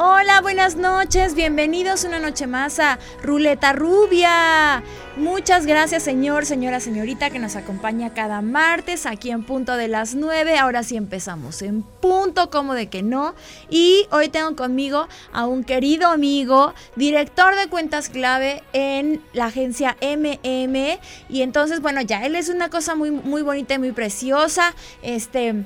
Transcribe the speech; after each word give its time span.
Hola, 0.00 0.40
buenas 0.42 0.76
noches, 0.76 1.34
bienvenidos 1.34 2.04
una 2.04 2.20
noche 2.20 2.46
más 2.46 2.78
a 2.78 3.00
Ruleta 3.20 3.72
Rubia. 3.72 4.84
Muchas 5.16 5.66
gracias 5.66 6.04
señor, 6.04 6.46
señora, 6.46 6.78
señorita 6.78 7.30
que 7.30 7.40
nos 7.40 7.56
acompaña 7.56 8.14
cada 8.14 8.40
martes 8.40 9.06
aquí 9.06 9.32
en 9.32 9.42
punto 9.42 9.76
de 9.76 9.88
las 9.88 10.14
9. 10.14 10.56
Ahora 10.56 10.84
sí 10.84 10.96
empezamos 10.96 11.62
en 11.62 11.82
punto 11.82 12.48
como 12.48 12.74
de 12.74 12.86
que 12.86 13.02
no. 13.02 13.34
Y 13.70 14.06
hoy 14.12 14.28
tengo 14.28 14.54
conmigo 14.54 15.08
a 15.32 15.46
un 15.46 15.64
querido 15.64 16.10
amigo, 16.10 16.74
director 16.94 17.56
de 17.56 17.66
cuentas 17.66 18.08
clave 18.08 18.62
en 18.72 19.20
la 19.32 19.46
agencia 19.46 19.96
MM. 20.00 21.00
Y 21.28 21.42
entonces, 21.42 21.80
bueno, 21.80 22.02
ya 22.02 22.24
él 22.24 22.36
es 22.36 22.48
una 22.48 22.70
cosa 22.70 22.94
muy, 22.94 23.10
muy 23.10 23.42
bonita 23.42 23.74
y 23.74 23.78
muy 23.80 23.90
preciosa. 23.90 24.76
Este, 25.02 25.64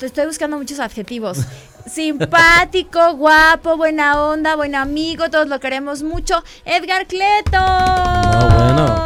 estoy 0.00 0.26
buscando 0.26 0.58
muchos 0.58 0.80
adjetivos. 0.80 1.38
Simpático, 1.86 3.14
guapo, 3.16 3.76
buena 3.76 4.20
onda, 4.22 4.56
buen 4.56 4.74
amigo, 4.74 5.30
todos 5.30 5.48
lo 5.48 5.60
queremos 5.60 6.02
mucho. 6.02 6.42
Edgar 6.64 7.06
Cleto. 7.06 7.58
No, 7.58 8.48
bueno. 8.50 9.04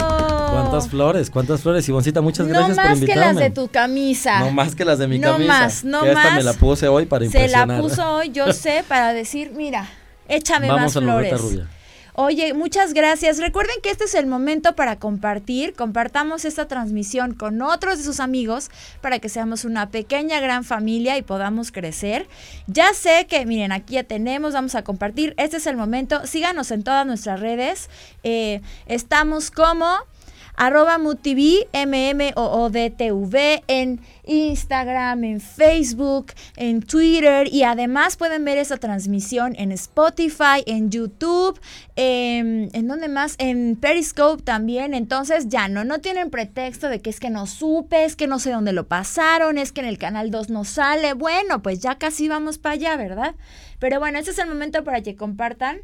¿Cuántas 0.51 0.88
flores? 0.88 1.30
¿Cuántas 1.30 1.60
flores? 1.62 1.88
Ivoncita, 1.88 2.20
muchas 2.20 2.46
gracias 2.46 2.77
por 2.77 2.91
invitarme. 2.91 3.14
No 3.14 3.27
más 3.27 3.30
que 3.30 3.34
las 3.34 3.37
de 3.37 3.51
tu 3.51 3.68
camisa. 3.68 4.41
No 4.41 4.51
más 4.51 4.74
que 4.74 4.84
las 4.84 4.98
de 4.98 5.06
mi 5.09 5.20
camisa. 5.20 5.38
No 5.41 5.46
más, 5.46 5.84
no 5.84 6.02
que 6.02 6.12
más. 6.12 6.24
Esta 6.24 6.37
me 6.37 6.42
la 6.42 6.52
puse 6.54 6.88
hoy 6.88 7.06
para 7.06 7.24
impresionar. 7.24 7.68
Se 7.68 7.74
la 7.74 7.80
puso 7.80 8.16
hoy, 8.16 8.30
yo 8.30 8.52
sé, 8.52 8.84
para 8.87 9.12
decir, 9.12 9.52
mira, 9.54 9.88
échame 10.29 10.66
Vamos 10.68 10.82
más 10.95 10.96
a 10.96 11.01
flores. 11.01 11.40
rubia. 11.40 11.68
Oye, 12.20 12.52
muchas 12.52 12.95
gracias. 12.95 13.38
Recuerden 13.38 13.77
que 13.80 13.90
este 13.90 14.02
es 14.02 14.14
el 14.16 14.26
momento 14.26 14.74
para 14.74 14.98
compartir. 14.98 15.74
Compartamos 15.74 16.45
esta 16.45 16.66
transmisión 16.66 17.32
con 17.32 17.62
otros 17.62 17.96
de 17.96 18.02
sus 18.02 18.18
amigos 18.18 18.72
para 19.00 19.20
que 19.20 19.28
seamos 19.28 19.64
una 19.64 19.90
pequeña 19.90 20.40
gran 20.40 20.64
familia 20.64 21.16
y 21.16 21.23
podamos 21.23 21.70
crecer. 21.70 22.26
Ya 22.66 22.92
sé 22.92 23.28
que, 23.28 23.46
miren, 23.46 23.70
aquí 23.70 23.95
ya 23.95 24.02
tenemos, 24.02 24.52
vamos 24.52 24.74
a 24.74 24.82
compartir. 24.82 25.32
Este 25.37 25.59
es 25.59 25.68
el 25.68 25.76
momento. 25.76 26.26
Síganos 26.26 26.73
en 26.73 26.82
todas 26.82 27.06
nuestras 27.06 27.38
redes. 27.38 27.88
Eh, 28.24 28.62
estamos 28.87 29.52
como 29.52 29.87
arroba 30.59 30.98
MUTV, 30.98 31.68
MMOODTV, 31.73 33.62
en 33.68 34.01
Instagram, 34.24 35.23
en 35.23 35.40
Facebook, 35.40 36.32
en 36.56 36.82
Twitter 36.82 37.48
y 37.50 37.62
además 37.62 38.16
pueden 38.16 38.45
ver 38.45 38.59
esta 38.59 38.76
transmisión 38.76 39.54
en 39.56 39.70
Spotify, 39.70 40.65
en 40.66 40.90
YouTube, 40.90 41.59
en, 41.95 42.70
¿en 42.73 42.88
dónde 42.88 43.09
más? 43.09 43.37
En 43.38 43.76
Periscope 43.76 44.42
también. 44.42 44.95
Entonces 44.95 45.48
ya 45.48 45.68
no, 45.68 45.84
no 45.84 46.00
tienen 46.00 46.28
pretexto 46.28 46.88
de 46.88 47.00
que 47.00 47.10
es 47.10 47.20
que 47.20 47.30
no 47.30 47.46
supe, 47.46 48.04
es 48.04 48.16
que 48.16 48.26
no 48.26 48.40
sé 48.40 48.50
dónde 48.50 48.72
lo 48.72 48.88
pasaron, 48.88 49.59
es 49.59 49.70
que 49.70 49.80
en 49.80 49.87
el 49.87 49.96
canal 49.96 50.32
2 50.32 50.50
no 50.50 50.65
sale. 50.65 51.12
Bueno, 51.12 51.62
pues 51.62 51.78
ya 51.78 51.98
casi 51.98 52.28
vamos 52.28 52.59
para 52.59 52.74
allá, 52.74 52.96
¿verdad? 52.96 53.37
Pero 53.78 54.00
bueno, 54.00 54.18
este 54.18 54.32
es 54.32 54.38
el 54.38 54.48
momento 54.48 54.82
para 54.82 55.02
que 55.02 55.15
compartan. 55.15 55.78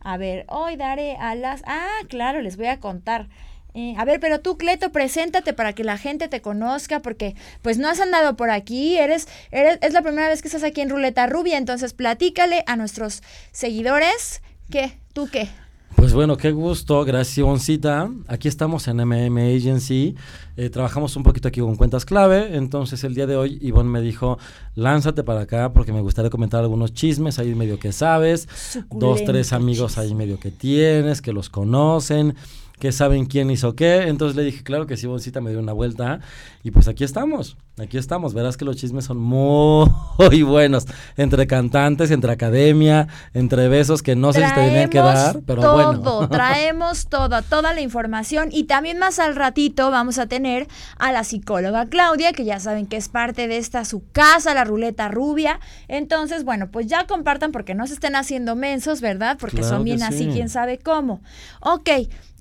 A 0.00 0.16
ver, 0.16 0.44
hoy 0.48 0.76
daré 0.76 1.16
a 1.16 1.34
las... 1.34 1.62
Ah, 1.66 1.88
claro, 2.08 2.40
les 2.42 2.56
voy 2.56 2.66
a 2.66 2.80
contar. 2.80 3.28
Eh, 3.74 3.94
a 3.98 4.04
ver, 4.04 4.20
pero 4.20 4.40
tú, 4.40 4.56
Cleto, 4.56 4.92
preséntate 4.92 5.52
para 5.52 5.72
que 5.72 5.82
la 5.82 5.98
gente 5.98 6.28
te 6.28 6.40
conozca, 6.40 7.00
porque 7.00 7.34
pues 7.60 7.76
no 7.76 7.88
has 7.88 8.00
andado 8.00 8.36
por 8.36 8.50
aquí, 8.50 8.96
eres, 8.96 9.26
eres, 9.50 9.78
es 9.82 9.92
la 9.92 10.02
primera 10.02 10.28
vez 10.28 10.42
que 10.42 10.48
estás 10.48 10.62
aquí 10.62 10.80
en 10.80 10.90
Ruleta 10.90 11.26
Rubia, 11.26 11.58
entonces 11.58 11.92
platícale 11.92 12.62
a 12.68 12.76
nuestros 12.76 13.22
seguidores, 13.50 14.42
¿qué? 14.70 14.96
¿Tú 15.12 15.28
qué? 15.30 15.48
Pues 15.96 16.12
bueno, 16.12 16.36
qué 16.36 16.50
gusto, 16.50 17.04
gracias 17.04 17.38
Ivoncita. 17.38 18.10
Aquí 18.26 18.46
estamos 18.46 18.88
en 18.88 18.98
MM 18.98 19.38
Agency, 19.38 20.14
eh, 20.56 20.68
trabajamos 20.68 21.16
un 21.16 21.22
poquito 21.22 21.48
aquí 21.48 21.60
con 21.60 21.76
cuentas 21.76 22.04
clave, 22.04 22.56
entonces 22.56 23.04
el 23.04 23.14
día 23.14 23.26
de 23.26 23.36
hoy 23.36 23.58
Ivonne 23.62 23.88
me 23.88 24.00
dijo, 24.00 24.38
lánzate 24.74 25.22
para 25.22 25.42
acá 25.42 25.72
porque 25.72 25.92
me 25.92 26.00
gustaría 26.00 26.30
comentar 26.30 26.60
algunos 26.60 26.92
chismes 26.92 27.38
ahí 27.38 27.54
medio 27.54 27.78
que 27.78 27.92
sabes, 27.92 28.48
dos, 28.90 29.24
tres 29.24 29.52
amigos 29.52 29.92
chisme. 29.92 30.02
ahí 30.04 30.14
medio 30.14 30.38
que 30.38 30.50
tienes, 30.50 31.22
que 31.22 31.32
los 31.32 31.48
conocen, 31.48 32.34
que 32.78 32.92
saben 32.92 33.26
quién 33.26 33.50
hizo 33.50 33.74
qué, 33.76 34.08
entonces 34.08 34.36
le 34.36 34.42
dije, 34.42 34.62
claro 34.62 34.86
que 34.86 34.96
sí, 34.96 35.06
Ivoncita 35.06 35.40
me 35.40 35.50
dio 35.50 35.60
una 35.60 35.72
vuelta 35.72 36.20
y 36.62 36.70
pues 36.70 36.88
aquí 36.88 37.04
estamos, 37.04 37.56
aquí 37.78 37.98
estamos, 37.98 38.34
verás 38.34 38.56
que 38.56 38.64
los 38.64 38.76
chismes 38.76 39.04
son 39.04 39.18
muy 39.18 39.88
buenos, 40.42 40.86
entre 41.16 41.46
cantantes, 41.46 42.10
entre 42.10 42.32
academia, 42.32 43.08
entre 43.32 43.68
besos 43.68 44.02
que 44.02 44.16
no 44.16 44.32
sé 44.32 44.46
si 44.46 44.54
te 44.54 44.60
tenían 44.60 44.90
que 44.90 44.98
Traemos 44.98 45.24
dar, 45.24 45.40
pero 45.46 45.62
todo, 45.62 46.00
bueno. 46.00 46.28
traemos 46.30 47.06
todo, 47.06 47.42
toda 47.42 47.72
la 47.74 47.80
información 47.80 48.48
y 48.50 48.64
también 48.64 48.98
más 48.98 49.18
al 49.18 49.36
ratito 49.36 49.90
vamos 49.90 50.18
a 50.18 50.26
tener 50.26 50.66
a 50.98 51.12
la 51.12 51.24
psicóloga 51.24 51.86
Claudia, 51.86 52.32
que 52.32 52.44
ya 52.44 52.60
saben 52.60 52.86
que 52.86 52.96
es 52.96 53.08
parte 53.08 53.48
de 53.48 53.58
esta 53.58 53.84
su 53.84 54.02
casa, 54.12 54.54
la 54.54 54.64
ruleta 54.64 55.08
rubia. 55.08 55.60
Entonces, 55.88 56.44
bueno, 56.44 56.70
pues 56.70 56.86
ya 56.86 57.06
compartan 57.06 57.52
porque 57.52 57.74
no 57.74 57.86
se 57.86 57.94
estén 57.94 58.16
haciendo 58.16 58.56
mensos, 58.56 59.00
¿verdad? 59.00 59.36
Porque 59.38 59.58
Claro 59.58 59.76
son 59.76 59.84
bien 59.84 60.02
así, 60.02 60.24
sí. 60.24 60.30
quién 60.32 60.48
sabe 60.48 60.78
cómo. 60.78 61.22
Ok, 61.60 61.88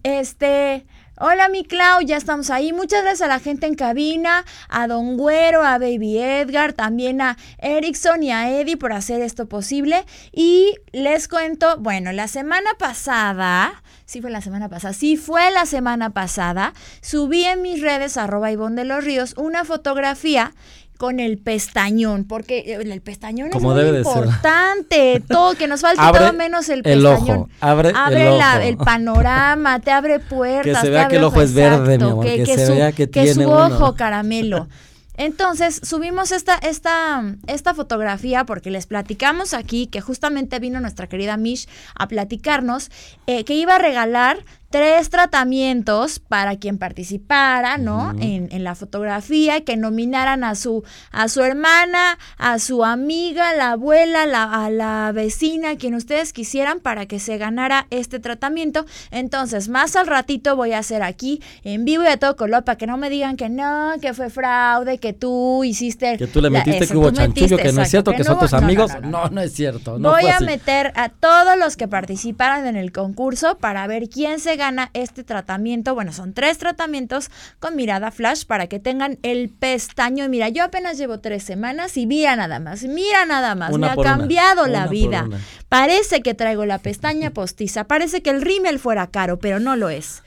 este... 0.03 0.85
Hola 1.19 1.47
mi 1.47 1.63
Clau, 1.63 2.01
ya 2.01 2.17
estamos 2.17 2.49
ahí. 2.49 2.73
Muchas 2.73 3.03
gracias 3.03 3.21
a 3.21 3.27
la 3.27 3.39
gente 3.39 3.67
en 3.67 3.75
cabina, 3.75 4.45
a 4.67 4.87
Don 4.87 5.15
Güero, 5.15 5.61
a 5.61 5.77
Baby 5.77 6.17
Edgar, 6.17 6.73
también 6.73 7.21
a 7.21 7.37
Erickson 7.59 8.23
y 8.23 8.31
a 8.31 8.49
Eddie 8.49 8.77
por 8.77 8.93
hacer 8.93 9.21
esto 9.21 9.47
posible. 9.47 10.05
Y 10.31 10.73
les 10.91 11.27
cuento, 11.27 11.77
bueno, 11.77 12.11
la 12.13 12.27
semana 12.27 12.71
pasada, 12.79 13.83
sí 14.05 14.21
fue 14.21 14.31
la 14.31 14.41
semana 14.41 14.69
pasada, 14.69 14.93
sí 14.93 15.15
fue 15.15 15.51
la 15.51 15.67
semana 15.67 16.09
pasada, 16.09 16.73
subí 17.01 17.45
en 17.45 17.61
mis 17.61 17.79
redes 17.79 18.17
arroba 18.17 18.51
Ivonne 18.51 18.81
de 18.81 18.85
los 18.85 19.03
Ríos 19.03 19.35
una 19.37 19.65
fotografía 19.65 20.55
con 21.03 21.19
el 21.19 21.37
pestañón, 21.37 22.23
porque 22.23 22.59
eh, 22.59 22.77
el 22.81 23.01
pestañón 23.01 23.49
Como 23.49 23.71
es 23.71 23.75
muy 23.75 23.83
debe 23.83 23.97
de 23.97 24.05
ser. 24.05 24.23
importante, 24.23 25.21
todo, 25.27 25.53
que 25.55 25.67
nos 25.67 25.81
falte 25.81 25.99
Abre 26.01 26.21
todo 26.21 26.31
menos 26.33 26.69
el 26.69 26.77
el 26.77 26.83
pestañón. 26.83 27.17
ojo, 27.39 27.49
abre 27.59 27.89
el 27.89 27.93
la- 28.37 28.53
ojo. 28.55 28.59
el 28.61 28.77
panorama, 28.77 29.81
te 29.81 29.91
abre 29.91 30.19
puertas. 30.21 30.63
Que 30.63 30.75
se 30.75 30.81
te 30.83 30.89
vea 30.91 31.01
abre 31.01 31.11
que 31.11 31.17
el 31.17 31.23
ojo 31.25 31.41
es 31.41 31.53
verde, 31.53 31.79
mi 31.89 31.93
exacto, 31.95 32.11
amor, 32.11 32.25
que 32.25 32.45
se 32.45 32.67
su, 32.67 32.73
vea 32.75 32.91
que 32.93 33.03
su 33.03 33.11
tiene 33.11 33.45
uno. 33.45 33.65
ojo 33.65 33.95
caramelo. 33.95 34.69
Entonces 35.15 35.79
subimos 35.83 36.31
esta, 36.31 36.55
esta, 36.55 37.21
esta 37.47 37.73
fotografía 37.73 38.45
porque 38.45 38.71
les 38.71 38.87
platicamos 38.87 39.53
aquí 39.53 39.87
que 39.87 39.99
justamente 40.01 40.57
vino 40.59 40.79
nuestra 40.79 41.07
querida 41.07 41.35
Mish 41.37 41.67
a 41.95 42.07
platicarnos 42.07 42.89
eh, 43.27 43.43
que 43.43 43.53
iba 43.55 43.75
a 43.75 43.77
regalar 43.77 44.39
tres 44.73 45.11
tratamientos 45.11 46.17
para 46.17 46.55
quien 46.57 46.79
participara, 46.79 47.77
¿no? 47.77 48.11
En, 48.19 48.47
en 48.51 48.63
la 48.63 48.73
fotografía, 48.73 49.61
que 49.63 49.77
nominaran 49.77 50.43
a 50.43 50.55
su, 50.55 50.83
a 51.11 51.27
su 51.27 51.43
hermana, 51.43 52.17
a 52.39 52.57
su 52.57 52.83
amiga, 52.83 53.53
la 53.53 53.73
abuela, 53.73 54.25
la, 54.25 54.65
a 54.65 54.71
la 54.71 55.11
vecina, 55.13 55.75
quien 55.75 55.93
ustedes 55.93 56.33
quisieran 56.33 56.79
para 56.79 57.05
que 57.05 57.19
se 57.19 57.37
ganara 57.37 57.85
este 57.91 58.19
tratamiento. 58.19 58.87
Entonces, 59.11 59.69
más 59.69 59.95
al 59.95 60.07
ratito 60.07 60.55
voy 60.55 60.71
a 60.73 60.79
hacer 60.79 61.03
aquí 61.03 61.39
en 61.63 61.85
vivo 61.85 62.01
y 62.03 62.07
a 62.07 62.17
todo 62.17 62.35
color 62.35 62.63
para 62.63 62.75
que 62.79 62.87
no 62.87 62.97
me 62.97 63.11
digan 63.11 63.37
que 63.37 63.49
no, 63.49 63.91
que 64.01 64.15
fue 64.15 64.31
fraude, 64.31 64.97
que 64.97 65.13
tú 65.13 65.63
hiciste. 65.63 66.17
Que 66.17 66.25
tú 66.25 66.41
le 66.41 66.49
la- 66.49 66.57
metiste 66.57 66.85
eso, 66.85 66.93
que 66.93 66.97
hubo 66.97 67.11
chanchullo, 67.11 67.41
metiste, 67.57 67.61
que 67.69 67.73
no 67.73 67.81
es 67.83 67.89
cierto, 67.91 68.11
que, 68.13 68.23
son 68.23 68.33
no 68.35 68.39
tus 68.39 68.53
hubo- 68.53 68.57
amigos. 68.57 68.91
no, 69.03 69.09
No, 69.11 69.29
no, 69.29 69.41
es 69.41 69.53
cierto. 69.53 69.99
Voy 69.99 70.25
a 70.27 70.39
meter 70.39 70.91
a 70.95 71.09
todos 71.09 71.59
los 71.59 71.77
que 71.77 71.87
participaron 71.87 72.65
en 72.65 72.75
el 72.75 72.91
concurso 72.91 73.59
para 73.59 73.85
ver 73.85 74.09
quién 74.09 74.39
se 74.39 74.55
gana 74.63 74.89
este 74.93 75.25
tratamiento. 75.25 75.93
Bueno, 75.93 76.13
son 76.13 76.33
tres 76.33 76.57
tratamientos 76.57 77.29
con 77.59 77.75
mirada 77.75 78.11
flash 78.11 78.45
para 78.45 78.67
que 78.67 78.79
tengan 78.79 79.19
el 79.21 79.49
pestaño. 79.49 80.23
Y 80.23 80.29
mira, 80.29 80.47
yo 80.47 80.63
apenas 80.63 80.97
llevo 80.97 81.19
tres 81.19 81.43
semanas 81.43 81.97
y 81.97 82.05
mira 82.05 82.37
nada 82.37 82.59
más, 82.59 82.83
mira 82.83 83.25
nada 83.25 83.55
más. 83.55 83.73
Una 83.73 83.87
Me 83.87 83.93
ha 83.93 83.95
una, 83.97 84.17
cambiado 84.17 84.67
la 84.67 84.83
una 84.83 84.87
vida. 84.87 85.27
Parece 85.67 86.21
que 86.21 86.33
traigo 86.33 86.65
la 86.65 86.77
pestaña 86.77 87.31
postiza. 87.31 87.83
Parece 87.83 88.21
que 88.21 88.29
el 88.29 88.41
rímel 88.41 88.79
fuera 88.79 89.07
caro, 89.07 89.37
pero 89.37 89.59
no 89.59 89.75
lo 89.75 89.89
es. 89.89 90.23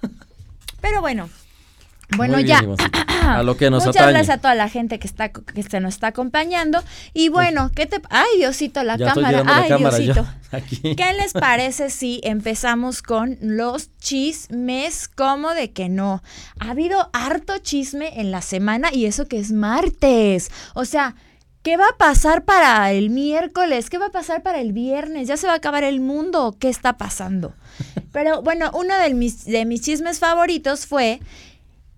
Pero 0.80 1.00
bueno. 1.00 1.28
Bueno, 2.16 2.36
bien, 2.38 2.46
ya. 2.48 2.62
A 3.38 3.42
lo 3.42 3.56
que 3.58 3.68
nos 3.70 3.84
Muchas 3.84 4.00
atañe. 4.00 4.12
gracias 4.14 4.38
a 4.38 4.40
toda 4.40 4.54
la 4.54 4.70
gente 4.70 4.98
que 4.98 5.06
está 5.06 5.28
que 5.30 5.62
se 5.62 5.80
nos 5.80 5.94
está 5.94 6.06
acompañando. 6.06 6.82
Y 7.12 7.28
bueno, 7.28 7.70
¿qué 7.74 7.84
te 7.84 8.00
Ay, 8.08 8.26
Diosito, 8.38 8.82
la 8.84 8.96
Ya 8.96 9.08
estoy 9.08 9.22
cámara. 9.22 9.42
tirando 9.42 9.52
la 9.52 9.62
Ay, 9.62 9.68
cámara. 9.68 9.98
Diosito. 9.98 10.26
¿Qué 10.96 11.12
les 11.14 11.32
parece 11.34 11.90
si 11.90 12.20
empezamos 12.24 13.02
con 13.02 13.36
los 13.42 13.90
chismes? 13.98 15.08
como 15.08 15.50
de 15.52 15.72
que 15.72 15.90
no? 15.90 16.22
Ha 16.60 16.70
habido 16.70 17.10
harto 17.12 17.58
chisme 17.58 18.18
en 18.18 18.30
la 18.30 18.40
semana 18.40 18.88
y 18.92 19.04
eso 19.04 19.26
que 19.28 19.38
es 19.38 19.52
martes. 19.52 20.50
O 20.74 20.86
sea, 20.86 21.16
¿qué 21.62 21.76
va 21.76 21.88
a 21.88 21.96
pasar 21.98 22.44
para 22.46 22.90
el 22.92 23.10
miércoles? 23.10 23.90
¿Qué 23.90 23.98
va 23.98 24.06
a 24.06 24.10
pasar 24.12 24.42
para 24.42 24.60
el 24.60 24.72
viernes? 24.72 25.28
¿Ya 25.28 25.36
se 25.36 25.46
va 25.46 25.52
a 25.52 25.56
acabar 25.56 25.84
el 25.84 26.00
mundo? 26.00 26.56
¿Qué 26.58 26.70
está 26.70 26.96
pasando? 26.96 27.52
Pero 28.12 28.40
bueno, 28.42 28.70
uno 28.72 28.96
de 28.98 29.12
mis, 29.12 29.44
de 29.44 29.66
mis 29.66 29.82
chismes 29.82 30.18
favoritos 30.18 30.86
fue 30.86 31.20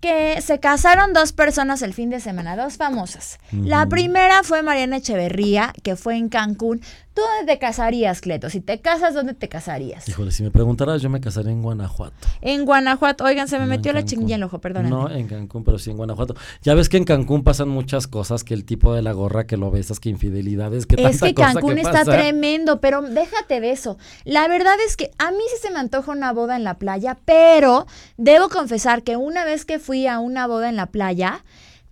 que 0.01 0.41
se 0.41 0.59
casaron 0.61 1.13
dos 1.13 1.33
personas 1.33 1.83
el 1.83 1.93
fin 1.93 2.11
de 2.11 2.21
semana, 2.21 2.57
dos 2.57 2.77
famosas. 2.77 3.39
La 3.53 3.87
primera 3.87 4.43
fue 4.43 4.63
Mariana 4.63 4.97
Echeverría, 4.97 5.75
que 5.83 5.97
fue 5.97 6.17
en 6.17 6.29
Cancún. 6.29 6.81
¿Tú 7.21 7.27
¿Tú 7.27 7.37
dónde 7.37 7.53
te 7.53 7.59
casarías, 7.59 8.23
Cleto? 8.23 8.49
Si 8.49 8.61
te 8.63 8.81
casas, 8.81 9.13
¿dónde 9.13 9.35
te 9.35 9.49
casarías? 9.49 10.09
Híjole, 10.09 10.31
si 10.31 10.43
me 10.43 10.51
preguntaras, 10.51 11.03
yo 11.03 11.11
me 11.11 11.21
casaría 11.21 11.53
en 11.53 11.61
Guanajuato. 11.61 12.15
En 12.41 12.65
Guanajuato. 12.65 13.25
Oigan, 13.25 13.47
se 13.47 13.59
me 13.59 13.65
No, 13.65 13.71
metió 13.71 13.93
la 13.93 14.07
chinguilla 14.07 14.37
en 14.37 14.41
el 14.41 14.45
ojo, 14.45 14.59
perdóname. 14.59 14.89
No 14.89 15.11
en 15.11 15.29
Cancún, 15.29 15.63
pero 15.63 15.79
sí 15.79 15.91
en 15.91 15.99
Guanajuato. 15.99 16.35
Ya 16.63 16.73
ves 16.75 16.89
que 16.89 16.97
en 16.97 17.05
Cancún 17.05 17.45
pasan 17.45 17.69
muchas 17.69 18.07
cosas, 18.07 18.43
que 18.43 18.55
el 18.55 18.65
tipo 18.65 18.95
de 18.95 19.03
la 19.03 19.13
gorra 19.13 19.47
que 19.47 19.59
lo 19.59 19.71
besas, 19.71 20.01
que 20.01 20.09
infidelidades, 20.09 20.87
que 20.87 20.95
Es 20.95 21.19
tanta 21.19 21.27
que 21.27 21.35
cosa 21.35 21.53
Cancún 21.53 21.75
que 21.75 21.81
está 21.83 21.93
pasa. 21.93 22.13
tremendo, 22.13 22.81
pero 22.81 23.03
déjate 23.03 23.61
de 23.61 23.73
eso. 23.73 23.99
La 24.25 24.49
verdad 24.49 24.77
es 24.87 24.97
que 24.97 25.11
a 25.19 25.31
mí 25.31 25.43
sí 25.55 25.61
se 25.61 25.71
me 25.71 25.79
antoja 25.79 26.13
una 26.13 26.33
boda 26.33 26.57
en 26.57 26.65
la 26.65 26.79
playa, 26.79 27.19
pero 27.27 27.87
debo 28.17 28.49
confesar 28.49 29.03
que 29.03 29.17
una 29.17 29.45
vez 29.45 29.67
que 29.67 29.79
fui 29.79 30.07
a 30.07 30.21
una 30.21 30.47
boda 30.47 30.71
en 30.71 30.77
la 30.77 30.87
playa, 30.87 31.45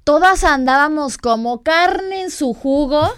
todas 0.05 0.43
andábamos 0.43 1.19
como 1.19 1.63
carne 1.63 2.23
en 2.23 2.31
su 2.31 2.55
jugo. 2.55 3.11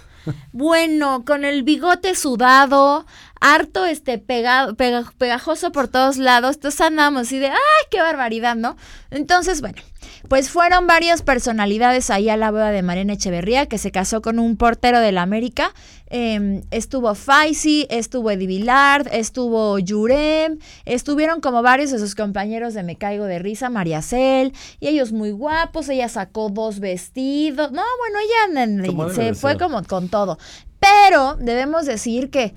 Bueno, 0.51 1.23
con 1.25 1.45
el 1.45 1.63
bigote 1.63 2.15
sudado, 2.15 3.05
harto 3.39 3.85
este 3.85 4.17
pega- 4.19 4.75
pegajoso 5.17 5.71
por 5.71 5.87
todos 5.87 6.17
lados. 6.17 6.55
Entonces 6.55 6.81
andábamos 6.81 7.23
así 7.23 7.39
de, 7.39 7.47
¡ay, 7.49 7.57
qué 7.89 8.01
barbaridad, 8.01 8.55
¿no? 8.55 8.77
Entonces, 9.09 9.61
bueno, 9.61 9.81
pues 10.27 10.49
fueron 10.49 10.87
varias 10.87 11.21
personalidades 11.21 12.09
ahí 12.09 12.29
a 12.29 12.37
la 12.37 12.51
boda 12.51 12.71
de 12.71 12.81
Mariana 12.81 13.13
Echeverría, 13.13 13.65
que 13.65 13.77
se 13.77 13.91
casó 13.91 14.21
con 14.21 14.39
un 14.39 14.57
portero 14.57 14.99
de 14.99 15.11
la 15.11 15.21
América. 15.21 15.73
Eh, 16.07 16.63
estuvo 16.71 17.13
Faisy, 17.15 17.87
estuvo 17.89 18.31
Eddie 18.31 18.47
Villard, 18.47 19.07
estuvo 19.11 19.79
Yurem, 19.79 20.59
estuvieron 20.85 21.41
como 21.41 21.61
varios 21.61 21.91
de 21.91 21.99
sus 21.99 22.15
compañeros 22.15 22.73
de 22.73 22.83
Me 22.83 22.97
Caigo 22.97 23.25
de 23.25 23.39
Risa, 23.39 23.69
María 23.69 24.01
Cel, 24.01 24.53
y 24.79 24.87
ellos 24.87 25.11
muy 25.11 25.31
guapos, 25.31 25.89
ella 25.89 26.09
sacó 26.09 26.49
dos 26.49 26.79
vestidos. 26.79 27.71
No, 27.71 27.83
bueno, 27.99 28.83
ella 28.87 29.13
se 29.13 29.33
fue 29.33 29.57
como 29.57 29.83
con 29.83 30.09
todo. 30.09 30.37
Pero 30.79 31.35
debemos 31.35 31.85
decir 31.85 32.29
que 32.29 32.53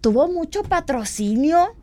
tuvo 0.00 0.28
mucho 0.28 0.62
patrocinio 0.62 1.74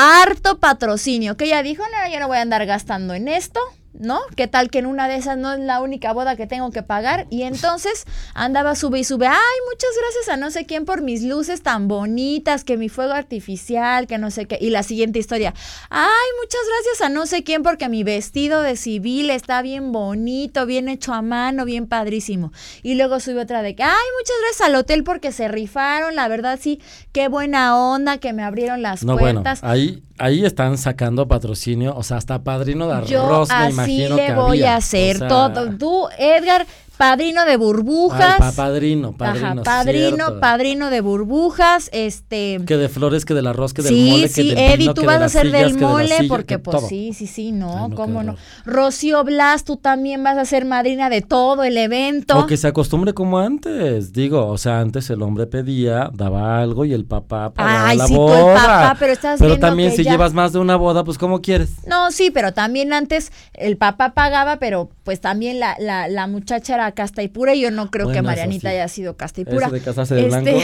harto 0.00 0.58
patrocinio, 0.60 1.36
que 1.36 1.46
ella 1.46 1.62
dijo, 1.64 1.82
no, 1.82 2.12
yo 2.12 2.20
no 2.20 2.28
voy 2.28 2.38
a 2.38 2.42
andar 2.42 2.64
gastando 2.66 3.14
en 3.14 3.26
esto, 3.26 3.58
¿no? 3.92 4.20
¿Qué 4.36 4.46
tal 4.46 4.70
que 4.70 4.78
en 4.78 4.86
una 4.86 5.08
de 5.08 5.16
esas 5.16 5.36
no 5.38 5.52
es 5.52 5.58
la 5.60 5.80
única 5.80 6.12
boda 6.12 6.36
que 6.36 6.46
tengo 6.46 6.70
que 6.70 6.82
pagar? 6.82 7.26
Y 7.30 7.42
entonces 7.42 8.04
andaba 8.34 8.74
sube 8.74 9.00
y 9.00 9.04
sube, 9.04 9.26
ay, 9.26 9.58
muchas 9.70 9.90
gracias 10.00 10.28
a 10.28 10.36
no 10.36 10.50
sé 10.50 10.66
quién 10.66 10.84
por 10.84 11.02
mis 11.02 11.22
luces 11.24 11.62
tan 11.62 11.88
bonitas, 11.88 12.64
que 12.64 12.76
mi 12.76 12.88
fuego 12.88 13.12
artificial, 13.12 14.06
que 14.06 14.18
no 14.18 14.30
sé 14.30 14.46
qué. 14.46 14.58
Y 14.60 14.70
la 14.70 14.82
siguiente 14.82 15.18
historia, 15.18 15.54
ay, 15.90 16.28
muchas 16.40 16.60
gracias 16.68 17.00
a 17.06 17.08
no 17.08 17.26
sé 17.26 17.42
quién 17.44 17.62
porque 17.62 17.88
mi 17.88 18.04
vestido 18.04 18.62
de 18.62 18.76
civil 18.76 19.30
está 19.30 19.62
bien 19.62 19.90
bonito, 19.92 20.66
bien 20.66 20.88
hecho 20.88 21.12
a 21.12 21.22
mano, 21.22 21.64
bien 21.64 21.86
padrísimo. 21.86 22.52
Y 22.82 22.94
luego 22.94 23.20
sube 23.20 23.40
otra 23.40 23.62
de 23.62 23.74
que, 23.74 23.82
ay, 23.82 24.06
muchas 24.20 24.36
gracias 24.42 24.68
al 24.68 24.74
hotel 24.76 25.02
porque 25.04 25.32
se 25.32 25.48
rifaron, 25.48 26.14
la 26.14 26.28
verdad 26.28 26.58
sí, 26.62 26.80
qué 27.12 27.28
buena 27.28 27.76
onda 27.76 28.18
que 28.18 28.32
me 28.32 28.42
abrieron 28.44 28.82
las 28.82 29.02
No, 29.02 29.14
bueno, 29.14 29.42
puertas. 29.42 29.64
ahí, 29.64 30.02
ahí 30.18 30.44
están 30.44 30.78
sacando 30.78 31.26
patrocinio, 31.28 31.94
o 31.96 32.02
sea, 32.02 32.16
hasta 32.18 32.42
padrino 32.42 32.86
de 32.88 33.06
Yo 33.08 33.22
arroz, 33.24 33.48
me 33.48 33.54
así 33.54 33.72
imagino 33.72 34.16
le 34.16 34.26
que 34.26 34.32
voy 34.34 34.58
había. 34.58 34.74
a 34.74 34.76
hacer 34.76 35.16
O 35.16 35.18
sea, 35.20 35.28
todo. 35.28 35.70
Tú, 35.78 36.08
Edgar, 36.18 36.66
padrino 36.98 37.44
de 37.46 37.56
burbujas. 37.56 38.36
pa- 38.38 38.52
padrino, 38.52 39.12
padrino, 39.12 39.46
Ajá, 39.46 39.62
padrino, 39.62 40.16
cierto. 40.16 40.40
padrino 40.40 40.90
de 40.90 41.00
burbujas, 41.00 41.88
este... 41.92 42.60
Que 42.66 42.76
de 42.76 42.88
flores, 42.88 43.24
que 43.24 43.32
del 43.34 43.46
arroz, 43.46 43.72
que 43.72 43.82
del 43.82 43.94
sí, 43.94 44.10
mole, 44.10 44.28
sí, 44.28 44.48
del 44.50 44.58
Eddie, 44.58 44.76
vino, 44.76 44.94
tú 44.94 45.04
vas 45.04 45.22
a 45.22 45.28
ser 45.28 45.46
sillas, 45.46 45.60
del 45.62 45.78
mole, 45.78 46.16
silla, 46.18 46.28
porque 46.28 46.46
que 46.54 46.58
pues 46.58 46.76
todo. 46.78 46.88
sí, 46.88 47.12
sí, 47.14 47.26
sí, 47.26 47.52
no, 47.52 47.70
Ay, 47.72 47.82
no, 47.84 47.88
qué 47.90 47.94
cómo 47.94 48.22
no. 48.22 48.36
Rocío 48.66 49.24
Blas, 49.24 49.64
tú 49.64 49.76
también 49.76 50.22
vas 50.22 50.36
a 50.36 50.44
ser 50.44 50.64
madrina 50.64 51.08
de 51.08 51.22
todo 51.22 51.64
el 51.64 51.76
evento. 51.78 52.38
O 52.38 52.46
que 52.46 52.56
se 52.56 52.66
acostumbre 52.66 53.14
como 53.14 53.38
antes, 53.38 54.12
digo, 54.12 54.46
o 54.46 54.58
sea, 54.58 54.80
antes 54.80 55.08
el 55.10 55.22
hombre 55.22 55.46
pedía, 55.46 56.10
daba 56.12 56.60
algo 56.60 56.84
y 56.84 56.92
el 56.92 57.04
papá 57.04 57.50
pagaba 57.54 57.88
Ay, 57.88 57.96
la 57.98 58.06
sí, 58.06 58.14
tú 58.14 58.20
boda. 58.20 58.38
el 58.50 58.54
papá, 58.56 58.96
pero 58.98 59.12
estás 59.12 59.38
Pero 59.38 59.50
viendo 59.50 59.66
también 59.66 59.90
que 59.90 59.96
si 59.98 60.04
ya- 60.04 60.10
llevas 60.12 60.34
más 60.34 60.52
de 60.52 60.58
una 60.58 60.76
boda, 60.76 61.04
pues 61.04 61.16
¿cómo 61.16 61.40
quieres? 61.40 61.86
No, 61.86 62.10
sí, 62.10 62.30
pero 62.30 62.52
también 62.52 62.92
antes 62.92 63.32
el 63.54 63.76
papá 63.76 64.14
pagaba, 64.14 64.58
pero 64.58 64.90
pues 65.04 65.20
también 65.20 65.60
la, 65.60 65.76
la, 65.78 66.08
la 66.08 66.26
muchacha 66.26 66.74
era 66.74 66.87
casta 66.92 67.22
y 67.22 67.28
pura 67.28 67.54
y 67.54 67.60
yo 67.60 67.70
no 67.70 67.90
creo 67.90 68.06
que 68.06 68.14
Bueno, 68.14 68.28
Marianita 68.28 68.70
sí. 68.70 68.74
haya 68.76 68.88
sido 68.88 69.16
casta 69.16 69.40
y 69.40 69.44
pura. 69.44 69.66
Eso 69.66 69.74
de 69.74 69.80
casarse 69.80 70.14
de 70.14 70.26
Este, 70.26 70.40
blanco 70.40 70.60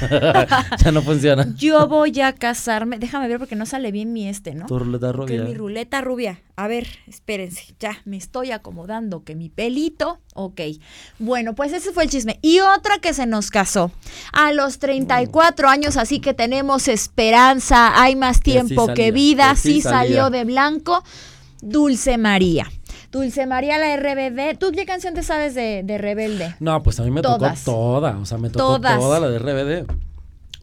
ya 0.84 0.92
no 0.92 1.02
funciona. 1.02 1.46
Yo 1.56 1.86
voy 1.88 2.20
a 2.20 2.32
casarme, 2.34 2.98
déjame 2.98 3.28
ver 3.28 3.38
porque 3.38 3.56
no 3.56 3.66
sale 3.66 3.92
bien 3.92 4.12
mi 4.12 4.28
este, 4.28 4.54
¿no? 4.54 4.66
Tu 4.66 4.78
ruleta 4.78 5.08
Que 5.08 5.12
rubia. 5.12 5.42
mi 5.44 5.54
ruleta 5.54 6.00
rubia. 6.00 6.40
A 6.56 6.68
ver, 6.68 6.86
espérense, 7.06 7.74
ya 7.80 7.98
me 8.04 8.16
estoy 8.16 8.50
acomodando 8.52 9.24
que 9.24 9.34
mi 9.34 9.48
pelito, 9.48 10.20
ok. 10.34 10.60
Bueno, 11.18 11.54
pues 11.54 11.72
ese 11.72 11.92
fue 11.92 12.04
el 12.04 12.10
chisme. 12.10 12.38
Y 12.42 12.60
otra 12.60 12.98
que 12.98 13.14
se 13.14 13.26
nos 13.26 13.50
casó 13.50 13.90
a 14.32 14.52
los 14.52 14.78
34 14.78 15.68
años, 15.68 15.96
así 15.96 16.20
que 16.20 16.34
tenemos 16.34 16.88
esperanza, 16.88 18.00
hay 18.00 18.16
más 18.16 18.40
Que 18.40 18.52
sí 18.60 18.66
tiempo 18.66 18.92
que 18.94 19.12
vida, 19.12 19.50
que 19.50 19.56
sí 19.56 19.72
sí 19.74 19.82
salió 19.82 20.30
de 20.30 20.44
blanco. 20.44 21.02
Dulce 21.62 22.18
María. 22.18 22.66
Dulce 23.12 23.46
María, 23.46 23.78
la 23.78 23.94
RBD. 23.96 24.56
¿Tú 24.58 24.72
qué 24.72 24.86
canción 24.86 25.14
te 25.14 25.22
sabes 25.22 25.54
de, 25.54 25.82
de 25.84 25.98
Rebelde? 25.98 26.56
No, 26.60 26.82
pues 26.82 26.98
a 26.98 27.02
mí 27.04 27.10
me 27.10 27.20
Todas. 27.22 27.62
tocó 27.62 27.76
toda, 27.78 28.18
o 28.18 28.24
sea, 28.24 28.38
me 28.38 28.48
tocó 28.50 28.76
Todas. 28.78 28.98
toda 28.98 29.20
la 29.20 29.28
de 29.28 29.38
RBD. 29.38 29.86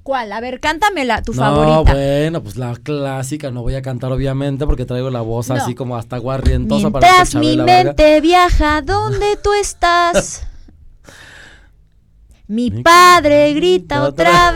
¿Cuál? 0.01 0.31
A 0.34 0.40
ver, 0.40 0.60
cántamela, 0.60 1.22
tu 1.22 1.34
no, 1.34 1.44
favorita. 1.44 1.94
bueno, 1.94 2.42
pues 2.42 2.56
la 2.57 2.74
clásica, 2.81 3.51
no 3.51 3.62
voy 3.62 3.75
a 3.75 3.84
cantar 3.84 4.12
obviamente 4.12 4.66
porque 4.66 4.86
traigo 4.86 5.12
la 5.12 5.22
voz 5.22 5.50
No. 5.50 5.56
así 5.56 5.75
como 5.75 5.96
hasta 5.96 6.18
guarrientosa 6.18 6.90
para 6.90 7.06
Mientras 7.06 7.30
que 7.30 7.38
mi 7.38 7.46
Chabela 7.56 7.66
valga. 7.66 7.84
mente 7.84 8.22
viaja 8.22 8.81
donde 8.81 9.38
tú 9.44 9.54
estás. 9.54 10.44
Mi 12.48 12.72
Mi 12.72 12.81
padre 12.81 13.54
grita 13.54 14.02
otra- 14.07 14.50
otra 14.50 14.52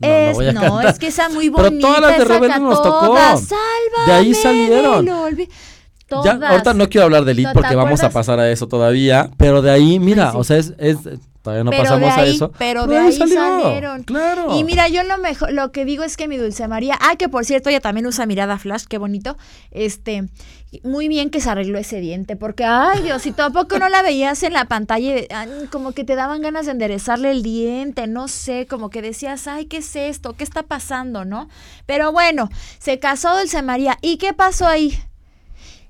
vez. 0.00 0.36
No, 0.36 0.52
no 0.52 0.68
no, 0.68 0.80
es 0.80 0.98
que 0.98 1.06
esa 1.06 1.28
muy 1.28 1.48
Pero 1.48 1.62
bonita. 1.70 1.86
todas 1.86 2.00
las 2.00 2.18
de 2.18 2.24
Rebelde 2.24 2.58
nos 2.58 2.82
tocó. 2.82 3.06
todas, 3.06 3.48
De 4.06 4.12
ahí 4.12 4.34
salieron. 4.34 5.06
Ya, 6.24 6.32
ahorita 6.50 6.74
no 6.74 6.88
quiero 6.88 7.04
hablar 7.06 7.24
de 7.24 7.32
Elite 7.32 7.48
¿No 7.48 7.52
te 7.52 7.60
porque 7.60 7.74
vamos 7.76 8.02
a 8.02 8.10
pasar 8.10 8.38
a 8.38 8.50
eso 8.50 8.68
todavía, 8.68 9.30
pero 9.36 9.60
de 9.60 9.70
ahí, 9.72 9.98
mira, 9.98 10.26
Ay, 10.26 10.32
sí. 10.32 10.36
o 10.38 10.44
sea, 10.44 10.56
es, 10.58 10.72
es- 10.78 10.98
todavía 11.42 11.64
no 11.64 11.70
pero 11.70 11.82
pasamos 11.84 12.12
ahí, 12.12 12.20
a 12.20 12.32
eso. 12.32 12.52
Pero 12.58 12.86
de 12.86 12.98
ahí 12.98 13.12
salió, 13.12 13.36
salieron. 13.40 14.02
Claro. 14.04 14.56
Y 14.58 14.64
mira, 14.64 14.88
yo 14.88 15.02
lo 15.04 15.16
mejor, 15.18 15.52
lo 15.52 15.70
que 15.72 15.84
digo 15.84 16.02
es 16.04 16.16
que 16.16 16.26
mi 16.28 16.36
Dulce 16.36 16.66
María, 16.68 16.96
ah, 17.00 17.16
que 17.16 17.28
por 17.28 17.44
cierto, 17.44 17.70
ella 17.70 17.80
también 17.80 18.06
usa 18.06 18.26
mirada 18.26 18.58
flash, 18.58 18.84
qué 18.88 18.98
bonito. 18.98 19.36
Este, 19.70 20.28
muy 20.82 21.06
bien 21.08 21.30
que 21.30 21.40
se 21.40 21.48
arregló 21.50 21.78
ese 21.78 22.00
diente, 22.00 22.34
porque 22.36 22.64
ay 22.64 23.02
Dios, 23.02 23.26
y 23.26 23.32
tampoco 23.32 23.78
no 23.78 23.88
la 23.88 24.02
veías 24.02 24.42
en 24.42 24.52
la 24.54 24.64
pantalla, 24.66 25.14
ah, 25.32 25.46
como 25.70 25.92
que 25.92 26.02
te 26.04 26.14
daban 26.16 26.40
ganas 26.42 26.66
de 26.66 26.72
enderezarle 26.72 27.30
el 27.30 27.42
diente, 27.42 28.06
no 28.08 28.26
sé, 28.28 28.66
como 28.66 28.90
que 28.90 29.02
decías, 29.02 29.46
ay, 29.46 29.66
¿qué 29.66 29.78
es 29.78 29.94
esto? 29.96 30.34
¿Qué 30.34 30.42
está 30.44 30.62
pasando? 30.64 31.24
¿No? 31.24 31.48
Pero 31.86 32.10
bueno, 32.12 32.48
se 32.78 32.98
casó 32.98 33.36
Dulce 33.38 33.62
María. 33.62 33.98
¿Y 34.02 34.16
qué 34.18 34.32
pasó 34.32 34.66
ahí? 34.66 34.98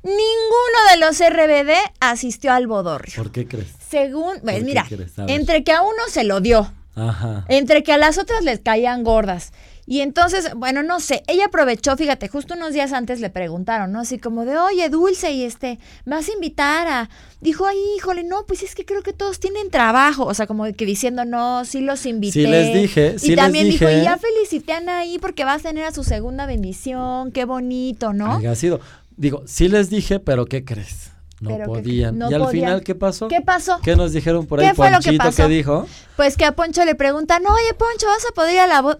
Ninguno 0.02 0.78
de 0.90 1.00
los 1.00 1.18
RBD 1.18 1.72
asistió 2.00 2.52
al 2.52 2.66
bodorrio. 2.66 3.14
¿Por 3.16 3.32
qué 3.32 3.46
crees? 3.46 3.68
Según, 3.88 4.40
pues 4.42 4.62
mira, 4.62 4.84
crees? 4.88 5.12
Entre 5.26 5.64
que 5.64 5.72
a 5.72 5.82
uno 5.82 6.02
se 6.08 6.24
lo 6.24 6.40
dio, 6.40 6.72
Ajá. 6.94 7.44
entre 7.48 7.82
que 7.82 7.92
a 7.92 7.98
las 7.98 8.18
otras 8.18 8.44
les 8.44 8.60
caían 8.60 9.04
gordas. 9.04 9.52
Y 9.88 10.00
entonces, 10.00 10.52
bueno, 10.56 10.82
no 10.82 10.98
sé, 10.98 11.22
ella 11.28 11.46
aprovechó, 11.46 11.96
fíjate, 11.96 12.26
justo 12.26 12.54
unos 12.54 12.72
días 12.72 12.92
antes 12.92 13.20
le 13.20 13.30
preguntaron, 13.30 13.92
¿no? 13.92 14.00
Así 14.00 14.18
como 14.18 14.44
de, 14.44 14.58
oye, 14.58 14.88
Dulce, 14.88 15.30
y 15.30 15.44
este, 15.44 15.78
¿vas 16.04 16.28
a 16.28 16.32
invitar 16.32 16.88
a...? 16.88 17.08
Dijo, 17.40 17.66
ay, 17.66 17.76
híjole, 17.96 18.24
no, 18.24 18.44
pues 18.46 18.64
es 18.64 18.74
que 18.74 18.84
creo 18.84 19.02
que 19.02 19.12
todos 19.12 19.38
tienen 19.38 19.70
trabajo. 19.70 20.24
O 20.24 20.34
sea, 20.34 20.48
como 20.48 20.64
que 20.72 20.84
diciendo, 20.84 21.24
no, 21.24 21.64
sí 21.64 21.82
los 21.82 22.04
invité. 22.04 22.40
Sí 22.40 22.46
les 22.48 22.74
dije, 22.74 23.18
sí 23.20 23.26
Y 23.26 23.36
les 23.36 23.44
también 23.44 23.70
dijo, 23.70 23.88
y 23.88 24.02
ya 24.02 24.18
felicité 24.18 24.72
a 24.72 24.78
Anaí 24.78 25.18
porque 25.20 25.44
va 25.44 25.54
a 25.54 25.58
tener 25.60 25.84
a 25.84 25.92
su 25.92 26.02
segunda 26.02 26.46
bendición, 26.46 27.30
qué 27.30 27.44
bonito, 27.44 28.12
¿no? 28.12 28.38
Haya 28.38 28.56
sido. 28.56 28.80
Digo, 29.16 29.42
sí 29.46 29.68
les 29.68 29.88
dije, 29.90 30.20
pero 30.20 30.46
¿qué 30.46 30.64
crees? 30.64 31.10
No 31.40 31.50
Pero 31.50 31.64
que- 31.64 31.80
podían. 31.80 32.18
no 32.18 32.30
y 32.30 32.34
al 32.34 32.40
podían. 32.42 32.64
final, 32.66 32.82
¿qué 32.82 32.94
pasó? 32.94 33.28
¿Qué 33.28 33.40
pasó? 33.42 33.78
¿Qué 33.82 33.94
nos 33.96 34.12
dijeron 34.12 34.46
por 34.46 34.60
ahí? 34.60 34.68
¿Qué 34.68 34.74
fue 34.74 34.90
lo 34.90 35.00
que 35.00 35.12
pasó? 35.18 35.42
¿qué 35.46 35.48
dijo? 35.54 35.86
Pues 36.16 36.36
que 36.36 36.44
a 36.46 36.52
Poncho 36.56 36.84
le 36.84 36.94
preguntan, 36.94 37.42
oye, 37.46 37.74
Poncho, 37.74 38.06
¿vas 38.06 38.24
a 38.30 38.34
poder 38.34 38.54
ir 38.54 38.60
a 38.60 38.66
la 38.66 38.80
boda? 38.82 38.98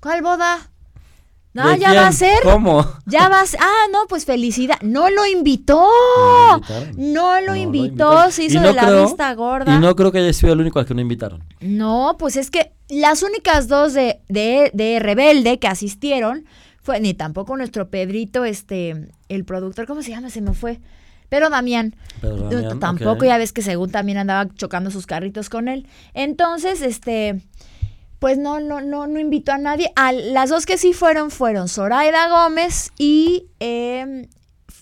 ¿Cuál 0.00 0.22
boda? 0.22 0.70
No, 1.54 1.66
¿De 1.70 1.78
ya 1.78 1.88
quién? 1.90 2.02
va 2.02 2.06
a 2.08 2.12
ser. 2.12 2.38
¿Cómo? 2.42 2.86
Ya 3.06 3.28
vas, 3.30 3.56
ah, 3.58 3.86
no, 3.90 4.00
pues 4.06 4.26
felicidad. 4.26 4.76
No 4.82 5.08
lo 5.10 5.26
invitó. 5.26 5.88
No 6.96 7.40
lo. 7.40 7.46
No 7.48 7.56
invitó, 7.56 8.30
se 8.30 8.44
hizo 8.44 8.60
no 8.60 8.68
de 8.68 8.74
la 8.74 8.82
creo- 8.86 9.04
vista 9.06 9.32
gorda. 9.34 9.74
Y 9.74 9.78
no 9.78 9.96
creo 9.96 10.12
que 10.12 10.18
haya 10.18 10.32
sido 10.34 10.52
el 10.52 10.60
único 10.60 10.78
al 10.78 10.86
que 10.86 10.94
no 10.94 11.00
invitaron. 11.00 11.42
No, 11.60 12.16
pues 12.18 12.36
es 12.36 12.50
que 12.50 12.72
las 12.90 13.22
únicas 13.22 13.66
dos 13.66 13.94
de, 13.94 14.20
de, 14.28 14.70
de 14.74 14.98
Rebelde 15.00 15.58
que 15.58 15.66
asistieron 15.68 16.44
fue, 16.88 17.00
ni 17.00 17.12
tampoco 17.12 17.54
nuestro 17.54 17.90
Pedrito, 17.90 18.46
este, 18.46 19.10
el 19.28 19.44
productor, 19.44 19.86
¿cómo 19.86 20.00
se 20.00 20.12
llama? 20.12 20.30
Se 20.30 20.40
me 20.40 20.54
fue. 20.54 20.80
Pero 21.28 21.50
Damián, 21.50 21.94
Pero 22.22 22.36
Damián, 22.36 22.80
tampoco, 22.80 23.26
ya 23.26 23.36
ves 23.36 23.52
que 23.52 23.60
según 23.60 23.90
también 23.90 24.16
andaba 24.16 24.48
chocando 24.54 24.90
sus 24.90 25.06
carritos 25.06 25.50
con 25.50 25.68
él. 25.68 25.86
Entonces, 26.14 26.80
este, 26.80 27.42
pues 28.18 28.38
no, 28.38 28.60
no, 28.60 28.80
no, 28.80 29.06
no 29.06 29.20
invitó 29.20 29.52
a 29.52 29.58
nadie. 29.58 29.92
A 29.96 30.12
las 30.12 30.48
dos 30.48 30.64
que 30.64 30.78
sí 30.78 30.94
fueron, 30.94 31.30
fueron 31.30 31.68
Zoraida 31.68 32.26
Gómez 32.30 32.90
y 32.96 33.48
eh, 33.60 34.26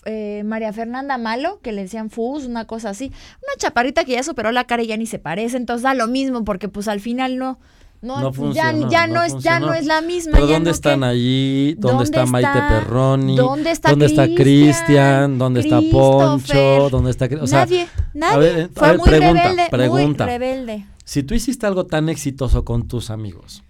eh, 0.05 0.43
María 0.45 0.71
Fernanda 0.71 1.17
Malo, 1.17 1.59
que 1.61 1.73
le 1.73 1.81
decían 1.81 2.09
Fus, 2.09 2.45
una 2.45 2.63
cosa 2.63 2.91
así. 2.91 3.07
Una 3.07 3.57
chaparrita 3.57 4.05
que 4.05 4.13
ya 4.13 4.23
superó 4.23 4.53
la 4.53 4.63
cara 4.63 4.81
y 4.81 4.87
ya 4.87 4.95
ni 4.95 5.07
se 5.07 5.19
parece, 5.19 5.57
entonces 5.57 5.83
da 5.83 5.93
lo 5.93 6.07
mismo, 6.07 6.45
porque 6.45 6.69
pues 6.69 6.87
al 6.87 7.01
final 7.01 7.37
no, 7.37 7.59
No, 7.99 8.19
No 8.21 8.29
ya, 8.29 8.33
funcionó, 8.33 8.89
ya 8.91 9.07
no 9.07 9.13
no, 9.15 9.23
es, 9.23 9.37
ya 9.39 9.59
no 9.59 9.73
es 9.73 9.85
la 9.87 10.01
misma. 10.01 10.33
¿Pero 10.33 10.47
ya 10.47 10.53
dónde 10.53 10.69
no 10.69 10.75
están 10.75 10.99
que- 10.99 11.05
allí? 11.07 11.73
¿Dónde, 11.73 11.87
¿Dónde 11.89 12.03
está 12.03 12.25
Maite 12.27 12.49
está? 12.49 12.67
Perroni? 12.69 13.35
¿Dónde 13.35 13.71
está 13.71 13.91
está 13.91 14.23
Cristian? 14.25 14.35
Cristian? 14.35 15.37
¿Dónde 15.39 15.59
está 15.61 15.81
Poncho? 15.91 16.89
¿Dónde 16.91 17.09
está 17.11 17.27
o 17.41 17.47
sea, 17.47 17.59
nadie, 17.61 17.87
nadie. 18.13 18.39
ver, 18.39 18.59
eh, 18.59 18.69
a 18.75 18.79
Fue 18.79 18.87
ver, 18.89 18.97
muy 18.99 19.09
pregunta, 19.09 19.43
rebelde, 19.43 19.67
pregunta. 19.71 20.23
muy 20.25 20.31
rebelde. 20.33 20.85
Si 21.05 21.23
tú 21.23 21.33
hiciste 21.33 21.65
algo 21.65 21.85
tan 21.85 22.09
exitoso 22.09 22.63
con 22.63 22.87
tus 22.87 23.09
amigos, 23.09 23.63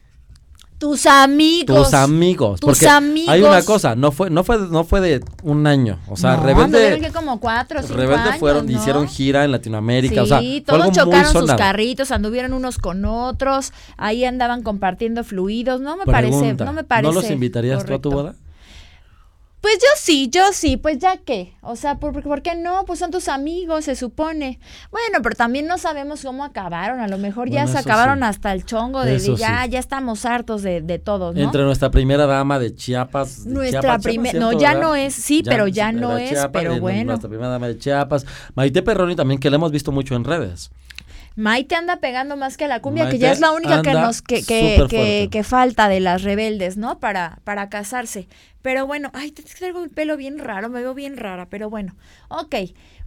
Tus 0.78 1.08
amigos. 1.08 1.86
tus 1.86 1.94
amigos, 1.96 2.60
tus 2.60 2.70
porque 2.70 2.88
amigos. 2.88 3.30
hay 3.34 3.42
una 3.42 3.64
cosa, 3.64 3.96
no 3.96 4.12
fue, 4.12 4.30
no 4.30 4.44
fue, 4.44 4.60
no 4.60 4.84
fue 4.84 5.02
de 5.02 5.24
un 5.42 5.66
año, 5.66 5.98
o 6.08 6.16
sea, 6.16 6.38
no, 6.38 6.44
Rebelde, 6.44 7.00
que 7.02 7.12
como 7.12 7.40
cuatro, 7.40 7.82
cinco 7.82 7.96
Rebelde 7.96 8.30
años, 8.30 8.38
fueron, 8.38 8.66
¿no? 8.68 8.72
hicieron 8.72 9.08
gira 9.08 9.44
en 9.44 9.52
Latinoamérica, 9.54 10.14
Sí, 10.14 10.20
o 10.20 10.26
sea, 10.28 10.40
fue 10.40 10.62
todos 10.62 10.92
chocaron 10.92 11.34
sus 11.34 11.54
carritos, 11.54 12.12
anduvieron 12.12 12.54
unos 12.54 12.78
con 12.78 13.06
otros, 13.06 13.74
ahí 13.98 14.24
andaban 14.24 14.62
compartiendo 14.62 15.24
fluidos, 15.24 15.82
no 15.82 15.98
me 15.98 16.06
parece, 16.06 16.54
no 16.54 16.74
me 16.74 16.84
parece. 16.84 17.12
los 17.12 17.30
invitarías 17.32 17.84
tú 17.84 17.94
a 17.96 18.00
tu 18.00 18.10
correcto. 18.10 18.12
boda? 18.12 18.47
Pues 19.68 19.80
yo 19.80 19.90
sí, 19.98 20.30
yo 20.30 20.54
sí, 20.54 20.78
pues 20.78 20.98
ya 20.98 21.18
qué. 21.18 21.54
O 21.60 21.76
sea, 21.76 21.96
¿por, 21.96 22.24
por 22.24 22.42
qué 22.42 22.56
no? 22.56 22.86
Pues 22.86 23.00
son 23.00 23.12
tus 23.12 23.28
amigos, 23.28 23.84
se 23.84 23.98
supone. 23.98 24.62
Bueno, 24.92 25.20
pero 25.22 25.36
también 25.36 25.68
no 25.68 25.78
sabemos 25.78 26.22
cómo 26.24 26.46
acabaron. 26.46 27.02
A 27.02 27.10
lo 27.10 27.18
mejor 27.18 27.50
ya 27.50 27.68
se 27.68 27.78
acabaron 27.78 28.20
sí. 28.20 28.24
hasta 28.24 28.54
el 28.54 28.64
chongo 28.64 29.04
de, 29.04 29.20
de 29.20 29.36
ya, 29.36 29.64
sí. 29.66 29.72
ya 29.72 29.80
estamos 29.80 30.24
hartos 30.24 30.62
de, 30.62 30.80
de 30.80 31.00
todos, 31.00 31.36
¿no? 31.36 31.42
Entre 31.42 31.64
nuestra 31.64 31.92
primera 31.92 32.26
dama 32.26 32.60
de 32.60 32.74
Chiapas. 32.74 33.44
de 33.44 33.52
Nuestra 33.52 34.00
primera, 34.00 34.40
no, 34.40 34.52
¿cierto, 34.52 34.64
ya 34.64 34.70
verdad? 34.70 34.84
no 34.84 34.96
es, 34.96 35.14
sí, 35.14 35.44
pero 35.44 35.68
ya 35.68 35.92
no 35.92 36.18
es, 36.18 36.30
Chiapas, 36.30 36.50
pero 36.54 36.80
bueno. 36.80 37.04
Nuestra 37.04 37.28
primera 37.28 37.50
dama 37.50 37.68
de 37.68 37.78
Chiapas. 37.78 38.26
Maite 38.56 38.82
Perroni 38.84 39.18
también, 39.18 39.38
que 39.38 39.50
la 39.50 39.58
hemos 39.58 39.74
visto 39.74 39.92
mucho 39.92 40.16
en 40.16 40.24
redes. 40.24 40.72
Maite 41.36 41.76
anda 41.76 41.98
pegando 41.98 42.36
más 42.36 42.58
que 42.58 42.68
la 42.68 42.80
cumbia, 42.80 43.10
que 43.10 43.20
ya 43.20 43.32
es 43.32 43.40
la 43.42 43.52
única 43.52 43.84
que 43.84 43.94
nos 43.94 44.24
que, 44.24 44.44
que, 44.44 44.86
que, 44.90 45.28
que 45.30 45.44
falta 45.44 45.88
de 45.88 46.00
las 46.00 46.24
rebeldes, 46.24 46.78
¿no? 46.78 47.00
Para, 47.00 47.40
para 47.44 47.70
casarse. 47.70 48.28
Pero 48.62 48.86
bueno, 48.88 49.12
ay, 49.14 49.32
te- 49.32 49.44
traigo 49.44 49.84
el 49.84 49.90
pelo 49.90 50.18
bien 50.18 50.40
raro, 50.40 50.70
me 50.70 50.82
veo 50.82 50.94
bien 50.94 51.18
rara, 51.18 51.48
pero 51.50 51.70
bueno. 51.70 51.96
Ok. 52.30 52.56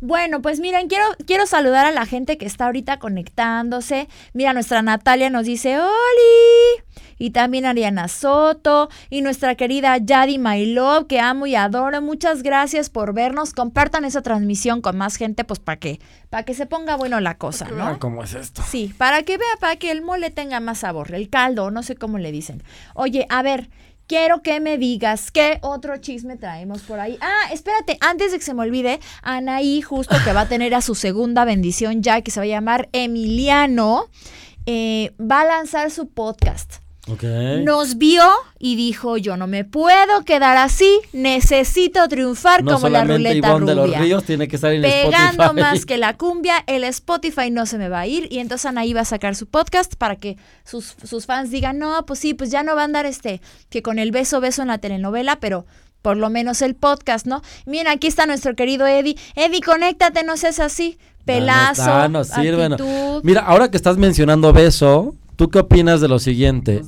Bueno, 0.01 0.41
pues 0.41 0.61
miren, 0.61 0.89
quiero, 0.89 1.05
quiero 1.27 1.47
saludar 1.47 1.85
a 1.85 1.91
la 1.91 2.07
gente 2.07 2.39
que 2.39 2.47
está 2.47 2.67
ahorita 2.67 2.99
conectándose. 2.99 4.09
Mira, 4.33 4.53
nuestra 4.53 4.81
Natalia 4.83 5.29
nos 5.31 5.45
dice, 5.47 5.79
¡Oli! 5.79 6.85
Y 7.19 7.31
también 7.33 7.67
Ariana 7.67 8.09
Soto 8.09 8.89
y 9.11 9.21
nuestra 9.21 9.55
querida 9.55 9.99
Yadi 9.99 10.39
My 10.39 10.65
Love, 10.67 11.07
que 11.07 11.21
amo 11.21 11.47
y 11.47 11.55
adoro. 11.55 12.01
Muchas 12.01 12.43
gracias 12.43 12.89
por 12.89 13.13
vernos. 13.13 13.53
Compartan 13.53 14.07
esa 14.07 14.23
transmisión 14.23 14.81
con 14.81 14.97
más 14.97 15.17
gente, 15.17 15.45
pues 15.45 15.61
para 15.61 15.79
que, 15.79 16.01
para 16.31 16.45
que 16.45 16.55
se 16.55 16.65
ponga 16.65 16.97
bueno 16.97 17.21
la 17.21 17.37
cosa, 17.37 17.69
¿no? 17.69 17.87
Ah, 17.87 17.99
¿Cómo 17.99 18.25
es 18.25 18.33
esto? 18.35 18.63
Sí, 18.67 18.95
para 18.97 19.23
que 19.25 19.37
vea, 19.37 19.47
para 19.61 19.77
que 19.77 19.91
el 19.91 20.01
mole 20.01 20.31
tenga 20.31 20.61
más 20.61 20.79
sabor, 20.79 21.15
el 21.15 21.29
caldo, 21.29 21.71
no 21.71 21.83
sé 21.83 21.95
cómo 21.95 22.17
le 22.19 22.33
dicen. 22.33 22.63
Oye, 22.95 23.27
a 23.29 23.43
ver, 23.43 23.69
quiero 24.11 24.43
que 24.43 24.59
me 24.59 24.77
digas 24.77 25.31
qué 25.31 25.61
otro 25.63 25.99
chisme 25.99 26.35
traemos 26.35 26.83
por 26.83 26.99
ahí. 26.99 27.17
Ah, 27.21 27.53
espérate, 27.53 27.97
antes 28.01 28.33
de 28.33 28.39
que 28.39 28.45
se 28.45 28.55
me 28.55 28.63
olvide, 28.63 28.99
Anaí, 29.23 29.83
justo 29.83 30.17
que 30.25 30.33
va 30.33 30.41
a 30.41 30.49
tener 30.49 30.75
a 30.75 30.81
su 30.81 30.97
segunda 30.97 31.45
bendición 31.45 32.03
ya, 32.03 32.21
que 32.21 32.33
se 32.33 32.41
va 32.41 32.45
a 32.45 32.49
llamar 32.49 32.89
Emiliano, 32.91 34.09
eh, 34.67 35.15
va 35.21 35.43
a 35.43 35.45
lanzar 35.45 35.93
su 35.93 36.09
podcast. 36.09 36.83
Nos 37.65 37.99
vio 37.99 38.29
y 38.59 38.77
dijo, 38.77 39.17
yo 39.17 39.37
no 39.37 39.47
me 39.47 39.65
puedo 39.65 40.25
quedar 40.25 40.57
así, 40.59 41.01
necesito 41.13 42.07
triunfar 42.09 42.63
no 42.63 42.75
como 42.75 42.89
la 42.89 43.05
ruleta 43.05 43.35
Ivonne 43.35 43.67
de 43.67 43.75
los 43.75 43.87
rubia 43.87 44.01
Ríos 44.01 44.25
tiene 44.25 44.47
que 44.49 44.57
estar 44.57 44.73
en 44.73 44.83
pegando 44.83 45.45
Spotify. 45.45 45.61
más 45.61 45.87
que 45.87 45.97
la 45.97 46.17
cumbia, 46.17 46.63
el 46.67 46.85
Spotify 46.85 47.51
no 47.51 47.67
se 47.67 47.79
me 47.79 47.89
va 47.89 48.01
a 48.01 48.07
ir 48.07 48.29
y 48.31 48.39
entonces 48.39 48.67
Anaí 48.67 48.93
va 48.93 49.01
a 49.01 49.07
sacar 49.07 49.35
su 49.35 49.47
podcast 49.47 49.95
para 49.97 50.17
que 50.17 50.37
sus, 50.65 50.95
sus 51.05 51.27
fans 51.27 51.51
digan, 51.51 51.79
no, 51.79 52.05
pues 52.07 52.21
sí, 52.21 52.35
pues 52.35 52.51
ya 52.51 52.63
no 52.63 52.75
va 52.77 52.83
a 52.83 52.85
andar 52.85 53.07
este, 53.07 53.41
que 53.71 53.83
con 53.83 53.99
el 53.99 54.13
beso 54.13 54.41
beso 54.41 54.63
en 54.63 54.69
la 54.69 54.79
telenovela, 54.79 55.41
pero 55.41 55.67
por 56.03 56.17
lo 56.17 56.31
menos 56.31 56.63
el 56.63 56.75
podcast, 56.75 57.27
¿no? 57.27 57.43
Miren, 57.67 57.89
aquí 57.89 58.07
está 58.07 58.27
nuestro 58.27 58.55
querido 58.55 58.87
Eddie. 58.87 59.17
Eddie, 59.35 59.61
conéctate, 59.61 60.23
no 60.23 60.37
seas 60.37 60.61
así. 60.61 60.99
Pelazo, 61.25 62.25
sírvenos. 62.25 62.81
actitud. 62.81 63.21
Mira, 63.23 63.43
ahora 63.43 63.71
que 63.71 63.77
estás 63.77 63.99
mencionando 63.99 64.53
beso, 64.53 65.15
¿tú 65.41 65.49
qué 65.49 65.61
opinas 65.61 66.03
de 66.03 66.09
lo 66.09 66.19
siguiente? 66.19 66.83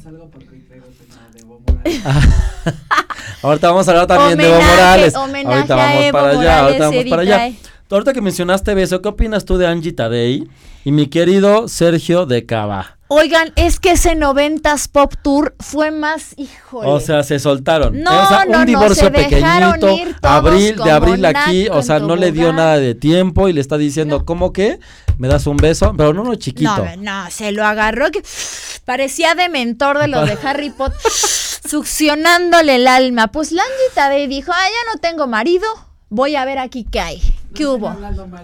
Ahorita 3.43 3.71
vamos 3.71 3.89
a 3.89 3.91
hablar 3.93 4.07
también 4.07 4.37
de 4.37 4.45
Evo 4.45 4.57
Homenaje, 4.57 4.77
Morales. 4.77 5.15
homenaje 5.17 5.57
Ahorita 5.57 5.73
a 5.73 5.77
vamos 5.79 6.03
Evo 6.03 6.13
para 6.13 6.29
allá, 6.29 6.39
Morales, 6.39 6.61
ahorita 6.61 6.85
vamos 6.85 7.05
para 7.07 7.23
allá. 7.23 7.35
trae. 7.37 7.57
Ahorita 7.91 8.13
que 8.13 8.21
mencionaste 8.21 8.75
beso, 8.75 9.01
¿qué 9.01 9.09
opinas 9.09 9.47
tú 9.47 9.57
de 9.57 9.67
Angie 9.67 9.95
Tadei 9.95 10.47
y 10.85 10.93
mi 10.93 11.07
querido 11.07 11.69
Sergio 11.69 12.27
de 12.27 12.47
Cava? 12.47 12.99
Oigan, 13.15 13.53
es 13.57 13.79
que 13.79 13.91
ese 13.91 14.17
90s 14.17 14.89
Pop 14.91 15.12
Tour 15.23 15.55
fue 15.61 15.91
más, 15.91 16.33
híjole. 16.39 16.89
O 16.89 16.99
sea, 16.99 17.23
se 17.23 17.39
soltaron. 17.39 18.01
No, 18.01 18.11
o 18.11 18.27
sea, 18.27 18.47
no, 18.47 18.53
no, 18.53 18.59
un 18.61 18.67
divorcio 18.67 19.05
se 19.05 19.11
dejaron 19.11 19.73
pequeñito, 19.75 20.09
ir 20.09 20.17
todos 20.19 20.35
abril, 20.35 20.77
de 20.83 20.91
abril 20.91 21.25
aquí, 21.27 21.69
o 21.69 21.83
sea, 21.83 21.99
no 21.99 22.17
le 22.17 22.33
dio 22.33 22.55
nada 22.55 22.79
de 22.79 22.95
tiempo 22.95 23.49
y 23.49 23.53
le 23.53 23.61
está 23.61 23.77
diciendo, 23.77 24.25
¿cómo 24.25 24.55
que? 24.55 24.81
¿Me 25.19 25.29
das 25.29 25.47
un 25.47 25.59
beso? 25.59 25.93
Pero 25.95 26.15
no, 26.15 26.25
no, 26.25 26.35
chiquito. 26.37 26.75
No, 26.75 26.97
no, 26.97 27.31
se 27.31 27.53
lo 27.53 27.67
agarró 27.67 28.11
que 28.11 28.23
parecía 28.87 29.35
de 29.35 29.51
mentor 29.51 29.99
de 29.99 30.09
los 30.09 30.27
de 30.27 30.39
Harry 30.43 30.71
Potter, 30.71 30.99
succionándole 31.69 32.77
el 32.77 32.87
alma. 32.87 33.29
Pues 33.29 33.53
Langy 33.53 33.69
Tadei 33.95 34.27
dijo, 34.27 34.53
ah, 34.55 34.65
ya 34.65 34.93
no 34.95 35.01
tengo 35.01 35.27
marido, 35.27 35.67
voy 36.09 36.37
a 36.37 36.47
ver 36.47 36.59
aquí 36.59 36.87
qué 36.91 37.01
hay. 37.01 37.23
¿Qué 37.55 37.67
hubo? 37.67 37.95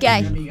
¿Qué 0.01 0.09
hay? 0.09 0.25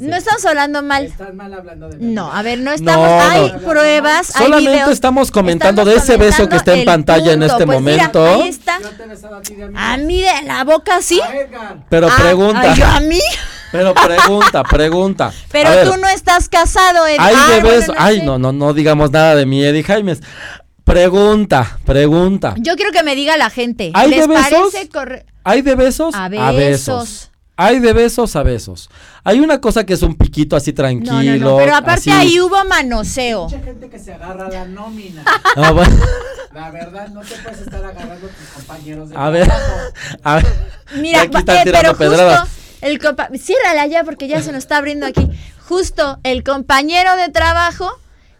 No 0.00 0.16
estamos 0.16 0.44
hablando 0.46 0.82
mal. 0.82 1.04
Estás 1.06 1.34
mal 1.34 1.52
hablando 1.52 1.88
de 1.88 1.96
mí. 1.98 2.12
No, 2.14 2.32
a 2.32 2.42
ver, 2.42 2.58
no 2.60 2.72
estamos. 2.72 3.08
No, 3.08 3.20
hay 3.20 3.52
no. 3.52 3.58
pruebas, 3.58 4.34
hay 4.36 4.42
Solamente 4.44 4.70
videos. 4.72 4.90
estamos 4.90 5.30
comentando 5.30 5.82
Estamos 5.82 6.06
de 6.06 6.12
ese 6.12 6.16
beso 6.16 6.48
que 6.48 6.56
está 6.56 6.74
en 6.74 6.84
pantalla 6.84 7.32
en 7.32 7.42
este 7.42 7.66
Pues 7.66 7.80
mira, 7.80 7.96
momento. 8.10 8.24
ahí 8.26 8.48
está. 8.48 8.78
Yo 8.80 8.88
te 8.90 9.02
a 9.04 9.40
ti 9.42 9.54
de 9.54 10.28
Ah, 10.28 10.42
la 10.44 10.64
boca 10.64 11.02
sí. 11.02 11.20
Pero 11.88 12.08
Ah, 12.10 12.16
pregunta, 12.18 12.60
ay, 12.72 12.82
a 12.82 13.00
mí. 13.00 13.20
pero 13.72 13.94
pregunta, 13.94 14.62
pregunta. 14.64 15.32
Pero 15.50 15.70
ver, 15.70 15.88
tú 15.90 15.96
no 15.96 16.08
estás 16.08 16.48
casado, 16.48 17.06
Ed. 17.06 17.16
Hay 17.18 17.34
Ay, 17.36 17.54
de 17.54 17.60
bueno, 17.60 17.76
beso, 17.78 17.94
ay, 17.98 18.18
sé. 18.20 18.24
no, 18.24 18.38
no, 18.38 18.52
no 18.52 18.72
digamos 18.74 19.10
nada 19.10 19.34
de 19.34 19.46
mi 19.46 19.62
Eddie 19.64 19.82
Jaimes. 19.82 20.20
Pregunta, 20.84 21.78
pregunta. 21.84 22.54
Yo 22.58 22.74
quiero 22.76 22.90
que 22.92 23.02
me 23.02 23.14
diga 23.14 23.36
la 23.36 23.50
gente. 23.50 23.92
¿Hay 23.94 24.10
¿Les 24.10 24.22
de 24.22 24.26
besos? 24.26 24.50
parece 24.72 24.88
corre- 24.88 25.24
¿Hay 25.44 25.62
de 25.62 25.74
besos? 25.74 26.14
A 26.14 26.28
besos. 26.28 27.29
Hay 27.62 27.78
de 27.78 27.92
besos 27.92 28.36
a 28.36 28.42
besos. 28.42 28.88
Hay 29.22 29.38
una 29.40 29.60
cosa 29.60 29.84
que 29.84 29.92
es 29.92 30.02
un 30.02 30.14
piquito 30.16 30.56
así 30.56 30.70
No, 30.70 30.76
tranquilo. 30.76 31.38
no, 31.38 31.50
no. 31.50 31.56
Pero 31.58 31.74
aparte 31.76 32.10
así. 32.10 32.10
ahí 32.10 32.40
hubo 32.40 32.64
manoseo. 32.64 33.44
Mucha 33.44 33.60
gente 33.60 33.90
que 33.90 33.98
se 33.98 34.14
agarra 34.14 34.46
a 34.46 34.50
la 34.50 34.64
nómina. 34.64 35.22
Ah, 35.56 35.70
bueno. 35.72 35.94
La 36.54 36.70
verdad, 36.70 37.08
no 37.08 37.20
te 37.20 37.34
puedes 37.36 37.60
estar 37.60 37.84
agarrando 37.84 38.26
a 38.26 38.30
tus 38.30 38.48
compañeros 38.54 39.10
de 39.10 39.16
A 39.16 39.28
ver, 39.30 39.46
trabajo. 39.46 39.72
a 40.24 40.34
ver. 40.36 40.46
Mira, 40.96 41.22
aquí 41.22 41.36
están 41.36 41.56
eh, 41.58 41.62
tirando 41.64 41.96
pero 41.96 41.98
pedradas. 41.98 42.40
justo 42.48 42.54
el 42.80 42.98
compa 42.98 43.28
ciérrala 43.38 43.86
ya 43.86 44.04
porque 44.04 44.26
ya 44.26 44.40
se 44.42 44.52
nos 44.52 44.58
está 44.64 44.78
abriendo 44.78 45.04
aquí. 45.06 45.28
Justo 45.68 46.18
el 46.24 46.42
compañero 46.42 47.14
de 47.16 47.28
trabajo 47.28 47.90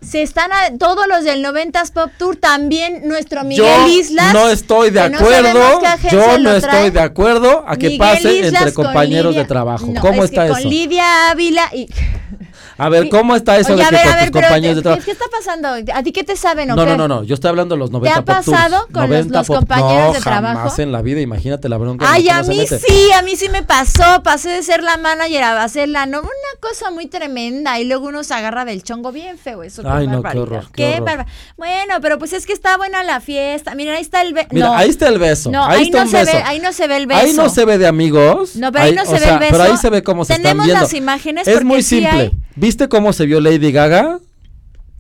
se 0.01 0.23
están 0.23 0.51
a- 0.53 0.77
todos 0.79 1.07
los 1.07 1.25
del 1.25 1.43
90s 1.45 1.91
Pop 1.93 2.11
Tour 2.19 2.37
también 2.37 3.07
nuestro 3.07 3.45
Miguel 3.45 3.67
yo 3.67 3.87
Islas. 3.89 4.33
no 4.33 4.49
estoy 4.49 4.91
de 4.91 5.09
no 5.11 5.19
acuerdo. 5.19 5.81
yo 6.11 6.39
no 6.39 6.53
estoy 6.53 6.91
de 6.91 7.01
acuerdo 7.01 7.65
a 7.67 7.77
que 7.77 7.87
Miguel 7.89 7.99
pase 7.99 8.35
Islas 8.35 8.55
entre 8.63 8.73
compañeros 8.73 9.33
Lidia- 9.35 9.43
de 9.43 9.49
trabajo. 9.49 9.87
No, 9.87 10.01
¿Cómo 10.01 10.25
es 10.25 10.31
está 10.31 10.47
que 10.47 10.53
eso? 10.53 10.61
Con 10.63 10.71
Lidia 10.71 11.31
Ávila 11.31 11.69
y 11.75 11.87
A 12.81 12.89
ver, 12.89 13.09
¿cómo 13.09 13.37
está 13.37 13.59
eso 13.59 13.75
Oye, 13.75 13.83
de 13.85 13.89
que 13.91 13.95
ver, 13.97 14.05
con 14.05 14.15
ver, 14.15 14.31
tus 14.31 14.41
compañeros 14.41 14.77
de 14.77 14.81
¿qué, 14.81 14.83
trabajo? 14.83 15.05
¿qué 15.05 15.11
está 15.13 15.25
pasando? 15.31 15.69
¿A 15.95 16.03
ti 16.03 16.13
qué 16.13 16.25
te 16.25 16.37
saben 16.37 16.71
o 16.71 16.77
No, 16.77 16.85
qué? 16.85 16.91
no, 16.91 16.97
no, 16.97 17.09
no, 17.09 17.23
yo 17.25 17.35
estoy 17.35 17.49
hablando 17.51 17.75
de 17.75 17.79
los 17.79 17.91
90 17.91 18.19
ha 18.19 18.25
Pop 18.25 18.35
Tours. 18.45 18.51
pasado 18.59 18.87
con 18.93 19.03
los- 19.03 19.11
90 19.11 19.39
los 19.39 19.47
Pop- 19.47 19.57
compañeros 19.59 20.07
no, 20.09 20.13
de 20.15 20.21
trabajo? 20.21 20.57
jamás 20.59 20.79
en 20.79 20.93
la 20.93 21.03
vida, 21.03 21.21
imagínate 21.21 21.69
la 21.69 21.77
bronca. 21.77 22.07
Ay, 22.11 22.29
a 22.29 22.43
mí 22.43 22.67
sí, 22.67 23.13
a 23.13 23.23
mí 23.23 23.37
sí 23.37 23.49
me 23.51 23.63
pasó. 23.63 24.23
Pasé 24.23 24.49
de 24.51 24.63
ser 24.63 24.83
la 24.83 24.97
manager 24.97 25.45
a 25.45 25.69
ser 25.69 25.89
la 25.89 26.07
no. 26.07 26.21
Una 26.21 26.31
cosa 26.61 26.91
muy 26.91 27.07
tremenda. 27.07 27.79
Y 27.79 27.85
luego 27.85 28.09
uno 28.09 28.25
se 28.25 28.35
agarra 28.35 28.65
del 28.65 28.83
chongo 28.83 29.13
bien 29.13 29.39
feo. 29.39 29.63
Eso. 29.63 29.83
Ay, 29.87 30.07
no, 30.07 30.23
qué 30.23 30.39
horror, 30.39 30.65
qué 30.75 30.95
horror. 30.95 31.05
barba- 31.05 31.27
Bueno, 31.57 31.95
pero 32.01 32.19
pues 32.19 32.33
es 32.33 32.47
que 32.47 32.53
está 32.53 32.77
buena 32.77 33.03
la 33.05 33.21
fiesta. 33.21 33.75
Miren, 33.75 33.95
ahí 33.95 34.03
está 34.03 34.23
el 34.23 34.33
beso. 34.33 34.49
Mira, 34.53 34.67
no. 34.69 34.75
ahí 34.77 34.89
está 34.89 35.09
el 35.09 35.19
beso. 35.19 35.51
No, 35.51 35.65
ahí, 35.65 35.79
ahí, 35.79 35.85
está 35.85 35.99
no 35.99 36.05
un 36.05 36.11
se 36.11 36.17
beso. 36.19 36.33
ve, 36.37 36.43
ahí 36.45 36.59
no 36.61 36.73
se 36.73 36.87
ve 36.89 36.97
el 36.97 37.07
beso. 37.07 37.21
Ahí 37.21 37.33
no 37.35 37.49
se 37.49 37.65
ve 37.65 37.79
de 37.79 37.87
amigos. 37.87 38.57
No, 38.57 38.73
pero 38.73 38.85
ahí 38.85 38.95
no 38.95 39.05
se 39.05 39.19
ve 39.19 39.29
el 39.29 39.39
beso. 39.39 39.53
Pero 39.53 39.63
ahí 39.65 39.77
se 39.77 39.91
ve 39.91 40.03
cómo 40.03 40.25
se 40.25 40.35
Tenemos 40.35 40.51
están 40.53 40.67
viendo. 40.67 40.83
las 40.83 40.95
imágenes 40.95 41.47
Es 41.49 41.65
muy 41.65 41.83
simple. 41.83 42.33
¿Viste 42.71 42.89
cómo 42.89 43.13
se 43.13 43.27
vio 43.27 43.41
Lady 43.41 43.73
Gaga? 43.73 44.21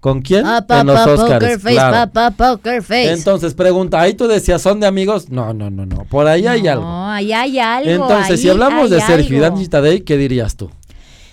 ¿Con 0.00 0.22
quién? 0.22 0.44
Ah, 0.44 0.66
pa, 0.66 0.80
en 0.80 0.88
los 0.88 0.96
pa, 0.96 1.12
Oscars. 1.12 1.34
poker 1.34 1.60
face, 1.60 1.74
claro. 1.76 2.10
pa, 2.10 2.30
poker 2.32 2.82
face. 2.82 3.12
Entonces 3.12 3.54
pregunta, 3.54 4.00
ahí 4.00 4.14
tú 4.14 4.26
decías, 4.26 4.60
¿son 4.60 4.80
de 4.80 4.88
amigos? 4.88 5.28
No, 5.28 5.54
no, 5.54 5.70
no, 5.70 5.86
no. 5.86 6.04
Por 6.06 6.26
ahí 6.26 6.48
hay 6.48 6.66
algo. 6.66 6.82
No, 6.82 7.08
ahí 7.12 7.32
hay 7.32 7.60
algo. 7.60 7.88
Entonces, 7.88 8.40
si 8.40 8.48
ahí 8.48 8.50
hablamos 8.50 8.90
hay 8.90 8.98
de 8.98 9.00
Sergio 9.02 9.36
y. 9.36 9.40
Dani 9.40 9.68
Tadei, 9.68 10.00
¿qué 10.00 10.16
dirías 10.16 10.56
tú? 10.56 10.68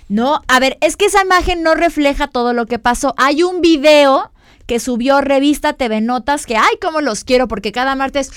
No, 0.09 0.43
a 0.47 0.59
ver, 0.59 0.77
es 0.81 0.95
que 0.95 1.05
esa 1.05 1.23
imagen 1.23 1.63
no 1.63 1.73
refleja 1.73 2.27
todo 2.27 2.53
lo 2.53 2.67
que 2.67 2.77
pasó. 2.77 3.15
Hay 3.17 3.41
un 3.41 3.61
video 3.61 4.29
que 4.67 4.79
subió 4.79 5.21
revista 5.21 5.73
TV 5.73 6.01
Notas, 6.01 6.45
que 6.45 6.57
ay, 6.57 6.75
cómo 6.81 7.01
los 7.01 7.23
quiero, 7.23 7.47
porque 7.47 7.71
cada 7.71 7.95
martes 7.95 8.29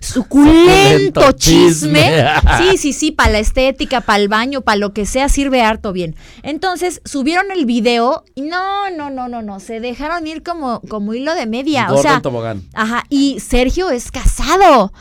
suculento 0.00 1.32
chisme. 1.32 2.00
chisme. 2.02 2.24
Sí, 2.70 2.76
sí, 2.76 2.92
sí, 2.92 3.10
para 3.12 3.30
la 3.32 3.38
estética, 3.38 4.00
para 4.00 4.18
el 4.18 4.28
baño, 4.28 4.60
para 4.62 4.76
lo 4.76 4.92
que 4.92 5.06
sea, 5.06 5.28
sirve 5.28 5.62
harto 5.62 5.92
bien. 5.92 6.16
Entonces, 6.42 7.00
subieron 7.04 7.50
el 7.50 7.64
video 7.64 8.24
y 8.34 8.42
no, 8.42 8.90
no, 8.90 9.10
no, 9.10 9.28
no, 9.28 9.40
no, 9.42 9.60
se 9.60 9.80
dejaron 9.80 10.26
ir 10.26 10.42
como, 10.42 10.80
como 10.88 11.14
hilo 11.14 11.34
de 11.34 11.46
media. 11.46 11.84
Gordo 11.86 12.00
o 12.00 12.02
sea, 12.02 12.14
en 12.16 12.22
tobogán. 12.22 12.62
Ajá, 12.74 13.04
y 13.08 13.38
Sergio 13.40 13.90
es 13.90 14.10
casado. 14.10 14.92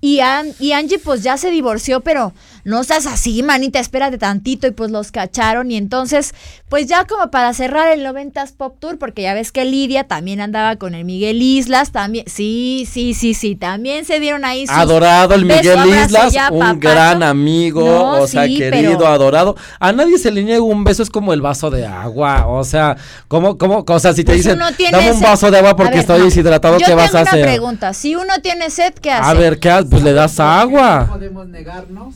Y, 0.00 0.20
An- 0.20 0.54
y 0.60 0.72
Angie 0.72 1.00
pues 1.00 1.24
ya 1.24 1.36
se 1.36 1.50
divorció, 1.50 2.00
pero 2.02 2.32
no 2.68 2.80
estás 2.82 3.06
así, 3.06 3.42
manita, 3.42 3.78
espérate 3.80 4.18
tantito 4.18 4.66
y 4.66 4.70
pues 4.72 4.90
los 4.90 5.10
cacharon 5.10 5.70
y 5.70 5.76
entonces 5.76 6.34
pues 6.68 6.86
ya 6.86 7.06
como 7.06 7.30
para 7.30 7.52
cerrar 7.54 7.88
el 7.88 8.04
90s 8.04 8.52
Pop 8.56 8.76
Tour, 8.78 8.98
porque 8.98 9.22
ya 9.22 9.32
ves 9.34 9.52
que 9.52 9.64
Lidia 9.64 10.04
también 10.04 10.40
andaba 10.40 10.76
con 10.76 10.94
el 10.94 11.04
Miguel 11.04 11.40
Islas, 11.40 11.92
también, 11.92 12.26
sí, 12.28 12.86
sí, 12.90 13.14
sí, 13.14 13.32
sí, 13.34 13.56
también 13.56 14.04
se 14.04 14.20
dieron 14.20 14.44
ahí 14.44 14.66
sus 14.66 14.76
Adorado 14.76 15.34
el 15.34 15.46
Miguel 15.46 15.78
Islas, 16.04 16.32
ya, 16.32 16.50
un 16.50 16.58
papazo. 16.60 16.78
gran 16.80 17.22
amigo, 17.22 17.80
No, 17.84 18.10
o 18.22 18.26
sea, 18.26 18.44
sí, 18.44 18.58
querido, 18.58 18.98
pero- 18.98 19.06
adorado. 19.08 19.56
A 19.80 19.92
nadie 19.92 20.18
se 20.18 20.30
le 20.30 20.44
niega 20.44 20.60
un 20.62 20.84
beso, 20.84 21.02
es 21.02 21.08
como 21.10 21.32
el 21.32 21.40
vaso 21.40 21.70
de 21.70 21.86
agua, 21.86 22.46
o 22.46 22.62
sea, 22.64 22.96
¿cómo, 23.28 23.56
cómo, 23.56 23.84
o 23.88 23.98
sea, 23.98 24.12
si 24.12 24.24
te 24.24 24.32
Pues 24.32 24.44
dicen, 24.44 24.58
dame 24.92 25.12
un 25.12 25.20
vaso 25.22 25.50
de 25.50 25.56
agua 25.58 25.74
porque 25.74 25.92
ver, 25.92 26.00
estoy 26.00 26.18
no. 26.18 26.24
deshidratado, 26.26 26.78
Yo 26.78 26.86
¿qué 26.86 26.94
vas 26.94 27.06
tengo 27.06 27.18
a 27.18 27.22
una 27.22 27.30
hacer? 27.30 27.44
pregunta, 27.46 27.94
si 27.94 28.14
uno 28.14 28.34
tiene 28.42 28.68
sed, 28.68 28.92
¿qué 29.00 29.10
hace? 29.10 29.30
A 29.30 29.32
ver, 29.34 29.58
¿qué 29.58 29.70
haces? 29.70 29.88
Pues 29.90 30.02
le 30.02 30.12
das 30.12 30.36
No 30.38 30.44
agua. 30.44 31.06
podemos 31.10 31.48
negarnos. 31.48 32.14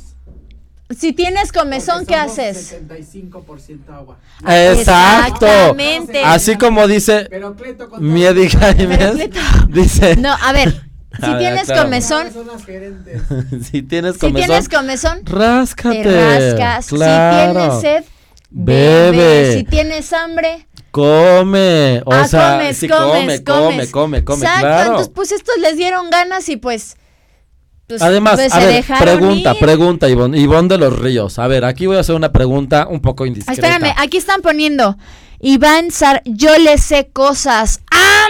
Si 0.99 1.13
tienes 1.13 1.53
comezón, 1.53 2.07
¿qué 2.07 2.15
haces? 2.15 2.77
75% 2.89 3.89
agua. 3.91 4.19
Exacto. 4.41 5.47
Exactamente. 5.47 6.23
Así 6.25 6.57
como 6.57 6.87
dice 6.89 7.27
Pero 7.31 7.55
Cleto 7.55 7.89
con 7.89 8.13
mi 8.13 8.25
dice, 9.69 10.17
No, 10.17 10.35
a 10.41 10.53
ver, 10.53 10.73
si 11.21 11.27
A 11.27 11.39
tienes 11.39 11.65
claro. 11.67 11.83
comezón, 11.83 12.29
si 13.71 13.83
tienes 13.83 14.15
si 14.15 14.21
comezón, 14.21 14.47
tienes 14.47 14.69
comezón, 14.69 15.27
ráscate. 15.27 16.03
te 16.03 16.39
rascas. 16.51 16.87
Claro. 16.87 17.53
Si 17.53 17.59
tienes 17.59 17.81
sed, 17.81 18.05
Bebe. 18.51 19.11
bebe. 19.17 19.53
Si 19.55 19.65
tienes 19.65 20.13
hambre, 20.13 20.67
Come, 20.93 22.03
o 22.05 22.13
ah, 22.13 22.29
sea, 22.29 22.59
comes, 22.59 22.81
comes, 22.81 23.41
come, 23.41 23.41
come, 23.41 23.91
come, 23.91 24.25
come, 24.25 24.43
Exacto, 24.43 24.61
claro. 24.61 24.91
entonces 24.91 25.13
pues 25.15 25.33
estos 25.33 25.57
les 25.59 25.77
dieron 25.79 26.11
ganas 26.11 26.49
y 26.51 26.59
pues... 26.59 26.97
pues, 27.99 28.03
Además, 28.03 28.35
pues, 28.37 28.53
a 28.53 28.59
ver, 28.61 28.85
pregunta, 29.01 29.53
ir. 29.53 29.59
pregunta, 29.61 30.09
Ivonne, 30.09 30.39
Ivonne 30.39 30.69
de 30.69 30.79
los 30.79 30.99
Ríos. 30.99 31.39
A 31.39 31.47
ver, 31.47 31.65
aquí 31.65 31.87
voy 31.87 31.97
a 31.97 32.01
hacer 32.01 32.15
una 32.15 32.33
pregunta 32.33 32.87
un 32.89 33.01
poco 33.01 33.27
indiscreta. 33.27 33.61
Espérame, 33.67 33.95
aquí 33.99 34.17
están 34.17 34.41
poniendo 34.43 34.97
Iván 35.41 35.91
Sar, 35.91 36.23
yo 36.25 36.57
le 36.59 36.79
sé 36.79 37.09
cosas. 37.13 37.81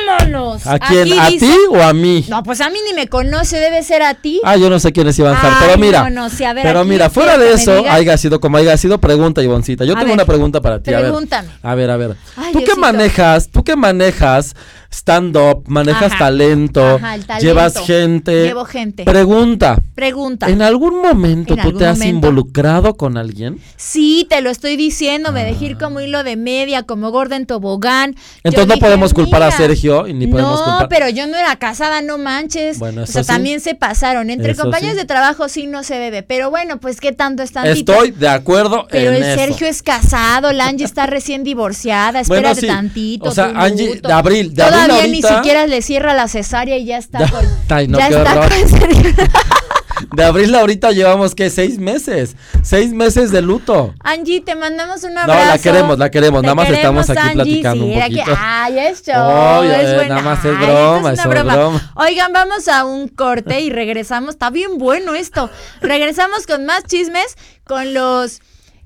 ¡Vámonos! 0.09 0.66
¿A 0.66 0.78
quién? 0.78 1.02
Aquí 1.12 1.19
¿A 1.19 1.26
dice- 1.28 1.47
ti 1.47 1.54
o 1.71 1.83
a 1.83 1.92
mí? 1.92 2.25
No, 2.28 2.42
pues 2.42 2.61
a 2.61 2.71
mí 2.71 2.78
ni 2.87 2.95
me 2.95 3.09
conoce, 3.09 3.59
debe 3.59 3.83
ser 3.83 4.02
a 4.02 4.14
ti. 4.14 4.40
Ah, 4.45 4.57
yo 4.57 4.71
no 4.71 4.81
sé 4.81 4.92
quién 4.92 5.07
es 5.09 5.19
Iván 5.19 5.38
Sar, 5.40 5.52
pero 5.61 5.78
mira. 5.78 6.09
no, 6.09 6.23
no, 6.23 6.31
sí, 6.31 6.45
a 6.45 6.52
ver, 6.54 6.64
pero 6.64 6.85
mira, 6.85 7.11
fuera 7.11 7.37
de 7.38 7.52
eso, 7.52 7.85
haya 7.88 8.16
sido 8.16 8.40
como 8.40 8.57
haya 8.57 8.76
sido, 8.76 8.99
pregunta, 8.99 9.42
Ivoncita. 9.42 9.85
Yo 9.85 9.92
A 9.92 9.97
tengo 9.97 10.07
ver, 10.09 10.14
una 10.14 10.25
pregunta 10.25 10.61
para 10.62 10.81
ti. 10.83 10.90
A 10.92 10.97
ver. 10.97 11.07
pregúntame. 11.07 11.49
A 11.62 11.75
ver, 11.75 11.90
a 11.90 11.97
ver. 11.97 12.16
Ay, 12.37 12.52
¿Tú 12.52 12.62
qué 12.64 12.75
manejas? 12.76 13.49
¿Tú 13.50 13.62
qué 13.64 13.76
manejas 13.76 14.54
stand-up? 14.92 15.64
¿Manejas 15.66 16.12
Ajá. 16.12 16.18
talento? 16.18 16.96
Ajá, 16.96 17.14
el 17.14 17.25
talento. 17.26 17.46
¿Llevas 17.46 17.78
gente? 17.87 18.42
Llevo 18.44 18.64
gente. 18.64 19.04
Pregunta. 19.04 19.78
Pregunta. 19.94 20.49
¿En 20.49 20.62
algún 20.62 21.00
momento 21.00 21.54
En 21.54 21.61
tú 21.61 21.66
algún 21.68 21.78
te 21.78 21.87
has 21.87 22.04
involucrado 22.04 22.96
con 22.96 23.16
alguien? 23.16 23.58
Sí, 23.76 24.26
te 24.28 24.40
lo 24.42 24.50
estoy 24.50 24.76
diciendo, 24.76 25.32
me 25.32 25.44
dejé 25.44 25.64
ir 25.66 25.78
como 25.78 26.00
hilo 26.00 26.22
de 26.25 26.37
media, 26.37 26.82
como 26.82 27.11
gorda 27.11 27.37
en 27.37 27.46
tobogán. 27.46 28.14
Yo 28.14 28.20
Entonces 28.44 28.68
no 28.68 28.75
dije, 28.75 28.87
podemos 28.87 29.14
culpar 29.14 29.42
a. 29.42 29.52
Sergio 29.52 30.06
y 30.06 30.14
ni 30.14 30.26
podemos 30.26 30.58
no, 30.61 30.64
culpar. 30.64 30.88
pero 30.88 31.08
yo 31.11 31.26
no 31.26 31.37
era 31.37 31.56
casada, 31.56 32.00
no 32.00 32.16
manches. 32.18 32.78
Bueno, 32.78 33.02
o 33.02 33.06
sea, 33.06 33.22
sí. 33.22 33.28
también 33.28 33.61
se 33.61 33.75
pasaron. 33.75 34.30
Entre 34.30 34.52
Eso 34.52 34.62
compañeros 34.62 34.94
sí. 34.94 35.00
de 35.00 35.04
trabajo 35.06 35.49
sí 35.49 35.66
no 35.66 35.82
se 35.82 35.99
bebe, 35.99 36.22
pero 36.22 36.50
bueno, 36.50 36.78
pues 36.80 37.00
qué 37.00 37.12
tanto 37.12 37.42
es 37.42 37.52
tantito. 37.52 37.92
Estoy 37.92 38.11
de 38.12 38.28
acuerdo 38.28 38.87
Pero 38.90 39.11
en 39.11 39.16
el 39.16 39.22
eso. 39.25 39.38
Sergio 39.40 39.66
es 39.66 39.82
casado, 39.82 40.52
la 40.52 40.66
Angie 40.66 40.87
está 40.87 41.06
recién 41.06 41.44
divorciada, 41.44 42.22
Bueno, 42.26 42.49
espérate 42.49 42.61
sí. 42.62 42.66
tantito. 42.66 43.28
O 43.28 43.32
sea, 43.32 43.52
Angie, 43.54 44.00
de 44.00 44.12
abril- 44.12 44.54
de 44.54 44.62
abril 44.62 44.82
Todavía 44.89 45.07
ni 45.11 45.21
ahorita- 45.23 45.37
siquiera 45.37 45.67
le 45.67 45.83
cierra 45.83 46.15
la 46.15 46.29
cesárea 46.29 46.77
y 46.77 46.85
ya 46.87 46.99
está 46.99 47.21
Ya- 47.21 47.31
con. 47.31 47.47
Ay, 47.69 47.89
no, 47.89 47.99
ya 47.99 48.09
está 48.09 48.35
con. 48.35 48.49
De 50.17 50.25
abril 50.25 50.53
ahorita 50.55 50.91
llevamos 50.91 51.35
que 51.35 51.49
seis 51.49 51.79
meses. 51.79 52.35
Seis 52.62 52.93
meses 52.93 53.31
de 53.31 53.41
luto. 53.41 53.95
Angie, 54.01 54.41
te 54.41 54.57
mandamos 54.57 55.05
un 55.05 55.15
No, 55.15 55.21
abrazo. 55.21 55.47
la 55.49 55.59
queremos, 55.59 55.99
la 55.99 56.11
queremos. 56.11 56.41
Te 56.41 56.47
Nada 56.47 56.55
más 56.57 56.71
estamos 56.71 57.09
aquí 57.11 57.35
platicando 57.35 57.85
un 57.87 57.93
sí, 57.93 58.01
aquí- 58.01 58.17
poquito. 58.19 58.37
ay, 58.39 58.79
es 58.81 59.03
show, 59.05 59.62
es 59.62 59.89
eh, 59.89 59.95
buena. 59.95 60.09
nada 60.09 60.23
más 60.23 60.45
es 60.45 60.57
Ay, 60.59 60.67
broma, 60.67 61.12
es 61.12 61.19
es 61.21 61.27
broma. 61.27 61.55
broma. 61.55 61.92
Oigan, 61.97 62.33
vamos 62.33 62.66
a 62.68 62.85
un 62.85 63.09
corte 63.09 63.61
y 63.61 63.71
regresamos. 63.71 64.31
Está 64.31 64.51
bien 64.51 64.77
bueno 64.79 65.14
esto. 65.14 65.51
Regresamos 65.81 66.47
con 66.49 66.66
más 66.66 66.83
chismes, 66.85 67.37
con 67.64 67.95
los 67.95 68.40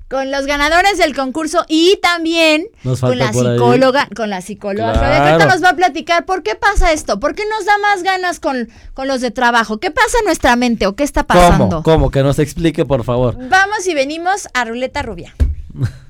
con 0.09 0.31
los 0.31 0.45
ganadores 0.45 0.97
del 0.97 1.15
concurso 1.15 1.65
y 1.67 1.99
también 2.01 2.67
con 2.83 3.17
la 3.17 3.33
psicóloga, 3.33 4.07
con 4.15 4.29
la 4.29 4.41
psicóloga. 4.41 4.93
Que 4.93 5.05
ahorita 5.05 5.45
nos 5.47 5.63
va 5.63 5.69
a 5.69 5.75
platicar 5.75 6.25
por 6.25 6.43
qué 6.43 6.55
pasa 6.55 6.91
esto, 6.93 7.19
por 7.19 7.35
qué 7.35 7.43
nos 7.49 7.65
da 7.65 7.77
más 7.79 8.03
ganas 8.03 8.39
con, 8.39 8.69
con 8.93 9.07
los 9.07 9.21
de 9.21 9.31
trabajo, 9.31 9.79
qué 9.79 9.91
pasa 9.91 10.17
en 10.19 10.25
nuestra 10.25 10.55
mente 10.55 10.87
o 10.87 10.95
qué 10.95 11.03
está 11.03 11.23
pasando. 11.23 11.81
¿Cómo? 11.81 11.83
¿Cómo? 11.83 12.11
Que 12.11 12.23
nos 12.23 12.39
explique, 12.39 12.85
por 12.85 13.03
favor. 13.03 13.37
Vamos 13.49 13.85
y 13.87 13.93
venimos 13.93 14.47
a 14.53 14.65
Ruleta 14.65 15.01
Rubia. 15.01 15.35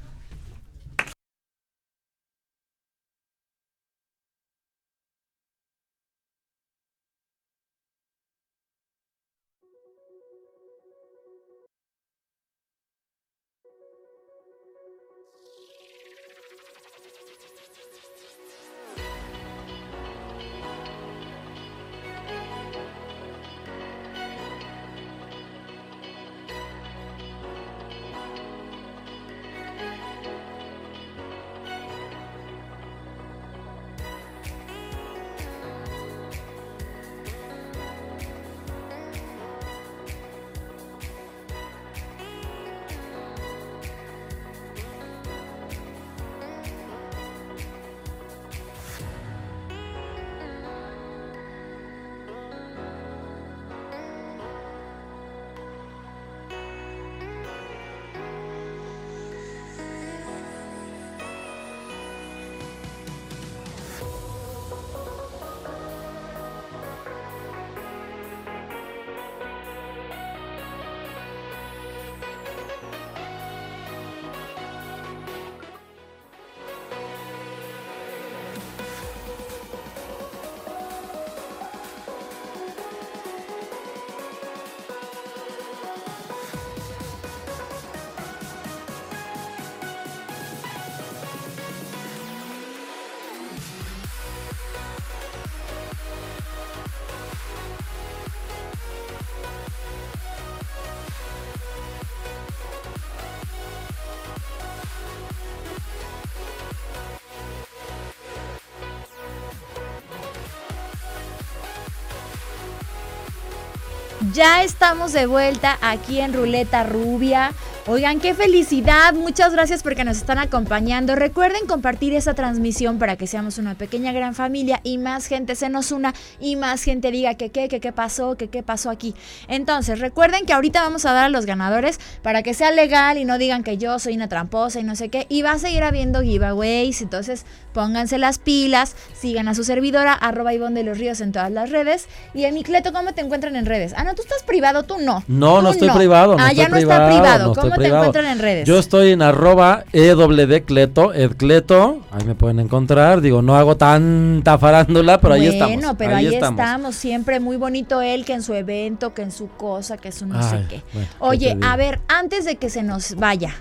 Ya 114.38 114.62
estamos 114.62 115.14
de 115.14 115.26
vuelta 115.26 115.80
aquí 115.82 116.20
en 116.20 116.32
Ruleta 116.32 116.84
Rubia. 116.84 117.54
Oigan, 117.90 118.20
qué 118.20 118.34
felicidad. 118.34 119.14
Muchas 119.14 119.54
gracias 119.54 119.82
porque 119.82 120.04
nos 120.04 120.18
están 120.18 120.40
acompañando. 120.40 121.16
Recuerden 121.16 121.66
compartir 121.68 122.14
esta 122.14 122.34
transmisión 122.34 123.00
para 123.00 123.16
que 123.16 123.28
seamos 123.28 123.60
una 123.60 123.76
pequeña 123.76 124.12
gran 124.12 124.36
familia 124.36 124.82
y 124.84 124.98
más 124.98 125.28
gente 125.28 125.56
se 125.56 125.70
nos 125.70 125.94
una 125.94 126.14
y 126.38 126.58
más 126.58 126.84
gente 126.84 127.12
diga 127.12 127.36
que 127.36 127.50
qué, 127.50 127.70
que 127.70 127.80
qué 127.80 127.94
pasó, 127.94 128.36
que 128.36 128.50
qué 128.50 128.62
pasó 128.62 128.90
aquí. 128.90 129.16
Entonces, 129.48 130.02
recuerden 130.02 130.46
que 130.46 130.52
ahorita 130.52 130.82
vamos 130.82 131.06
a 131.06 131.14
dar 131.14 131.24
a 131.24 131.30
los 131.30 131.46
ganadores 131.46 131.98
para 132.24 132.44
que 132.44 132.54
sea 132.54 132.72
legal 132.72 133.18
y 133.18 133.24
no 133.24 133.38
digan 133.38 133.64
que 133.64 133.78
yo 133.78 134.00
soy 134.00 134.18
una 134.18 134.28
tramposa 134.28 134.82
y 134.82 134.84
no 134.84 134.98
sé 134.98 135.08
qué. 135.08 135.26
Y 135.30 135.42
va 135.44 135.54
a 135.54 135.58
seguir 135.58 135.84
habiendo 135.84 136.22
giveaways. 136.22 137.02
Entonces, 137.02 137.46
pónganse 137.72 138.18
las 138.18 138.38
pilas, 138.38 138.98
sigan 139.18 139.48
a 139.48 139.56
su 139.56 139.64
servidora, 139.64 140.12
arroba 140.12 140.54
Ivonne 140.54 140.76
de 140.76 140.84
los 140.84 140.98
Ríos 140.98 141.22
en 141.22 141.32
todas 141.32 141.52
las 141.52 141.70
redes. 141.70 142.08
Y 142.34 142.44
Emicleto, 142.44 142.92
¿cómo 142.92 143.14
te 143.14 143.22
encuentran 143.22 143.56
en 143.56 143.66
redes? 143.66 143.94
Ah, 143.96 144.04
no, 144.04 144.14
tú 144.14 144.24
estás 144.24 144.44
privado, 144.44 144.84
tú 144.84 144.98
no. 145.00 145.24
No, 145.30 145.60
Tú 145.60 145.62
no 145.62 145.72
estoy 145.72 145.90
privado. 145.92 146.36
No 146.36 146.44
ah, 146.44 146.48
estoy 146.48 146.58
ya 146.58 146.68
no 146.68 146.76
privado, 146.76 147.06
está 147.06 147.22
privado. 147.22 147.48
no 147.48 147.62
¿Cómo 147.62 147.77
estoy 147.78 147.84
te 147.86 147.90
privado. 147.90 148.10
encuentran 148.10 148.38
en 148.38 148.40
redes? 148.40 148.68
Yo 148.68 148.78
estoy 148.78 149.12
en 149.12 149.22
arroba 149.22 149.84
EWDcleto, 149.94 151.14
Edcleto, 151.14 152.02
ahí 152.12 152.26
me 152.26 152.36
pueden 152.36 152.60
encontrar, 152.60 153.22
digo, 153.22 153.42
no 153.42 153.56
hago 153.56 153.78
tanta 153.78 154.58
farándula, 154.58 155.20
pero 155.22 155.36
ahí 155.36 155.48
estamos. 155.48 155.76
Bueno, 155.76 155.98
pero 155.98 156.16
ahí, 156.16 156.28
estamos. 156.28 156.96
siempre 156.96 157.40
muy 157.40 157.58
bonito 157.58 158.02
él, 158.02 158.26
que 158.26 158.34
en 158.34 158.42
su 158.42 158.54
evento, 158.54 159.14
que 159.14 159.22
en 159.22 159.32
su 159.32 159.50
cosa, 159.50 159.98
que 159.98 160.10
en 160.10 160.14
su 160.14 160.26
no 160.26 160.42
sé 160.44 160.66
qué. 160.70 160.82
bueno, 160.94 161.08
¿qué 161.10 161.16
Oye, 161.20 161.58
a 161.62 161.76
ver, 161.78 162.00
antes 162.08 162.46
de 162.46 162.56
que 162.58 162.70
se 162.70 162.84
nos 162.84 163.16
vaya, 163.16 163.54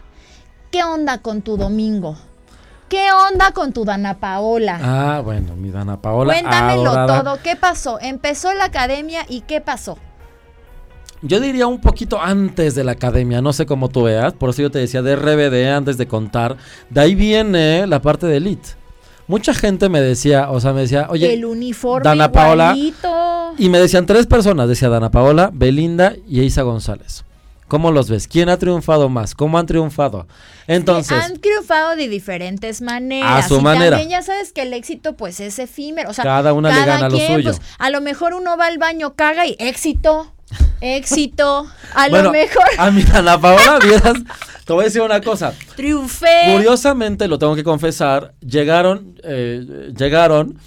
¿qué 0.70 0.82
onda 0.82 1.18
con 1.18 1.42
tu 1.42 1.56
domingo? 1.56 2.16
¿Qué 2.88 3.08
onda 3.10 3.50
con 3.50 3.72
tu 3.72 3.84
Dana 3.84 4.14
Paola? 4.14 4.78
Ah, 4.80 5.20
bueno, 5.24 5.56
mi 5.56 5.70
Dana 5.70 6.00
Paola. 6.00 6.34
Cuéntamelo 6.34 6.90
adorada. 6.90 7.22
todo. 7.22 7.42
¿Qué 7.42 7.56
pasó? 7.56 7.98
Empezó 8.00 8.54
la 8.54 8.66
academia 8.66 9.26
y 9.28 9.40
¿qué 9.40 9.60
pasó? 9.60 9.98
Yo 11.22 11.40
diría 11.40 11.66
un 11.66 11.80
poquito 11.80 12.20
antes 12.20 12.74
de 12.74 12.84
la 12.84 12.92
academia, 12.92 13.40
no 13.40 13.52
sé 13.52 13.66
cómo 13.66 13.88
tú 13.88 14.02
veas, 14.04 14.32
por 14.34 14.50
eso 14.50 14.62
yo 14.62 14.70
te 14.70 14.78
decía 14.78 15.02
de 15.02 15.16
RBD 15.16 15.74
antes 15.74 15.96
de 15.98 16.06
contar. 16.06 16.56
De 16.90 17.00
ahí 17.00 17.14
viene 17.14 17.86
la 17.86 18.00
parte 18.02 18.26
de 18.26 18.36
Elite. 18.36 18.70
Mucha 19.26 19.54
gente 19.54 19.88
me 19.88 20.00
decía, 20.00 20.50
o 20.50 20.60
sea, 20.60 20.72
me 20.72 20.82
decía, 20.82 21.06
oye, 21.10 21.32
el 21.32 21.44
uniforme 21.44 22.04
Dana 22.08 22.30
Paola- 22.30 22.74
igualito. 22.76 23.54
y 23.58 23.68
me 23.68 23.78
decían 23.80 24.06
tres 24.06 24.26
personas, 24.26 24.68
decía 24.68 24.88
Dana 24.88 25.10
Paola, 25.10 25.50
Belinda 25.52 26.14
y 26.28 26.42
Isa 26.42 26.62
González. 26.62 27.24
¿Cómo 27.66 27.90
los 27.90 28.08
ves? 28.08 28.28
¿Quién 28.28 28.48
ha 28.48 28.58
triunfado 28.58 29.08
más? 29.08 29.34
¿Cómo 29.34 29.58
han 29.58 29.66
triunfado? 29.66 30.28
Entonces, 30.68 31.18
han 31.20 31.38
triunfado 31.40 31.96
de 31.96 32.06
diferentes 32.08 32.80
maneras. 32.80 33.44
A 33.44 33.48
su 33.48 33.56
y 33.56 33.60
manera. 33.60 33.96
También 33.96 34.10
ya 34.10 34.22
sabes 34.22 34.52
que 34.52 34.62
el 34.62 34.72
éxito 34.72 35.16
pues 35.16 35.40
es 35.40 35.58
efímero. 35.58 36.10
O 36.10 36.12
sea, 36.12 36.22
Cada 36.22 36.52
una 36.52 36.68
le 36.72 36.86
gana 36.86 37.08
lo 37.08 37.18
suyo. 37.18 37.42
pues, 37.42 37.60
a 37.78 37.90
lo 37.90 38.00
mejor 38.00 38.34
uno 38.34 38.56
va 38.56 38.66
al 38.66 38.78
baño, 38.78 39.14
caga 39.14 39.46
y 39.46 39.56
éxito, 39.58 40.32
éxito. 40.80 41.66
A 41.94 42.08
bueno, 42.08 42.24
lo 42.24 42.32
mejor 42.32 42.64
a 42.78 42.90
mi 42.90 43.02
Dana 43.02 43.40
Paola, 43.40 43.78
vieras, 43.82 44.14
te 44.64 44.72
voy 44.72 44.82
a 44.82 44.84
decir 44.84 45.02
una 45.02 45.20
cosa. 45.20 45.52
triunfé. 45.76 46.52
Curiosamente, 46.52 47.28
lo 47.28 47.38
tengo 47.38 47.54
que 47.54 47.64
confesar, 47.64 48.34
llegaron, 48.40 49.18
eh, 49.22 49.92
llegaron 49.96 50.58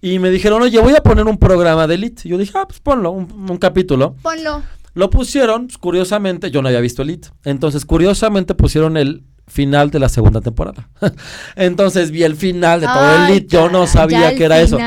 y 0.00 0.18
me 0.18 0.30
dijeron, 0.30 0.60
oye, 0.62 0.78
voy 0.80 0.94
a 0.94 1.02
poner 1.02 1.26
un 1.26 1.38
programa 1.38 1.86
de 1.86 1.94
Elite. 1.94 2.28
Yo 2.28 2.36
dije, 2.36 2.52
ah, 2.56 2.66
pues 2.66 2.80
ponlo, 2.80 3.10
un, 3.10 3.48
un 3.50 3.56
capítulo. 3.58 4.16
Ponlo. 4.22 4.62
Lo 4.94 5.10
pusieron, 5.10 5.68
curiosamente, 5.80 6.50
yo 6.50 6.62
no 6.62 6.68
había 6.68 6.80
visto 6.80 7.02
Elite. 7.02 7.28
Entonces, 7.44 7.84
curiosamente, 7.84 8.54
pusieron 8.54 8.96
el 8.96 9.24
final 9.46 9.90
de 9.90 9.98
la 9.98 10.08
segunda 10.08 10.40
temporada. 10.40 10.88
Entonces, 11.56 12.10
vi 12.10 12.22
el 12.22 12.36
final 12.36 12.80
de 12.80 12.86
todo 12.86 13.00
Ay, 13.00 13.32
Elite. 13.32 13.56
Yo 13.56 13.68
no 13.68 13.86
sabía 13.86 14.30
el 14.30 14.38
que 14.38 14.44
era 14.44 14.60
eso. 14.60 14.78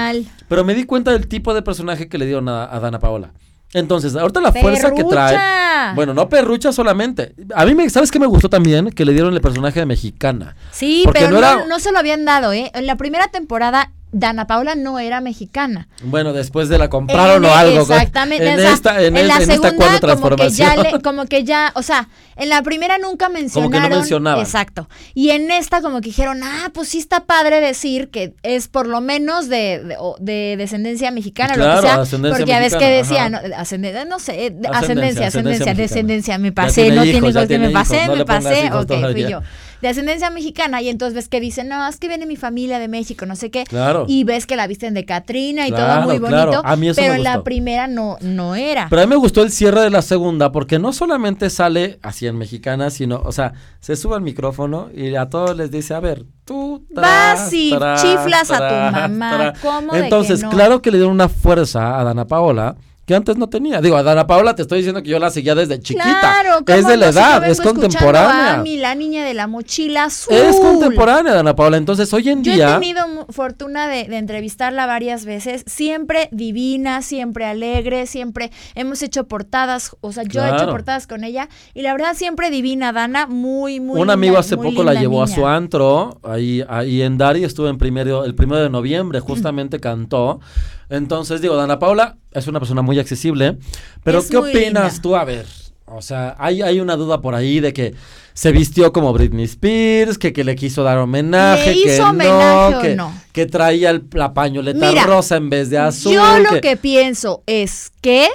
Pero 0.48 0.64
me 0.64 0.76
di 0.76 0.86
cuenta 0.86 1.12
del 1.12 1.28
tipo 1.28 1.54
de 1.54 1.62
personaje 1.62 2.08
que 2.08 2.18
le 2.18 2.26
dieron 2.26 2.48
a, 2.48 2.74
a 2.74 2.80
Dana 2.80 3.00
Paola. 3.00 3.34
Entonces, 3.74 4.16
ahorita 4.16 4.40
la 4.42 4.52
fuerza 4.54 4.92
que 4.94 5.04
trae. 5.04 5.94
Bueno, 5.96 6.14
no 6.14 6.30
perrucha 6.30 6.72
solamente. 6.72 7.34
A 7.54 7.66
mí, 7.66 7.76
me, 7.76 7.90
¿sabes 7.90 8.12
qué 8.12 8.20
me 8.20 8.26
gustó 8.26 8.50
también? 8.50 8.90
Que 8.92 9.06
le 9.06 9.12
dieron 9.14 9.34
el 9.34 9.42
personaje 9.42 9.80
de 9.82 9.86
mexicana. 9.86 10.56
Sí, 10.72 11.02
porque 11.04 11.20
pero 11.20 11.32
no 11.34 11.42
no, 11.42 11.48
era- 11.48 11.66
no 11.68 11.80
se 11.80 11.92
lo 11.92 12.00
habían 12.00 12.26
dado, 12.26 12.54
¿eh? 12.54 12.72
En 12.74 12.88
la 12.88 12.96
primera 12.96 13.28
temporada, 13.28 13.92
Dana 14.12 14.48
Paola 14.48 14.76
no 14.76 15.00
era 15.00 15.20
mexicana. 15.20 15.90
Bueno, 16.02 16.32
después 16.32 16.70
de 16.70 16.78
la 16.78 16.90
compraron 16.90 17.44
En- 17.44 17.52
o 17.52 17.54
algo. 17.54 17.82
Exactamente. 17.82 18.48
En 18.48 18.58
o 18.58 18.62
sea, 18.62 18.72
esta, 18.74 19.02
en, 19.04 19.18
el- 19.18 19.28
la 19.28 19.36
en 19.36 19.42
esta 19.52 19.54
segunda, 19.70 20.00
como 20.16 20.36
que 20.38 20.50
ya 20.50 20.76
le- 20.78 21.02
como 21.02 21.26
que 21.26 21.44
ya, 21.44 21.72
o 21.76 21.84
sea, 21.84 22.08
en 22.38 22.48
la 22.50 22.62
primera 22.64 22.98
nunca 23.00 23.28
mencionaron. 23.28 23.90
mencionaban. 24.00 24.40
Exacto. 24.46 24.88
Y 25.14 25.32
en 25.32 25.52
esta 25.52 25.82
como 25.82 26.00
que 26.00 26.10
dijeron, 26.10 26.42
ah, 26.42 26.72
pues 26.74 26.88
sí 26.90 27.00
está 27.00 27.26
padre 27.26 27.60
decir 27.60 28.10
que 28.10 28.34
es 28.44 28.70
por 28.70 28.88
lo 28.88 29.02
menos 29.02 29.50
de, 29.50 29.84
de, 29.84 29.96
o- 30.00 30.16
de 30.20 30.56
descendencia 30.58 31.12
mexicana, 31.12 31.56
lo 31.58 31.64
Claro, 31.66 31.82
que 31.82 31.88
sea. 31.88 32.02
ascendencia 32.02 32.38
porque 32.38 32.50
ya 32.52 32.60
ves 32.60 32.74
que 32.76 32.80
mexicana, 32.80 32.98
decía, 32.98 33.26
ajá. 33.26 33.48
no, 33.50 33.56
ascendencia, 33.62 34.06
no 34.06 34.20
sé, 34.20 34.56
Ascendencia, 34.72 35.28
ascendencia, 35.28 35.74
descendencia, 35.74 36.38
me 36.38 36.52
pasé, 36.54 36.92
no 36.92 37.04
tiene 37.04 37.18
hijos, 37.30 37.34
me 37.50 37.70
pasé, 37.72 38.08
no 38.08 38.16
me 38.16 38.26
pasé, 38.26 38.72
ok, 38.72 39.12
fui 39.12 39.28
yo. 39.30 39.42
De 39.82 39.88
ascendencia 39.90 40.30
mexicana, 40.30 40.82
y 40.82 40.90
entonces 40.90 41.14
ves 41.14 41.28
que 41.30 41.40
dicen, 41.40 41.68
no, 41.68 41.88
es 41.88 41.98
que 41.98 42.08
viene 42.08 42.26
mi 42.26 42.36
familia 42.36 42.80
de 42.80 42.88
México, 42.88 43.26
no 43.26 43.36
sé 43.36 43.52
qué. 43.52 43.64
Claro. 43.66 44.06
Y 44.08 44.24
ves 44.24 44.46
que 44.48 44.56
la 44.56 44.66
visten 44.68 44.94
de 44.94 45.06
Catrina 45.06 45.68
y 45.68 45.72
todo 45.72 45.86
Claro, 45.86 46.02
muy 46.08 46.20
claro. 46.20 46.52
bonito. 46.52 46.62
A 46.66 46.76
mí 46.76 46.90
eso 46.90 47.00
pero 47.02 47.14
me 47.14 47.20
la 47.20 47.44
primera 47.44 47.88
no, 47.88 48.18
no 48.22 48.56
era. 48.56 48.88
Pero 48.90 49.02
a 49.02 49.06
mí 49.06 49.10
me 49.10 49.16
gustó 49.16 49.42
el 49.44 49.52
cierre 49.52 49.82
de 49.82 49.90
la 49.90 50.02
segunda 50.02 50.52
porque 50.52 50.80
no 50.80 50.94
solamente 50.94 51.50
sale 51.50 52.00
así 52.02 52.26
en 52.28 52.38
mexicana, 52.38 52.90
sino, 52.90 53.22
o 53.24 53.32
sea, 53.32 53.54
se 53.80 53.96
sube 53.96 54.16
al 54.16 54.22
micrófono 54.22 54.90
y 54.96 55.16
a 55.16 55.30
todos 55.30 55.56
les 55.56 55.70
dice, 55.72 55.94
a 55.94 56.00
ver, 56.00 56.26
tú 56.44 56.86
Vas 56.90 57.52
y 57.54 57.72
tras, 57.72 58.02
chiflas 58.02 58.50
a 58.52 58.56
tu 58.56 58.58
tras, 58.60 58.92
mamá. 59.10 59.38
tras". 59.38 59.60
¿Cómo 59.60 59.94
de 59.94 60.00
que 60.00 60.04
Entonces, 60.06 60.42
no? 60.42 60.50
claro 60.50 60.82
que 60.82 60.92
le 60.92 60.98
dieron 60.98 61.14
una 61.14 61.30
fuerza 61.30 62.00
a 62.00 62.04
Dana 62.04 62.26
Paola 62.26 62.76
que 63.08 63.16
antes 63.16 63.38
no 63.38 63.48
tenía. 63.48 63.80
Digo, 63.80 63.96
a 63.96 64.04
Dana 64.04 64.28
Paola 64.28 64.54
te 64.54 64.64
estoy 64.64 64.80
diciendo 64.80 65.02
que 65.02 65.10
yo 65.10 65.18
la 65.18 65.30
seguía 65.30 65.56
desde 65.56 65.80
chiquita. 65.80 66.20
Claro, 66.20 66.60
es 66.68 66.86
de 66.86 66.98
la 66.98 67.06
no, 67.06 67.12
edad, 67.14 67.50
es 67.50 67.62
contemporánea. 67.62 68.56
A 68.56 68.62
mí, 68.62 68.76
la 68.76 68.96
niña 68.96 69.24
de 69.24 69.34
la 69.34 69.48
mochila 69.48 70.04
azul. 70.04 70.36
Es 70.36 70.58
contemporánea, 70.58 71.34
Dana 71.34 71.56
Paola. 71.56 71.78
Entonces, 71.78 72.14
hoy 72.14 72.28
en 72.28 72.44
Yo 72.44 72.52
he 72.52 72.56
día. 72.56 72.74
tenido 72.74 73.06
fortuna 73.30 73.88
de, 73.88 74.04
de 74.10 74.18
entrevistarla 74.18 74.86
varias 74.88 75.24
veces, 75.24 75.64
siempre 75.68 76.28
divina, 76.34 77.02
siempre 77.02 77.46
alegre, 77.46 78.08
siempre 78.08 78.52
hemos 78.76 79.02
hecho 79.02 79.26
portadas, 79.26 79.96
o 80.02 80.12
sea, 80.12 80.24
yo 80.24 80.44
he 80.44 80.54
hecho 80.54 80.70
portadas 80.70 81.08
con 81.08 81.24
ella 81.24 81.48
y 81.74 81.84
la 81.84 81.94
verdad 81.94 82.14
siempre 82.14 82.50
divina, 82.50 82.92
Dana, 82.92 83.26
muy, 83.26 83.80
muy 83.80 84.02
un 84.02 84.10
amigo 84.10 84.38
hace 84.38 84.58
poco 84.58 84.84
la 84.84 84.96
llevó 84.96 85.24
a 85.24 85.28
su 85.28 85.48
antro, 85.48 86.20
ahí, 86.24 86.62
ahí 86.68 87.02
en 87.02 87.18
Dari, 87.18 87.46
estuvo 87.46 87.70
en 87.70 87.78
primero, 87.78 88.26
el 88.26 88.36
primero 88.36 88.62
de 88.62 88.70
noviembre, 88.70 89.22
justamente 89.22 89.80
cantó. 89.80 90.42
Entonces, 90.90 91.42
digo, 91.42 91.56
Dana 91.56 91.80
Paula 91.80 92.18
es 92.32 92.48
una 92.48 92.60
persona 92.60 92.82
muy 92.82 92.98
accesible, 93.00 93.58
pero 94.04 94.20
Es 94.20 94.30
¿qué 94.30 94.38
opinas 94.38 94.94
linda. 94.94 95.02
tú? 95.02 95.16
A 95.16 95.26
ver, 95.26 95.46
o 95.86 96.02
sea, 96.02 96.36
hay, 96.40 96.62
hay 96.62 96.80
una 96.80 96.96
duda 96.96 97.20
por 97.22 97.36
ahí 97.36 97.60
de 97.60 97.74
que 97.74 97.94
se 98.34 98.52
vistió 98.52 98.94
como 98.94 99.12
Britney 99.14 99.46
Spears, 99.46 100.18
que, 100.18 100.32
que 100.32 100.44
le 100.44 100.56
quiso 100.56 100.84
dar 100.84 100.98
homenaje, 101.00 101.74
¿Le 101.76 101.84
que 101.84 101.94
hizo 101.96 102.04
no, 102.04 102.10
homenaje 102.12 102.88
que, 102.90 102.96
no? 102.96 103.14
que 103.34 103.46
traía 103.48 103.90
el- 103.90 104.06
la 104.14 104.34
pañoleta 104.34 104.90
Mira, 104.90 105.04
rosa 105.06 105.38
en 105.38 105.50
vez 105.50 105.70
de 105.70 105.78
azul. 105.80 106.14
Yo 106.14 106.40
lo 106.40 106.62
que 106.62 106.78
pienso 106.78 107.42
es 107.48 107.92
que 108.02 108.28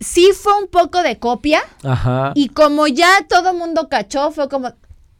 sí 0.00 0.30
fue 0.34 0.52
un 0.60 0.68
poco 0.68 1.02
de 1.02 1.18
copia 1.18 1.62
Ajá, 1.82 2.32
y 2.34 2.48
como 2.48 2.86
ya 2.86 3.08
todo 3.28 3.54
mundo 3.54 3.88
cachó, 3.88 4.30
fue 4.30 4.48
como, 4.48 4.72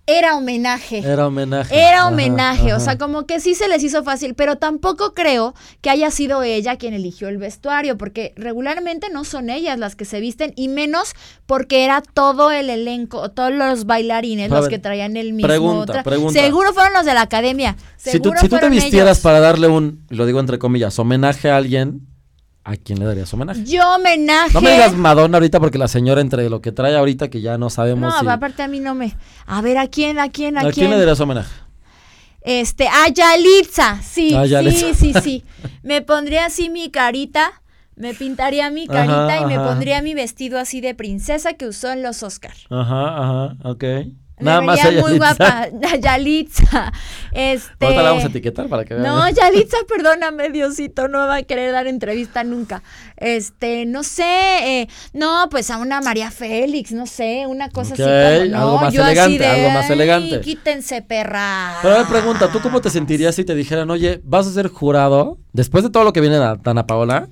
era 0.06 0.36
homenaje. 0.36 0.98
era 0.98 1.26
homenaje. 1.26 1.74
Era 1.74 2.00
Ajá, 2.00 2.08
homenaje, 2.08 2.72
o 2.72 2.76
ajá. 2.76 2.80
sea, 2.80 2.98
como 2.98 3.26
que 3.26 3.40
sí 3.40 3.54
se 3.54 3.68
les 3.68 3.82
hizo 3.82 4.04
fácil, 4.04 4.34
pero 4.34 4.56
tampoco 4.56 5.14
creo 5.14 5.54
que 5.80 5.90
haya 5.90 6.10
sido 6.10 6.42
ella 6.42 6.76
quien 6.76 6.92
eligió 6.92 7.28
el 7.28 7.38
vestuario, 7.38 7.96
porque 7.96 8.34
regularmente 8.36 9.08
no 9.10 9.24
son 9.24 9.48
ellas 9.48 9.78
las 9.78 9.96
que 9.96 10.04
se 10.04 10.20
visten, 10.20 10.52
y 10.56 10.68
menos 10.68 11.14
porque 11.46 11.84
era 11.84 12.02
todo 12.02 12.50
el 12.50 12.68
elenco, 12.68 13.30
todos 13.30 13.52
los 13.52 13.86
bailarines 13.86 14.50
los 14.50 14.68
que 14.68 14.78
traían 14.78 15.16
el 15.16 15.32
mismo. 15.32 15.48
pregunta, 15.48 16.02
pregunta. 16.02 16.38
Seguro 16.38 16.72
fueron 16.74 16.92
los 16.92 17.04
de 17.04 17.14
la 17.14 17.22
academia. 17.22 17.76
Si 17.96 18.20
tú, 18.20 18.32
si 18.38 18.48
tú 18.48 18.58
te 18.58 18.68
vistieras 18.68 19.18
ellos. 19.18 19.22
para 19.22 19.40
darle 19.40 19.68
un, 19.68 20.04
lo 20.10 20.26
digo 20.26 20.40
entre 20.40 20.58
comillas, 20.58 20.98
homenaje 20.98 21.50
a 21.50 21.56
alguien, 21.56 22.06
¿a 22.64 22.76
quién 22.76 22.98
le 22.98 23.04
darías 23.04 23.32
homenaje? 23.34 23.64
Yo 23.64 23.82
homenaje. 23.94 24.52
No 24.54 24.60
me 24.60 24.72
digas 24.72 24.94
Madonna 24.96 25.36
ahorita 25.36 25.60
porque 25.60 25.78
la 25.78 25.88
señora 25.88 26.20
entre 26.20 26.48
lo 26.50 26.60
que 26.60 26.72
trae 26.72 26.96
ahorita 26.96 27.28
que 27.28 27.40
ya 27.40 27.58
no 27.58 27.70
sabemos 27.70 28.12
No, 28.14 28.20
si... 28.20 28.26
aparte 28.28 28.62
a 28.62 28.68
mí 28.68 28.80
no 28.80 28.94
me. 28.94 29.14
A 29.46 29.60
ver, 29.62 29.78
¿a 29.78 29.86
quién? 29.88 30.18
¿A 30.18 30.30
quién? 30.30 30.56
¿A, 30.58 30.62
¿A 30.62 30.72
quién 30.72 30.90
le 30.90 30.98
darías 30.98 31.20
homenaje? 31.20 31.52
Este, 32.40 32.88
a 32.88 33.08
Yalitza, 33.08 34.00
sí, 34.02 34.34
A 34.34 34.44
Yalitza. 34.44 34.92
sí, 34.94 35.12
sí, 35.12 35.20
sí. 35.22 35.44
Me 35.82 36.02
pondría 36.02 36.46
así 36.46 36.68
mi 36.68 36.90
carita, 36.90 37.62
me 37.96 38.12
pintaría 38.12 38.68
mi 38.70 38.84
Ajá, 38.84 39.06
carita 39.06 39.40
y 39.40 39.46
me 39.46 39.58
pondría 39.58 40.02
mi 40.02 40.12
vestido 40.14 40.58
así 40.58 40.80
de 40.82 40.94
princesa 40.94 41.54
que 41.54 41.66
usó 41.66 41.90
en 41.90 42.02
los 42.02 42.22
Oscar. 42.22 42.52
Ajá, 42.68 43.18
ajá, 43.22 43.56
ok. 43.64 43.84
Me 44.38 44.46
Nada 44.46 44.62
más 44.62 44.84
a 44.84 44.90
muy 44.90 45.16
guapa, 45.16 45.68
Yalitza. 46.00 46.92
Este 47.30 47.84
Ahorita 47.84 48.02
la 48.02 48.10
vamos 48.10 48.24
a 48.24 48.28
etiquetar 48.28 48.68
para 48.68 48.84
que 48.84 48.94
vean. 48.94 49.06
No, 49.06 49.28
Yalitza, 49.30 49.76
perdóname, 49.88 50.50
Diosito, 50.50 51.06
no 51.06 51.20
me 51.20 51.26
va 51.26 51.36
a 51.36 51.42
querer 51.44 51.70
dar 51.70 51.86
entrevista 51.86 52.42
nunca. 52.42 52.82
Este, 53.16 53.86
no 53.86 54.02
sé, 54.02 54.24
eh, 54.82 54.88
no, 55.12 55.46
pues 55.50 55.70
a 55.70 55.78
una 55.78 56.00
María 56.00 56.32
Félix, 56.32 56.90
no 56.90 57.06
sé, 57.06 57.44
una 57.46 57.70
cosa 57.70 57.94
así 57.94 58.02
como, 58.02 58.50
no, 58.50 58.58
algo 58.58 58.78
más 58.78 58.92
yo 58.92 59.02
así 59.02 59.12
elegante, 59.12 59.38
de, 59.38 59.46
algo 59.46 59.70
más 59.70 59.86
"Ay, 59.86 59.92
elegante". 59.92 60.40
quítense, 60.40 61.00
perra. 61.02 61.78
Pero 61.80 61.94
a 61.94 61.98
ver, 61.98 62.06
pregunta, 62.08 62.50
¿tú 62.50 62.60
cómo 62.60 62.80
te 62.80 62.90
sentirías 62.90 63.36
si 63.36 63.44
te 63.44 63.54
dijeran, 63.54 63.88
oye, 63.90 64.20
vas 64.24 64.48
a 64.48 64.52
ser 64.52 64.66
jurado, 64.68 65.38
después 65.52 65.84
de 65.84 65.90
todo 65.90 66.02
lo 66.02 66.12
que 66.12 66.20
viene 66.20 66.40
de 66.40 66.56
Dana 66.60 66.86
Paola, 66.88 67.28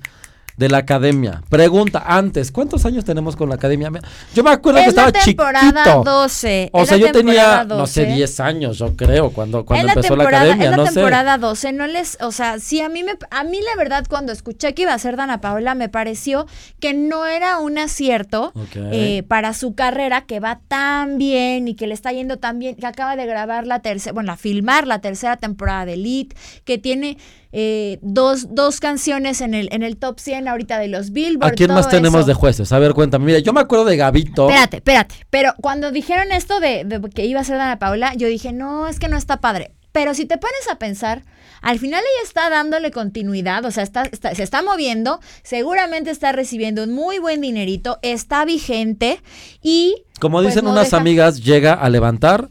de 0.57 0.69
la 0.69 0.79
academia. 0.79 1.41
Pregunta, 1.49 2.03
antes, 2.05 2.51
¿cuántos 2.51 2.85
años 2.85 3.05
tenemos 3.05 3.35
con 3.35 3.49
la 3.49 3.55
academia? 3.55 3.91
Yo 4.33 4.43
me 4.43 4.51
acuerdo 4.51 4.79
que 4.81 4.87
Es 4.87 4.95
la 4.95 5.07
estaba 5.07 5.25
temporada 5.25 5.83
chiquito. 5.83 6.03
12. 6.03 6.69
O 6.73 6.85
sea, 6.85 6.97
la 6.97 7.05
yo 7.07 7.11
tenía, 7.11 7.33
temporada 7.33 7.75
no 7.75 7.87
sé, 7.87 8.01
12. 8.05 8.15
10 8.15 8.39
años, 8.39 8.77
yo 8.77 8.95
creo, 8.95 9.31
cuando, 9.31 9.65
cuando 9.65 9.87
la 9.87 9.93
empezó 9.93 10.15
la 10.15 10.23
temporada, 10.23 10.43
academia, 10.43 10.65
es 10.65 10.71
la 10.71 10.77
no 10.77 10.85
sé. 10.85 10.93
temporada 10.93 11.37
12, 11.37 11.73
no 11.73 11.87
les, 11.87 12.17
o 12.21 12.31
sea, 12.31 12.59
sí 12.59 12.81
a 12.81 12.89
mí 12.89 13.03
me 13.03 13.13
a 13.31 13.43
mí 13.43 13.59
la 13.61 13.75
verdad 13.77 14.05
cuando 14.09 14.31
escuché 14.31 14.73
que 14.73 14.83
iba 14.83 14.93
a 14.93 14.99
ser 14.99 15.15
Dana 15.15 15.41
Paola 15.41 15.75
me 15.75 15.89
pareció 15.89 16.45
que 16.79 16.93
no 16.93 17.25
era 17.25 17.59
un 17.59 17.77
acierto 17.77 18.53
eh, 18.75 19.23
para 19.27 19.53
su 19.53 19.75
carrera 19.75 20.21
que 20.25 20.39
va 20.39 20.59
tan 20.67 21.17
bien 21.17 21.67
y 21.67 21.75
que 21.75 21.87
le 21.87 21.93
está 21.93 22.11
yendo 22.11 22.37
tan 22.37 22.59
bien, 22.59 22.75
que 22.75 22.85
acaba 22.85 23.15
de 23.15 23.25
grabar 23.25 23.65
la 23.67 23.79
tercera, 23.79 24.13
bueno, 24.13 24.31
a 24.31 24.37
filmar 24.37 24.87
la 24.87 24.99
tercera 24.99 25.37
temporada 25.37 25.85
de 25.85 25.93
Elite, 25.93 26.35
que 26.65 26.77
tiene 26.77 27.17
eh, 27.55 27.99
dos, 28.01 28.53
dos 28.55 28.79
canciones 28.79 29.39
en 29.39 29.53
el, 29.53 29.69
en 29.71 29.83
el 29.83 29.95
top 29.97 30.19
100 30.19 30.47
ahorita 30.47 30.79
de 30.79 30.87
los 30.89 31.11
Billboard. 31.11 31.51
¿A 31.51 31.55
quién 31.55 31.71
más 31.71 31.87
tenemos 31.87 32.21
eso. 32.21 32.27
de 32.27 32.33
jueces? 32.33 32.71
A 32.71 32.79
ver, 32.79 32.93
cuéntame. 32.93 33.25
Mira, 33.25 33.39
yo 33.39 33.53
me 33.53 33.61
acuerdo 33.61 33.85
de 33.85 33.95
Gabito. 33.95 34.49
Espérate, 34.49 34.77
espérate. 34.77 35.15
Pero 35.29 35.53
cuando 35.61 35.91
dijeron 35.91 36.31
esto 36.31 36.59
de, 36.59 36.83
de 36.83 36.99
que 37.11 37.25
iba 37.25 37.39
a 37.39 37.43
ser 37.43 37.57
Dana 37.57 37.77
Paola, 37.79 38.13
yo 38.15 38.27
dije, 38.27 38.51
no, 38.51 38.87
es 38.87 38.97
que 38.99 39.07
no 39.07 39.15
está 39.17 39.37
padre. 39.37 39.71
Pero 39.91 40.15
si 40.15 40.25
te 40.25 40.39
pones 40.39 40.67
a 40.71 40.79
pensar, 40.79 41.21
al 41.61 41.77
final 41.77 41.99
ella 41.99 42.27
está 42.27 42.49
dándole 42.49 42.89
continuidad, 42.89 43.63
o 43.65 43.69
sea, 43.69 43.83
está, 43.83 44.01
está- 44.11 44.33
se 44.33 44.41
está 44.41 44.63
moviendo, 44.63 45.19
seguramente 45.43 46.09
está 46.09 46.31
recibiendo 46.31 46.83
un 46.83 46.93
muy 46.93 47.19
buen 47.19 47.41
dinerito, 47.41 47.99
está 48.01 48.43
vigente 48.43 49.21
y... 49.61 50.03
Como 50.19 50.37
pues, 50.39 50.47
dicen 50.47 50.65
no 50.65 50.71
unas 50.71 50.85
deja- 50.87 50.97
amigas, 50.97 51.43
llega 51.43 51.73
a 51.75 51.89
levantar 51.89 52.49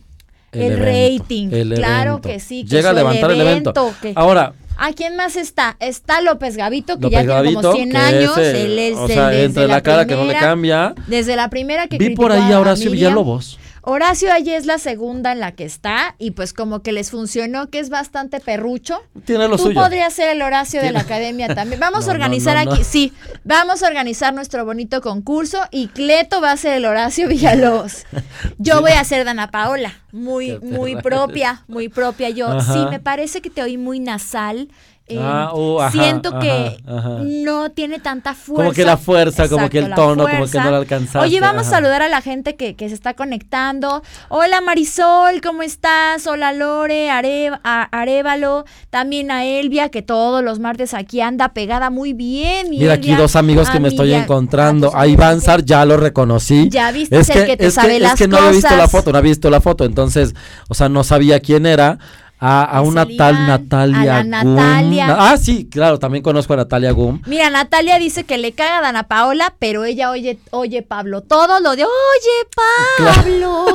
el, 0.52 0.60
El 0.62 0.72
evento, 0.82 1.22
rating, 1.24 1.48
el 1.52 1.74
claro 1.74 2.10
evento. 2.12 2.28
que 2.28 2.38
sí, 2.38 2.62
que 2.64 2.76
Llega 2.76 2.90
a 2.90 2.92
levantar 2.92 3.30
el 3.32 3.40
evento. 3.40 3.70
evento, 3.70 3.94
que- 4.00 4.12
Ahora, 4.14 4.52
¿A 4.84 4.92
quién 4.94 5.14
más 5.14 5.36
está? 5.36 5.76
Está 5.78 6.20
López 6.22 6.56
Gavito, 6.56 6.96
que 6.96 7.02
López 7.02 7.12
ya 7.12 7.20
tiene 7.20 7.34
Gavito, 7.34 7.60
como 7.62 7.72
100 7.74 7.90
que 7.92 7.96
años. 7.96 8.36
ese, 8.36 8.64
él 8.64 8.78
es 8.80 8.96
o 8.96 9.06
el- 9.06 9.12
sea, 9.12 9.28
desde 9.28 9.44
entre 9.44 9.68
la, 9.68 9.80
cara 9.80 10.06
que 10.08 10.16
no 10.16 10.24
le 10.24 10.34
cambia. 10.34 10.92
Desde 11.06 11.36
la 11.36 11.48
primera 11.50 11.86
que 11.86 11.98
Vi 11.98 12.10
por 12.16 12.32
ahí 12.32 12.50
a 12.50 12.58
Horacio 12.58 12.90
Miriam. 12.90 13.12
Villalobos. 13.12 13.60
Horacio 13.84 14.32
allí 14.32 14.52
es 14.52 14.64
la 14.64 14.78
segunda 14.78 15.32
en 15.32 15.40
la 15.40 15.52
que 15.52 15.64
está 15.64 16.14
y 16.18 16.30
pues 16.30 16.52
como 16.52 16.82
que 16.82 16.92
les 16.92 17.10
funcionó 17.10 17.68
que 17.68 17.80
es 17.80 17.90
bastante 17.90 18.38
perrucho. 18.38 19.02
Tiene 19.24 19.48
lo 19.48 19.56
Tú 19.56 19.64
suyo. 19.64 19.80
podrías 19.80 20.12
ser 20.12 20.28
el 20.30 20.40
Horacio 20.40 20.80
de 20.80 20.92
la 20.92 21.00
academia 21.00 21.52
también. 21.52 21.80
Vamos 21.80 22.06
No, 22.06 22.12
a 22.12 22.14
organizar 22.14 22.56
no, 22.56 22.64
no. 22.64 22.72
aquí, 22.74 22.84
sí, 22.84 23.12
vamos 23.42 23.82
a 23.82 23.88
organizar 23.88 24.32
nuestro 24.34 24.64
bonito 24.64 25.00
concurso 25.00 25.60
y 25.72 25.88
Cleto 25.88 26.40
va 26.40 26.52
a 26.52 26.56
ser 26.56 26.74
el 26.74 26.84
Horacio 26.84 27.26
Villalobos. 27.26 28.04
Yo 28.58 28.80
voy 28.80 28.92
a 28.92 29.02
ser 29.02 29.24
Dana 29.24 29.50
Paola, 29.50 29.92
muy, 30.12 30.58
muy 30.60 30.94
propia, 30.96 31.64
muy 31.66 31.88
propia. 31.88 32.30
Yo, 32.30 32.48
Ajá. 32.48 32.72
sí, 32.72 32.78
me 32.88 33.00
parece 33.00 33.40
que 33.42 33.50
te 33.50 33.62
oí 33.62 33.78
muy 33.78 33.98
nasal. 33.98 34.68
Eh, 35.14 35.20
Ah, 35.20 35.50
ajá, 35.80 35.90
siento 35.90 36.38
que 36.38 36.78
ajá, 36.86 37.18
no 37.22 37.70
tiene 37.70 37.98
tanta 37.98 38.34
fuerza. 38.34 38.62
Como 38.64 38.72
que 38.74 38.84
la 38.84 38.96
fuerza, 38.96 39.48
como 39.48 39.68
que 39.68 39.78
el 39.80 39.94
tono, 39.94 40.26
como 40.28 40.46
que 40.46 40.58
no 40.58 40.70
la 40.70 40.76
alcanzaste. 40.78 41.18
Oye, 41.20 41.40
vamos 41.40 41.66
a 41.66 41.70
saludar 41.70 42.02
a 42.02 42.08
la 42.08 42.20
gente 42.20 42.56
que, 42.56 42.74
que 42.76 42.88
se 42.88 42.94
está 42.94 43.14
conectando. 43.14 44.02
Hola 44.28 44.60
Marisol, 44.60 45.40
¿cómo 45.42 45.62
estás? 45.62 46.26
Hola 46.26 46.52
Lore, 46.52 47.10
Are, 47.10 47.50
a- 47.64 47.88
Arevalo, 47.92 48.64
también 48.90 49.30
a 49.30 49.44
Elvia, 49.44 49.88
que 49.88 50.02
todos 50.02 50.42
los 50.42 50.58
martes 50.58 50.94
aquí 50.94 51.20
anda 51.20 51.50
pegada 51.50 51.90
muy 51.90 52.12
bien. 52.12 52.70
mi 52.70 52.78
Mira 52.78 52.94
aquí 52.94 53.14
dos 53.14 53.36
amigos 53.36 53.68
que 53.70 53.78
A 53.78 53.80
me 53.80 53.88
estoy 53.88 54.10
ya- 54.10 54.18
encontrando. 54.22 54.94
a 54.94 55.06
Iván 55.06 55.40
que- 55.40 55.46
Sar 55.46 55.64
ya 55.64 55.84
lo 55.84 55.96
reconocí. 55.96 56.68
Ya 56.70 56.90
viste, 56.92 57.18
es 57.18 57.28
el 57.30 57.46
que 57.46 57.56
te 57.56 57.70
sabe 57.70 57.96
es 57.96 58.02
las 58.02 58.14
que 58.18 58.28
no 58.28 58.36
había 58.38 58.50
visto 58.50 58.76
la 58.76 58.88
foto, 58.88 59.12
no 59.12 59.18
había 59.18 59.30
visto 59.30 59.50
la 59.50 59.60
foto. 59.60 59.84
Entonces, 59.84 60.34
o 60.68 60.74
sea, 60.74 60.88
no 60.88 61.04
sabía 61.04 61.40
quién 61.40 61.66
era. 61.66 61.98
A, 62.44 62.82
una 62.82 63.06
tal 63.06 63.46
Natalia 63.46 64.18
a 64.18 64.24
la 64.24 64.42
Gum. 64.42 64.54
Natalia. 64.56 65.16
Ah, 65.16 65.36
sí, 65.36 65.68
claro, 65.70 66.00
también 66.00 66.24
conozco 66.24 66.54
a 66.54 66.56
Natalia 66.56 66.90
Gum. 66.90 67.22
Mira, 67.26 67.50
Natalia 67.50 68.00
dice 68.00 68.24
que 68.24 68.36
le 68.36 68.50
caga 68.50 68.78
a 68.78 68.80
Dana 68.80 69.04
Paola, 69.04 69.54
pero 69.60 69.84
ella 69.84 70.10
oye, 70.10 70.40
oye 70.50 70.82
Pablo, 70.82 71.20
todo 71.20 71.60
lo 71.60 71.76
de 71.76 71.84
oye 71.84 73.12
Pablo. 73.14 73.66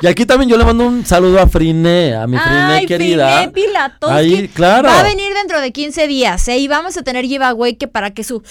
Y 0.00 0.06
aquí 0.06 0.26
también 0.26 0.50
yo 0.50 0.56
le 0.56 0.64
mando 0.64 0.86
un 0.86 1.06
saludo 1.06 1.40
a 1.40 1.46
Frine, 1.46 2.14
a 2.14 2.26
mi 2.26 2.36
Frine 2.36 2.74
Ay, 2.74 2.86
querida. 2.86 3.36
Friné 3.36 3.52
Pilatowski. 3.52 4.16
Ahí, 4.16 4.48
claro. 4.48 4.88
Va 4.88 5.00
a 5.00 5.02
venir 5.02 5.32
dentro 5.34 5.60
de 5.60 5.72
15 5.72 6.06
días, 6.08 6.48
¿eh? 6.48 6.58
Y 6.58 6.68
vamos 6.68 6.96
a 6.96 7.02
tener 7.02 7.24
giveaway 7.24 7.76
que 7.76 7.88
para 7.88 8.12
que 8.12 8.24
su 8.24 8.42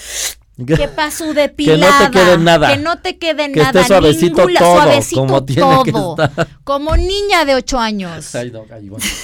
que 0.56 0.88
depilada. 1.34 1.98
Que 1.98 2.04
no 2.04 2.10
te 2.10 2.18
quede 2.18 2.38
nada. 2.38 2.68
Que 2.68 2.76
no 2.82 2.98
te 2.98 3.18
quede 3.18 3.52
Que 3.52 3.60
nada. 3.60 3.80
esté 3.80 3.84
suavecito 3.88 4.46
ninguna- 4.46 4.58
todo, 4.60 4.74
suavecito 4.82 5.20
como 5.20 5.44
tiene 5.44 5.62
que 5.84 5.92
todo. 5.92 6.22
estar. 6.22 6.48
Como 6.64 6.96
niña 6.96 7.44
de 7.44 7.54
8 7.56 7.78
años. 7.78 8.34
Ay, 8.34 8.50
no, 8.50 8.64
ay, 8.72 8.86
Ivonne. 8.86 9.04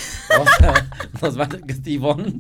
O 0.41 0.45
sea, 0.59 0.87
nos 1.21 1.39
va 1.39 1.45
a 1.45 1.49
Ivonne. 1.91 2.35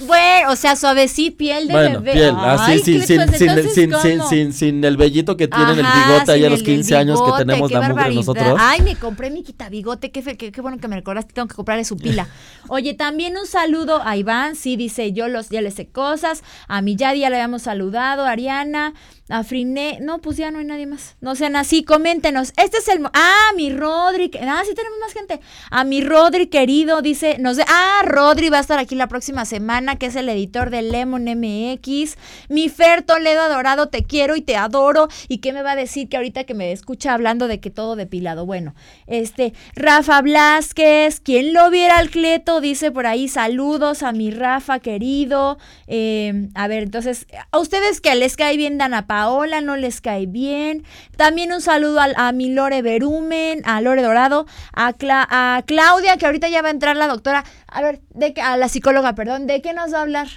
Bueno, 0.00 0.52
o 0.52 0.56
sea, 0.56 0.76
suavecito, 0.76 1.36
piel 1.38 1.66
de 1.66 1.72
Bueno, 1.72 2.00
bebé. 2.00 2.12
piel, 2.12 2.34
así, 2.38 2.78
sin, 2.78 3.00
¿qué 3.00 3.06
sin, 3.06 3.28
sin, 3.28 3.68
sin, 3.68 3.94
sin, 4.00 4.22
sin, 4.28 4.52
sin 4.52 4.84
el 4.84 4.96
vellito 4.96 5.36
que 5.36 5.48
tiene 5.48 5.72
en 5.72 5.78
el 5.80 5.86
bigote 5.86 6.32
ahí 6.32 6.44
a 6.44 6.50
los 6.50 6.60
el- 6.60 6.64
15 6.66 6.94
el 6.94 7.00
años 7.00 7.20
que 7.20 7.44
tenemos 7.44 7.70
la 7.72 7.88
mugre 7.88 8.14
nosotros. 8.14 8.56
Ay, 8.60 8.80
me 8.82 8.94
compré 8.96 9.30
mi 9.30 9.42
quitabigote, 9.42 10.10
qué, 10.10 10.22
qué, 10.22 10.52
qué 10.52 10.60
bueno 10.60 10.78
que 10.78 10.86
me 10.88 10.96
recordaste, 10.96 11.32
tengo 11.32 11.48
que 11.48 11.54
comprarle 11.56 11.84
su 11.84 11.96
pila. 11.96 12.28
Oye, 12.68 12.94
también 12.94 13.36
un 13.36 13.46
saludo 13.46 14.00
a 14.04 14.16
Iván, 14.16 14.54
sí, 14.56 14.76
dice, 14.76 15.12
yo 15.12 15.26
los, 15.28 15.48
ya 15.48 15.60
le 15.62 15.70
sé 15.70 15.88
cosas, 15.88 16.42
a 16.68 16.80
mi 16.82 16.94
Yadi 16.96 17.20
ya 17.20 17.30
le 17.30 17.36
habíamos 17.36 17.62
saludado, 17.62 18.24
a 18.24 18.30
Ariana, 18.30 18.94
a 19.30 19.42
Friné, 19.42 19.98
no, 20.00 20.18
pues 20.18 20.36
ya 20.36 20.50
no 20.50 20.58
hay 20.60 20.64
nadie 20.64 20.86
más, 20.86 21.16
no 21.20 21.34
sean 21.34 21.56
así, 21.56 21.82
coméntenos, 21.82 22.52
este 22.56 22.78
es 22.78 22.88
el, 22.88 23.04
ah, 23.12 23.50
mi 23.56 23.70
Rodri, 23.70 24.30
ah, 24.42 24.62
sí 24.66 24.74
tenemos 24.74 24.98
más 25.00 25.12
gente, 25.12 25.40
a 25.70 25.84
mi 25.84 26.02
Rodri 26.02 26.46
querido, 26.46 27.02
dice, 27.02 27.36
nos 27.38 27.56
de, 27.56 27.64
ah, 27.68 28.02
Rodri 28.04 28.48
va 28.48 28.58
a 28.58 28.60
estar 28.60 28.78
aquí 28.78 28.94
la 28.94 29.08
próxima 29.08 29.44
semana, 29.44 29.87
que 29.96 30.06
es 30.06 30.16
el 30.16 30.28
editor 30.28 30.70
de 30.70 30.82
Lemon 30.82 31.24
MX, 31.24 32.16
mi 32.48 32.68
Fer 32.68 33.02
Toledo 33.02 33.42
adorado, 33.42 33.88
te 33.88 34.02
quiero 34.04 34.36
y 34.36 34.42
te 34.42 34.56
adoro, 34.56 35.08
y 35.28 35.38
qué 35.38 35.52
me 35.52 35.62
va 35.62 35.72
a 35.72 35.76
decir 35.76 36.08
que 36.08 36.16
ahorita 36.16 36.44
que 36.44 36.54
me 36.54 36.72
escucha 36.72 37.14
hablando 37.14 37.48
de 37.48 37.60
que 37.60 37.70
todo 37.70 37.96
depilado, 37.96 38.46
bueno, 38.46 38.74
este, 39.06 39.52
Rafa 39.74 40.20
Blasquez, 40.22 41.20
quien 41.20 41.52
lo 41.52 41.70
viera 41.70 41.98
al 41.98 42.10
Cleto, 42.10 42.60
dice 42.60 42.90
por 42.90 43.06
ahí, 43.06 43.28
saludos 43.28 44.02
a 44.02 44.12
mi 44.12 44.30
Rafa 44.30 44.78
querido, 44.80 45.58
eh, 45.86 46.48
a 46.54 46.68
ver, 46.68 46.82
entonces, 46.84 47.26
¿a 47.50 47.58
ustedes 47.58 48.00
que 48.00 48.14
les 48.14 48.36
cae 48.36 48.56
bien 48.56 48.78
Dana 48.78 49.06
Paola? 49.06 49.60
¿No 49.60 49.76
les 49.76 50.00
cae 50.00 50.26
bien? 50.26 50.84
También 51.16 51.52
un 51.52 51.60
saludo 51.60 52.00
al- 52.00 52.14
a, 52.16 52.32
mi 52.32 52.50
Lore 52.50 52.82
Berumen, 52.82 53.62
a 53.64 53.80
Lore 53.80 54.02
Dorado, 54.02 54.46
a, 54.72 54.92
Cla- 54.92 55.26
a 55.30 55.62
Claudia, 55.66 56.16
que 56.16 56.26
ahorita 56.26 56.48
ya 56.48 56.62
va 56.62 56.68
a 56.68 56.72
entrar 56.72 56.96
la 56.96 57.06
doctora, 57.06 57.44
a 57.66 57.82
ver, 57.82 58.00
de, 58.14 58.32
qué- 58.34 58.40
a 58.42 58.56
la 58.56 58.68
psicóloga, 58.68 59.14
perdón, 59.14 59.46
¿de 59.46 59.60
qué 59.62 59.72
nos 59.78 59.94
va 59.94 59.98
a 59.98 60.02
hablar? 60.02 60.28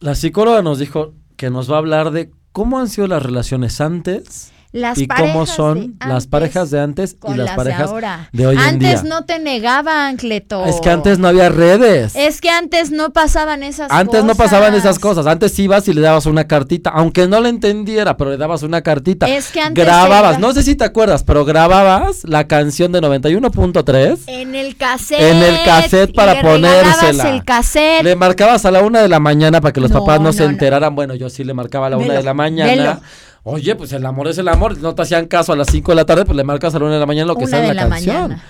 La 0.00 0.14
psicóloga 0.14 0.62
nos 0.62 0.78
dijo 0.78 1.14
que 1.36 1.50
nos 1.50 1.70
va 1.70 1.76
a 1.76 1.78
hablar 1.78 2.10
de 2.10 2.32
cómo 2.52 2.78
han 2.78 2.88
sido 2.88 3.06
las 3.06 3.22
relaciones 3.22 3.80
antes 3.80 4.52
Las 4.74 4.98
y 4.98 5.06
cómo 5.06 5.46
son 5.46 5.94
las 6.00 6.10
antes 6.10 6.26
parejas 6.26 6.70
de 6.72 6.80
antes 6.80 7.16
y 7.26 7.28
las 7.34 7.46
las 7.46 7.56
parejas 7.56 7.86
de 7.86 7.92
ahora. 7.92 8.28
de 8.32 8.46
hoy 8.48 8.56
en 8.56 8.60
antes 8.60 9.02
día. 9.02 9.08
no 9.08 9.24
te 9.24 9.38
negaban, 9.38 10.16
Cleto. 10.16 10.64
Es 10.66 10.80
que 10.80 10.90
antes 10.90 11.20
no 11.20 11.28
había 11.28 11.48
redes. 11.48 12.16
Es 12.16 12.40
que 12.40 12.50
antes 12.50 12.90
no 12.90 13.12
pasaban 13.12 13.62
esas 13.62 13.88
Antes 13.92 14.20
cosas. 14.20 14.24
no 14.24 14.34
pasaban 14.34 14.74
esas 14.74 14.98
cosas. 14.98 15.26
Antes 15.28 15.56
ibas 15.60 15.86
y 15.86 15.94
le 15.94 16.00
dabas 16.00 16.26
una 16.26 16.48
cartita, 16.48 16.90
aunque 16.90 17.28
no 17.28 17.40
le 17.40 17.50
entendiera, 17.50 18.16
pero 18.16 18.30
le 18.30 18.36
dabas 18.36 18.64
una 18.64 18.82
cartita. 18.82 19.28
Es 19.28 19.52
que 19.52 19.60
antes 19.60 19.84
grababas, 19.84 20.32
era- 20.32 20.38
no 20.40 20.52
sé 20.52 20.64
si 20.64 20.74
te 20.74 20.82
acuerdas, 20.84 21.22
pero 21.22 21.44
grababas 21.44 22.24
la 22.24 22.48
canción 22.48 22.90
de 22.90 23.00
91.3. 23.00 24.18
En 24.26 24.56
el 24.56 24.76
cassette. 24.76 25.20
En 25.20 25.36
el 25.36 25.62
cassette 25.64 26.12
para 26.14 26.34
le 26.34 26.42
ponérsela. 26.42 27.30
el 27.30 27.44
cassette. 27.44 28.02
Le 28.02 28.16
marcabas 28.16 28.64
a 28.64 28.70
la 28.72 28.82
una 28.82 29.00
de 29.02 29.08
la 29.08 29.20
mañana 29.20 29.60
para 29.60 29.72
que 29.72 29.80
los 29.80 29.92
No, 29.92 30.00
papás 30.00 30.18
no, 30.18 30.24
no, 30.26 30.32
se 30.32 30.42
no. 30.42 30.50
enteraran. 30.50 30.94
Bueno, 30.94 31.14
yo 31.14 31.30
sí 31.30 31.44
le 31.44 31.54
marcaba 31.54 31.86
a 31.86 31.90
la 31.90 31.96
una 31.96 32.14
de 32.14 32.22
la 32.24 32.34
mañana. 32.34 32.70
velo. 32.72 33.00
Oye, 33.44 33.74
pues 33.76 33.92
el 33.92 34.04
amor 34.06 34.28
es 34.28 34.38
el 34.38 34.48
amor. 34.48 34.78
No 34.78 34.94
te 34.94 35.02
hacían 35.02 35.26
caso 35.26 35.52
a 35.52 35.56
las 35.56 35.68
5 35.70 35.92
de 35.92 35.96
la 35.96 36.04
tarde, 36.06 36.24
pues 36.24 36.36
le 36.36 36.44
marcas 36.44 36.74
a 36.74 36.78
la 36.78 36.86
una 36.86 36.94
de 36.94 37.00
la 37.00 37.06
mañana 37.06 37.26
lo 37.28 37.36
que 37.36 37.44
Una 37.44 37.58
en 37.60 37.66
la, 37.68 37.74
la 37.74 37.88
canción. 37.88 38.16
mañana. 38.16 38.44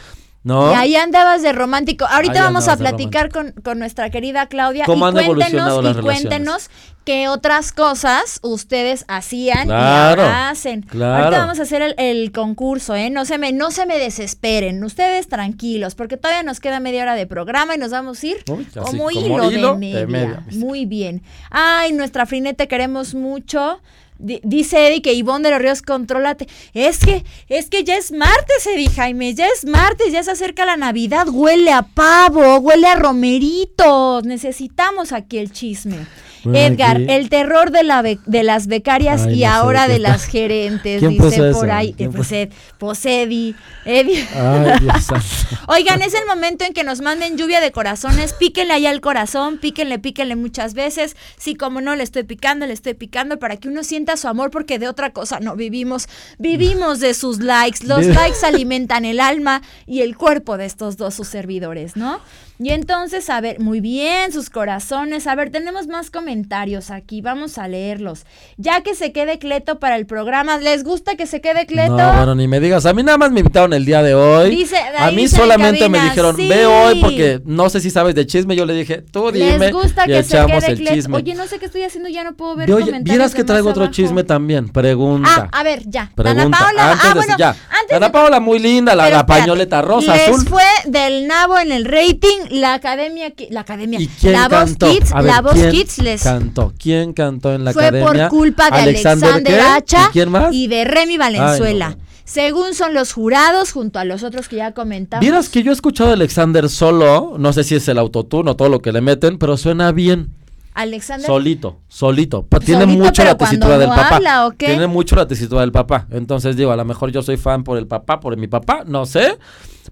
¿No? 0.44 0.70
Y 0.72 0.74
ahí 0.74 0.94
andabas 0.94 1.40
de 1.42 1.52
romántico. 1.54 2.04
Ahorita 2.04 2.34
Ahí 2.34 2.40
vamos 2.40 2.68
a 2.68 2.76
platicar 2.76 3.30
con, 3.30 3.52
con 3.64 3.78
nuestra 3.78 4.10
querida 4.10 4.46
Claudia. 4.46 4.84
¿Cómo 4.84 5.06
y 5.06 5.08
han 5.08 5.14
cuéntenos, 5.14 5.82
las 5.82 5.96
y 5.96 6.00
cuéntenos 6.00 6.70
qué 7.06 7.28
otras 7.28 7.72
cosas 7.72 8.40
ustedes 8.42 9.06
hacían 9.08 9.68
Claro, 9.68 10.20
y 10.20 10.24
ahora 10.26 10.50
hacen. 10.50 10.82
claro. 10.82 11.24
Ahorita 11.24 11.38
vamos 11.40 11.60
a 11.60 11.62
hacer 11.62 11.80
el, 11.80 11.94
el 11.96 12.30
concurso, 12.30 12.94
¿eh? 12.94 13.08
No 13.08 13.24
se, 13.24 13.38
me, 13.38 13.52
no 13.52 13.70
se 13.70 13.86
me 13.86 13.98
desesperen. 13.98 14.84
Ustedes 14.84 15.28
tranquilos, 15.28 15.94
porque 15.94 16.18
todavía 16.18 16.42
nos 16.42 16.60
queda 16.60 16.78
media 16.78 17.04
hora 17.04 17.14
de 17.14 17.26
programa 17.26 17.74
y 17.74 17.78
nos 17.78 17.90
vamos 17.90 18.22
a 18.22 18.26
ir 18.26 18.36
Uy, 18.46 18.66
como, 18.74 18.84
como 18.86 19.10
hilo, 19.12 19.48
de 19.48 19.56
de 19.56 19.74
media. 19.76 20.06
media. 20.06 20.44
Muy 20.52 20.84
bien. 20.84 21.22
Ay, 21.50 21.94
nuestra 21.94 22.26
Frinete 22.26 22.68
queremos 22.68 23.14
mucho. 23.14 23.80
Di- 24.24 24.40
Dice 24.42 24.86
Eddie 24.88 25.02
que 25.02 25.12
Ivonne 25.12 25.44
de 25.44 25.50
los 25.50 25.60
Ríos, 25.62 25.82
contrólate. 25.82 26.46
Es 26.72 26.98
que, 26.98 27.24
es 27.48 27.68
que 27.68 27.84
ya 27.84 27.96
es 27.96 28.10
martes, 28.10 28.66
Eddie 28.66 28.90
Jaime, 28.90 29.34
ya 29.34 29.46
es 29.46 29.64
martes, 29.64 30.12
ya 30.12 30.22
se 30.22 30.30
acerca 30.30 30.64
la 30.64 30.76
Navidad, 30.76 31.28
huele 31.30 31.70
a 31.72 31.82
pavo, 31.82 32.56
huele 32.58 32.86
a 32.86 32.96
romeritos. 32.96 34.24
Necesitamos 34.24 35.12
aquí 35.12 35.38
el 35.38 35.52
chisme. 35.52 36.06
Edgar, 36.52 36.96
aquí- 36.96 37.06
el 37.08 37.28
terror 37.28 37.70
de, 37.70 37.82
la 37.84 38.02
de 38.02 38.42
las 38.42 38.66
becarias 38.66 39.22
Ay, 39.26 39.42
y 39.42 39.44
no 39.46 39.52
ahora 39.52 39.88
de 39.88 39.98
las 39.98 40.24
gerentes, 40.24 41.00
¿Quién 41.00 41.16
dice 41.18 41.52
por 41.52 41.70
ahí. 41.70 41.94
¿Quién 41.94 42.12
Pues, 42.12 42.28
puso? 42.28 42.34
Ed- 42.34 42.52
pues 42.78 43.06
Eddie, 43.06 43.54
Eddie. 43.84 44.26
Ay, 44.34 44.80
Dios 44.80 45.04
santo. 45.04 45.24
Oigan, 45.68 46.02
es 46.02 46.14
el 46.14 46.26
momento 46.26 46.64
en 46.64 46.72
que 46.74 46.84
nos 46.84 47.00
manden 47.00 47.36
lluvia 47.38 47.60
de 47.60 47.72
corazones. 47.72 48.32
Píquenle 48.34 48.74
allá 48.74 48.90
al 48.90 49.00
corazón, 49.00 49.58
píquenle, 49.58 49.98
píquenle 49.98 50.36
muchas 50.36 50.74
veces. 50.74 51.16
Sí, 51.38 51.54
como 51.54 51.80
no, 51.80 51.94
le 51.96 52.02
estoy 52.02 52.24
picando, 52.24 52.66
le 52.66 52.72
estoy 52.72 52.94
picando 52.94 53.38
para 53.38 53.56
que 53.56 53.68
uno 53.68 53.84
sienta 53.84 54.16
su 54.16 54.28
amor, 54.28 54.50
porque 54.50 54.78
de 54.78 54.88
otra 54.88 55.10
cosa 55.10 55.40
no 55.40 55.56
vivimos. 55.56 56.08
Vivimos 56.38 57.00
de 57.00 57.14
sus 57.14 57.38
likes. 57.40 57.86
Los 57.86 58.04
likes 58.06 58.44
alimentan 58.44 59.04
el 59.04 59.20
alma 59.20 59.62
y 59.86 60.02
el 60.02 60.16
cuerpo 60.16 60.56
de 60.56 60.66
estos 60.66 60.96
dos, 60.96 61.14
sus 61.14 61.28
servidores, 61.28 61.96
¿no? 61.96 62.20
Y 62.60 62.70
entonces, 62.70 63.28
a 63.30 63.40
ver, 63.40 63.58
muy 63.58 63.80
bien, 63.80 64.32
sus 64.32 64.48
corazones. 64.48 65.26
A 65.26 65.34
ver, 65.34 65.50
tenemos 65.50 65.88
más 65.88 66.10
comentarios 66.10 66.90
aquí, 66.90 67.20
vamos 67.20 67.58
a 67.58 67.66
leerlos. 67.66 68.26
Ya 68.56 68.82
que 68.82 68.94
se 68.94 69.12
quede 69.12 69.38
Cleto 69.40 69.80
para 69.80 69.96
el 69.96 70.06
programa, 70.06 70.58
¿les 70.58 70.84
gusta 70.84 71.16
que 71.16 71.26
se 71.26 71.40
quede 71.40 71.66
Cleto? 71.66 71.96
No, 71.96 72.12
bueno, 72.14 72.34
ni 72.36 72.46
me 72.46 72.60
digas. 72.60 72.86
A 72.86 72.94
mí 72.94 73.02
nada 73.02 73.18
más 73.18 73.32
me 73.32 73.40
invitaron 73.40 73.72
el 73.72 73.84
día 73.84 74.02
de 74.02 74.14
hoy. 74.14 74.50
Dice- 74.54 74.76
a 74.96 75.10
mí 75.10 75.22
dice 75.22 75.34
en 75.36 75.42
solamente 75.42 75.88
me 75.88 75.98
cabina, 75.98 76.10
dijeron, 76.12 76.36
sí. 76.36 76.48
ve 76.48 76.64
hoy 76.66 77.00
porque 77.00 77.40
no 77.44 77.68
sé 77.68 77.80
si 77.80 77.90
sabes 77.90 78.14
de 78.14 78.24
chisme. 78.26 78.54
Yo 78.54 78.66
le 78.66 78.74
dije, 78.74 79.02
tú 79.02 79.32
dime 79.32 79.58
Les 79.58 79.72
gusta 79.72 80.04
y 80.04 80.12
que 80.12 80.22
se 80.22 80.36
quede 80.46 80.66
el 80.68 80.76
Cleto. 80.78 80.94
chisme. 80.94 81.16
Oye, 81.16 81.34
no 81.34 81.46
sé 81.48 81.58
qué 81.58 81.66
estoy 81.66 81.82
haciendo, 81.82 82.08
ya 82.08 82.22
no 82.22 82.34
puedo 82.36 82.54
ver 82.54 82.70
comentarios 82.70 83.02
vieras 83.04 83.32
de 83.32 83.36
que 83.38 83.44
traigo 83.44 83.70
otro 83.70 83.82
abajo. 83.82 83.94
chisme 83.94 84.22
también. 84.22 84.68
Pregunta. 84.68 85.48
Ah, 85.52 85.58
a 85.60 85.62
ver, 85.64 85.82
ya. 85.86 86.12
Pregunta. 86.14 86.44
Dana 86.44 86.56
Paola, 86.58 86.90
antes 86.92 87.04
ah, 87.04 87.08
de- 87.08 87.14
bueno, 87.14 87.34
ya. 87.36 87.48
antes 87.48 87.88
Dana 87.90 88.06
de- 88.06 88.12
Paola 88.12 88.38
muy 88.40 88.58
linda, 88.60 88.94
la, 88.94 89.10
la 89.10 89.26
pañoleta 89.26 89.82
rosa, 89.82 90.14
les 90.14 90.28
azul. 90.28 90.46
fue 90.48 90.62
del 90.86 91.26
nabo 91.26 91.58
en 91.58 91.72
el 91.72 91.84
rating, 91.84 92.43
la 92.50 92.74
academia, 92.74 93.32
la 93.50 93.60
academia, 93.60 94.00
¿Y 94.00 94.08
quién 94.08 94.32
la 94.32 94.48
voz 94.48 94.58
cantó? 94.58 94.90
Kids, 94.90 95.12
ver, 95.12 95.24
la 95.24 95.40
voz 95.40 95.52
¿quién 95.54 95.70
Kids 95.70 95.98
les 95.98 96.22
cantó? 96.22 96.72
¿Quién 96.78 97.12
cantó 97.12 97.52
en 97.54 97.64
la 97.64 97.72
fue 97.72 97.86
academia? 97.86 98.28
por 98.28 98.38
culpa 98.38 98.70
de 98.70 98.82
Alexander, 98.82 99.42
¿qué? 99.42 99.60
Hacha 99.60 100.10
¿Y 100.50 100.64
y 100.64 100.66
de 100.68 100.84
Remy 100.84 101.16
Valenzuela. 101.16 101.88
Ay, 101.88 101.96
no. 101.96 102.04
Según 102.24 102.74
son 102.74 102.94
los 102.94 103.12
jurados, 103.12 103.72
junto 103.72 103.98
a 103.98 104.04
los 104.04 104.22
otros 104.22 104.48
que 104.48 104.56
ya 104.56 104.72
comentamos. 104.72 105.20
Vieras 105.20 105.50
que 105.50 105.62
yo 105.62 105.70
he 105.70 105.74
escuchado 105.74 106.10
a 106.10 106.12
Alexander 106.14 106.70
solo, 106.70 107.36
no 107.38 107.52
sé 107.52 107.64
si 107.64 107.74
es 107.74 107.86
el 107.88 107.98
autotune 107.98 108.50
o 108.50 108.56
todo 108.56 108.70
lo 108.70 108.80
que 108.80 108.92
le 108.92 109.02
meten, 109.02 109.38
pero 109.38 109.56
suena 109.56 109.92
bien. 109.92 110.30
Alexander 110.74 111.26
Solito, 111.26 111.78
solito. 111.86 112.44
Tiene 112.64 112.82
Solito, 112.82 113.04
mucho 113.04 113.24
la 113.24 113.36
tesitura 113.36 113.78
del 113.78 113.88
papá. 113.88 114.16
habla, 114.16 114.46
¿o 114.46 114.50
qué? 114.52 114.66
Tiene 114.66 114.88
mucho 114.88 115.14
la 115.14 115.26
tesitura 115.26 115.60
del 115.60 115.70
papá. 115.70 116.08
Entonces 116.10 116.56
digo, 116.56 116.72
a 116.72 116.76
lo 116.76 116.84
mejor 116.84 117.12
yo 117.12 117.22
soy 117.22 117.36
fan 117.36 117.62
por 117.62 117.78
el 117.78 117.86
papá, 117.86 118.18
por 118.18 118.36
mi 118.36 118.48
papá, 118.48 118.82
no 118.84 119.06
sé. 119.06 119.38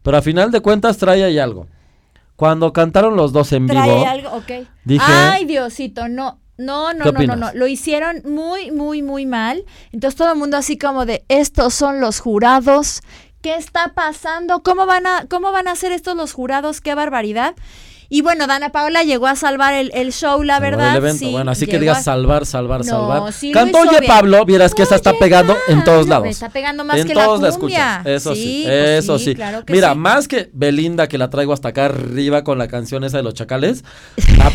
Pero 0.02 0.16
a 0.16 0.22
final 0.22 0.50
de 0.50 0.60
cuentas 0.60 0.96
trae 0.96 1.22
ahí 1.22 1.38
algo. 1.38 1.68
Cuando 2.42 2.72
cantaron 2.72 3.14
los 3.14 3.33
dos 3.33 3.52
en 3.52 3.68
trae 3.68 3.88
vivo, 3.88 4.05
algo, 4.05 4.31
ok. 4.31 4.66
dije- 4.85 5.05
Ay, 5.07 5.44
Diosito, 5.44 6.09
no. 6.09 6.40
No, 6.59 6.92
no, 6.92 7.05
¿Qué 7.05 7.12
no, 7.12 7.37
no, 7.37 7.37
no, 7.37 7.55
lo 7.55 7.68
hicieron 7.68 8.20
muy, 8.24 8.72
muy, 8.72 9.00
muy 9.00 9.26
mal. 9.26 9.64
Entonces 9.92 10.16
todo 10.18 10.33
el 10.33 10.38
mundo 10.40 10.57
así 10.57 10.76
como 10.76 11.07
de, 11.07 11.24
estos 11.28 11.72
son 11.72 12.00
los 12.00 12.18
jurados, 12.18 13.02
¿qué 13.42 13.55
está 13.55 13.92
pasando? 13.94 14.64
¿Cómo 14.64 14.87
van 14.87 15.07
a, 15.07 15.26
cómo 15.31 15.52
van 15.52 15.68
a 15.68 15.76
ser 15.76 15.92
estos 15.92 16.16
los 16.16 16.33
jurados? 16.33 16.81
¡Qué 16.81 16.96
barbaridad! 16.96 17.55
Y 18.14 18.20
bueno, 18.20 18.46
Dana 18.46 18.68
Paola 18.72 19.05
llegó 19.05 19.27
a 19.27 19.37
salvar 19.37 19.72
el, 19.72 19.90
el 19.94 20.12
show, 20.12 20.42
la 20.42 20.57
salvar 20.57 20.72
el 20.72 20.77
verdad. 20.79 20.96
evento. 20.96 21.18
sí, 21.18 21.33
bueno, 21.33 21.51
así 21.51 21.66
que 21.66 21.79
digas 21.79 21.98
a- 21.98 22.03
salvar, 22.03 22.44
salvar, 22.44 22.81
No, 22.81 22.85
salvar. 22.85 23.33
sí 23.33 23.53
Cantó 23.53 23.79
Oye 23.79 24.01
bien. 24.01 24.05
Pablo, 24.07 24.44
vieras 24.44 24.75
que 24.75 24.83
esa 24.83 24.96
está 24.96 25.14
pegando 25.14 25.57
en 25.68 25.83
todos 25.83 26.07
lados. 26.07 26.29
Está 26.29 26.51
pegando 26.51 26.85
más 26.85 26.98
en 26.98 27.09
que 27.09 27.14
todos 27.14 27.40
la 27.40 27.53
cumbia. 27.53 28.03
Eso 28.05 28.35
sí, 28.35 28.64
pues 28.66 29.05
eso 29.05 29.18
sí. 29.18 29.35
claro 29.35 29.64
que 29.64 29.72
Mira, 29.72 29.94
más 29.94 30.29
que 30.29 30.51
Belinda 30.53 31.09
que 31.09 31.16
la 31.16 31.31
traigo 31.31 31.55
hasta 31.55 31.68
acá 31.68 31.87
arriba 31.87 32.44
con 32.44 32.59
la 32.59 32.68
canción 32.68 33.03
esa 33.03 33.16
de 33.16 33.22
los 33.22 33.33
chacales. 33.33 33.83
ah, 34.40 34.51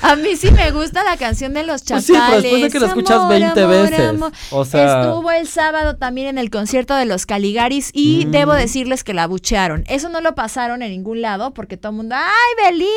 A 0.12 0.16
mí 0.16 0.34
sí 0.36 0.50
me 0.50 0.70
gusta 0.70 1.04
la 1.04 1.18
canción 1.18 1.52
de 1.52 1.62
los 1.64 1.82
Pues 1.82 2.06
chacales. 2.06 2.06
sí, 2.06 2.12
pero 2.14 2.40
después 2.42 2.62
de 2.62 2.70
que 2.70 2.80
la 2.80 2.86
escuchas 2.86 3.28
20 3.28 3.66
veces, 3.66 4.10
o 4.50 4.64
sea- 4.64 5.02
Estuvo 5.02 5.30
el 5.30 5.46
sábado 5.46 5.96
también 5.96 6.28
en 6.28 6.38
el 6.38 6.48
concierto 6.48 6.94
de 6.96 7.04
los 7.04 7.26
Caligaris 7.26 7.90
y 7.92 8.24
Mm. 8.26 8.30
debo 8.30 8.54
decirles 8.54 9.04
que 9.04 9.12
la 9.12 9.26
buchearon. 9.26 9.84
Eso 9.88 10.08
no 10.08 10.22
lo 10.22 10.34
pasaron 10.34 10.80
en 10.82 10.90
ningún 10.90 11.20
lado 11.20 11.52
porque 11.52 11.76
todo 11.76 11.90
el 11.90 11.96
mundo, 11.96 12.14
¡ay, 12.16 12.64
Belinda! 12.64 12.93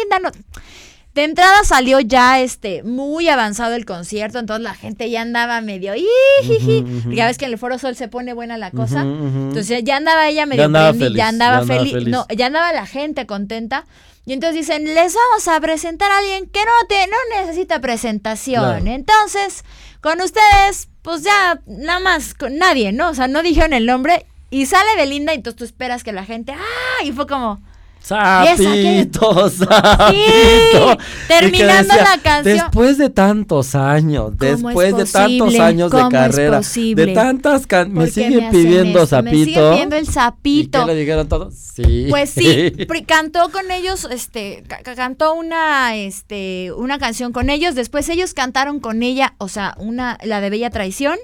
De 1.13 1.23
entrada 1.23 1.63
salió 1.63 1.99
ya 1.99 2.39
este 2.41 2.83
muy 2.83 3.27
avanzado 3.27 3.73
el 3.73 3.86
concierto, 3.86 4.38
entonces 4.38 4.63
la 4.63 4.75
gente 4.75 5.10
ya 5.10 5.21
andaba 5.23 5.62
medio. 5.62 5.93
Ya 5.95 7.25
ves 7.25 7.38
que 7.39 7.45
en 7.45 7.51
el 7.53 7.57
Foro 7.57 7.79
Sol 7.79 7.95
se 7.95 8.07
pone 8.07 8.33
buena 8.33 8.55
la 8.57 8.69
cosa. 8.69 9.01
Entonces 9.01 9.83
ya 9.83 9.97
andaba 9.97 10.27
ella 10.29 10.45
medio 10.45 10.65
andaba 10.65 10.91
prendi- 10.91 10.99
feliz, 10.99 11.17
ya 11.17 11.27
andaba, 11.27 11.55
ya 11.55 11.62
andaba 11.62 11.79
feliz. 11.79 11.93
feliz. 11.93 12.10
No, 12.10 12.27
ya 12.36 12.45
andaba 12.45 12.71
la 12.71 12.86
gente 12.86 13.25
contenta. 13.25 13.86
Y 14.27 14.33
entonces 14.33 14.57
dicen, 14.57 14.83
les 14.83 15.15
vamos 15.15 15.47
a 15.47 15.60
presentar 15.60 16.12
a 16.12 16.17
alguien 16.19 16.47
que 16.49 16.60
no, 16.60 16.88
te, 16.88 17.07
no 17.07 17.15
necesita 17.41 17.79
presentación. 17.81 18.62
Claro. 18.81 18.86
Entonces, 18.86 19.63
con 20.01 20.21
ustedes, 20.21 20.89
pues 21.01 21.23
ya 21.23 21.62
nada 21.65 21.99
más, 21.99 22.33
con 22.36 22.57
nadie, 22.57 22.91
¿no? 22.91 23.10
O 23.10 23.15
sea, 23.15 23.27
no 23.27 23.41
dijeron 23.41 23.73
el 23.73 23.86
nombre. 23.88 24.25
Y 24.49 24.65
sale 24.65 24.89
Belinda 24.97 25.33
y 25.33 25.38
entonces 25.38 25.57
tú 25.57 25.63
esperas 25.63 26.03
que 26.03 26.12
la 26.12 26.25
gente, 26.25 26.51
¡ah! 26.51 27.03
Y 27.03 27.12
fue 27.13 27.25
como, 27.25 27.60
Sapito, 28.08 29.50
sapito. 29.50 30.12
Sí, 30.12 30.98
Y 31.24 31.28
terminando 31.28 31.93
la 31.96 32.17
canción. 32.24 32.58
Después 32.58 32.98
de 32.98 33.10
tantos 33.10 33.76
años, 33.76 34.32
¿Cómo 34.39 34.43
es 34.50 34.62
después 34.63 34.96
de 34.96 35.06
tantos 35.06 35.60
años 35.60 35.91
de 35.91 35.98
¿Cómo 35.98 36.08
es 36.08 36.13
carrera, 36.13 36.62
de 36.62 37.08
tantas 37.13 37.67
can 37.67 37.89
me 37.91 38.06
¿por 38.06 38.06
qué 38.06 38.12
siguen 38.12 38.50
pidiendo 38.50 39.04
esto? 39.04 39.22
Me 39.24 39.32
sapito. 39.32 39.46
siguen 39.46 39.72
pidiendo 39.72 39.96
el 39.98 40.04
¿Y 40.04 40.06
sapito. 40.06 40.80
qué 40.80 40.86
le 40.86 40.96
dijeron 41.00 41.28
todos? 41.28 41.54
Sí. 41.54 42.08
Pues 42.10 42.30
sí, 42.30 42.72
cantó 43.08 43.50
con 43.52 43.70
ellos, 43.72 44.08
este, 44.10 44.63
ca- 44.67 44.82
ca- 44.84 44.96
cantó 44.96 45.34
una, 45.34 45.96
este, 45.96 46.72
una 46.74 46.98
canción 47.00 47.34
con 47.34 47.50
ellos. 47.50 47.76
Después 47.76 48.08
ellos 48.10 48.34
cantaron 48.34 48.80
con 48.80 49.04
ella, 49.04 49.34
o 49.38 49.50
sea, 49.50 49.76
una, 49.78 50.17
la 50.24 50.39
de 50.41 50.50
Bella 50.50 50.70
Traición. 50.70 51.17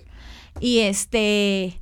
Y 0.60 0.80
este, 0.82 1.80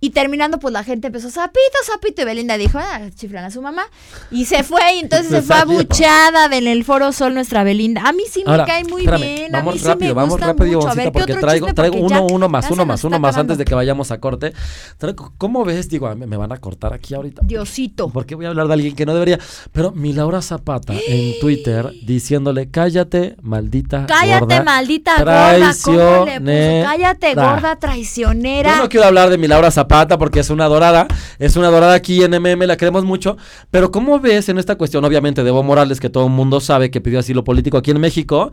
y 0.00 0.10
terminando, 0.10 0.58
pues 0.60 0.72
la 0.72 0.84
gente 0.84 1.08
empezó, 1.08 1.30
sapito, 1.30 1.58
sapito. 1.84 2.22
Y 2.22 2.24
Belinda 2.24 2.56
dijo, 2.56 2.78
ah, 2.78 3.00
chiflan 3.14 3.44
a 3.44 3.50
su 3.50 3.60
mamá. 3.60 3.82
Y 4.30 4.44
se 4.44 4.62
fue, 4.62 4.80
y 4.94 4.98
entonces 5.00 5.28
se 5.28 5.36
Se 5.36 5.42
fue 5.42 5.56
abuchada 5.56 6.46
en 6.56 6.66
el 6.68 6.84
Foro 6.84 7.12
Sol 7.12 7.34
nuestra 7.34 7.64
Belinda. 7.64 8.02
A 8.06 8.12
mí 8.12 8.22
sí 8.30 8.42
me 8.46 8.52
Ahora, 8.52 8.64
cae 8.64 8.84
muy 8.84 9.02
espérame, 9.02 9.20
bien. 9.22 9.52
Vamos 9.52 9.72
a 9.72 9.74
mí 9.74 9.78
sí 9.80 9.86
rápido, 9.86 10.08
me 10.10 10.14
vamos 10.14 10.30
gusta 10.32 10.46
rápido, 10.46 10.66
mucho. 10.78 10.88
A 10.88 10.94
ver, 10.94 11.02
Ivoncita, 11.06 11.10
¿qué 11.10 11.18
porque 11.18 11.32
otro 11.32 11.46
traigo, 11.48 11.66
traigo 11.74 11.92
Porque 11.98 12.14
uno, 12.14 12.28
ya- 12.28 12.34
uno 12.34 12.48
más, 12.48 12.64
ya 12.64 12.68
se 12.68 12.74
uno 12.74 12.80
nos 12.82 12.86
más, 12.88 12.98
está 13.00 13.06
uno 13.08 13.18
más 13.18 13.28
acabando. 13.30 13.52
antes 13.52 13.58
de 13.58 13.64
que 13.64 13.74
vayamos 13.74 14.10
a 14.12 14.20
corte. 14.20 14.52
Traigo- 14.98 15.32
¿Cómo 15.36 15.64
ves? 15.64 15.88
Digo, 15.88 16.14
me, 16.14 16.26
me 16.26 16.36
van 16.36 16.52
a 16.52 16.58
cortar 16.58 16.92
aquí 16.94 17.14
ahorita. 17.14 17.42
Diosito. 17.44 18.08
¿Por 18.10 18.24
qué 18.26 18.34
voy 18.36 18.46
a 18.46 18.50
hablar 18.50 18.68
de 18.68 18.74
alguien 18.74 18.94
que 18.94 19.04
no 19.04 19.14
debería? 19.14 19.38
Pero 19.72 19.90
mi 19.92 20.12
Laura 20.12 20.42
Zapata 20.42 20.94
en 21.08 21.40
Twitter 21.40 21.90
diciéndole, 22.04 22.70
cállate, 22.70 23.34
maldita 23.42 24.06
Cállate, 24.06 24.40
gorda 24.44 24.62
maldita 24.62 25.16
gorda. 25.18 25.74
¿Cómo 25.82 26.24
le 26.26 26.40
puso? 26.40 26.88
Cállate, 26.88 27.18
traicionera". 27.34 27.50
gorda 27.52 27.76
traicionera. 27.76 28.76
Yo 28.76 28.82
no 28.82 28.88
quiero 28.88 29.06
hablar 29.06 29.30
de 29.30 29.38
mi 29.38 29.48
Laura 29.48 29.70
Zapata 29.88 30.18
porque 30.18 30.40
es 30.40 30.50
una 30.50 30.66
dorada, 30.66 31.06
es 31.38 31.56
una 31.56 31.68
dorada 31.68 31.94
aquí 31.94 32.22
en 32.22 32.32
MM, 32.32 32.66
la 32.66 32.76
queremos 32.76 33.04
mucho, 33.04 33.38
pero 33.70 33.90
¿cómo 33.90 34.20
ves 34.20 34.50
en 34.50 34.58
esta 34.58 34.76
cuestión, 34.76 35.02
obviamente, 35.06 35.42
de 35.42 35.48
Evo 35.48 35.62
Morales, 35.62 35.98
que 35.98 36.10
todo 36.10 36.26
el 36.26 36.30
mundo 36.32 36.60
sabe 36.60 36.90
que 36.90 37.00
pidió 37.00 37.18
asilo 37.18 37.42
político 37.42 37.78
aquí 37.78 37.90
en 37.90 37.98
México? 38.00 38.52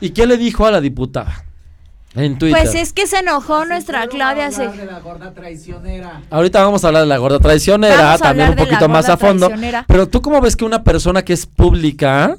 ¿Y 0.00 0.10
qué 0.10 0.26
le 0.26 0.38
dijo 0.38 0.64
a 0.64 0.70
la 0.70 0.80
diputada? 0.80 1.44
En 2.14 2.38
Twitter. 2.38 2.60
Pues 2.62 2.74
es 2.74 2.92
que 2.94 3.06
se 3.06 3.18
enojó 3.18 3.64
nuestra 3.66 4.00
Así 4.02 4.08
Claudia. 4.10 4.50
fueron 4.50 4.70
a 4.70 4.72
hablar 4.72 4.76
Se... 4.76 4.86
de 4.86 4.92
la 4.92 5.00
gorda 5.00 5.32
traicionera. 5.34 6.22
Ahorita 6.30 6.62
vamos 6.64 6.84
a 6.84 6.86
hablar 6.88 7.02
de 7.02 7.08
la 7.08 7.16
gorda 7.18 7.38
traicionera, 7.38 7.96
Vamos 8.02 8.20
también 8.20 8.50
un 8.50 8.56
poquito 8.56 8.88
más 8.88 9.08
a 9.10 9.16
fondo. 9.18 9.50
Pero 9.86 10.08
tú 10.08 10.20
cómo 10.22 10.40
ves 10.40 10.56
que 10.56 10.64
una 10.64 10.82
persona 10.84 11.22
que 11.22 11.32
es 11.34 11.46
pública 11.46 12.36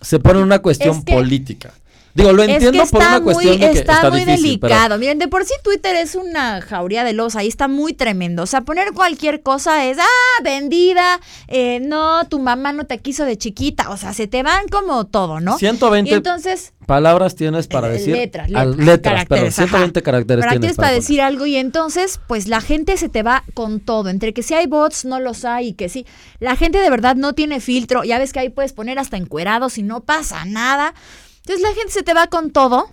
se 0.00 0.18
pone 0.18 0.38
en 0.38 0.44
una 0.44 0.58
cuestión 0.60 0.96
Es 0.98 1.04
que- 1.04 1.14
política? 1.14 1.72
Digo, 2.18 2.32
lo 2.32 2.42
Es 2.42 2.48
entiendo 2.50 2.82
que 2.84 2.90
por 2.90 3.00
una 3.00 3.20
cuestión 3.20 3.58
muy, 3.58 3.60
que 3.60 3.78
está 3.78 3.94
está, 3.94 4.10
muy 4.10 4.24
difícil, 4.24 4.58
pero- 4.60 4.74
delicado. 4.74 4.98
Miren, 4.98 5.18
de 5.18 5.28
por 5.28 5.44
sí 5.44 5.54
Twitter 5.62 5.94
es 5.96 6.14
una 6.16 6.60
jauría 6.60 7.04
de 7.04 7.12
los, 7.12 7.36
ahí 7.36 7.46
está 7.48 7.68
muy 7.68 7.92
tremendo. 7.92 8.42
O 8.42 8.46
sea, 8.46 8.62
poner 8.62 8.92
cualquier 8.92 9.42
cosa 9.42 9.86
es, 9.86 9.98
ah, 9.98 10.42
vendida, 10.42 11.20
eh, 11.46 11.80
no, 11.80 12.24
tu 12.28 12.38
mamá 12.40 12.72
no 12.72 12.84
te 12.84 12.98
quiso 12.98 13.24
de 13.24 13.38
chiquita. 13.38 13.90
O 13.90 13.96
sea, 13.96 14.12
se 14.14 14.26
te 14.26 14.42
van 14.42 14.66
como 14.68 15.06
todo, 15.06 15.40
¿no? 15.40 15.56
120 15.58 16.10
Y 16.10 16.14
entonces, 16.14 16.72
palabras 16.86 17.36
tienes 17.36 17.66
para 17.68 17.88
Eh, 17.88 17.92
decir. 17.92 18.14
letras, 18.16 18.48
letras, 18.50 18.76
letras, 18.76 18.98
caracteres, 19.00 19.28
perdón, 19.28 19.46
ajá. 19.46 19.76
120 19.78 20.02
caracteres 20.02 20.42
para 20.42 20.50
tienes 20.52 20.60
tienes 20.62 20.76
para 20.76 20.88
poner. 20.88 21.00
decir 21.02 21.20
algo 21.22 21.46
y 21.46 21.56
entonces, 21.56 22.20
pues 22.26 22.48
la 22.48 22.60
gente 22.60 22.96
se 22.96 23.08
te 23.08 23.22
va 23.22 23.44
con 23.54 23.80
todo. 23.80 24.08
Entre 24.08 24.34
que 24.34 24.42
si 24.42 24.54
hay 24.54 24.66
bots, 24.66 25.04
no 25.04 25.20
los 25.20 25.44
hay 25.44 25.68
y 25.68 25.72
que 25.74 25.88
sí. 25.88 26.04
La 26.40 26.56
gente 26.56 26.78
de 26.80 26.90
verdad 26.90 27.14
no 27.14 27.32
tiene 27.34 27.60
filtro. 27.60 28.02
Ya 28.04 28.18
ves 28.18 28.32
que 28.32 28.40
ahí 28.40 28.48
puedes 28.48 28.72
poner 28.72 28.98
hasta 28.98 29.16
encuerados 29.16 29.78
y 29.78 29.82
no 29.82 30.00
pasa 30.00 30.44
nada. 30.44 30.94
Entonces 31.48 31.66
la 31.66 31.74
gente 31.74 31.92
se 31.92 32.02
te 32.02 32.12
va 32.12 32.26
con 32.26 32.50
todo. 32.50 32.90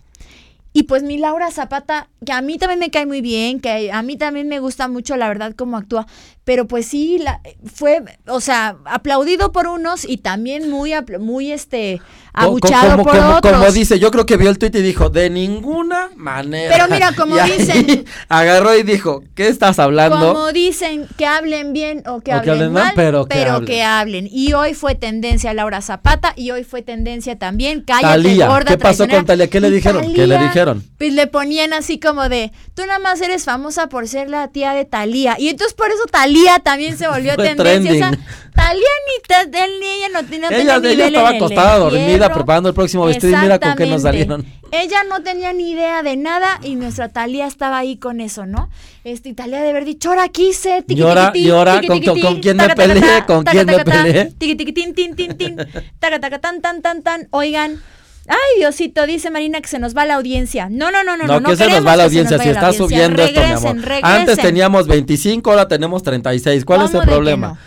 Y 0.72 0.84
pues 0.84 1.04
mi 1.04 1.18
Laura 1.18 1.52
Zapata, 1.52 2.08
que 2.26 2.32
a 2.32 2.42
mí 2.42 2.58
también 2.58 2.80
me 2.80 2.90
cae 2.90 3.06
muy 3.06 3.20
bien, 3.20 3.60
que 3.60 3.92
a 3.92 4.02
mí 4.02 4.16
también 4.16 4.48
me 4.48 4.60
gusta 4.60 4.88
mucho 4.88 5.18
la 5.18 5.28
verdad 5.28 5.54
cómo 5.58 5.76
actúa, 5.76 6.08
pero 6.46 6.66
pues 6.68 6.86
sí, 6.86 7.18
la, 7.20 7.42
fue, 7.74 8.02
o 8.28 8.40
sea, 8.40 8.78
aplaudido 8.86 9.52
por 9.52 9.68
unos 9.68 10.06
y 10.08 10.18
también 10.18 10.70
muy, 10.70 10.94
muy 11.20 11.52
este, 11.52 12.00
abuchado 12.34 12.92
como, 12.92 13.04
por 13.04 13.18
como- 13.18 13.36
otros. 13.38 13.54
como 13.58 13.72
dice, 13.72 13.98
yo 14.00 14.12
creo 14.12 14.26
que 14.26 14.38
vio 14.38 14.50
el 14.50 14.58
tweet 14.60 14.72
y 14.76 14.82
dijo, 14.82 15.10
de 15.10 15.30
ninguna 15.30 16.10
manera. 16.16 16.72
Pero 16.74 16.88
mira, 16.94 17.14
como 17.14 17.36
Y 17.46 17.52
dicen- 17.52 18.06
agarró 18.30 18.76
y 18.76 18.84
dijo, 18.84 19.24
¿qué 19.34 19.48
estás 19.48 19.80
hablando? 19.80 20.34
Como 20.34 20.52
dicen, 20.52 21.08
que 21.18 21.26
hablen 21.26 21.74
bien 21.74 22.04
o 22.08 22.22
que 22.22 22.32
O 22.36 22.42
que 22.42 22.52
hablen 22.52 22.54
hablen 22.56 22.74
mal, 22.74 22.94
pero 22.96 23.26
que 23.26 23.44
hablen. 23.44 23.66
que 23.66 23.84
hablen. 23.84 24.30
Y 24.32 24.54
hoy 24.54 24.74
fue 24.76 24.94
tendencia 24.96 25.54
Laura 25.54 25.82
Zapata 25.82 26.34
y 26.36 26.52
hoy 26.52 26.64
fue 26.64 26.82
tendencia 26.82 27.38
también 27.40 27.82
Cállate, 27.82 28.06
Talía, 28.08 28.48
gorda 28.48 28.72
¿qué 28.72 28.78
pasó 28.78 29.08
con 29.08 29.26
Talía? 29.26 29.50
¿Qué 29.50 29.60
le 29.60 29.72
dijeron? 29.72 30.14
¿Qué 30.14 30.28
le 30.28 30.38
dijeron? 30.38 30.84
Pues 30.98 31.14
le 31.14 31.28
ponían 31.28 31.74
así 31.74 32.00
como 32.00 32.30
de, 32.30 32.52
tú 32.76 32.84
nada 32.86 33.00
más 33.00 33.20
eres 33.22 33.46
famosa 33.46 33.88
por 33.90 34.08
ser 34.08 34.30
la 34.30 34.50
tía 34.50 34.74
de 34.74 34.86
Talía. 34.86 35.38
Y 35.40 35.50
entonces 35.50 35.74
por 35.74 35.88
eso 35.90 36.04
Talía 36.12 36.35
también 36.64 36.98
se 36.98 37.08
volvió 37.08 37.34
Fue 37.36 37.46
tendencia. 37.48 37.92
O 37.92 37.96
sea. 37.96 38.12
Talía 38.56 38.88
ni, 39.06 39.60
él 39.60 39.72
ni 39.82 39.86
ella 39.86 40.10
no, 40.14 40.24
tenía 40.26 40.48
Ella, 40.50 40.76
nivel 40.80 40.92
ella 40.94 41.08
estaba 41.08 41.30
acostada, 41.30 41.78
dormida, 41.78 42.34
preparando 42.34 42.70
el 42.70 42.76
próximo 42.76 43.06
vestido 43.06 43.38
y 43.38 43.42
mira 43.42 43.60
con 43.60 43.76
qué 43.76 43.86
nos 43.86 44.02
salieron. 44.02 44.46
Ella 44.72 45.04
no 45.10 45.22
tenía 45.24 45.52
ni 45.52 45.72
idea 45.72 46.04
de 46.04 46.16
nada 46.16 46.60
y 46.64 46.76
nuestra 46.76 47.10
Talía 47.10 47.48
estaba 47.48 47.78
ahí 47.78 47.98
con 47.98 48.22
eso, 48.22 48.46
¿no? 48.46 48.70
Este, 49.04 49.34
Talía 49.34 49.62
de 49.62 49.70
haber 49.70 49.84
dicho, 49.86 50.10
ahora 50.10 50.30
quise, 50.30 50.82
tiqui, 50.84 51.02
Y 51.02 51.04
ahora- 51.04 51.32
tiqui, 51.34 51.48
y 51.48 51.52
ahora, 51.52 51.82
tiqui, 51.82 52.06
¿con- 52.06 52.20
con- 52.20 52.40
quién 52.42 52.58
me 52.58 52.70
peleé? 52.70 53.26
¿Con 53.28 53.44
quién 53.44 53.66
me 53.66 53.84
peleé? 53.84 54.26
Tiqui, 54.38 54.56
tin, 54.74 54.94
tin, 54.94 55.16
tin, 55.16 55.38
tin, 55.38 55.56
taca, 56.00 56.20
taca, 56.20 56.40
tan, 56.40 56.62
tan, 56.62 56.82
tan, 56.82 57.02
tan. 57.04 57.28
Oigan, 57.32 57.82
ay, 58.28 58.60
Diosito, 58.60 59.06
dice 59.06 59.30
Marina 59.32 59.62
que 59.62 59.68
se 59.68 59.80
nos 59.80 59.96
va 59.96 60.06
la 60.06 60.16
audiencia. 60.16 60.68
No, 60.70 60.92
no, 60.92 61.04
no, 61.04 61.18
no, 61.18 61.26
No, 61.28 61.40
no. 61.40 61.50
que 61.50 61.56
se 61.56 61.70
nos 61.70 61.86
va 61.86 61.96
la 61.96 62.06
audiencia, 62.06 62.38
si 62.40 62.50
está 62.50 62.74
subiendo 62.74 63.22
esto, 63.24 63.42
mi 63.42 63.52
amor. 63.52 63.78
Antes 64.02 64.38
teníamos 64.38 64.88
25, 64.88 65.50
ahora 65.50 65.68
tenemos 65.68 66.04
36. 66.04 66.66
¿Cuál 66.66 66.82
es 66.84 66.92
¿Cómo 66.92 67.04
el 67.04 67.08
problema? 67.10 67.58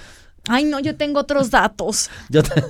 Ay, 0.51 0.65
no, 0.65 0.79
yo 0.81 0.97
tengo 0.97 1.21
otros 1.21 1.51
datos. 1.51 2.09
Yo 2.31 2.43
te- 2.43 2.65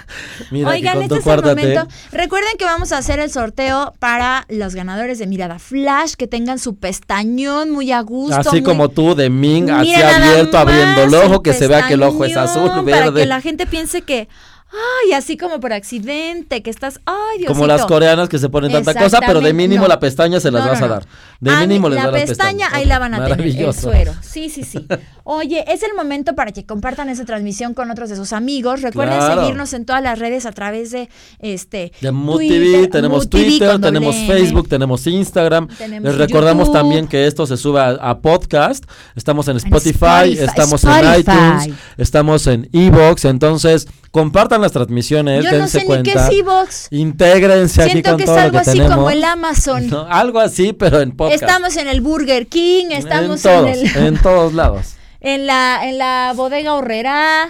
Mira, 0.50 0.70
Oigan, 0.70 1.00
este 1.02 1.18
es 1.18 1.26
el 1.26 1.42
momento. 1.44 1.86
Recuerden 2.10 2.56
que 2.58 2.64
vamos 2.64 2.90
a 2.90 2.98
hacer 2.98 3.20
el 3.20 3.30
sorteo 3.30 3.94
para 4.00 4.46
los 4.48 4.74
ganadores 4.74 5.20
de 5.20 5.28
Mirada 5.28 5.60
Flash, 5.60 6.14
que 6.14 6.26
tengan 6.26 6.58
su 6.58 6.76
pestañón 6.76 7.70
muy 7.70 7.92
a 7.92 8.00
gusto. 8.00 8.36
Así 8.36 8.50
muy- 8.56 8.62
como 8.64 8.88
tú, 8.88 9.14
de 9.14 9.30
Ming, 9.30 9.70
así 9.70 9.94
abierto, 9.94 10.58
abriendo 10.58 11.04
el 11.04 11.14
ojo, 11.14 11.40
que 11.40 11.52
se 11.52 11.68
vea 11.68 11.86
que 11.86 11.94
el 11.94 12.02
ojo 12.02 12.24
es 12.24 12.36
azul, 12.36 12.68
Para 12.68 12.82
verde. 12.82 13.20
que 13.20 13.26
la 13.26 13.40
gente 13.40 13.64
piense 13.66 14.02
que, 14.02 14.28
ay, 14.72 15.12
así 15.12 15.36
como 15.36 15.60
por 15.60 15.72
accidente, 15.72 16.62
que 16.62 16.70
estás, 16.70 17.00
ay, 17.06 17.38
Diosito. 17.38 17.52
Como 17.54 17.66
las 17.66 17.84
coreanas 17.86 18.28
que 18.28 18.38
se 18.38 18.48
ponen 18.48 18.70
tanta 18.72 18.94
cosa, 18.94 19.18
pero 19.26 19.40
de 19.40 19.52
mínimo 19.52 19.82
no. 19.82 19.88
la 19.88 19.98
pestaña 20.00 20.40
se 20.40 20.50
las 20.50 20.64
No, 20.64 20.70
vas 20.70 20.82
a 20.82 20.88
dar. 20.88 21.06
De 21.40 21.50
Ah, 21.50 21.60
mínimo 21.60 21.88
les 21.88 22.02
la 22.02 22.12
pestaña, 22.12 22.68
ahí 22.72 22.84
la 22.84 22.98
van 22.98 23.14
a 23.14 23.24
tener, 23.24 23.40
el 23.40 23.74
suero. 23.74 24.12
Sí, 24.20 24.50
sí, 24.50 24.62
sí. 24.62 24.86
Oye, 25.24 25.64
es 25.68 25.82
el 25.82 25.94
momento 25.94 26.34
para 26.34 26.52
que 26.52 26.64
compartan 26.64 27.08
esa 27.08 27.24
transmisión 27.24 27.74
con 27.74 27.90
otros 27.90 28.10
de 28.10 28.16
sus 28.16 28.32
amigos. 28.32 28.82
Recuerden 28.82 29.16
Claro. 29.18 29.40
seguirnos 29.42 29.72
en 29.72 29.84
todas 29.84 30.02
las 30.02 30.18
redes 30.18 30.44
a 30.46 30.52
través 30.52 30.90
de 30.90 31.08
este 31.38 31.92
De 32.00 32.10
Mood 32.12 32.36
Twitter, 32.38 32.60
TV, 32.60 32.88
tenemos 32.88 33.28
Twitter, 33.30 33.80
tenemos 33.80 34.14
doble. 34.14 34.26
Facebook, 34.26 34.68
tenemos 34.68 35.06
Instagram. 35.06 35.68
Tenemos 35.68 36.08
Les 36.10 36.18
recordamos 36.18 36.66
YouTube. 36.68 36.78
también 36.80 37.06
que 37.08 37.26
esto 37.26 37.46
se 37.46 37.56
sube 37.56 37.80
a, 37.80 37.90
a 37.90 38.18
podcast. 38.18 38.84
Estamos 39.16 39.46
en 39.48 39.52
En 39.52 39.56
Spotify, 39.58 40.32
Spotify, 40.32 40.44
estamos 40.44 40.84
en 40.84 41.20
iTunes, 41.20 41.70
estamos 41.96 42.46
en 42.46 42.68
Evox. 42.72 43.24
Entonces, 43.24 43.86
compartan 44.10 44.59
las 44.60 44.72
transmisiones, 44.72 45.44
Yo 45.44 45.50
no 45.50 45.56
dense 45.58 45.72
sé 45.72 45.78
ni 45.80 45.86
cuenta. 45.86 46.10
qué 46.12 46.18
es 46.18 46.40
Evox. 46.40 46.88
Intégrense 46.90 47.82
aquí 47.82 47.90
Siento 47.92 48.10
con 48.10 48.16
que 48.18 48.22
es 48.24 48.26
todo 48.26 48.36
lo 48.36 48.42
algo 48.42 48.52
que 48.52 48.58
así 48.58 48.72
tenemos. 48.72 48.96
como 48.96 49.10
el 49.10 49.24
Amazon. 49.24 49.88
No, 49.88 50.06
algo 50.08 50.38
así, 50.40 50.72
pero 50.72 51.00
en 51.00 51.12
podcast. 51.16 51.42
Estamos 51.42 51.76
en 51.76 51.88
el 51.88 52.00
Burger 52.00 52.46
King, 52.46 52.86
estamos 52.90 53.44
en 53.44 53.50
en, 53.52 53.58
todos, 53.62 53.76
el, 53.96 54.06
en 54.06 54.18
todos 54.22 54.54
lados. 54.54 54.86
en 55.20 55.46
la 55.46 55.80
en 55.88 55.98
la 55.98 56.32
bodega 56.36 56.74
horrera. 56.74 57.48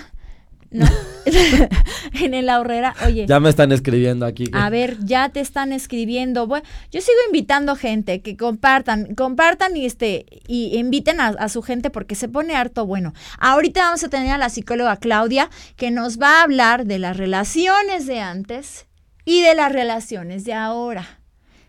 ¿No? 0.70 0.86
en 2.20 2.34
el 2.34 2.48
horrera. 2.50 2.94
Oye. 3.06 3.26
Ya 3.26 3.40
me 3.40 3.50
están 3.50 3.72
escribiendo 3.72 4.26
aquí. 4.26 4.44
A 4.52 4.70
ver, 4.70 4.96
ya 5.04 5.28
te 5.28 5.40
están 5.40 5.72
escribiendo. 5.72 6.46
Bueno, 6.46 6.66
yo 6.90 7.00
sigo 7.00 7.18
invitando 7.26 7.76
gente 7.76 8.22
que 8.22 8.36
compartan, 8.36 9.14
compartan 9.14 9.76
y 9.76 9.86
este 9.86 10.26
y 10.46 10.76
inviten 10.78 11.20
a, 11.20 11.28
a 11.28 11.48
su 11.48 11.62
gente 11.62 11.90
porque 11.90 12.14
se 12.14 12.28
pone 12.28 12.56
harto 12.56 12.86
bueno. 12.86 13.12
Ahorita 13.38 13.82
vamos 13.82 14.04
a 14.04 14.08
tener 14.08 14.30
a 14.30 14.38
la 14.38 14.48
psicóloga 14.48 14.96
Claudia 14.96 15.50
que 15.76 15.90
nos 15.90 16.20
va 16.20 16.40
a 16.40 16.42
hablar 16.42 16.86
de 16.86 16.98
las 16.98 17.16
relaciones 17.16 18.06
de 18.06 18.20
antes 18.20 18.86
y 19.24 19.42
de 19.42 19.54
las 19.54 19.72
relaciones 19.72 20.44
de 20.44 20.54
ahora. 20.54 21.20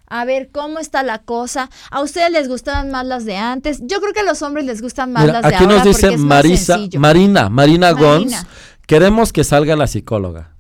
A 0.08 0.26
ver 0.26 0.50
cómo 0.52 0.80
está 0.80 1.04
la 1.04 1.20
cosa. 1.20 1.70
¿A 1.90 2.02
ustedes 2.02 2.30
les 2.32 2.50
gustaban 2.50 2.92
más 2.92 3.06
las 3.06 3.24
de 3.24 3.38
antes? 3.38 3.80
Yo 3.84 4.02
creo 4.02 4.12
que 4.12 4.20
a 4.20 4.24
los 4.24 4.42
hombres 4.42 4.66
les 4.66 4.82
gustan 4.82 5.14
más 5.14 5.24
Mira, 5.24 5.36
las 5.36 5.44
de 5.44 5.56
aquí 5.56 5.64
ahora 5.64 5.78
nos 5.78 5.86
dice 5.86 6.18
Marisa, 6.18 6.74
sencillo. 6.74 7.00
Marina, 7.00 7.48
Marina 7.48 7.92
Gons. 7.92 8.46
Queremos 8.92 9.32
que 9.32 9.46
salga 9.46 9.78
la 9.78 9.88
psicóloga. 9.88 10.51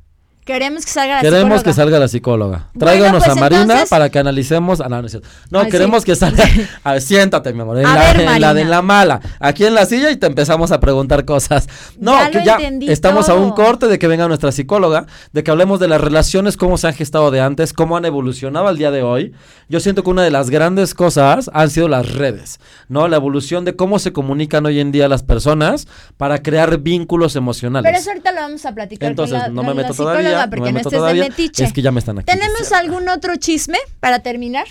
Queremos 0.54 0.86
que 0.86 0.91
salga 0.91 1.16
la 1.16 1.22
Queremos 1.22 1.41
psicóloga. 1.43 1.64
que 1.64 1.74
salga 1.74 1.99
la 1.99 2.08
psicóloga. 2.08 2.58
Bueno, 2.74 2.80
Tráiganos 2.91 3.24
pues 3.24 3.38
a 3.38 3.39
Marina 3.39 3.62
entonces- 3.62 3.89
para 3.89 4.10
que 4.10 4.20
analicemos. 4.20 4.82
Ah, 4.82 4.89
no, 4.89 5.02
no. 5.02 5.08
No, 5.49 5.60
Ay, 5.60 5.66
sí. 5.66 5.72
queremos 5.72 6.06
que 6.06 6.16
salga. 6.16 6.43
A 6.84 6.93
ver, 6.93 7.02
siéntate, 7.02 7.54
mi 7.54 7.62
amor. 7.62 7.78
En, 7.80 7.86
A 7.86 7.95
la, 7.95 8.02
ver, 8.14 8.22
en 8.22 8.41
la 8.41 8.54
de 8.54 8.66
la 8.66 8.82
mala. 8.82 9.20
Aquí 9.39 9.66
en 9.66 9.74
la 9.76 9.86
silla 9.86 10.12
y 10.12 10.18
te 10.18 10.28
empezamos 10.28 10.72
a 10.72 10.80
preguntar 10.80 11.26
cosas. 11.26 11.68
No, 11.99 12.14
Ya 12.18 12.32
que 12.32 12.43
ya 12.45 12.58
estamos 12.91 13.30
a 13.30 13.36
un 13.36 13.52
corte 13.52 13.88
de 13.88 13.97
que 13.99 14.08
venga 14.08 14.28
nuestra 14.28 14.52
psicóloga, 14.52 15.06
de 15.34 15.43
que 15.43 15.52
hablemos 15.52 15.80
de 15.80 15.88
las 15.88 16.02
relaciones, 16.02 16.58
cómo 16.58 16.78
se 16.78 16.88
han 16.88 16.93
gestado 16.93 17.32
de 17.32 17.41
antes, 17.41 17.74
cómo 17.74 17.97
han 17.97 18.06
evolucionado 18.06 18.68
al 18.68 18.78
día 18.78 18.91
de 18.91 19.04
hoy. 19.04 19.34
Yo 19.70 19.80
siento 19.80 20.04
que 20.04 20.10
una 20.10 20.24
de 20.24 20.32
las 20.32 20.49
grandes 20.49 20.93
cosas 20.93 21.49
han 21.54 21.70
sido 21.70 21.88
las 21.88 22.12
redes, 22.14 22.60
¿no? 22.89 23.08
La 23.08 23.16
evolución 23.16 23.64
de 23.66 23.76
cómo 23.76 23.99
se 23.99 24.12
comunican 24.14 24.66
hoy 24.66 24.80
en 24.80 24.91
día 24.91 25.08
las 25.08 25.24
personas 25.24 25.88
para 26.18 26.41
crear 26.41 26.80
vínculos 26.80 27.36
emocionales. 27.36 27.89
Pero 27.89 27.99
eso 27.99 28.10
ahorita 28.10 28.32
lo 28.32 28.41
vamos 28.41 28.66
a 28.66 28.74
platicar 28.74 29.10
Entonces, 29.10 29.41
con 29.43 29.56
la, 29.56 29.62
no 29.62 29.64
me 29.68 29.74
meto 29.74 29.93
psicóloga 29.93 30.40
todavía, 30.43 30.45
no 30.45 30.49
porque 30.49 30.73
me 30.73 30.73
no, 30.73 30.79
estés 30.79 30.99
todavía. 30.99 31.23
de 31.23 31.29
metiche. 31.29 31.63
Es 31.63 31.73
que 31.73 31.81
ya 31.81 31.91
me 31.91 31.99
están 31.99 32.19
aquí 32.19 32.25
¿Tenemos 32.25 32.71
algún 32.71 33.09
otro 33.09 33.35
chisme 33.35 33.77
para 33.99 34.19
terminar? 34.19 34.67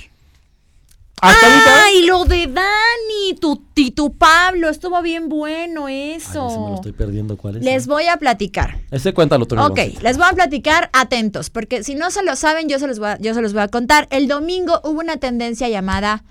Hasta 1.20 1.46
ahorita. 1.46 1.84
¡Ay, 1.84 2.06
lo 2.06 2.24
de 2.24 2.46
Dani! 2.46 3.38
Tu, 3.38 3.62
y 3.76 3.90
tu 3.90 4.16
Pablo, 4.16 4.70
estuvo 4.70 5.00
bien 5.02 5.28
bueno 5.28 5.86
Ay, 5.86 6.12
eso. 6.12 6.48
ese 6.48 6.58
me 6.58 6.68
lo 6.68 6.74
estoy 6.76 6.92
perdiendo. 6.92 7.36
¿Cuál 7.36 7.56
es? 7.56 7.62
Les 7.62 7.86
voy 7.86 8.06
a 8.06 8.16
platicar. 8.16 8.78
Ese 8.90 9.12
cuéntalo 9.12 9.46
tú. 9.46 9.58
Ok, 9.60 9.78
les 10.02 10.16
voy 10.16 10.26
a 10.30 10.32
platicar 10.32 10.88
atentos, 10.92 11.50
porque 11.50 11.82
si 11.84 11.94
no 11.94 12.10
se 12.10 12.22
lo 12.22 12.36
saben, 12.36 12.68
yo 12.68 12.78
se 12.78 12.86
los 12.86 12.98
voy 12.98 13.08
a, 13.08 13.18
yo 13.18 13.34
se 13.34 13.42
los 13.42 13.52
voy 13.52 13.62
a 13.62 13.68
contar. 13.68 14.08
El 14.10 14.28
domingo 14.28 14.80
hubo 14.82 15.00
una 15.00 15.18
tendencia 15.18 15.68
llamada 15.68 16.24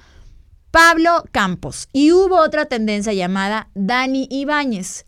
Pablo 0.71 1.23
Campos 1.31 1.87
y 1.93 2.11
hubo 2.11 2.37
otra 2.37 2.65
tendencia 2.65 3.13
llamada 3.13 3.69
Dani 3.75 4.27
Ibáñez. 4.31 5.05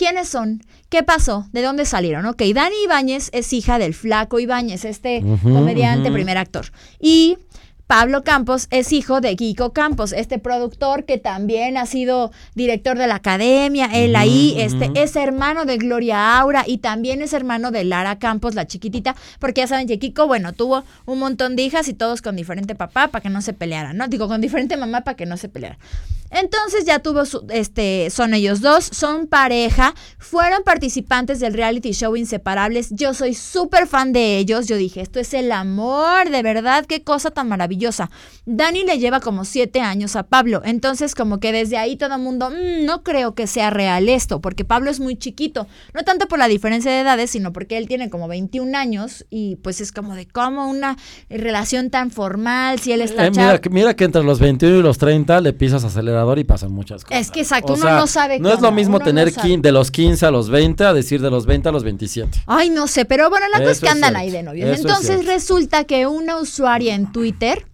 ¿Quiénes 0.00 0.30
son? 0.30 0.62
¿Qué 0.88 1.02
pasó? 1.02 1.46
¿De 1.52 1.60
dónde 1.60 1.84
salieron? 1.84 2.24
Ok, 2.24 2.40
Dani 2.54 2.74
Ibáñez 2.84 3.28
es 3.34 3.52
hija 3.52 3.78
del 3.78 3.92
flaco 3.92 4.40
Ibáñez, 4.40 4.86
este 4.86 5.22
comediante, 5.42 6.10
primer 6.10 6.38
actor. 6.38 6.72
Y 6.98 7.36
Pablo 7.90 8.22
Campos 8.22 8.68
es 8.70 8.92
hijo 8.92 9.20
de 9.20 9.34
Kiko 9.34 9.72
Campos, 9.72 10.12
este 10.12 10.38
productor 10.38 11.04
que 11.06 11.18
también 11.18 11.76
ha 11.76 11.86
sido 11.86 12.30
director 12.54 12.96
de 12.96 13.08
la 13.08 13.16
academia, 13.16 13.86
él 13.92 14.14
ahí, 14.14 14.54
este 14.58 14.92
es 14.94 15.16
hermano 15.16 15.64
de 15.64 15.76
Gloria 15.76 16.38
Aura 16.38 16.62
y 16.64 16.78
también 16.78 17.20
es 17.20 17.32
hermano 17.32 17.72
de 17.72 17.82
Lara 17.82 18.20
Campos, 18.20 18.54
la 18.54 18.68
chiquitita, 18.68 19.16
porque 19.40 19.62
ya 19.62 19.66
saben 19.66 19.88
que 19.88 19.98
Kiko, 19.98 20.28
bueno, 20.28 20.52
tuvo 20.52 20.84
un 21.04 21.18
montón 21.18 21.56
de 21.56 21.62
hijas 21.62 21.88
y 21.88 21.92
todos 21.92 22.22
con 22.22 22.36
diferente 22.36 22.76
papá 22.76 23.08
para 23.08 23.22
que 23.22 23.28
no 23.28 23.42
se 23.42 23.54
pelearan, 23.54 23.96
¿no? 23.96 24.06
Digo, 24.06 24.28
con 24.28 24.40
diferente 24.40 24.76
mamá 24.76 25.00
para 25.00 25.16
que 25.16 25.26
no 25.26 25.36
se 25.36 25.48
pelearan. 25.48 25.80
Entonces 26.30 26.84
ya 26.84 27.00
tuvo 27.00 27.24
su, 27.24 27.44
este, 27.50 28.08
son 28.10 28.34
ellos 28.34 28.60
dos, 28.60 28.84
son 28.84 29.26
pareja, 29.26 29.96
fueron 30.16 30.62
participantes 30.62 31.40
del 31.40 31.54
reality 31.54 31.90
show 31.90 32.14
Inseparables. 32.14 32.90
Yo 32.90 33.14
soy 33.14 33.34
súper 33.34 33.88
fan 33.88 34.12
de 34.12 34.38
ellos. 34.38 34.68
Yo 34.68 34.76
dije, 34.76 35.00
esto 35.00 35.18
es 35.18 35.34
el 35.34 35.50
amor, 35.50 36.30
de 36.30 36.42
verdad, 36.44 36.86
qué 36.86 37.02
cosa 37.02 37.32
tan 37.32 37.48
maravillosa. 37.48 37.79
Dani 38.46 38.84
le 38.84 38.98
lleva 38.98 39.20
como 39.20 39.44
siete 39.44 39.80
años 39.80 40.16
a 40.16 40.24
Pablo, 40.24 40.62
entonces 40.64 41.14
como 41.14 41.40
que 41.40 41.52
desde 41.52 41.76
ahí 41.78 41.96
todo 41.96 42.14
el 42.14 42.20
mundo, 42.20 42.50
"Mm, 42.50 42.84
no 42.84 43.02
creo 43.02 43.34
que 43.34 43.46
sea 43.46 43.70
real 43.70 44.08
esto, 44.08 44.40
porque 44.40 44.64
Pablo 44.64 44.90
es 44.90 45.00
muy 45.00 45.16
chiquito, 45.16 45.66
no 45.94 46.02
tanto 46.04 46.28
por 46.28 46.38
la 46.38 46.48
diferencia 46.48 46.90
de 46.90 47.00
edades, 47.00 47.30
sino 47.30 47.52
porque 47.52 47.76
él 47.78 47.86
tiene 47.88 48.10
como 48.10 48.28
21 48.28 48.74
años 48.74 49.24
y 49.30 49.56
pues 49.56 49.80
es 49.80 49.92
como 49.92 50.14
de 50.14 50.26
cómo 50.26 50.68
una 50.68 50.96
relación 51.28 51.90
tan 51.90 52.10
formal, 52.10 52.78
si 52.80 52.92
él 52.92 53.00
está 53.02 53.26
Eh, 53.26 53.30
mira, 53.30 53.60
que- 53.60 53.70
mira 53.70 53.94
que 53.94 54.04
entre 54.04 54.22
los 54.22 54.38
21 54.40 54.78
y 54.78 54.82
los 54.82 54.98
30 54.98 55.40
le 55.40 55.52
pisas 55.52 55.84
acelerador 55.84 56.38
y 56.38 56.44
pasan 56.44 56.72
muchas 56.72 57.04
cosas. 57.04 57.20
Es 57.20 57.30
que 57.30 57.40
exacto, 57.40 57.72
O 57.72 57.76
uno 57.76 57.82
sea, 57.84 57.96
no 57.96 58.06
sabe 58.06 58.38
No 58.38 58.52
es 58.52 58.60
lo 58.60 58.72
mismo 58.72 58.98
no 58.98 59.04
tener 59.04 59.30
de 59.30 59.72
los 59.72 59.90
15 59.90 60.26
a 60.26 60.30
los 60.30 60.50
20 60.50 60.84
a 60.84 60.92
decir 60.92 61.20
de 61.22 61.30
los 61.30 61.46
20 61.46 61.68
a 61.68 61.72
los 61.72 61.84
27. 61.84 62.42
Ay, 62.46 62.70
no 62.70 62.86
sé, 62.86 63.04
pero 63.04 63.30
bueno, 63.30 63.46
la 63.52 63.58
cosa 63.58 63.70
es 63.72 63.80
que 63.80 63.88
andan 63.88 64.16
ahí 64.16 64.30
de 64.30 64.42
novios. 64.42 64.78
Entonces 64.78 65.26
resulta 65.26 65.84
que 65.84 66.06
una 66.06 66.36
usuaria 66.38 66.94
en 66.94 67.12
Twitter 67.12 67.66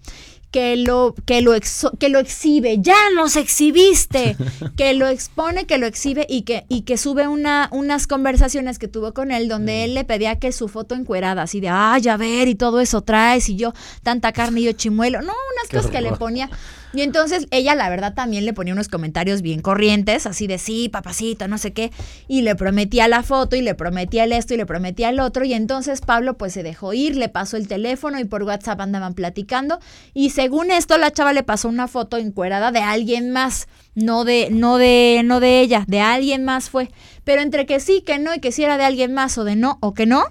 que 0.51 0.77
lo 0.77 1.15
que 1.27 1.43
lo 1.43 1.55
exo- 1.55 1.97
que 1.99 2.09
lo 2.09 2.19
exhibe, 2.19 2.79
ya 2.81 2.97
nos 3.15 3.37
exhibiste, 3.37 4.37
que 4.77 4.95
lo 4.95 5.07
expone, 5.09 5.67
que 5.67 5.77
lo 5.79 5.87
exhibe 5.87 6.27
y 6.29 6.43
que 6.43 6.65
y 6.69 6.83
que 6.83 6.97
sube 6.97 7.29
una 7.29 7.69
unas 7.73 8.07
conversaciones 8.07 8.79
que 8.79 8.89
tuvo 8.89 9.13
con 9.13 9.31
él 9.33 9.47
Mm. 9.47 9.49
donde 9.49 9.85
él 9.85 9.95
le 9.95 10.05
pedía 10.05 10.39
que 10.39 10.53
su 10.53 10.69
foto 10.69 10.95
encuerada, 10.95 11.43
así 11.43 11.61
de, 11.61 11.69
"Ay, 11.69 12.09
a 12.09 12.17
ver, 12.17 12.49
y 12.49 12.55
todo 12.55 12.81
eso 12.81 13.03
traes 13.03 13.49
y 13.49 13.57
yo 13.57 13.73
tanta 14.03 14.33
carne 14.33 14.61
y 14.61 14.65
yo 14.65 14.73
chimuelo." 14.73 15.19
No, 15.21 15.33
unas 15.55 15.69
Qué 15.69 15.77
cosas 15.77 15.91
que 15.91 16.01
le 16.01 16.13
ponía 16.13 16.49
Y 16.97 17.03
entonces 17.03 17.47
ella, 17.51 17.75
la 17.75 17.91
verdad, 17.91 18.15
también 18.15 18.47
le 18.47 18.55
ponía 18.55 18.73
unos 18.73 18.89
comentarios 18.89 19.43
bien 19.43 19.61
corrientes, 19.61 20.27
así 20.27 20.47
de 20.47 20.57
sí, 20.57 20.89
papacito, 20.89 21.47
no 21.47 21.59
sé 21.59 21.75
qué. 21.75 21.93
Y 22.27 22.41
le 22.41 22.57
prometía 22.57 23.07
la 23.07 23.23
foto 23.23 23.55
y 23.55 23.61
le 23.61 23.75
prometía 23.75 24.25
el 24.25 24.33
esto 24.33 24.55
y 24.55 24.57
le 24.57 24.65
prometía 24.65 25.11
el 25.11 25.21
otro. 25.21 25.45
Y 25.45 25.53
entonces 25.53 26.01
Pablo 26.01 26.39
pues 26.39 26.55
se 26.55 26.63
dejó 26.63 26.95
ir, 26.95 27.17
le 27.17 27.29
pasó 27.29 27.59
el 27.59 27.69
teléfono 27.69 28.19
y 28.19 28.25
por 28.25 28.45
WhatsApp 28.45 28.81
andaban 28.81 29.13
platicando. 29.13 29.79
Y 30.15 30.31
según 30.31 30.71
esto, 30.71 30.97
la 30.97 31.11
chava 31.11 31.35
le 31.35 31.43
pasó 31.43 31.69
una 31.69 31.87
foto 31.87 32.17
encuerada 32.17 32.73
de 32.73 32.81
alguien 32.81 33.31
más. 33.31 33.69
No 33.95 34.25
de, 34.25 34.49
no 34.51 34.79
de, 34.79 35.23
no 35.25 35.41
de 35.41 35.61
ella, 35.61 35.85
de 35.87 36.01
alguien 36.01 36.45
más 36.45 36.71
fue. 36.71 36.91
Pero 37.25 37.43
entre 37.43 37.67
que 37.67 37.81
sí, 37.81 38.03
que 38.05 38.19
no, 38.19 38.35
y 38.35 38.41
que 38.41 38.53
si 38.53 38.63
era 38.63 38.79
de 38.79 38.85
alguien 38.85 39.13
más 39.13 39.37
o 39.39 39.45
de 39.45 39.57
no, 39.57 39.79
o 39.81 39.95
que 39.95 40.07
no, 40.07 40.25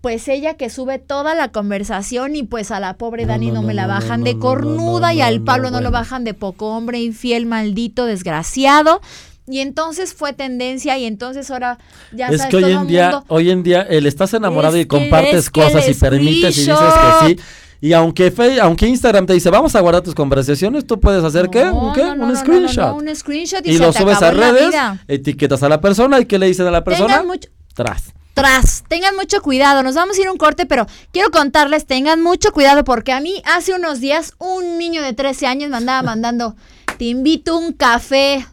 pues 0.00 0.28
ella 0.28 0.54
que 0.54 0.70
sube 0.70 0.98
toda 0.98 1.34
la 1.34 1.48
conversación 1.52 2.34
y 2.36 2.42
pues 2.42 2.70
a 2.70 2.80
la 2.80 2.94
pobre 2.94 3.26
Dani 3.26 3.48
no, 3.48 3.54
no, 3.60 3.62
me 3.62 3.74
la 3.74 3.86
bajan 3.86 4.20
no, 4.20 4.26
de 4.26 4.38
cornuda 4.38 5.12
y 5.12 5.20
al 5.20 5.42
Pablo 5.42 5.70
no, 5.70 5.80
lo 5.80 5.90
bajan 5.90 6.24
de 6.24 6.32
poco 6.34 6.68
hombre, 6.74 7.00
infiel, 7.00 7.44
maldito, 7.46 8.06
desgraciado. 8.06 9.00
Y 9.46 9.58
entonces 9.58 10.14
fue 10.14 10.32
tendencia 10.32 10.96
y 10.96 11.04
entonces 11.06 11.50
ahora 11.50 11.78
ya 12.12 12.28
es 12.28 12.38
sabes 12.38 12.50
que 12.50 12.56
hoy 12.64 12.72
en 12.72 12.86
día, 12.86 13.10
mundo- 13.10 13.24
hoy 13.28 13.50
en 13.50 13.62
día, 13.62 13.82
el 13.82 14.06
estás 14.06 14.32
enamorado 14.32 14.76
Es 14.76 14.84
y 14.84 14.86
compartes 14.86 15.50
cosas 15.50 15.88
y 15.88 15.94
permites 15.94 16.56
y 16.56 16.60
dices 16.60 16.76
que 16.78 17.26
sí. 17.26 17.36
Y 17.82 17.92
aunque 17.94 18.32
aunque 18.62 18.86
Instagram 18.86 19.26
te 19.26 19.32
dice, 19.32 19.50
vamos 19.50 19.74
a 19.74 19.80
guardar 19.80 20.02
tus 20.02 20.14
conversaciones, 20.14 20.86
tú 20.86 21.00
puedes 21.00 21.24
hacer 21.24 21.48
qué? 21.50 21.64
¿Un 21.64 21.92
qué? 21.94 22.02
no, 22.04 22.14
no, 22.14 22.24
Un 22.26 22.28
no, 22.28 22.34
no, 22.34 22.36
screenshot. 22.36 22.94
un 23.02 23.14
screenshot 23.16 23.66
y, 23.66 23.70
y 23.70 23.72
se 23.74 23.78
lo 23.80 23.92
te 23.92 23.98
subes 24.00 24.22
a 24.22 24.30
redes, 24.30 24.74
etiquetas 25.08 25.62
a 25.62 25.68
la 25.68 25.80
persona 25.80 26.20
y 26.20 26.26
¿qué 26.26 26.38
le 26.38 26.46
dicen 26.46 26.66
a 26.66 26.70
la 26.70 26.84
persona? 26.84 27.22
Tras. 27.74 28.12
Tras, 28.34 28.84
tengan 28.88 29.16
mucho 29.16 29.42
cuidado, 29.42 29.82
nos 29.82 29.94
vamos 29.94 30.16
a 30.16 30.20
ir 30.20 30.26
a 30.28 30.32
un 30.32 30.38
corte, 30.38 30.64
pero 30.66 30.86
quiero 31.12 31.30
contarles, 31.30 31.86
tengan 31.86 32.22
mucho 32.22 32.52
cuidado 32.52 32.84
porque 32.84 33.12
a 33.12 33.20
mí 33.20 33.42
hace 33.44 33.74
unos 33.74 34.00
días 34.00 34.34
un 34.38 34.78
niño 34.78 35.02
de 35.02 35.12
13 35.12 35.46
años 35.46 35.70
me 35.70 35.76
andaba 35.76 36.02
mandando, 36.02 36.56
te 36.98 37.04
invito 37.06 37.56
un 37.58 37.72
café. 37.72 38.46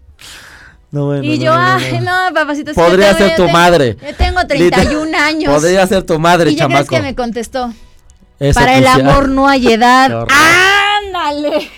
No, 0.90 1.08
bueno, 1.08 1.24
y 1.24 1.38
no, 1.40 1.46
yo, 1.46 1.54
no, 1.56 1.62
no. 1.62 1.86
ay, 1.86 2.00
no, 2.00 2.34
papacito. 2.34 2.74
Podría 2.74 3.14
ser 3.14 3.32
yo 3.32 3.36
tu 3.36 3.42
tengo- 3.44 3.52
madre. 3.54 3.98
Yo 4.02 4.16
tengo 4.16 4.48
31 4.48 5.18
años. 5.18 5.54
Podría 5.54 5.86
ser 5.86 6.04
tu 6.04 6.18
madre, 6.18 6.52
¿Y 6.52 6.56
chamaco. 6.56 6.88
que 6.88 7.02
me 7.02 7.14
contestó? 7.14 7.74
Para 8.54 8.78
el 8.78 8.84
sea- 8.84 8.94
amor 8.96 9.28
no 9.30 9.48
hay 9.50 9.74
edad. 9.74 10.26
¡Ándale! 10.30 11.70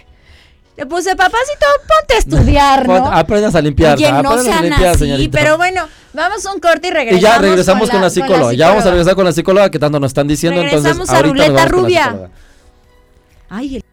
Le 0.80 0.86
puse, 0.86 1.14
papacito, 1.14 1.66
ponte 1.86 2.14
a 2.14 2.18
estudiar, 2.20 2.88
¿no? 2.88 3.12
Aprendas 3.12 3.54
a 3.54 3.62
limpiar. 3.62 3.98
Oye, 3.98 4.10
no 4.10 4.18
aprendas 4.20 4.40
a 4.40 4.44
sean 4.50 4.64
limpiar, 4.64 4.90
así, 4.92 5.00
señorita. 5.00 5.38
pero 5.38 5.58
bueno, 5.58 5.86
vamos 6.14 6.46
a 6.46 6.54
un 6.54 6.62
corte 6.62 6.88
y 6.88 6.92
Y 6.92 6.94
regresamos. 6.94 7.22
ya 7.22 7.38
regresamos 7.38 7.90
con 7.90 8.02
la, 8.02 8.10
psicóloga. 8.10 8.54
Ya 8.54 8.70
vamos 8.70 8.86
a 8.86 8.90
regresar 8.92 9.16
con 9.16 9.26
la 9.26 9.34
psicóloga 9.34 9.70
que 9.70 9.78
tanto 9.78 10.00
nos 10.00 10.12
están 10.12 10.28
diciendo. 10.30 10.62
Regresamos 10.64 10.92
entonces, 11.10 11.14
a 11.14 11.18
ahorita 11.18 11.34
nos 11.36 11.48
Ruleta 11.48 11.66
vamos 11.66 11.84
con 11.84 11.92
la 11.92 12.08
Rubia. 12.08 12.30
Ay, 13.50 13.76
el- 13.76 13.84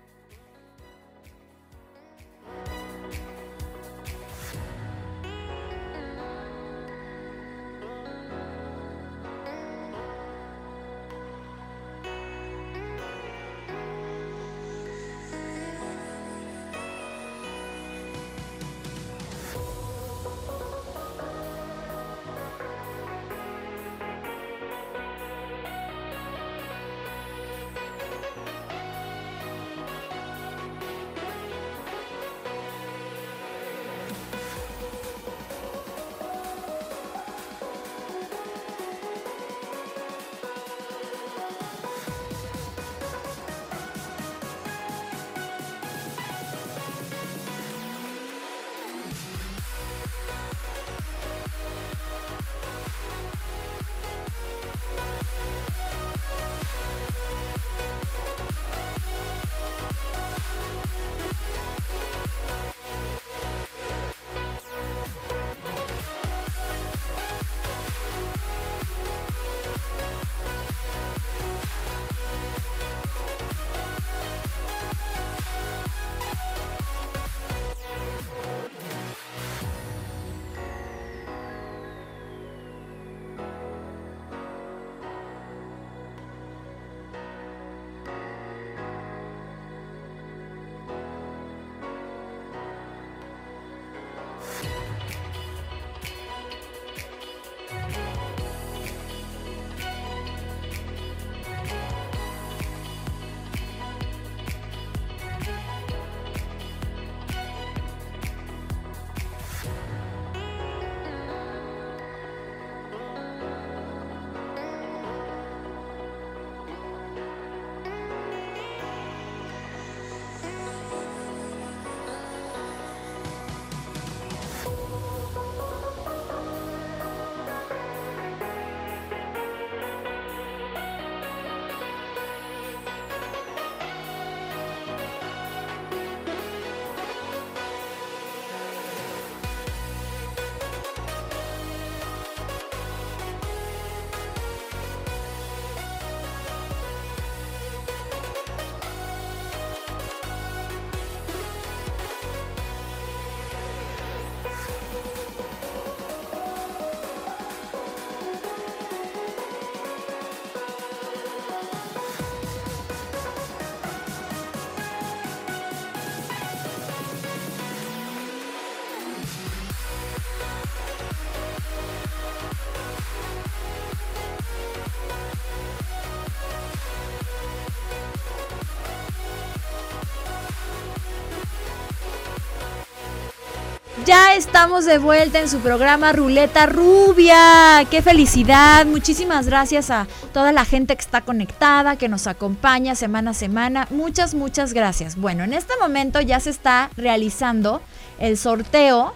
Ya 184.06 184.36
estamos 184.36 184.84
de 184.84 184.98
vuelta 184.98 185.40
en 185.40 185.48
su 185.48 185.58
programa 185.58 186.12
Ruleta 186.12 186.66
Rubia. 186.66 187.84
¡Qué 187.90 188.02
felicidad! 188.02 188.86
Muchísimas 188.86 189.46
gracias 189.46 189.90
a 189.90 190.06
toda 190.32 190.52
la 190.52 190.64
gente 190.64 190.94
que 190.94 191.02
está 191.02 191.22
conectada, 191.22 191.96
que 191.96 192.08
nos 192.08 192.28
acompaña 192.28 192.94
semana 192.94 193.32
a 193.32 193.34
semana. 193.34 193.88
Muchas, 193.90 194.34
muchas 194.34 194.72
gracias. 194.74 195.16
Bueno, 195.16 195.42
en 195.42 195.52
este 195.52 195.72
momento 195.80 196.20
ya 196.20 196.38
se 196.38 196.50
está 196.50 196.90
realizando 196.96 197.82
el 198.20 198.36
sorteo 198.38 199.12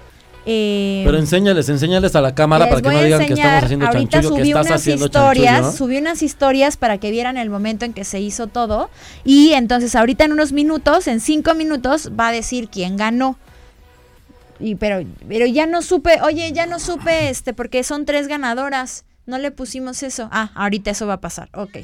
Eh, 0.46 1.02
Pero 1.04 1.18
enséñales, 1.18 1.68
enséñales 1.68 2.16
a 2.16 2.20
la 2.22 2.34
cámara 2.34 2.66
para 2.68 2.80
que 2.80 2.88
no 2.88 3.00
digan 3.02 3.26
que 3.26 3.34
estamos 3.34 3.62
haciendo 3.62 3.86
ahorita 3.86 4.10
chanchullo, 4.10 4.36
que 4.36 4.40
subí 4.40 4.48
estás 4.48 4.66
unas 4.66 4.80
haciendo 4.80 5.04
historias, 5.04 5.54
chanchullo. 5.54 5.76
subí 5.76 5.98
unas 5.98 6.22
historias 6.22 6.76
para 6.78 6.96
que 6.96 7.10
vieran 7.10 7.36
el 7.36 7.50
momento 7.50 7.84
en 7.84 7.92
que 7.92 8.04
se 8.04 8.20
hizo 8.20 8.46
todo 8.46 8.88
y 9.22 9.52
entonces 9.52 9.94
ahorita 9.94 10.24
en 10.24 10.32
unos 10.32 10.52
minutos, 10.52 11.06
en 11.08 11.20
cinco 11.20 11.54
minutos 11.54 12.10
va 12.18 12.28
a 12.28 12.32
decir 12.32 12.68
quién 12.72 12.96
ganó. 12.96 13.36
Y 14.60 14.74
pero 14.74 15.04
pero 15.28 15.46
ya 15.46 15.66
no 15.66 15.82
supe, 15.82 16.20
oye, 16.22 16.52
ya 16.52 16.66
no 16.66 16.78
supe 16.78 17.30
este 17.30 17.52
porque 17.54 17.82
son 17.82 18.04
tres 18.04 18.28
ganadoras. 18.28 19.04
No 19.26 19.38
le 19.38 19.50
pusimos 19.50 20.02
eso. 20.02 20.28
Ah, 20.32 20.50
ahorita 20.54 20.90
eso 20.90 21.06
va 21.06 21.14
a 21.14 21.20
pasar. 21.20 21.48
Ok. 21.54 21.78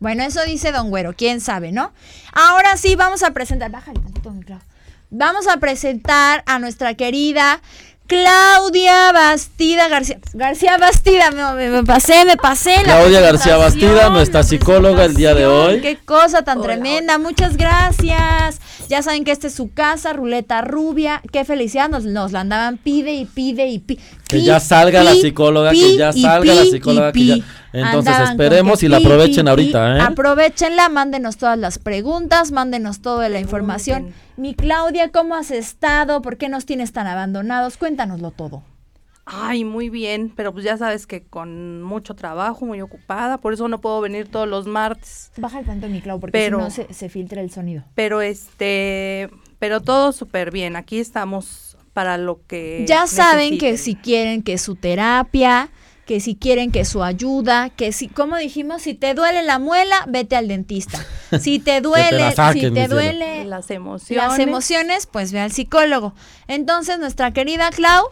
Bueno, 0.00 0.22
eso 0.22 0.44
dice 0.44 0.70
Don 0.70 0.90
Güero, 0.90 1.14
quién 1.14 1.40
sabe, 1.40 1.72
¿no? 1.72 1.92
Ahora 2.32 2.76
sí 2.76 2.94
vamos 2.94 3.22
a 3.22 3.32
presentar, 3.32 3.70
bájale 3.70 4.00
tantito 4.00 4.30
mi. 4.30 4.44
Vamos 5.10 5.48
a 5.48 5.56
presentar 5.56 6.42
a 6.46 6.58
nuestra 6.58 6.94
querida 6.94 7.62
Claudia 8.08 9.12
Bastida 9.12 9.86
García. 9.88 10.18
García 10.32 10.78
Bastida, 10.78 11.30
me, 11.30 11.52
me- 11.52 11.68
me 11.68 11.84
pasé, 11.84 12.24
me 12.24 12.38
pasé. 12.38 12.76
la 12.78 12.82
Claudia 12.84 13.20
García 13.20 13.58
Bastida, 13.58 14.08
nuestra 14.08 14.42
psicóloga 14.42 15.04
el 15.04 15.14
día 15.14 15.34
de 15.34 15.44
hoy. 15.46 15.82
Qué 15.82 15.98
cosa 16.04 16.40
tan 16.42 16.56
Hola, 16.58 16.68
tremenda. 16.68 17.18
Muchas 17.18 17.58
gracias. 17.58 18.60
Ya 18.88 19.02
saben 19.02 19.24
que 19.24 19.30
esta 19.30 19.48
es 19.48 19.54
su 19.54 19.74
casa, 19.74 20.14
ruleta 20.14 20.62
rubia. 20.62 21.20
Qué 21.30 21.44
felicidad. 21.44 21.90
Nos, 21.90 22.04
nos 22.04 22.32
la 22.32 22.40
andaban 22.40 22.78
pide 22.78 23.12
y 23.12 23.26
pide 23.26 23.66
y 23.68 23.78
pide. 23.78 24.00
Que 24.26 24.42
ya 24.42 24.58
salga 24.58 25.04
la 25.04 25.14
psicóloga, 25.14 25.70
que 25.72 25.96
ya 25.98 26.10
salga 26.14 26.54
la 26.54 26.64
psicóloga, 26.64 27.12
que 27.12 27.26
ya- 27.26 27.36
Entonces, 27.72 28.14
esperemos 28.30 28.82
y 28.82 28.88
la 28.88 28.98
aprovechen 28.98 29.48
ahorita, 29.48 29.98
¿eh? 29.98 30.00
Aprovechenla, 30.00 30.88
mándenos 30.88 31.36
todas 31.36 31.58
las 31.58 31.78
preguntas, 31.78 32.50
mándenos 32.52 33.00
toda 33.00 33.28
la 33.28 33.40
información. 33.40 34.14
Mi 34.36 34.54
Claudia, 34.54 35.10
¿cómo 35.10 35.34
has 35.34 35.50
estado? 35.50 36.22
¿Por 36.22 36.36
qué 36.36 36.48
nos 36.48 36.64
tienes 36.66 36.92
tan 36.92 37.06
abandonados? 37.06 37.76
Cuéntanoslo 37.76 38.30
todo. 38.30 38.62
Ay, 39.30 39.62
muy 39.64 39.90
bien, 39.90 40.32
pero 40.34 40.52
pues 40.54 40.64
ya 40.64 40.78
sabes 40.78 41.06
que 41.06 41.22
con 41.22 41.82
mucho 41.82 42.14
trabajo, 42.14 42.64
muy 42.64 42.80
ocupada, 42.80 43.36
por 43.36 43.52
eso 43.52 43.68
no 43.68 43.78
puedo 43.78 44.00
venir 44.00 44.26
todos 44.28 44.48
los 44.48 44.66
martes. 44.66 45.30
Baja 45.36 45.60
el 45.60 45.66
tanto 45.66 45.86
mi 45.88 46.00
Clau, 46.00 46.18
porque 46.18 46.32
Pero- 46.32 46.58
si 46.58 46.64
no 46.64 46.70
se, 46.88 46.94
se 46.94 47.08
filtra 47.10 47.42
el 47.42 47.50
sonido. 47.50 47.84
Pero 47.94 48.22
este, 48.22 49.28
pero 49.58 49.82
todo 49.82 50.12
súper 50.12 50.50
bien. 50.50 50.76
Aquí 50.76 50.98
estamos 50.98 51.76
para 51.92 52.16
lo 52.16 52.40
que 52.46 52.86
Ya 52.88 53.06
saben 53.06 53.58
que 53.58 53.76
si 53.76 53.96
quieren 53.96 54.42
que 54.42 54.56
su 54.56 54.76
terapia, 54.76 55.68
que 56.08 56.20
si 56.20 56.36
quieren 56.36 56.72
que 56.72 56.86
su 56.86 57.04
ayuda, 57.04 57.68
que 57.68 57.92
si, 57.92 58.08
como 58.08 58.38
dijimos, 58.38 58.80
si 58.80 58.94
te 58.94 59.12
duele 59.12 59.42
la 59.42 59.58
muela, 59.58 59.94
vete 60.08 60.36
al 60.36 60.48
dentista. 60.48 61.04
Si 61.38 61.58
te 61.58 61.82
duele, 61.82 62.32
saquen, 62.32 62.68
si 62.68 62.70
te 62.70 62.88
duele 62.88 63.44
las 63.44 63.70
emociones. 63.70 64.26
las 64.26 64.38
emociones, 64.38 65.06
pues 65.06 65.30
ve 65.30 65.40
al 65.40 65.52
psicólogo. 65.52 66.14
Entonces, 66.46 66.98
nuestra 66.98 67.34
querida 67.34 67.68
Clau, 67.68 68.06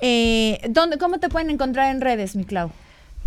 eh, 0.00 0.58
¿dónde, 0.68 0.98
¿cómo 0.98 1.20
te 1.20 1.28
pueden 1.28 1.50
encontrar 1.50 1.94
en 1.94 2.00
redes, 2.00 2.34
mi 2.34 2.44
Clau? 2.44 2.72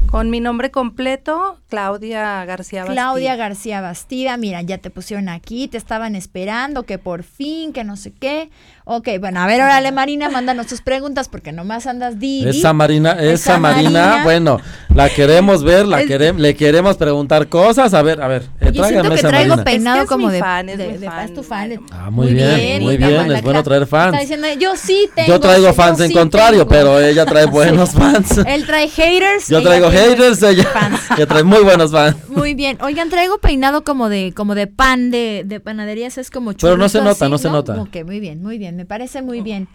Con 0.07 0.29
mi 0.29 0.41
nombre 0.41 0.71
completo, 0.71 1.57
Claudia 1.69 2.43
García 2.43 2.81
Bastida. 2.81 3.01
Claudia 3.01 3.35
García 3.37 3.79
Bastida, 3.79 4.35
mira, 4.35 4.61
ya 4.61 4.79
te 4.79 4.89
pusieron 4.89 5.29
aquí, 5.29 5.69
te 5.69 5.77
estaban 5.77 6.15
esperando, 6.15 6.83
que 6.83 6.97
por 6.97 7.23
fin, 7.23 7.71
que 7.71 7.85
no 7.85 7.95
sé 7.95 8.11
qué. 8.11 8.49
Ok, 8.91 9.07
bueno, 9.19 9.39
a 9.41 9.45
ver, 9.45 9.61
órale, 9.61 9.91
Marina, 9.91 10.29
mándanos 10.29 10.65
tus 10.65 10.81
preguntas 10.81 11.29
porque 11.29 11.51
nomás 11.51 11.85
andas 11.85 12.17
di. 12.17 12.43
di. 12.43 12.49
Esa 12.59 12.73
Marina, 12.73 13.11
esa, 13.11 13.23
Esa 13.33 13.57
Marina, 13.59 13.89
Marina. 13.91 14.23
bueno, 14.23 14.59
la 14.95 15.09
queremos 15.09 15.63
ver, 15.63 15.85
la 15.85 16.01
Es- 16.01 16.09
querem- 16.09 16.37
le 16.39 16.55
queremos 16.55 16.97
preguntar 16.97 17.47
cosas. 17.49 17.93
A 17.93 18.01
ver, 18.01 18.19
a 18.19 18.27
ver, 18.27 18.43
eh, 18.59 18.69
Oye, 18.69 18.83
siento 18.87 19.09
que 19.09 19.15
esa 19.15 19.27
traigo 19.27 19.49
Marina. 19.57 19.63
peinado 19.63 19.97
Es 19.97 20.01
que 20.01 20.03
es 20.05 20.09
como 20.09 20.31
de, 20.31 20.39
fan, 20.39 20.69
es 20.69 20.77
de- 20.79 20.97
de- 20.97 21.05
fan, 21.07 21.33
tu 21.35 21.43
fan. 21.43 21.79
Ah, 21.91 22.09
muy 22.09 22.33
bien, 22.33 22.81
muy 22.81 22.97
bien, 22.97 23.31
es 23.31 23.43
bueno 23.43 23.61
traer 23.61 23.85
fans. 23.85 24.07
Está 24.15 24.21
diciendo, 24.21 24.47
yo 24.59 24.75
sí 24.75 25.07
tengo. 25.13 25.27
Yo 25.29 25.39
traigo 25.39 25.67
yo 25.67 25.73
fans 25.73 25.99
en 25.99 26.07
sí 26.07 26.13
contrario, 26.15 26.65
tengo". 26.65 26.69
pero 26.69 26.99
ella 26.99 27.27
trae 27.27 27.45
buenos 27.45 27.91
fans. 27.91 28.39
Él 28.47 28.65
trae 28.65 28.87
haters. 28.89 29.49
Yo 29.49 29.61
traigo 29.61 29.91
haters, 29.91 30.41
ella, 30.41 30.63
fans. 30.63 30.99
ella 31.15 31.27
trae 31.27 31.43
muy 31.43 31.59
buenos 31.61 31.91
fans. 31.91 32.15
Muy 32.27 32.55
bien. 32.55 32.79
Oigan, 32.81 33.11
traigo 33.11 33.37
peinado 33.37 33.83
como 33.83 34.09
de 34.09 34.33
como 34.35 34.55
de 34.55 34.65
pan 34.65 35.11
de, 35.11 35.43
de 35.45 35.59
panaderías, 35.59 36.17
es 36.17 36.31
como 36.31 36.53
Pero 36.53 36.75
no 36.75 36.89
se 36.89 37.01
nota, 37.01 37.29
no 37.29 37.37
se 37.37 37.51
nota. 37.51 37.79
Ok, 37.79 38.03
muy 38.03 38.19
bien, 38.19 38.41
muy 38.41 38.57
bien, 38.57 38.78
me 38.79 38.85
parece 38.85 39.21
muy 39.21 39.41
bien. 39.41 39.67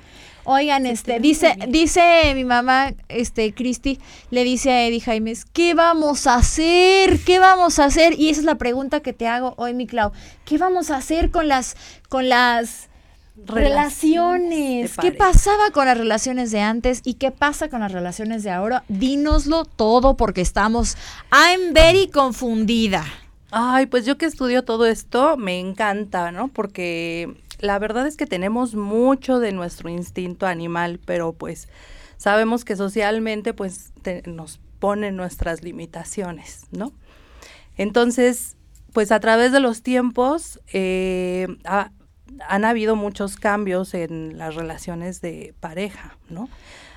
Oigan, 0.44 0.86
este, 0.86 1.20
dice, 1.20 1.58
dice 1.68 2.32
mi 2.34 2.44
mamá, 2.44 2.94
este, 3.10 3.52
Cristi, 3.52 4.00
le 4.30 4.44
dice 4.44 4.70
a 4.72 4.86
Eddie 4.86 5.00
Jaimes, 5.00 5.44
¿qué 5.44 5.74
vamos 5.74 6.26
a 6.26 6.36
hacer? 6.36 7.20
¿Qué 7.20 7.38
vamos 7.38 7.78
a 7.78 7.84
hacer? 7.84 8.18
Y 8.18 8.30
esa 8.30 8.40
es 8.40 8.46
la 8.46 8.54
pregunta 8.54 9.00
que 9.00 9.12
te 9.12 9.28
hago 9.28 9.52
hoy, 9.58 9.74
mi 9.74 9.86
Clau. 9.86 10.12
¿Qué 10.46 10.56
vamos 10.56 10.90
a 10.90 10.96
hacer 10.96 11.30
con 11.30 11.48
las, 11.48 11.76
con 12.08 12.30
las 12.30 12.88
relaciones? 13.36 14.96
¿Qué 14.98 15.12
pasaba 15.12 15.70
con 15.70 15.84
las 15.84 15.98
relaciones 15.98 16.50
de 16.50 16.62
antes 16.62 17.02
y 17.04 17.14
qué 17.14 17.30
pasa 17.30 17.68
con 17.68 17.80
las 17.80 17.92
relaciones 17.92 18.42
de 18.42 18.52
ahora? 18.52 18.84
Dínoslo 18.88 19.66
todo 19.66 20.16
porque 20.16 20.40
estamos, 20.40 20.96
I'm 21.30 21.74
very 21.74 22.08
confundida. 22.08 23.04
Ay, 23.50 23.84
pues 23.84 24.06
yo 24.06 24.16
que 24.16 24.24
estudio 24.24 24.64
todo 24.64 24.86
esto, 24.86 25.36
me 25.36 25.60
encanta, 25.60 26.32
¿no? 26.32 26.48
Porque 26.48 27.43
la 27.60 27.78
verdad 27.78 28.06
es 28.06 28.16
que 28.16 28.26
tenemos 28.26 28.74
mucho 28.74 29.38
de 29.40 29.52
nuestro 29.52 29.88
instinto 29.88 30.46
animal, 30.46 31.00
pero 31.04 31.32
pues 31.32 31.68
sabemos 32.16 32.64
que 32.64 32.76
socialmente 32.76 33.54
pues 33.54 33.92
te- 34.02 34.22
nos 34.26 34.60
ponen 34.78 35.16
nuestras 35.16 35.62
limitaciones, 35.62 36.66
¿no? 36.70 36.92
Entonces, 37.76 38.56
pues 38.92 39.10
a 39.12 39.20
través 39.20 39.52
de 39.52 39.60
los 39.60 39.82
tiempos 39.82 40.60
eh, 40.72 41.48
ha- 41.64 41.90
han 42.48 42.64
habido 42.64 42.96
muchos 42.96 43.36
cambios 43.36 43.94
en 43.94 44.38
las 44.38 44.54
relaciones 44.54 45.20
de 45.20 45.54
pareja, 45.60 46.16
¿no? 46.28 46.48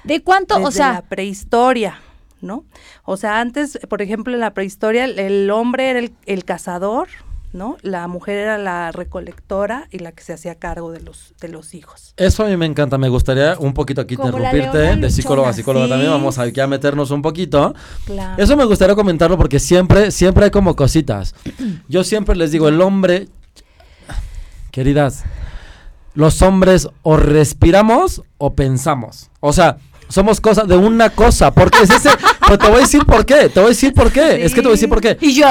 ¿De 0.04 0.22
cuánto? 0.24 0.56
desde 0.56 0.68
o 0.68 0.72
sea, 0.72 0.94
la 0.94 1.02
prehistoria, 1.02 2.00
¿no? 2.42 2.64
O 3.04 3.18
sea, 3.18 3.40
antes, 3.40 3.78
por 3.90 4.02
ejemplo, 4.02 4.34
en 4.34 4.40
la 4.40 4.54
prehistoria, 4.54 5.06
el, 5.06 5.50
hombre 5.52 5.90
era 5.90 6.00
el, 6.00 6.14
el 6.26 6.46
cazador, 6.46 7.08
¿no? 7.58 7.78
La 7.82 8.08
mujer 8.08 8.38
era 8.38 8.58
la 8.58 8.92
recolectora 8.92 9.88
y 9.92 10.00
la 10.00 10.12
que 10.14 10.24
se 10.24 10.34
hacía 10.34 10.56
cargo 10.56 10.92
de 10.92 11.02
los, 11.02 11.34
de 11.42 11.50
los 11.50 11.74
hijos. 11.74 12.14
Eso 12.16 12.46
a 12.46 12.48
mí 12.48 12.56
me 12.56 12.66
encanta, 12.66 12.98
me 12.98 13.10
gustaría 13.10 13.58
un 13.60 13.74
poquito 13.74 14.02
aquí 14.02 14.16
Como 14.16 14.30
interrumpirte, 14.30 14.96
de 14.96 15.10
psicóloga 15.10 15.50
a 15.50 15.54
psicóloga 15.54 15.86
sí. 15.86 15.92
también, 15.92 16.12
vamos 16.12 16.38
aquí 16.38 16.60
a 16.60 16.68
meternos 16.68 17.12
un 17.12 17.22
poquito. 17.22 17.74
Claro. 18.06 18.42
Eso 18.42 18.56
me 18.56 18.66
gustaría 18.66 18.96
comentarlo 18.96 19.38
porque 19.38 19.60
siempre, 19.60 20.12
siempre 20.12 20.46
hay 20.46 20.52
como 20.52 20.76
cositas. 20.76 21.36
Yo 21.90 22.04
siempre 22.04 22.36
les 22.36 22.52
digo, 22.52 22.68
el 22.70 22.80
hombre, 22.80 23.28
queridas, 24.72 25.24
los 26.14 26.42
hombres 26.42 26.88
o 27.02 27.18
respiramos 27.18 28.22
o 28.38 28.54
pensamos. 28.54 29.30
O 29.40 29.52
sea, 29.52 29.78
somos 30.10 30.42
cosas 30.42 30.68
de 30.68 30.78
una 30.78 31.10
cosa. 31.10 31.52
Porque 31.52 31.80
es 31.84 31.90
ese. 31.90 32.10
Pero 32.42 32.58
te 32.58 32.68
voy 32.68 32.78
a 32.78 32.80
decir 32.82 33.06
por 33.06 33.26
qué. 33.26 33.50
Te 33.50 33.60
voy 33.60 33.66
a 33.66 33.70
decir 33.70 33.94
por 33.94 34.12
qué. 34.12 34.44
Es 34.44 34.54
que 34.54 34.62
te 34.62 34.68
voy 34.68 34.72
a 34.74 34.76
decir 34.76 34.90
por 34.90 35.02
qué. 35.02 35.18
y 35.22 35.34
yo. 35.34 35.48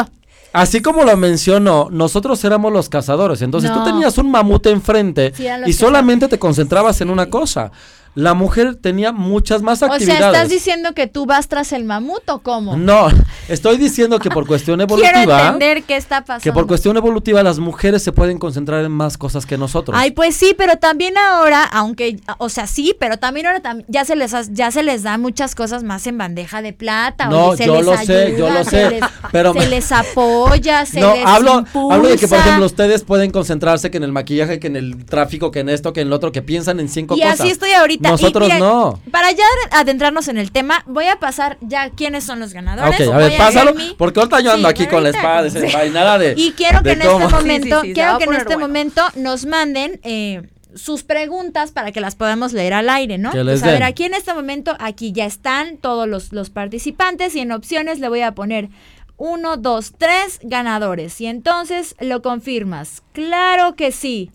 Así 0.57 0.81
como 0.81 1.05
lo 1.05 1.15
mencionó, 1.19 1.89
nosotros 1.91 2.43
éramos 2.45 2.73
los 2.73 2.89
cazadores. 2.89 3.43
Entonces 3.43 3.71
No. 3.71 3.79
tú 3.79 3.85
tenías 3.85 4.17
un 4.17 4.31
mamut 4.31 4.67
enfrente 4.69 5.33
Sí, 5.37 5.47
y 5.67 5.73
solamente 5.75 6.29
te 6.29 6.39
concentrabas 6.39 6.99
en 7.03 7.11
una 7.11 7.27
cosa. 7.27 7.71
La 8.17 8.33
mujer 8.35 8.75
tenía 8.77 9.13
muchas 9.13 9.61
más 9.63 9.83
O 9.83 9.87
actividades. 9.87 10.19
sea, 10.19 10.33
¿estás 10.33 10.49
diciendo 10.49 10.95
que 10.95 11.07
tú 11.07 11.27
vas 11.27 11.49
tras 11.49 11.71
el 11.73 11.85
mamut 11.85 12.29
o 12.31 12.39
cómo? 12.41 12.75
No, 12.77 13.09
estoy 13.47 13.77
diciendo 13.77 14.19
que 14.19 14.31
por 14.31 14.47
cuestión 14.47 14.79
Quiero 14.89 15.03
evolutiva, 15.05 15.41
entender 15.49 15.83
qué 15.85 15.97
está 15.97 16.23
pasando. 16.23 16.43
que 16.43 16.51
por 16.53 16.67
cuestión 16.67 16.97
evolutiva 16.97 17.43
las 17.43 17.59
mujeres 17.59 18.03
se 18.03 18.13
pueden 18.13 18.39
concentrar 18.39 18.85
en 18.87 18.91
más 18.93 19.19
cosas 19.19 19.45
que 19.45 19.59
nosotros. 19.59 19.97
Ay, 20.01 20.13
pues 20.13 20.35
sí, 20.35 20.55
pero 20.57 20.77
también 20.77 21.19
ahora, 21.19 21.63
aunque, 21.65 22.19
o 22.39 22.49
sea, 22.49 22.67
sí, 22.67 22.97
pero 22.99 23.19
también 23.19 23.47
ahora 23.47 23.61
tam- 23.63 23.85
ya 23.87 24.07
se 24.07 24.17
les 24.17 24.33
ya 24.53 24.71
se 24.71 24.83
les 24.83 25.03
da 25.03 25.19
muchas 25.19 25.55
cosas 25.55 25.83
más 25.85 26.07
en 26.07 26.17
bandeja 26.17 26.63
de 26.63 26.73
plata. 26.73 27.27
No, 27.27 27.49
oye, 27.49 27.59
se 27.59 27.67
yo 27.67 27.77
les 27.77 27.85
lo 27.85 27.97
sé, 27.99 28.07
yo 28.39 28.47
ayuda, 28.47 28.59
lo 28.61 28.65
se 28.65 28.71
sé, 28.71 28.91
les- 28.93 29.05
pero- 29.31 29.53
se 29.53 29.69
les 29.69 29.93
apoya, 29.93 30.87
se 30.87 31.01
no, 31.01 31.15
les 31.15 31.27
hablo, 31.27 31.59
impulsa. 31.59 31.95
hablo 31.97 32.09
de 32.09 32.17
que, 32.17 32.29
por 32.29 32.39
ejemplo, 32.39 32.65
ustedes 32.67 33.05
pueden 33.05 33.31
concentrarse 33.31 33.91
que 33.91 33.99
en 33.99 34.05
el 34.05 34.13
maquillaje, 34.13 34.59
que 34.59 34.69
en 34.69 34.77
el 34.77 35.05
tráfico, 35.05 35.51
que 35.51 35.61
en 35.61 35.69
esto, 35.69 35.93
que 35.93 36.01
en 36.01 36.09
lo 36.09 36.17
otro, 36.17 36.33
que 36.33 36.41
piensan 36.41 36.81
en 36.81 36.89
cinco 36.89 37.15
y 37.15 37.21
cosas. 37.21 37.41
así 37.41 37.51
estoy 37.51 37.73
ahorita. 37.73 38.06
Nosotros 38.11 38.49
no. 38.59 39.01
Para 39.11 39.31
ya 39.33 39.45
adentrarnos 39.73 40.29
en 40.29 40.39
el 40.39 40.53
tema, 40.53 40.83
voy 40.87 41.07
a 41.07 41.17
pasar 41.19 41.57
ya 41.61 41.91
quiénes 41.91 42.25
son 42.25 42.41
los 42.41 42.53
ganadores. 42.53 43.01
Ok, 43.01 43.15
a 43.15 43.19
Voy 43.19 43.29
ver, 43.29 43.37
pásalo, 43.39 43.71
hacer 43.71 43.83
mi- 43.89 43.95
porque 43.99 44.21
ahorita 44.21 44.41
yo 44.41 44.53
ando 44.53 44.69
Sí, 44.69 44.73
aquí 44.75 44.87
con 44.87 45.03
la 45.03 45.11
espada 45.11 45.43
desenvainada 45.43 46.19
de 46.19 46.35
Y 46.37 46.53
quiero 46.53 46.79
que 46.83 46.91
de 46.91 46.93
en 46.95 47.03
este 47.03 47.29
momento, 47.29 47.81
Sí, 47.81 47.87
sí, 47.87 47.89
sí, 47.89 47.89
se 47.89 47.93
quiero 47.95 48.13
a 48.15 48.19
que 48.19 48.25
en 48.25 48.33
este 48.35 48.45
bueno. 48.55 48.61
momento 48.61 49.03
nos 49.17 49.47
manden 49.47 50.01
eh, 50.03 50.49
sus 50.75 51.03
preguntas 51.05 51.73
para 51.73 51.91
que 51.93 52.01
las 52.01 52.17
podamos 52.17 52.53
leer 52.53 52.75
al 52.75 52.89
aire, 52.91 53.17
¿no? 53.19 53.31
Pues, 53.31 53.63
a 53.63 53.67
ver, 53.67 53.83
aquí 53.83 54.05
en 54.05 54.13
este 54.15 54.35
momento, 54.35 54.77
aquí 54.79 55.13
ya 55.13 55.25
están 55.25 55.79
todos 55.79 56.07
los, 56.07 56.33
los 56.33 56.51
participantes 56.51 57.35
y 57.35 57.41
en 57.41 57.53
opciones 57.53 57.99
le 57.99 58.09
voy 58.11 58.21
a 58.21 58.33
poner 58.35 58.69
uno, 59.17 59.57
dos, 59.57 59.95
tres 59.97 60.39
ganadores. 60.43 61.19
Y 61.23 61.27
entonces 61.27 61.95
lo 62.01 62.21
confirmas. 62.21 63.03
Claro 63.13 63.75
que 63.75 63.91
sí. 63.91 64.31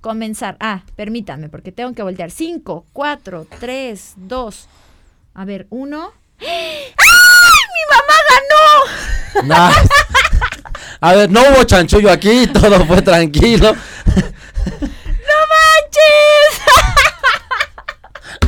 Comenzar. 0.00 0.56
Ah, 0.60 0.82
permítame, 0.96 1.48
porque 1.48 1.72
tengo 1.72 1.92
que 1.92 2.02
voltear. 2.02 2.30
Cinco, 2.30 2.86
cuatro, 2.92 3.46
tres, 3.58 4.14
dos. 4.16 4.68
A 5.34 5.44
ver, 5.44 5.66
uno. 5.70 6.12
¡Ay! 6.40 6.94
¡Mi 7.74 7.84
mamá 7.90 8.14
ganó! 8.30 9.46
Nah. 9.46 9.72
A 11.02 11.14
ver, 11.14 11.30
no 11.30 11.40
hubo 11.40 11.64
chanchullo 11.64 12.10
aquí, 12.10 12.46
todo 12.46 12.84
fue 12.86 13.02
tranquilo. 13.02 13.74
¡No 13.74 15.36
manches! 15.52 16.60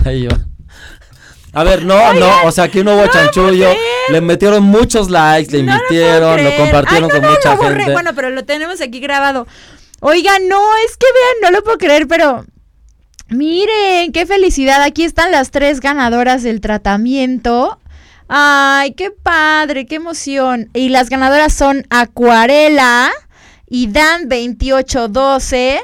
Ahí 0.04 0.26
va. 0.26 0.38
A 1.54 1.64
ver, 1.64 1.84
no, 1.84 2.14
no, 2.14 2.44
o 2.44 2.50
sea, 2.50 2.64
aquí 2.64 2.82
no 2.82 2.94
hubo 2.94 3.06
chanchullo. 3.08 3.68
Le 4.08 4.20
metieron 4.22 4.62
muchos 4.64 5.10
likes, 5.10 5.52
le 5.52 5.62
No 5.62 5.72
lo 5.72 5.78
puedo 5.78 5.84
invirtieron, 5.84 6.30
lo, 6.30 6.36
creer. 6.36 6.60
compartieron 6.60 7.04
Ay, 7.04 7.08
no, 7.08 7.14
con 7.14 7.22
no, 7.22 7.30
mucha 7.30 7.54
lo 7.54 7.62
gente. 7.62 7.92
Bueno, 7.92 8.14
pero 8.14 8.30
lo 8.30 8.44
tenemos 8.44 8.80
aquí 8.80 9.00
grabado. 9.00 9.46
Oigan, 10.04 10.48
no, 10.48 10.60
es 10.84 10.96
que 10.96 11.06
vean, 11.06 11.42
no 11.42 11.56
lo 11.56 11.62
puedo 11.62 11.78
creer, 11.78 12.08
pero 12.08 12.44
miren, 13.28 14.10
qué 14.10 14.26
felicidad. 14.26 14.82
Aquí 14.82 15.04
están 15.04 15.30
las 15.30 15.52
tres 15.52 15.78
ganadoras 15.78 16.42
del 16.42 16.60
tratamiento. 16.60 17.78
Ay, 18.26 18.94
qué 18.94 19.12
padre, 19.12 19.86
qué 19.86 19.94
emoción. 19.94 20.70
Y 20.74 20.88
las 20.88 21.08
ganadoras 21.08 21.52
son 21.52 21.86
Acuarela 21.88 23.12
y 23.68 23.92
Dan 23.92 24.28
2812 24.28 25.80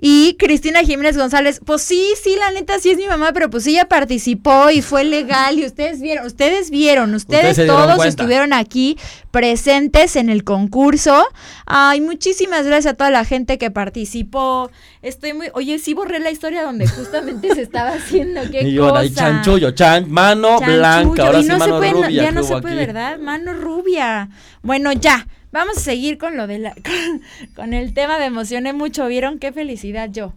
y 0.00 0.36
Cristina 0.38 0.80
Jiménez 0.80 1.16
González. 1.16 1.60
Pues 1.64 1.82
sí, 1.82 2.04
sí, 2.22 2.36
la 2.38 2.52
neta 2.52 2.78
sí 2.78 2.90
es 2.90 2.96
mi 2.98 3.06
mamá, 3.06 3.32
pero 3.32 3.50
pues 3.50 3.66
ella 3.66 3.86
participó 3.88 4.70
y 4.70 4.80
fue 4.82 5.04
legal 5.04 5.58
y 5.58 5.66
ustedes 5.66 6.00
vieron, 6.00 6.26
ustedes 6.26 6.70
vieron, 6.70 7.14
ustedes, 7.14 7.56
se 7.56 7.66
todos 7.66 7.86
cuenta. 7.96 8.06
estuvieron 8.06 8.52
aquí 8.52 8.96
presentes 9.30 10.16
en 10.16 10.28
el 10.30 10.44
concurso. 10.44 11.26
Ay, 11.66 12.00
muchísimas 12.00 12.64
gracias 12.66 12.94
a 12.94 12.96
toda 12.96 13.10
la 13.10 13.24
gente 13.24 13.58
que 13.58 13.70
participó. 13.70 14.70
Estoy 15.02 15.32
muy, 15.32 15.48
oye, 15.54 15.78
sí 15.78 15.94
borré 15.94 16.20
la 16.20 16.30
historia 16.30 16.62
donde 16.62 16.86
justamente 16.86 17.54
se 17.54 17.62
estaba 17.62 17.90
haciendo 17.90 18.40
qué 18.50 18.62
y 18.68 18.72
yo, 18.74 18.88
cosa. 18.88 19.00
ahí 19.00 19.10
chanchullo, 19.12 19.70
chan, 19.72 20.10
mano 20.10 20.58
Chanchullo, 20.58 20.78
blanca, 20.78 21.22
ahora 21.26 21.38
y 21.40 21.42
sí 21.42 21.48
no 21.48 21.54
se 21.54 21.58
mano 21.60 21.78
puede, 21.78 21.92
rubia. 21.92 22.22
ya 22.22 22.30
no 22.32 22.42
se 22.42 22.56
puede, 22.60 22.74
aquí. 22.76 22.86
¿verdad? 22.86 23.18
Mano 23.18 23.52
rubia. 23.54 24.28
Bueno, 24.62 24.92
ya. 24.92 25.26
Vamos 25.52 25.78
a 25.78 25.80
seguir 25.80 26.18
con 26.18 26.36
lo 26.36 26.46
de 26.46 26.58
la 26.58 26.74
con, 26.74 27.22
con 27.54 27.74
el 27.74 27.94
tema. 27.94 28.18
Me 28.18 28.26
emocioné 28.26 28.72
mucho. 28.72 29.06
¿Vieron 29.06 29.38
qué 29.38 29.52
felicidad 29.52 30.10
yo? 30.10 30.32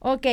Ok. 0.00 0.26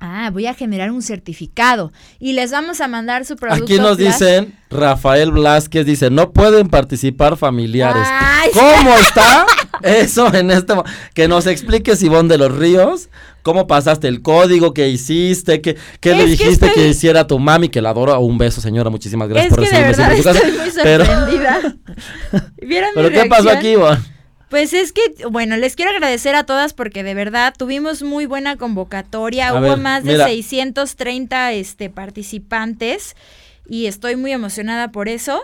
Ah, 0.00 0.28
voy 0.30 0.46
a 0.46 0.54
generar 0.54 0.90
un 0.90 1.00
certificado 1.00 1.90
y 2.18 2.34
les 2.34 2.50
vamos 2.50 2.82
a 2.82 2.88
mandar 2.88 3.24
su 3.24 3.36
producto. 3.36 3.64
Aquí 3.64 3.78
nos 3.78 3.96
dicen, 3.96 4.54
Rafael 4.68 5.30
Blasquez 5.30 5.86
dice, 5.86 6.10
no 6.10 6.32
pueden 6.32 6.68
participar 6.68 7.38
familiares. 7.38 8.06
Ay, 8.06 8.50
¿Cómo 8.52 8.94
está 8.98 9.46
eso 9.82 10.32
en 10.34 10.50
este 10.50 10.74
Que 11.14 11.28
nos 11.28 11.46
explique 11.46 11.92
Ivonne 12.00 12.28
de 12.28 12.38
los 12.38 12.56
Ríos, 12.56 13.08
cómo 13.42 13.66
pasaste 13.66 14.08
el 14.08 14.22
código, 14.22 14.72
qué 14.74 14.88
hiciste, 14.88 15.60
qué, 15.60 15.76
qué 16.00 16.12
le 16.14 16.24
que 16.24 16.30
dijiste 16.30 16.66
que, 16.66 16.72
estoy- 16.72 16.88
hiciera 16.88 17.20
a 17.20 17.26
tu 17.26 17.38
mami, 17.38 17.68
que 17.68 17.82
la 17.82 17.90
adoro. 17.90 18.18
Un 18.20 18.38
beso, 18.38 18.60
señora, 18.60 18.90
muchísimas 18.90 19.28
gracias 19.28 19.52
Es 19.52 19.56
por 19.56 19.64
que 19.68 19.74
de 19.76 19.82
recibirme 19.82 20.14
verdad 20.16 20.36
estoy 20.36 20.52
muy 20.52 20.70
Pero, 20.82 21.04
sorprendida. 21.06 21.76
¿Vieron 22.62 22.88
mi 22.90 22.94
pero 22.94 23.10
¿qué 23.10 23.28
pasó 23.28 23.50
aquí, 23.50 23.68
Ivonne? 23.68 23.98
Pues 24.50 24.72
es 24.72 24.92
que, 24.92 25.02
bueno, 25.30 25.56
les 25.56 25.74
quiero 25.74 25.90
agradecer 25.90 26.36
a 26.36 26.44
todas 26.44 26.74
porque 26.74 27.02
de 27.02 27.14
verdad 27.14 27.54
tuvimos 27.58 28.02
muy 28.02 28.26
buena 28.26 28.56
convocatoria. 28.56 29.48
A 29.48 29.54
Hubo 29.54 29.60
ver, 29.62 29.78
más 29.78 30.04
de 30.04 30.12
mira. 30.12 30.26
630 30.26 31.52
este, 31.54 31.90
participantes 31.90 33.16
y 33.68 33.86
estoy 33.86 34.14
muy 34.16 34.30
emocionada 34.32 34.92
por 34.92 35.08
eso. 35.08 35.42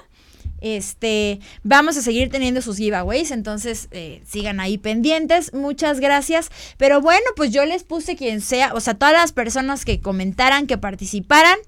Este, 0.61 1.41
vamos 1.63 1.97
a 1.97 2.03
seguir 2.03 2.31
teniendo 2.31 2.63
sus 2.63 2.77
giveaways, 2.77 3.31
entonces 3.31 3.89
eh, 3.91 4.23
sigan 4.27 4.61
ahí 4.61 4.79
pendientes. 4.79 5.53
Muchas 5.53 6.01
gracias. 6.01 6.51
Pero 6.77 7.01
bueno, 7.01 7.27
pues 7.37 7.51
yo 7.53 7.65
les 7.65 7.85
puse 7.85 8.17
quien 8.17 8.41
sea, 8.41 8.73
o 8.75 8.81
sea, 8.81 8.95
todas 8.95 9.15
las 9.15 9.33
personas 9.33 9.85
que 9.85 10.01
comentaran, 10.01 10.67
que 10.67 10.79
participaran, 10.79 11.59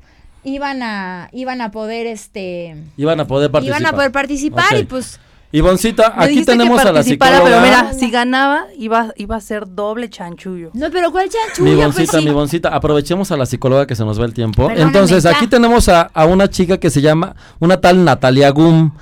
iban 0.45 0.83
a, 0.83 1.29
iban 1.33 1.61
a 1.61 1.71
poder, 1.71 2.07
este, 2.07 2.77
Iban 2.97 3.21
a 3.21 3.27
poder 3.27 3.51
participar. 3.51 3.81
iban 3.81 3.93
a 3.93 3.97
poder 3.97 4.13
participar 4.13 4.77
y 4.79 4.85
pues 4.85 5.21
Ivoncita, 5.53 6.15
Me 6.17 6.25
aquí 6.25 6.39
que 6.41 6.45
tenemos 6.47 6.81
a 6.85 6.93
la 6.93 7.03
psicóloga. 7.03 7.43
Pero 7.45 7.61
mira, 7.61 7.93
si 7.93 8.11
ganaba, 8.11 8.67
iba, 8.79 9.13
iba 9.17 9.37
a 9.37 9.41
ser 9.41 9.67
doble 9.69 10.09
chanchullo. 10.09 10.71
No, 10.73 10.91
pero 10.91 11.13
¿cuál 11.13 11.27
Mi 11.27 11.31
chanchullo? 11.31 11.75
Pues 11.77 11.87
boncita, 11.87 12.19
sí. 12.19 12.25
mi 12.25 12.31
boncita, 12.33 12.69
aprovechemos 12.71 13.31
a 13.33 13.37
la 13.37 13.45
psicóloga 13.47 13.87
que 13.87 13.95
se 13.95 14.05
nos 14.05 14.19
va 14.21 14.25
el 14.25 14.33
tiempo. 14.35 14.67
Perdóname, 14.69 14.83
Entonces, 14.87 15.25
ya. 15.25 15.31
aquí 15.31 15.47
tenemos 15.47 15.89
a, 15.89 16.03
a 16.03 16.25
una 16.25 16.49
chica 16.49 16.79
que 16.79 16.89
se 16.91 17.03
llama, 17.03 17.37
una 17.61 17.81
tal 17.81 18.03
Natalia 18.05 18.51
Gum, 18.51 18.93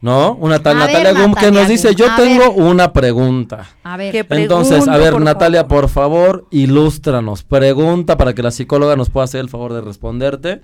¿no? 0.00 0.34
Una 0.34 0.58
tal 0.60 0.80
A 0.80 0.86
ver, 0.86 0.94
Natalia 0.96 1.22
Gum 1.22 1.34
que 1.34 1.50
nos 1.52 1.68
dice, 1.68 1.88
Gum, 1.88 1.96
yo 1.96 2.10
a 2.10 2.16
tengo 2.16 2.54
ver. 2.54 2.62
una 2.62 2.92
pregunta. 2.92 3.66
A 3.84 3.96
ver. 3.98 4.12
¿Qué 4.12 4.26
Entonces, 4.30 4.78
a 4.80 4.84
Pregunto, 4.84 4.98
ver, 5.04 5.12
por 5.12 5.22
Natalia, 5.22 5.60
favor. 5.64 5.80
por 5.82 5.90
favor, 5.90 6.46
ilústranos. 6.50 7.42
Pregunta 7.44 8.16
para 8.16 8.32
que 8.34 8.42
la 8.42 8.50
psicóloga 8.50 8.96
nos 8.96 9.10
pueda 9.10 9.24
hacer 9.24 9.40
el 9.40 9.48
favor 9.50 9.72
de 9.74 9.82
responderte. 9.82 10.62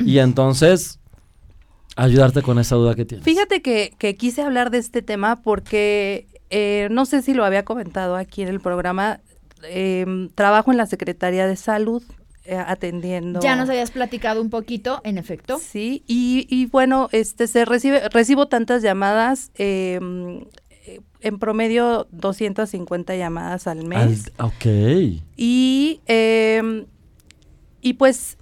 Y 0.00 0.18
entonces, 0.18 0.98
ayudarte 1.96 2.42
con 2.42 2.58
esa 2.58 2.76
duda 2.76 2.94
que 2.94 3.04
tienes. 3.04 3.24
Fíjate 3.24 3.62
que, 3.62 3.92
que 3.98 4.16
quise 4.16 4.42
hablar 4.42 4.70
de 4.70 4.78
este 4.78 5.02
tema 5.02 5.42
porque 5.42 6.26
eh, 6.50 6.88
no 6.90 7.06
sé 7.06 7.22
si 7.22 7.34
lo 7.34 7.44
había 7.44 7.64
comentado 7.64 8.16
aquí 8.16 8.42
en 8.42 8.48
el 8.48 8.60
programa. 8.60 9.20
em, 9.70 10.28
trabajo 10.30 10.70
en 10.72 10.76
la 10.76 10.86
Secretaría 10.86 11.46
de 11.46 11.56
Salud 11.56 12.02
eh, 12.44 12.56
atendiendo. 12.56 13.38
Ya 13.40 13.54
nos 13.54 13.68
habías 13.68 13.92
platicado 13.92 14.42
un 14.42 14.50
poquito, 14.50 15.00
en 15.04 15.16
efecto. 15.18 15.60
Sí, 15.62 16.02
y, 16.08 16.46
y 16.50 16.66
bueno, 16.66 17.08
este 17.12 17.46
se 17.46 17.64
recibe, 17.64 18.08
recibo 18.08 18.48
tantas 18.48 18.82
llamadas, 18.82 19.52
em, 19.54 20.40
eh, 20.84 21.00
en 21.20 21.38
promedio 21.38 22.08
250 22.10 23.14
llamadas 23.14 23.68
al 23.68 23.84
mes. 23.84 24.32
Al- 24.38 24.46
ok. 24.46 25.20
Y, 25.36 26.00
eh, 26.08 26.84
y 27.80 27.92
pues 27.94 28.36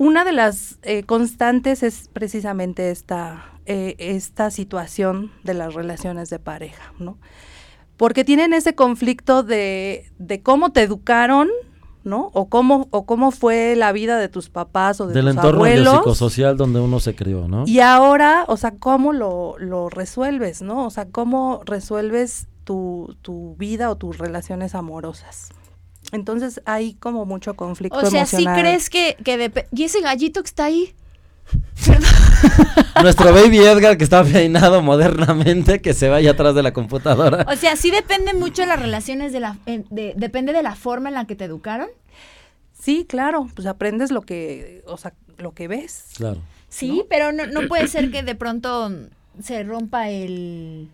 una 0.00 0.24
de 0.24 0.32
las 0.32 0.78
eh, 0.80 1.02
constantes 1.02 1.82
es 1.82 2.08
precisamente 2.10 2.90
esta, 2.90 3.52
eh, 3.66 3.96
esta 3.98 4.50
situación 4.50 5.30
de 5.44 5.52
las 5.52 5.74
relaciones 5.74 6.30
de 6.30 6.38
pareja, 6.38 6.94
¿no? 6.98 7.18
Porque 7.98 8.24
tienen 8.24 8.54
ese 8.54 8.74
conflicto 8.74 9.42
de, 9.42 10.10
de 10.18 10.42
cómo 10.42 10.72
te 10.72 10.80
educaron, 10.80 11.48
¿no? 12.02 12.30
O 12.32 12.48
cómo, 12.48 12.88
o 12.92 13.04
cómo 13.04 13.30
fue 13.30 13.76
la 13.76 13.92
vida 13.92 14.16
de 14.18 14.30
tus 14.30 14.48
papás 14.48 15.02
o 15.02 15.06
de 15.06 15.12
Del 15.12 15.26
tus 15.26 15.34
entorno 15.34 15.56
abuelos. 15.58 15.92
biopsicosocial 15.92 16.56
donde 16.56 16.80
uno 16.80 16.98
se 16.98 17.14
crió, 17.14 17.46
¿no? 17.46 17.64
Y 17.66 17.80
ahora, 17.80 18.46
o 18.48 18.56
sea, 18.56 18.70
¿cómo 18.78 19.12
lo, 19.12 19.56
lo 19.58 19.90
resuelves, 19.90 20.62
no? 20.62 20.86
O 20.86 20.90
sea, 20.90 21.10
¿cómo 21.10 21.60
resuelves 21.66 22.48
tu, 22.64 23.18
tu 23.20 23.54
vida 23.58 23.90
o 23.90 23.96
tus 23.96 24.16
relaciones 24.16 24.74
amorosas? 24.74 25.50
Entonces 26.12 26.60
hay 26.64 26.94
como 26.94 27.24
mucho 27.26 27.54
conflicto 27.54 27.98
O 27.98 28.00
sea, 28.10 28.26
si 28.26 28.36
emocional. 28.36 28.60
crees 28.60 28.90
que, 28.90 29.16
que 29.24 29.38
dep- 29.52 29.66
¿Y 29.72 29.84
ese 29.84 30.00
gallito 30.00 30.42
que 30.42 30.46
está 30.48 30.64
ahí? 30.64 30.92
Nuestro 33.02 33.32
baby 33.32 33.58
Edgar 33.58 33.96
que 33.96 34.04
está 34.04 34.22
peinado 34.24 34.82
modernamente, 34.82 35.80
que 35.80 35.94
se 35.94 36.08
vaya 36.08 36.32
atrás 36.32 36.54
de 36.54 36.62
la 36.62 36.72
computadora. 36.72 37.46
O 37.48 37.56
sea, 37.56 37.76
sí 37.76 37.90
depende 37.90 38.34
mucho 38.34 38.62
de 38.62 38.68
las 38.68 38.78
relaciones, 38.80 39.32
de 39.32 39.40
la, 39.40 39.56
de- 39.66 40.12
depende 40.16 40.52
de 40.52 40.62
la 40.62 40.74
forma 40.76 41.08
en 41.08 41.14
la 41.14 41.24
que 41.26 41.36
te 41.36 41.44
educaron. 41.44 41.88
Sí, 42.78 43.04
claro, 43.08 43.48
pues 43.54 43.66
aprendes 43.66 44.10
lo 44.10 44.22
que, 44.22 44.82
o 44.86 44.96
sea, 44.96 45.12
lo 45.38 45.52
que 45.52 45.68
ves. 45.68 46.04
Claro. 46.16 46.40
Sí, 46.68 47.04
pero 47.10 47.32
no, 47.32 47.46
no 47.46 47.66
puede 47.68 47.88
ser 47.88 48.10
que 48.10 48.22
de 48.22 48.34
pronto 48.34 48.90
se 49.42 49.62
rompa 49.64 50.08
el... 50.08 50.88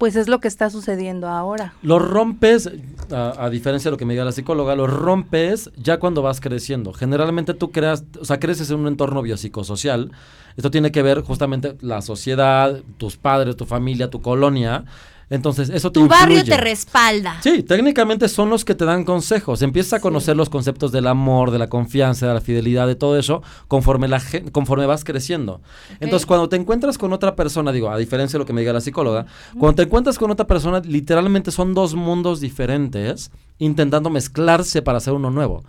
Pues 0.00 0.16
es 0.16 0.28
lo 0.28 0.40
que 0.40 0.48
está 0.48 0.70
sucediendo 0.70 1.28
ahora. 1.28 1.74
Lo 1.82 1.98
rompes, 1.98 2.70
a, 3.10 3.50
diferencia 3.50 3.90
de 3.90 3.92
lo 3.92 3.98
que 3.98 4.06
me 4.06 4.14
diga 4.14 4.24
la 4.24 4.32
psicóloga, 4.32 4.74
lo 4.74 4.86
rompes 4.86 5.70
ya 5.76 5.98
cuando 5.98 6.22
vas 6.22 6.40
creciendo. 6.40 6.94
Generalmente 6.94 7.52
tú 7.52 7.70
creas, 7.70 8.04
o 8.18 8.24
sea, 8.24 8.40
creces 8.40 8.70
en 8.70 8.78
un 8.78 8.86
entorno 8.86 9.20
biopsicosocial. 9.20 10.10
Esto 10.56 10.70
tiene 10.70 10.90
que 10.90 11.02
ver 11.02 11.20
justamente 11.20 11.76
la 11.82 12.00
sociedad, 12.00 12.80
tus 12.96 13.18
padres, 13.18 13.56
tu 13.56 13.66
familia, 13.66 14.08
tu 14.08 14.22
colonia. 14.22 14.86
Entonces, 15.30 15.70
eso 15.70 15.92
te 15.92 16.00
Tu 16.00 16.08
barrio 16.08 16.38
influye. 16.38 16.56
te 16.56 16.60
respalda. 16.60 17.40
Sí, 17.40 17.62
técnicamente 17.62 18.28
son 18.28 18.50
los 18.50 18.64
que 18.64 18.74
te 18.74 18.84
dan 18.84 19.04
consejos. 19.04 19.62
Empiezas 19.62 19.94
a 19.94 20.00
conocer 20.00 20.36
los 20.36 20.50
conceptos 20.50 20.90
del 20.90 21.06
amor, 21.06 21.52
de 21.52 21.58
la 21.60 21.68
confianza, 21.68 22.26
de 22.26 22.34
la 22.34 22.40
fidelidad, 22.40 22.88
de 22.88 22.96
todo 22.96 23.16
eso, 23.16 23.40
conforme, 23.68 24.08
la, 24.08 24.20
conforme 24.50 24.86
vas 24.86 25.04
creciendo. 25.04 25.60
Entonces, 26.00 26.26
cuando 26.26 26.48
te 26.48 26.56
encuentras 26.56 26.98
con 26.98 27.12
otra 27.12 27.36
persona, 27.36 27.70
digo, 27.70 27.90
a 27.90 27.96
diferencia 27.96 28.36
de 28.36 28.40
lo 28.40 28.46
que 28.46 28.52
me 28.52 28.60
diga 28.60 28.72
la 28.72 28.80
psicóloga, 28.80 29.26
cuando 29.58 29.76
te 29.76 29.82
encuentras 29.82 30.18
con 30.18 30.32
otra 30.32 30.48
persona, 30.48 30.80
literalmente 30.80 31.52
son 31.52 31.74
dos 31.74 31.94
mundos 31.94 32.40
diferentes 32.40 33.30
intentando 33.58 34.10
mezclarse 34.10 34.82
para 34.82 34.98
hacer 34.98 35.12
uno 35.12 35.30
nuevo. 35.30 35.62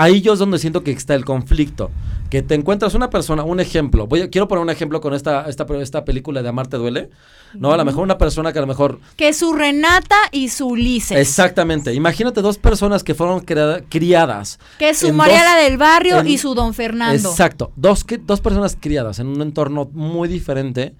Ahí 0.00 0.20
yo 0.20 0.32
es 0.34 0.38
donde 0.38 0.58
siento 0.58 0.84
que 0.84 0.92
está 0.92 1.14
el 1.14 1.24
conflicto. 1.24 1.90
Que 2.30 2.42
te 2.42 2.54
encuentras 2.54 2.94
una 2.94 3.08
persona, 3.10 3.42
un 3.42 3.58
ejemplo. 3.58 4.06
Voy 4.06 4.20
a- 4.20 4.30
quiero 4.30 4.46
poner 4.48 4.62
un 4.62 4.68
ejemplo 4.70 5.00
con 5.00 5.14
esta, 5.14 5.48
esta, 5.48 5.64
esta 5.80 6.04
película 6.04 6.42
de 6.42 6.48
Amarte 6.50 6.76
Duele. 6.76 7.08
No, 7.54 7.72
a 7.72 7.76
lo 7.78 7.84
mejor 7.86 8.02
una 8.04 8.18
persona 8.18 8.52
que 8.52 8.58
a 8.58 8.60
lo 8.60 8.66
mejor 8.68 9.00
Que 9.16 9.32
su 9.32 9.54
Renata 9.54 10.16
y 10.30 10.50
su 10.50 10.66
Ulises. 10.68 11.16
Exactamente. 11.18 11.94
Imagínate 11.94 12.42
dos 12.42 12.58
personas 12.58 13.02
que 13.02 13.14
fueron 13.14 13.40
criadas. 13.40 14.58
Que 14.78 14.92
su 14.94 15.06
en 15.08 15.16
Mariela 15.16 15.54
dos- 15.56 15.64
del 15.64 15.78
Barrio 15.78 16.18
en- 16.20 16.28
y 16.28 16.36
su 16.38 16.54
Don 16.54 16.74
Fernando. 16.74 17.30
Exacto. 17.30 17.72
Dos, 17.76 18.04
que- 18.04 18.18
dos 18.18 18.40
personas 18.42 18.76
criadas 18.78 19.18
en 19.18 19.26
un 19.28 19.40
entorno 19.40 19.88
muy 19.92 20.28
diferente. 20.28 20.94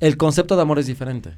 El 0.00 0.16
concepto 0.16 0.56
de 0.56 0.62
amor 0.62 0.78
es 0.80 0.86
diferente. 0.86 1.30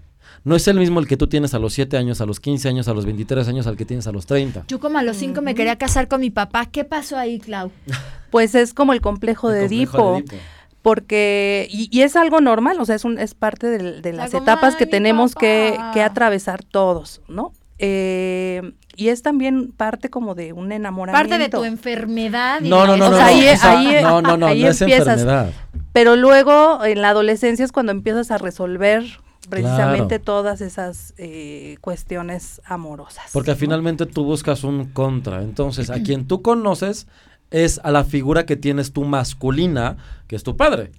No 0.44 0.54
es 0.56 0.68
el 0.68 0.78
mismo 0.78 1.00
el 1.00 1.06
que 1.08 1.16
tú 1.16 1.26
tienes 1.26 1.54
a 1.54 1.58
los 1.58 1.72
7 1.72 1.96
años, 1.96 2.20
a 2.20 2.26
los 2.26 2.38
15 2.38 2.68
años, 2.68 2.86
a 2.88 2.94
los 2.94 3.06
23 3.06 3.48
años, 3.48 3.66
al 3.66 3.76
que 3.76 3.84
tienes 3.86 4.06
a 4.06 4.12
los 4.12 4.26
30. 4.26 4.64
Yo 4.68 4.78
como 4.78 4.98
a 4.98 5.02
los 5.02 5.16
cinco 5.16 5.40
me 5.40 5.54
quería 5.54 5.76
casar 5.76 6.06
con 6.06 6.20
mi 6.20 6.30
papá. 6.30 6.66
¿Qué 6.66 6.84
pasó 6.84 7.16
ahí, 7.18 7.38
Clau? 7.40 7.70
Pues 8.30 8.54
es 8.56 8.74
como 8.74 8.92
el 8.92 9.00
complejo, 9.00 9.48
El 9.50 9.54
de, 9.54 9.60
complejo 9.86 9.96
Edipo, 9.98 10.12
de 10.12 10.18
Edipo. 10.18 10.36
Porque, 10.82 11.66
y, 11.70 11.88
y 11.90 12.02
es 12.02 12.14
algo 12.16 12.40
normal, 12.40 12.78
o 12.80 12.84
sea, 12.84 12.94
es, 12.96 13.04
un, 13.04 13.18
es 13.18 13.32
parte 13.34 13.68
de, 13.68 14.12
las 14.12 14.34
etapas 14.34 14.76
que 14.76 14.84
"Ay, 14.84 14.88
mi 14.88 14.90
tenemos 14.90 15.34
que, 15.34 15.72
papá". 15.76 15.90
que 15.92 16.02
atravesar 16.02 16.62
todos, 16.62 17.22
¿no? 17.28 17.52
eh, 17.78 18.72
y 18.96 19.08
es 19.08 19.22
también 19.22 19.72
parte 19.72 20.08
como 20.10 20.34
de 20.34 20.52
un 20.52 20.70
enamoramiento. 20.72 21.28
Parte 21.28 21.42
de 21.42 21.48
tu 21.48 21.64
enfermedad. 21.64 22.60
y 22.62 22.68
No, 22.68 22.86
no, 22.86 22.96
no, 22.96 23.08
no, 23.10 23.16
ahí- 23.16 23.48
o 23.48 23.56
sea, 23.56 23.78
ahí- 23.78 24.02
no, 24.02 24.20
no, 24.22 24.36
no, 24.36 24.46
ahí 24.46 24.62
no 24.62 24.68
es 24.68 24.80
empiezas. 24.82 25.08
enfermedad. 25.20 25.50
Pero 25.92 26.14
luego 26.16 26.84
en 26.84 27.00
la 27.02 27.08
adolescencia 27.08 27.64
es 27.64 27.72
cuando 27.72 27.90
empiezas 27.92 28.30
a 28.30 28.38
resolver 28.38 29.04
precisamente 29.48 30.20
Claro. 30.20 30.24
todas 30.24 30.60
esas 30.60 31.14
eh, 31.16 31.76
cuestiones 31.80 32.60
amorosas. 32.64 33.30
Porque 33.32 33.52
¿no? 33.52 33.56
finalmente 33.56 34.06
tú 34.06 34.24
buscas 34.24 34.64
un 34.64 34.86
contra. 34.86 35.42
Entonces, 35.42 35.90
a 35.90 36.02
quien 36.02 36.26
tú 36.26 36.42
conoces 36.42 37.06
es 37.50 37.80
a 37.84 37.90
la 37.90 38.04
figura 38.04 38.46
que 38.46 38.56
tienes 38.56 38.92
tú 38.92 39.04
masculina, 39.04 39.96
que 40.26 40.36
es 40.36 40.42
tu 40.42 40.56
padre. 40.56 40.90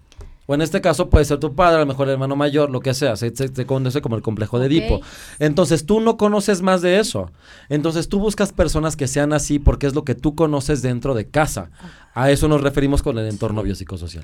O 0.48 0.54
en 0.54 0.62
este 0.62 0.80
caso 0.80 1.10
puede 1.10 1.26
ser 1.26 1.40
tu 1.40 1.56
padre, 1.56 1.78
a 1.78 1.80
lo 1.80 1.86
mejor 1.88 2.08
el 2.08 2.14
hermano 2.14 2.36
mayor, 2.36 2.70
lo 2.70 2.80
que 2.80 2.94
sea. 2.94 3.16
Se, 3.16 3.36
se- 3.36 3.48
se 3.48 3.66
conoce 3.66 4.02
como 4.02 4.16
el 4.16 4.22
complejo 4.22 4.60
de. 4.60 4.68
Edipo. 4.68 5.02
Entonces 5.40 5.86
tú 5.88 6.00
no 6.02 6.18
conoces 6.18 6.62
más 6.62 6.82
de 6.84 7.00
eso. 7.00 7.32
Entonces 7.70 8.10
tú 8.10 8.20
buscas 8.20 8.54
personas 8.54 8.96
que 8.96 9.08
sean 9.08 9.34
así 9.34 9.58
porque 9.58 9.88
es 9.88 9.96
lo 9.96 10.04
que 10.04 10.14
tú 10.16 10.36
conoces 10.36 10.82
dentro 10.84 11.14
de 11.16 11.28
casa. 11.28 11.72
A 12.14 12.30
eso 12.32 12.48
nos 12.48 12.62
referimos 12.62 13.02
con 13.02 13.18
el 13.18 13.28
entorno 13.28 13.64
biopsicosocial. 13.64 14.24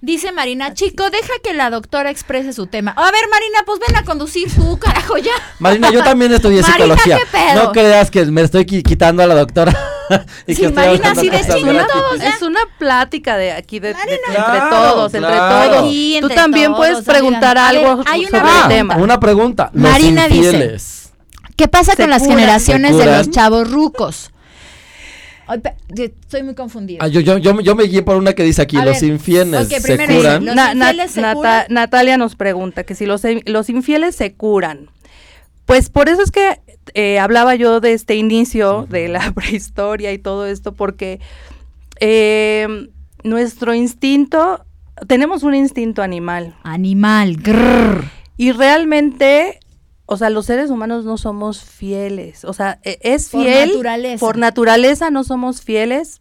Dice 0.00 0.30
Marina, 0.30 0.74
chico, 0.74 1.08
deja 1.10 1.32
que 1.42 1.54
la 1.54 1.70
doctora 1.70 2.10
exprese 2.10 2.52
su 2.52 2.66
tema. 2.66 2.90
A 2.92 3.10
ver, 3.10 3.24
Marina, 3.30 3.58
pues 3.64 3.80
ven 3.86 3.96
a 3.96 4.04
conducir 4.04 4.48
tú, 4.54 4.78
carajo, 4.78 5.16
ya. 5.18 5.32
Marina, 5.58 5.90
yo 5.90 6.04
también 6.04 6.32
estudié 6.32 6.60
Marina, 6.62 6.76
psicología. 6.96 7.18
¿qué 7.18 7.24
pedo? 7.32 7.64
No 7.64 7.72
creas 7.72 8.10
que 8.10 8.26
me 8.26 8.42
estoy 8.42 8.64
qui- 8.64 8.82
quitando 8.82 9.22
a 9.22 9.26
la 9.26 9.34
doctora. 9.34 9.74
y 10.46 10.54
Sí, 10.54 10.60
que 10.60 10.66
así 11.36 11.62
de 11.64 11.84
todos, 11.84 12.18
ya. 12.18 12.28
Es 12.30 12.42
una 12.42 12.60
plática 12.78 13.36
de 13.36 13.52
aquí 13.52 13.78
de, 13.80 13.90
entre 13.90 14.18
Claro, 14.34 14.70
todos, 14.70 15.14
entre 15.14 15.30
todos. 15.36 15.90
Sí, 15.90 16.18
Tú 16.20 16.28
también 16.28 16.66
todos, 16.66 16.76
puedes 16.78 16.96
amiga. 16.98 17.12
preguntar 17.12 17.56
ver, 17.56 17.64
algo 17.64 18.02
hay 18.06 18.20
una 18.26 18.28
sobre 18.30 18.50
Ah, 18.52 18.60
el 18.64 18.68
tema. 18.68 18.96
una 18.96 19.20
pregunta. 19.20 19.70
Los 19.72 19.82
Marina 19.90 20.28
dice-. 20.28 20.76
¿Qué 21.56 21.68
pasa 21.68 21.92
Se 21.92 22.02
con 22.02 22.10
las 22.10 22.22
generaciones 22.24 22.96
se 22.96 23.04
de 23.04 23.16
los 23.16 23.30
chavos 23.30 23.70
rucos? 23.70 24.30
Estoy 25.96 26.42
muy 26.42 26.54
confundida. 26.56 26.98
Ah, 27.02 27.06
yo, 27.08 27.20
yo, 27.20 27.38
yo, 27.38 27.60
yo 27.60 27.76
me 27.76 27.84
guié 27.84 28.02
por 28.02 28.16
una 28.16 28.32
que 28.34 28.42
dice 28.42 28.62
aquí, 28.62 28.76
A 28.76 28.84
los 28.84 29.00
ver, 29.00 29.10
infieles 29.10 29.68
se 29.68 29.76
dice, 29.96 30.06
curan. 30.16 30.44
¿los 30.44 30.54
Na- 30.56 30.74
na- 30.74 30.88
infieles 30.90 31.12
se 31.12 31.20
Nata- 31.20 31.34
curan? 31.34 31.66
Natalia 31.68 32.16
nos 32.18 32.34
pregunta 32.34 32.82
que 32.82 32.94
si 32.96 33.06
los, 33.06 33.22
los 33.44 33.70
infieles 33.70 34.16
se 34.16 34.34
curan. 34.34 34.90
Pues 35.64 35.88
por 35.88 36.08
eso 36.08 36.22
es 36.22 36.32
que 36.32 36.60
eh, 36.94 37.18
hablaba 37.18 37.54
yo 37.54 37.80
de 37.80 37.92
este 37.92 38.14
inicio 38.16 38.86
de 38.88 39.08
la 39.08 39.30
prehistoria 39.34 40.12
y 40.12 40.18
todo 40.18 40.46
esto, 40.46 40.72
porque 40.72 41.20
eh, 42.00 42.88
nuestro 43.24 43.74
instinto, 43.74 44.64
tenemos 45.06 45.42
un 45.42 45.54
instinto 45.54 46.02
animal 46.02 46.56
Animal, 46.62 47.36
grrr. 47.36 48.04
y 48.36 48.52
realmente, 48.52 49.60
o 50.06 50.16
sea, 50.16 50.30
los 50.30 50.46
seres 50.46 50.70
humanos 50.70 51.04
no 51.04 51.16
somos 51.18 51.62
fieles, 51.64 52.44
o 52.44 52.52
sea, 52.52 52.78
e- 52.82 52.98
es 53.02 53.28
Por 53.30 53.42
fiel 53.44 53.68
naturaleza. 53.70 54.20
por 54.20 54.36
naturaleza 54.38 55.10
no 55.10 55.24
somos 55.24 55.62
fieles, 55.62 56.20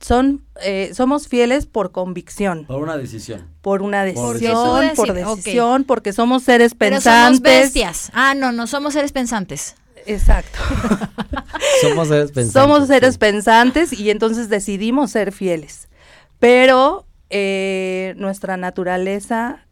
son 0.00 0.44
eh, 0.62 0.90
somos 0.94 1.26
fieles 1.26 1.64
por 1.64 1.90
convicción 1.90 2.66
Por 2.66 2.82
una 2.82 2.98
decisión. 2.98 3.48
por 3.62 3.80
una 3.80 4.04
Por 4.14 4.34
decisión, 4.34 4.90
por 4.94 5.12
decisión, 5.14 5.84
porque 5.84 6.12
somos 6.12 6.42
seres 6.42 6.74
Pero 6.76 7.00
somos 7.00 7.40
pensantes. 7.40 7.42
bestias. 7.62 8.10
Ah, 8.12 8.34
no, 8.34 8.52
no 8.52 8.66
somos 8.66 8.92
seres 8.92 9.12
pensantes. 9.12 9.74
Exacto. 10.06 10.58
Somos 11.82 12.08
seres 12.08 12.32
pensantes. 12.32 12.52
somos 12.52 12.86
seres 12.88 13.12
sí. 13.14 13.18
pensantes 13.18 13.92
y 13.92 14.10
entonces 14.10 14.48
decidimos 14.48 15.10
ser 15.10 15.32
fieles. 15.32 15.88
Pero 16.38 17.06
eh, 17.30 18.14
nuestra 18.16 18.56
naturaleza, 18.56 19.66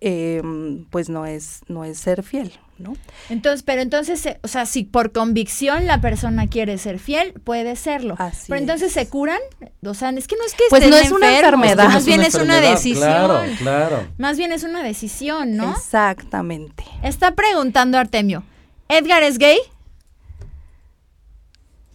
eh, 0.00 0.42
pues 0.90 1.08
no 1.08 1.26
es, 1.26 1.60
no 1.68 1.84
es 1.84 1.98
ser 1.98 2.22
fiel, 2.22 2.52
¿no? 2.78 2.94
Entonces, 3.30 3.62
pero 3.62 3.82
entonces, 3.82 4.24
eh, 4.26 4.38
o 4.42 4.48
sea, 4.48 4.64
si 4.66 4.84
por 4.84 5.12
convicción 5.12 5.86
la 5.86 6.00
persona 6.00 6.46
quiere 6.48 6.78
ser 6.78 6.98
fiel, 6.98 7.32
puede 7.32 7.74
serlo. 7.76 8.14
Así 8.18 8.46
pero 8.48 8.60
entonces 8.60 8.88
es. 8.88 8.94
se 8.94 9.08
curan, 9.08 9.40
o 9.84 9.94
sea, 9.94 10.10
es 10.10 10.26
que 10.28 10.36
no 10.36 10.44
es 10.46 10.52
que 10.54 10.64
Pues 10.70 10.82
estén 10.82 10.90
no 10.90 11.04
es 11.04 11.10
una 11.10 11.36
enfermedad. 11.36 11.88
más 11.88 12.06
bien 12.06 12.22
es 12.22 12.34
una 12.34 12.60
decisión. 12.60 13.02
Claro, 13.02 13.42
claro. 13.58 14.06
Más 14.18 14.36
bien 14.38 14.52
es 14.52 14.62
una 14.62 14.82
decisión, 14.82 15.56
¿no? 15.56 15.70
Exactamente. 15.72 16.84
Está 17.02 17.34
preguntando 17.34 17.98
Artemio, 17.98 18.44
¿Edgar 18.88 19.22
es 19.22 19.38
gay? 19.38 19.58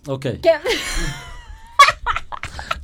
Ok. 0.08 0.22
¿Qué? 0.42 0.52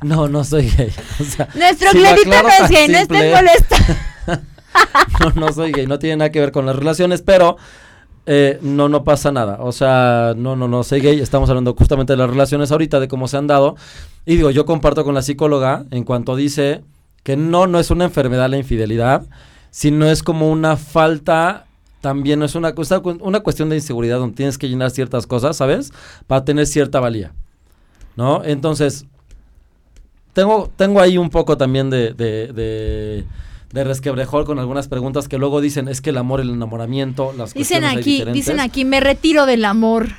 No, 0.02 0.28
no 0.28 0.44
soy 0.44 0.70
gay. 0.70 0.92
O 1.20 1.24
sea, 1.24 1.48
Nuestro 1.56 1.90
si 1.92 1.98
lo 1.98 2.04
Gledito 2.10 2.30
no 2.30 2.50
es 2.50 2.70
gay, 2.70 2.88
no 2.90 2.98
estén 3.00 3.18
simple- 3.18 3.34
molesta. 3.34 3.78
no, 5.22 5.30
no 5.48 5.54
soy 5.54 5.72
gay, 5.72 5.88
no 5.88 5.98
tiene 5.98 6.18
nada 6.18 6.32
que 6.32 6.40
ver 6.40 6.52
con 6.52 6.66
las 6.66 6.76
relaciones, 6.76 7.24
pero 7.24 7.58
eh, 8.28 8.60
no, 8.62 8.88
no 8.88 9.04
pasa 9.04 9.32
nada. 9.32 9.58
O 9.62 9.72
sea, 9.72 10.34
no, 10.36 10.56
no, 10.56 10.68
no 10.68 10.84
soy 10.84 11.00
gay. 11.02 11.20
Estamos 11.22 11.50
hablando 11.50 11.74
justamente 11.76 12.14
de 12.14 12.18
las 12.18 12.30
relaciones 12.30 12.72
ahorita, 12.72 13.00
de 13.00 13.08
cómo 13.08 13.28
se 13.28 13.38
han 13.38 13.48
dado. 13.48 13.78
Y 14.26 14.36
digo, 14.36 14.52
yo 14.52 14.66
comparto 14.66 15.04
con 15.04 15.16
la 15.16 15.24
psicóloga 15.24 15.86
en 15.90 16.04
cuanto 16.04 16.36
dice 16.36 16.84
que 17.24 17.36
no, 17.36 17.66
no 17.66 17.80
es 17.80 17.90
una 17.90 18.04
enfermedad 18.06 18.50
la 18.50 18.58
infidelidad, 18.58 19.24
sino 19.72 20.08
es 20.08 20.22
como 20.22 20.52
una 20.52 20.78
falta, 20.78 21.66
también 22.06 22.38
no 22.38 22.46
es 22.46 22.54
una, 22.54 22.72
cuestión 22.76 23.70
de 23.70 23.78
inseguridad 23.78 24.20
donde 24.20 24.36
tienes 24.36 24.60
que 24.60 24.70
llenar 24.70 24.92
ciertas 24.92 25.26
cosas, 25.26 25.58
¿sabes? 25.58 25.92
Para 26.28 26.46
tener 26.46 26.68
cierta 26.68 27.00
valía. 27.00 27.34
¿No? 28.16 28.44
Entonces, 28.44 29.08
tengo, 30.34 30.70
tengo 30.76 31.02
ahí 31.02 31.18
un 31.18 31.32
poco 31.32 31.58
también 31.58 31.90
de, 31.90 32.14
de, 32.14 32.54
de, 32.54 33.26
de 33.72 33.84
resquebrejol 33.84 34.46
con 34.46 34.60
algunas 34.60 34.88
preguntas 34.88 35.28
que 35.28 35.40
luego 35.40 35.62
dicen, 35.62 35.88
es 35.88 36.00
que 36.00 36.12
el 36.12 36.20
amor, 36.20 36.42
el 36.42 36.52
enamoramiento, 36.52 37.34
las 37.36 37.56
Dicen 37.56 37.84
hay 37.84 37.98
aquí, 37.98 38.24
dicen 38.32 38.60
aquí, 38.60 38.86
me 38.86 39.00
retiro 39.00 39.48
del 39.48 39.66
amor. 39.66 40.10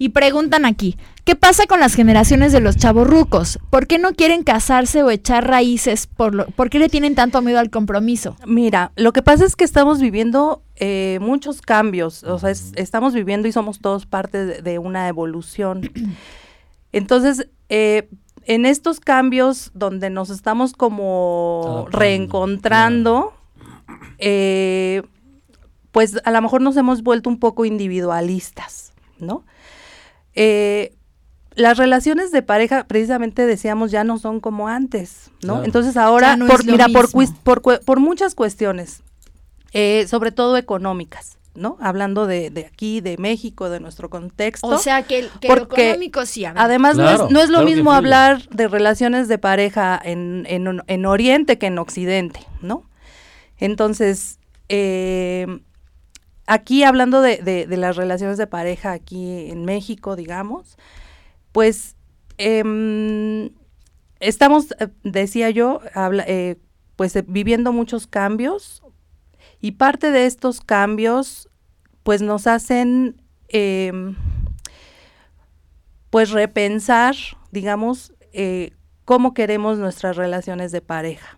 Y 0.00 0.10
preguntan 0.10 0.64
aquí, 0.64 0.96
¿qué 1.24 1.34
pasa 1.34 1.66
con 1.66 1.80
las 1.80 1.94
generaciones 1.94 2.52
de 2.52 2.60
los 2.60 2.76
chavorrucos? 2.76 3.58
¿Por 3.68 3.88
qué 3.88 3.98
no 3.98 4.12
quieren 4.12 4.44
casarse 4.44 5.02
o 5.02 5.10
echar 5.10 5.46
raíces? 5.46 6.06
¿Por, 6.06 6.34
lo, 6.34 6.46
¿por 6.46 6.70
qué 6.70 6.78
le 6.78 6.88
tienen 6.88 7.16
tanto 7.16 7.42
miedo 7.42 7.58
al 7.58 7.70
compromiso? 7.70 8.36
Mira, 8.46 8.92
lo 8.94 9.12
que 9.12 9.22
pasa 9.22 9.44
es 9.44 9.56
que 9.56 9.64
estamos 9.64 10.00
viviendo 10.00 10.62
eh, 10.80 11.18
muchos 11.20 11.60
cambios, 11.60 12.22
o 12.24 12.38
sea, 12.38 12.50
es- 12.50 12.72
estamos 12.76 13.12
viviendo 13.14 13.48
y 13.48 13.52
somos 13.52 13.80
todos 13.80 14.06
parte 14.06 14.44
de, 14.46 14.62
de 14.62 14.78
una 14.78 15.08
evolución. 15.08 15.90
Entonces, 16.92 17.48
eh, 17.68 18.08
en 18.44 18.64
estos 18.64 19.00
cambios 19.00 19.70
donde 19.74 20.08
nos 20.10 20.30
estamos 20.30 20.72
como 20.72 21.60
Adaptando, 21.64 21.98
reencontrando, 21.98 23.32
eh, 24.18 25.02
pues 25.92 26.18
a 26.24 26.30
lo 26.30 26.42
mejor 26.42 26.60
nos 26.60 26.76
hemos 26.76 27.02
vuelto 27.02 27.28
un 27.30 27.38
poco 27.38 27.64
individualistas, 27.64 28.92
¿no? 29.18 29.44
Eh, 30.34 30.94
las 31.54 31.76
relaciones 31.76 32.30
de 32.30 32.42
pareja, 32.42 32.84
precisamente 32.84 33.44
decíamos, 33.44 33.90
ya 33.90 34.04
no 34.04 34.18
son 34.18 34.38
como 34.38 34.68
antes, 34.68 35.30
¿no? 35.42 35.54
Claro. 35.54 35.64
Entonces 35.64 35.96
ahora, 35.96 36.36
no 36.36 36.46
por, 36.46 36.64
mira, 36.72 36.86
por 37.84 37.98
muchas 38.00 38.34
cuestiones, 38.36 39.02
eh, 39.72 40.06
sobre 40.08 40.32
todo 40.32 40.56
económicas, 40.56 41.38
¿no? 41.54 41.76
Hablando 41.80 42.26
de, 42.26 42.50
de 42.50 42.66
aquí, 42.66 43.00
de 43.00 43.16
México, 43.18 43.68
de 43.70 43.80
nuestro 43.80 44.08
contexto. 44.10 44.66
O 44.68 44.78
sea, 44.78 45.02
que, 45.02 45.18
el- 45.20 45.30
que 45.40 45.48
lo 45.48 45.54
Porque 45.54 45.88
económico 45.90 46.24
sí. 46.26 46.44
a 46.44 46.52
ver. 46.52 46.62
Además, 46.62 46.96
no, 46.96 47.08
es, 47.10 47.18
no 47.30 47.40
es 47.40 47.48
lo 47.48 47.58
claro 47.58 47.64
mismo 47.66 47.92
hablar 47.92 48.48
de 48.50 48.68
relaciones 48.68 49.28
de 49.28 49.38
pareja 49.38 50.00
en, 50.02 50.44
en, 50.48 50.82
en 50.86 51.06
Oriente 51.06 51.58
que 51.58 51.66
en 51.66 51.78
Occidente, 51.78 52.40
¿no? 52.62 52.84
Entonces, 53.58 54.38
eh, 54.68 55.46
aquí 56.46 56.84
hablando 56.84 57.20
de, 57.20 57.38
de- 57.38 57.66
de 57.66 57.76
las 57.76 57.96
relaciones 57.96 58.38
de 58.38 58.46
pareja 58.46 58.92
aquí 58.92 59.50
en 59.50 59.64
México, 59.64 60.14
digamos, 60.16 60.76
pues 61.52 61.96
em, 62.38 63.50
estamos, 64.20 64.72
eh, 64.78 64.88
decía 65.02 65.50
yo, 65.50 65.80
habla- 65.94 66.24
eh, 66.26 66.56
pues 66.96 67.14
eh, 67.16 67.24
viviendo 67.26 67.72
muchos 67.72 68.06
cambios 68.06 68.82
y 69.60 69.72
parte 69.72 70.10
de 70.10 70.26
estos 70.26 70.60
cambios 70.60 71.48
pues 72.02 72.22
nos 72.22 72.46
hacen 72.46 73.20
em, 73.48 74.16
pues 76.10 76.30
repensar, 76.30 77.14
digamos, 77.50 78.14
eh, 78.32 78.72
cómo 79.04 79.34
queremos 79.34 79.78
nuestras 79.78 80.16
relaciones 80.16 80.72
de 80.72 80.80
pareja. 80.80 81.37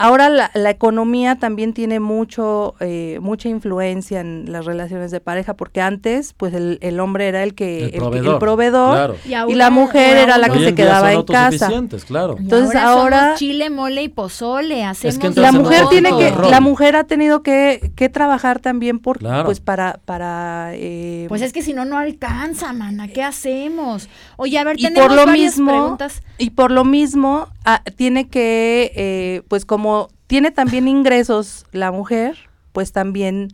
Ahora 0.00 0.28
la, 0.30 0.50
la 0.54 0.70
economía 0.70 1.36
también 1.36 1.72
tiene 1.74 2.00
mucho, 2.00 2.74
eh, 2.80 3.18
mucha 3.20 3.48
influencia 3.48 4.20
en 4.20 4.50
las 4.50 4.64
relaciones 4.64 5.10
de 5.10 5.20
pareja, 5.20 5.54
porque 5.54 5.80
antes, 5.80 6.32
pues 6.36 6.54
el, 6.54 6.78
el 6.80 6.98
hombre 7.00 7.28
era 7.28 7.42
el 7.42 7.54
que, 7.54 7.84
El 7.94 8.02
el, 8.02 8.10
que- 8.10 8.18
el 8.30 8.38
proveedor, 8.38 8.94
claro. 8.94 9.16
Y, 9.48 9.52
y 9.52 9.54
la 9.56 9.70
mujer 9.70 10.16
era 10.16 10.38
la 10.38 10.48
que 10.48 10.58
se 10.64 10.74
quedaba 10.74 11.12
son 11.12 11.20
en 11.20 11.26
casa. 11.26 11.70
claro. 12.06 12.36
Y 12.38 12.42
Entonces, 12.44 12.76
ahora, 12.76 13.24
ahora- 13.26 13.34
chile, 13.36 13.68
mole 13.70 14.02
y 14.02 14.08
pozole, 14.08 14.84
hacemos 14.84 15.16
entonces 15.16 15.42
la 15.42 15.52
mujer 15.52 15.84
tiene 15.90 16.10
que, 16.16 16.32
la 16.50 16.60
mujer 16.60 16.96
ha 16.96 17.04
tenido 17.04 17.42
que, 17.42 17.92
que 17.94 18.08
trabajar 18.08 18.58
también 18.60 18.98
por, 19.00 19.18
Claro. 19.18 19.44
pues 19.44 19.60
para, 19.60 20.00
para 20.06 20.70
eh, 20.74 21.26
Pues 21.28 21.42
es 21.42 21.52
que 21.52 21.62
si 21.62 21.72
no, 21.74 21.84
no 21.84 21.98
alcanza, 21.98 22.72
mana. 22.72 23.08
¿Qué 23.08 23.22
hacemos? 23.22 24.08
Oye, 24.36 24.58
a 24.58 24.64
ver, 24.64 24.78
y 24.78 24.84
tenemos 24.84 25.08
por 25.08 25.16
lo 25.16 25.26
varias 25.26 25.56
mismo 25.58 25.70
preguntas. 25.72 26.22
y 26.38 26.50
por 26.50 26.70
lo 26.70 26.84
mismo 26.84 27.48
ah, 27.64 27.82
tiene 27.96 28.28
que 28.28 28.92
eh, 28.94 29.42
pues 29.48 29.64
como 29.64 29.89
tiene 30.26 30.50
también 30.50 30.88
ingresos 30.88 31.66
la 31.72 31.90
mujer 31.92 32.36
pues 32.72 32.92
también 32.92 33.48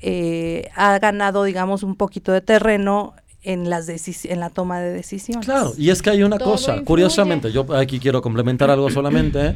eh, 0.00 0.68
ha 0.76 0.98
ganado, 0.98 1.44
digamos, 1.44 1.82
un 1.82 1.94
poquito 1.96 2.32
de 2.32 2.40
terreno 2.40 3.14
en 3.42 3.70
las 3.70 3.88
decis- 3.88 4.28
en 4.30 4.40
la 4.40 4.50
toma 4.50 4.80
de 4.80 4.92
decisiones. 4.92 5.46
Claro, 5.46 5.72
y 5.78 5.90
es 5.90 6.02
que 6.02 6.10
hay 6.10 6.22
una 6.22 6.38
Todo 6.38 6.52
cosa, 6.52 6.72
influye. 6.72 6.84
curiosamente, 6.86 7.52
yo 7.52 7.66
aquí 7.76 7.98
quiero 8.00 8.20
complementar 8.20 8.70
algo 8.70 8.90
solamente. 8.90 9.54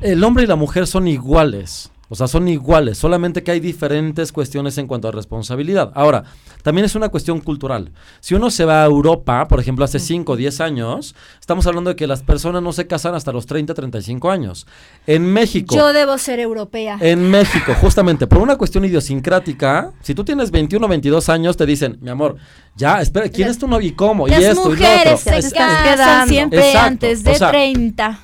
El 0.00 0.22
hombre 0.24 0.44
y 0.44 0.46
la 0.46 0.56
mujer 0.56 0.86
son 0.86 1.06
iguales. 1.08 1.90
O 2.10 2.14
sea, 2.14 2.26
son 2.26 2.48
iguales, 2.48 2.96
solamente 2.96 3.42
que 3.42 3.50
hay 3.50 3.60
diferentes 3.60 4.32
cuestiones 4.32 4.78
en 4.78 4.86
cuanto 4.86 5.08
a 5.08 5.12
responsabilidad. 5.12 5.90
Ahora, 5.94 6.24
también 6.62 6.86
es 6.86 6.94
una 6.94 7.10
cuestión 7.10 7.40
cultural. 7.40 7.92
Si 8.20 8.34
uno 8.34 8.50
se 8.50 8.64
va 8.64 8.82
a 8.82 8.86
Europa, 8.86 9.46
por 9.46 9.60
ejemplo, 9.60 9.84
hace 9.84 9.98
5 9.98 10.32
o 10.32 10.36
10 10.36 10.60
años, 10.62 11.14
estamos 11.38 11.66
hablando 11.66 11.90
de 11.90 11.96
que 11.96 12.06
las 12.06 12.22
personas 12.22 12.62
no 12.62 12.72
se 12.72 12.86
casan 12.86 13.14
hasta 13.14 13.30
los 13.30 13.44
30, 13.44 13.74
35 13.74 14.30
años. 14.30 14.66
En 15.06 15.24
México, 15.30 15.74
Yo 15.76 15.92
debo 15.92 16.16
ser 16.16 16.40
europea. 16.40 16.96
en 17.00 17.30
México, 17.30 17.74
justamente 17.80 18.26
por 18.26 18.38
una 18.38 18.56
cuestión 18.56 18.84
idiosincrática, 18.86 19.92
si 20.02 20.14
tú 20.14 20.24
tienes 20.24 20.50
21 20.50 20.88
22 20.88 21.28
años, 21.28 21.56
te 21.56 21.66
dicen, 21.66 21.98
mi 22.00 22.08
amor, 22.10 22.36
ya, 22.76 23.00
espera, 23.02 23.28
¿quién 23.28 23.48
es 23.48 23.58
tu 23.58 23.68
novio 23.68 23.88
y 23.88 23.92
cómo? 23.92 24.26
y 24.28 24.30
Las 24.30 24.42
esto 24.44 24.60
y 24.72 24.76
lo 24.76 24.80
mujeres 24.80 25.20
otro. 25.20 25.32
se 25.32 25.38
Es- 25.38 25.44
estás 25.46 25.52
casan 25.74 25.94
quedando. 25.96 26.28
siempre 26.32 26.58
Exacto, 26.68 26.86
antes 26.88 27.24
de 27.24 27.30
o 27.30 27.34
sea, 27.34 27.50
30. 27.50 28.20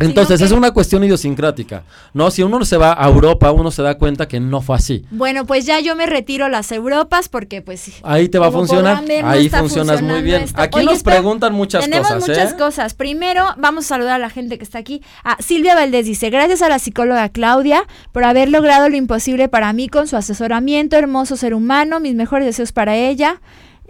Entonces, 0.00 0.40
es 0.40 0.52
una 0.52 0.72
cuestión 0.72 1.04
idiosincrática. 1.04 1.84
No, 2.12 2.30
si 2.30 2.42
uno 2.42 2.64
se 2.64 2.76
va 2.76 2.92
a 2.98 3.08
Europa, 3.08 3.50
uno 3.52 3.70
se 3.70 3.82
da 3.82 3.96
cuenta 3.98 4.26
que 4.26 4.40
no 4.40 4.60
fue 4.60 4.76
así. 4.76 5.04
Bueno, 5.10 5.46
pues 5.46 5.66
ya 5.66 5.78
yo 5.80 5.94
me 5.94 6.06
retiro 6.06 6.46
a 6.46 6.48
las 6.48 6.72
Europas 6.72 7.28
porque 7.28 7.62
pues 7.62 7.92
Ahí 8.02 8.28
te 8.28 8.38
va 8.38 8.48
a 8.48 8.50
funcionar. 8.50 9.04
ver, 9.06 9.22
no 9.24 9.30
Ahí 9.30 9.46
está 9.46 9.60
funcionas 9.60 10.02
muy 10.02 10.22
bien. 10.22 10.42
esto. 10.42 10.60
Aquí 10.60 10.78
Oye, 10.78 10.86
nos 10.86 10.96
espera, 10.96 11.16
preguntan 11.16 11.52
muchas 11.54 11.84
Tenemos 11.84 12.08
cosas, 12.08 12.28
muchas 12.28 12.52
¿eh? 12.52 12.56
cosas. 12.56 12.94
Primero, 12.94 13.44
vamos 13.58 13.84
a 13.84 13.88
saludar 13.88 14.14
a 14.14 14.18
la 14.18 14.30
gente 14.30 14.58
que 14.58 14.64
está 14.64 14.78
aquí. 14.78 15.02
Ah, 15.24 15.36
Silvia 15.40 15.74
Valdés 15.74 16.06
dice, 16.06 16.30
gracias 16.30 16.62
a 16.62 16.68
la 16.68 16.78
psicóloga 16.78 17.28
Claudia 17.28 17.84
por 18.12 18.24
haber 18.24 18.48
logrado 18.50 18.88
lo 18.88 18.96
imposible 18.96 19.48
para 19.48 19.72
mí 19.72 19.88
con 19.88 20.08
su 20.08 20.16
asesoramiento, 20.16 20.96
hermoso 20.96 21.36
ser 21.36 21.54
humano, 21.54 22.00
mis 22.00 22.14
mejores 22.14 22.46
deseos 22.46 22.72
para 22.72 22.96
ella. 22.96 23.40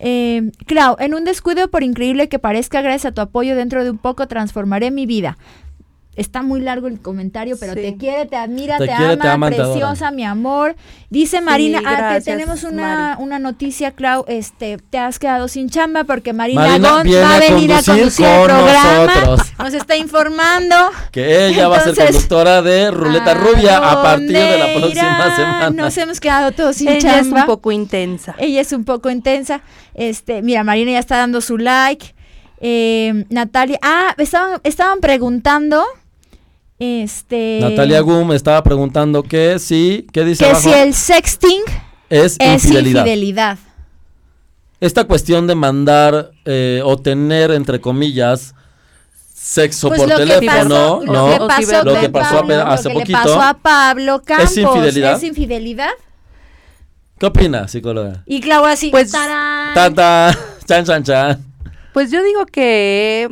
Eh, 0.03 0.51
Clau, 0.67 0.97
en 0.99 1.15
un 1.15 1.25
descuido, 1.25 1.71
por 1.71 1.83
increíble 1.83 2.29
que 2.29 2.39
parezca, 2.39 2.81
gracias 2.81 3.13
a 3.13 3.15
tu 3.15 3.21
apoyo, 3.21 3.55
dentro 3.55 3.85
de 3.85 3.91
un 3.91 3.99
poco 3.99 4.27
transformaré 4.29 4.91
mi 4.91 5.05
vida. 5.07 5.37
Está 6.17 6.43
muy 6.43 6.61
largo 6.61 6.89
el 6.89 7.01
comentario, 7.01 7.57
pero 7.59 7.73
Sí. 7.75 7.81
te 7.83 7.97
quiere, 7.97 8.27
te 8.27 8.35
admira, 8.37 8.77
Te 8.79 8.87
te, 8.89 8.95
quiere, 8.97 9.13
ama, 9.13 9.23
te 9.23 9.29
ama, 9.29 9.51
te 9.51 9.57
preciosa, 9.57 10.11
mi 10.11 10.25
amor. 10.25 10.75
Dice 11.09 11.41
Marina, 11.41 11.81
ah, 11.87 12.15
te- 12.19 12.23
tenemos 12.23 12.65
una, 12.65 13.17
una 13.21 13.39
noticia, 13.39 13.93
Clau, 13.93 14.25
este, 14.27 14.79
te 14.91 14.99
has 14.99 15.19
quedado 15.21 15.47
sin 15.47 15.71
chamba 15.71 16.03
porque 16.05 16.33
Marina, 16.33 16.63
Marina 16.63 16.91
va 16.91 16.97
a 16.99 17.37
a 17.37 17.41
venir 17.41 17.73
a 17.73 17.81
conducir 17.83 18.27
el 18.27 18.45
programa. 18.45 19.07
nosotros. 19.07 19.53
Nos 19.59 19.75
está 19.75 19.97
informando. 19.97 20.75
Que 21.13 21.47
ella 21.47 21.69
va 21.69 21.79
a 21.79 21.85
ser 21.85 21.95
conductora 21.95 22.61
de 22.61 22.91
Ruleta 22.91 23.31
¿a 23.31 23.35
Rubia 23.35 23.77
a 23.79 24.03
partir 24.03 24.33
de 24.33 24.59
la 24.59 24.79
próxima 24.81 24.91
irá? 25.17 25.37
semana. 25.37 25.71
Nos 25.71 25.97
hemos 25.97 26.19
quedado 26.21 26.51
todos 26.53 26.77
sin 26.77 26.89
Ella 26.89 26.99
es 27.21 27.23
chamba. 27.23 27.41
un 27.43 27.47
poco 27.47 27.71
intensa. 27.73 28.35
Ella 28.39 28.61
es 28.61 28.73
un 28.73 28.85
poco 28.85 29.11
intensa. 29.11 29.61
Este, 29.95 30.43
mira, 30.43 30.65
Marina 30.65 30.91
ya 30.91 30.99
está 30.99 31.17
dando 31.19 31.41
su 31.41 31.57
like. 31.57 32.15
Eh, 32.61 33.25
Natalia, 33.31 33.79
ah, 33.81 34.15
estaban, 34.19 34.61
estaban 34.65 34.99
preguntando. 35.01 35.83
Este. 36.81 37.59
Natalia 37.61 38.01
Gum 38.01 38.33
estaba 38.33 38.63
preguntando 38.63 39.23
que 39.23 39.59
sí, 39.59 40.07
¿qué 40.13 40.25
dice 40.25 40.45
que 40.45 40.51
abajo? 40.51 40.63
si 40.71 40.75
el 40.75 40.95
sexting 40.95 41.63
es, 42.09 42.37
es 42.39 42.65
infidelidad. 42.65 43.01
infidelidad. 43.07 43.59
Esta 44.81 45.05
cuestión 45.05 45.47
de 45.47 45.55
mandar 45.55 46.31
eh, 46.47 46.81
o 46.83 46.97
tener, 46.97 47.51
entre 47.51 47.83
comillas, 47.83 48.55
sexo 49.35 49.89
Pues 49.89 50.01
por 50.01 50.09
lo 50.09 50.17
que 50.17 50.23
teléfono, 50.23 51.01
pasó- 51.01 51.05
¿no? 51.05 51.13
Lo 51.13 51.29
que 51.33 51.47
pasó. 51.47 51.85
Lo 51.85 52.01
que 52.01 52.09
pasó 52.09 52.37
Pablo, 52.39 52.55
ape- 52.55 52.63
hace 52.73 52.89
lo 52.89 52.95
que 52.95 53.01
poquito. 53.01 53.19
le 53.19 53.25
pasó 53.25 53.43
a 53.43 53.55
Pablo 53.59 54.23
Campos. 54.23 54.57
infidelidad? 54.57 55.17
¿Es 55.17 55.23
infidelidad? 55.23 55.91
¿Qué 57.19 57.27
opina, 57.27 57.69
psicóloga? 57.69 58.23
Y 58.25 58.41
Clau 58.41 58.65
así. 58.65 58.89
Pues, 58.91 59.13
¡tarán! 59.13 59.75
Tata, 59.75 60.35
chan, 60.67 60.87
chan, 60.87 61.03
chan. 61.05 61.45
Pues 61.93 62.11
yo 62.11 62.23
digo 62.25 62.47
que 62.47 63.29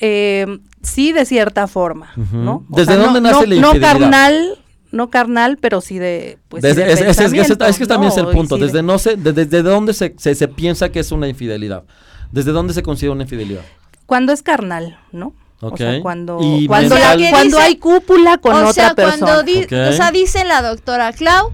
eh, 0.00 0.46
sí, 0.82 1.12
de 1.12 1.24
cierta 1.24 1.66
forma. 1.66 2.12
¿no? 2.32 2.64
¿Desde 2.68 2.96
no- 2.96 3.04
dónde 3.04 3.20
nace 3.20 3.34
no, 3.34 3.54
la 3.54 3.60
No 3.60 3.68
infidelidad? 3.68 3.92
carnal, 4.00 4.58
no 4.90 5.10
carnal, 5.10 5.56
pero 5.60 5.80
sí 5.80 5.98
de. 5.98 6.38
Pues, 6.48 6.62
sí 6.62 6.68
Desde- 6.68 6.84
de 6.84 6.92
es, 6.92 6.98
que, 7.00 7.10
ese- 7.10 7.22
pensamiento, 7.22 7.64
es 7.64 7.78
que 7.78 7.86
también 7.86 8.12
es 8.12 8.18
el 8.18 8.24
¿no? 8.24 8.30
punto. 8.32 8.56
De- 8.58 8.66
Desde, 8.66 8.82
no 8.82 8.98
sé, 8.98 9.16
de- 9.16 9.32
desde 9.32 9.62
dónde 9.62 9.94
se, 9.94 10.14
se, 10.18 10.34
se 10.34 10.48
piensa 10.48 10.90
que 10.90 11.00
es 11.00 11.10
una 11.12 11.28
infidelidad. 11.28 11.84
¿Desde 12.30 12.52
dónde 12.52 12.74
se 12.74 12.82
considera 12.82 13.12
una 13.12 13.22
infidelidad? 13.24 13.62
Cuando 14.06 14.32
es 14.32 14.42
carnal, 14.42 14.98
¿no? 15.12 15.34
O 15.60 15.76
sea, 15.76 16.00
cuando, 16.02 16.38
Y 16.42 16.66
cuando, 16.66 16.96
la- 16.98 17.16
¿Qué 17.16 17.30
cuando 17.30 17.56
dice? 17.58 17.68
hay 17.68 17.76
cúpula 17.76 18.38
con 18.38 18.52
o 18.54 18.58
otra 18.58 18.72
sea, 18.72 18.94
persona. 18.94 19.18
cuando 19.26 19.88
o 19.88 19.92
sea, 19.92 20.10
dice 20.10 20.44
la 20.44 20.60
doctora 20.60 21.12
Clau 21.12 21.50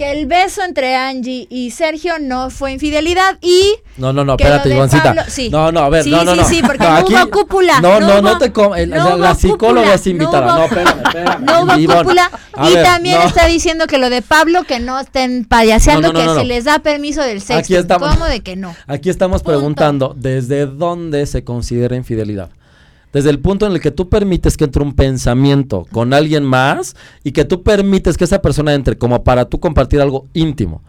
que 0.00 0.10
el 0.12 0.24
beso 0.26 0.62
entre 0.64 0.96
Angie 0.96 1.46
y 1.50 1.70
Sergio 1.72 2.14
no 2.18 2.48
fue 2.48 2.72
infidelidad 2.72 3.36
y 3.42 3.74
No, 3.98 4.12
no, 4.14 4.24
no, 4.24 4.32
espérate, 4.32 4.70
de 4.70 4.76
Ivancita. 4.76 5.02
Pablo- 5.02 5.22
sí. 5.28 5.50
No, 5.50 5.70
no, 5.70 5.80
a 5.80 5.88
ver, 5.90 6.04
Sí, 6.04 6.10
no, 6.10 6.24
no, 6.24 6.32
sí, 6.32 6.38
no. 6.40 6.48
sí, 6.48 6.62
porque 6.64 6.84
No, 6.84 7.00
hubo 7.04 7.30
cúpula, 7.30 7.80
No, 7.82 8.00
no 8.00 8.22
no, 8.22 8.38
te 8.38 8.50
com- 8.50 8.74
el- 8.74 8.88
la, 8.90 9.34
psicóloga 9.34 9.92
es 9.94 10.06
invitada. 10.06 10.56
no 10.56 10.64
espérame, 10.64 11.02
espérame. 11.04 11.44
no 11.44 11.62
hubo 11.64 11.76
Ivonne, 11.78 11.98
cúpula 12.02 12.30
a 12.54 12.70
y 12.70 12.74
ver, 12.74 12.84
también 12.84 13.20
está 13.22 13.44
diciendo 13.46 13.86
que 13.86 13.98
lo 13.98 14.08
de 14.08 14.22
Pablo 14.22 14.64
que 14.64 14.80
no 14.80 14.98
estén 14.98 15.44
payaseando 15.44 16.12
que 16.14 16.24
se 16.26 16.44
les 16.44 16.64
da 16.64 16.78
permiso 16.78 17.20
del 17.22 17.40
sexo. 17.42 17.58
Aquí 17.58 17.76
estamos. 17.76 18.08
¿Cómo 18.14 18.24
de 18.24 18.40
que 18.40 18.56
no? 18.56 18.74
Aquí 18.86 19.10
estamos 19.10 19.42
Punto. 19.42 19.50
preguntando 19.58 20.14
desde 20.16 20.64
dónde 20.64 21.26
se 21.26 21.44
considera 21.44 21.94
infidelidad. 21.94 22.48
Desde 23.12 23.30
el 23.30 23.40
punto 23.40 23.66
en 23.66 23.72
el 23.72 23.80
que 23.80 23.90
tú 23.90 24.08
permites 24.08 24.56
que 24.56 24.64
entre 24.64 24.82
un 24.82 24.94
pensamiento 24.94 25.86
con 25.90 26.14
alguien 26.14 26.44
más 26.44 26.94
y 27.24 27.32
que 27.32 27.44
tú 27.44 27.62
permites 27.62 28.16
que 28.16 28.24
esa 28.24 28.40
persona 28.40 28.72
entre 28.74 28.96
como 28.96 29.24
para 29.24 29.46
tú 29.46 29.58
compartir 29.58 30.00
algo 30.00 30.26
íntimo. 30.32 30.82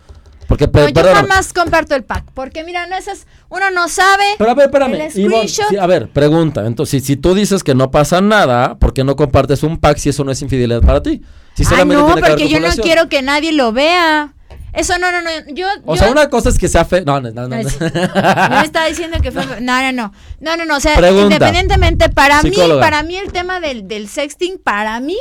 Porque, 0.48 0.68
No, 0.68 0.90
yo 0.90 1.14
jamás 1.16 1.54
comparto 1.54 1.96
el 1.96 2.04
pack 2.04 2.26
porque 2.34 2.66
mira, 2.66 2.86
no 2.86 2.98
esas 2.98 3.26
uno 3.48 3.72
no 3.72 3.88
sabe. 3.88 4.24
Pero 4.38 4.52
a 4.52 4.54
ver, 4.54 4.66
espérame. 4.66 5.10
Ivonne, 5.16 5.48
sí, 5.48 5.78
a 5.80 5.88
ver, 5.88 6.10
pregunta. 6.10 6.68
Entonces, 6.68 7.02
si, 7.02 7.08
si 7.08 7.16
tú 7.16 7.34
dices 7.34 7.64
que 7.64 7.74
no 7.74 7.90
pasa 7.90 8.20
nada, 8.20 8.78
¿por 8.78 8.94
qué 8.94 9.06
no 9.06 9.16
compartes 9.16 9.64
un 9.64 9.78
pack 9.78 9.98
si 9.98 10.10
eso 10.10 10.26
no 10.26 10.32
es 10.32 10.42
infidelidad 10.42 10.82
para 10.82 11.02
ti? 11.02 11.22
Si 11.56 11.64
solamente 11.64 11.96
no, 11.96 12.06
tiene 12.06 12.22
que 12.22 12.26
haber 12.26 12.38
porque 12.38 12.50
yo 12.50 12.60
no 12.60 12.84
quiero 12.84 13.08
que 13.08 13.22
nadie 13.22 13.54
lo 13.54 13.72
vea. 13.72 14.34
Eso 14.74 14.98
no, 14.98 15.12
no, 15.12 15.22
no. 15.22 15.30
Yo, 15.54 15.68
O 15.86 15.96
yo- 15.96 16.02
sea, 16.02 16.12
una 16.12 16.30
cosa 16.30 16.50
es 16.50 16.58
que 16.58 16.68
sea 16.70 16.86
fe. 16.86 17.04
No, 17.06 17.20
no, 17.20 17.32
no. 17.32 17.48
no. 17.48 17.56
Me 17.58 17.62
está 18.64 18.86
diciendo 18.86 19.18
que 19.22 19.32
fue. 19.32 19.46
No, 19.62 19.82
no, 19.82 19.92
no. 19.92 20.14
No, 20.40 20.56
no, 20.58 20.66
no. 20.66 20.78
O 20.78 20.80
sea, 20.80 20.96
Pregunta. 20.96 21.24
independientemente, 21.36 22.10
para 22.10 22.42
mí, 22.44 22.52
para 22.80 23.04
mí 23.04 23.16
el 23.18 23.32
tema 23.32 23.60
del, 23.60 23.88
del 23.88 24.08
sexting, 24.08 24.60
para 24.64 25.00
mí, 25.02 25.18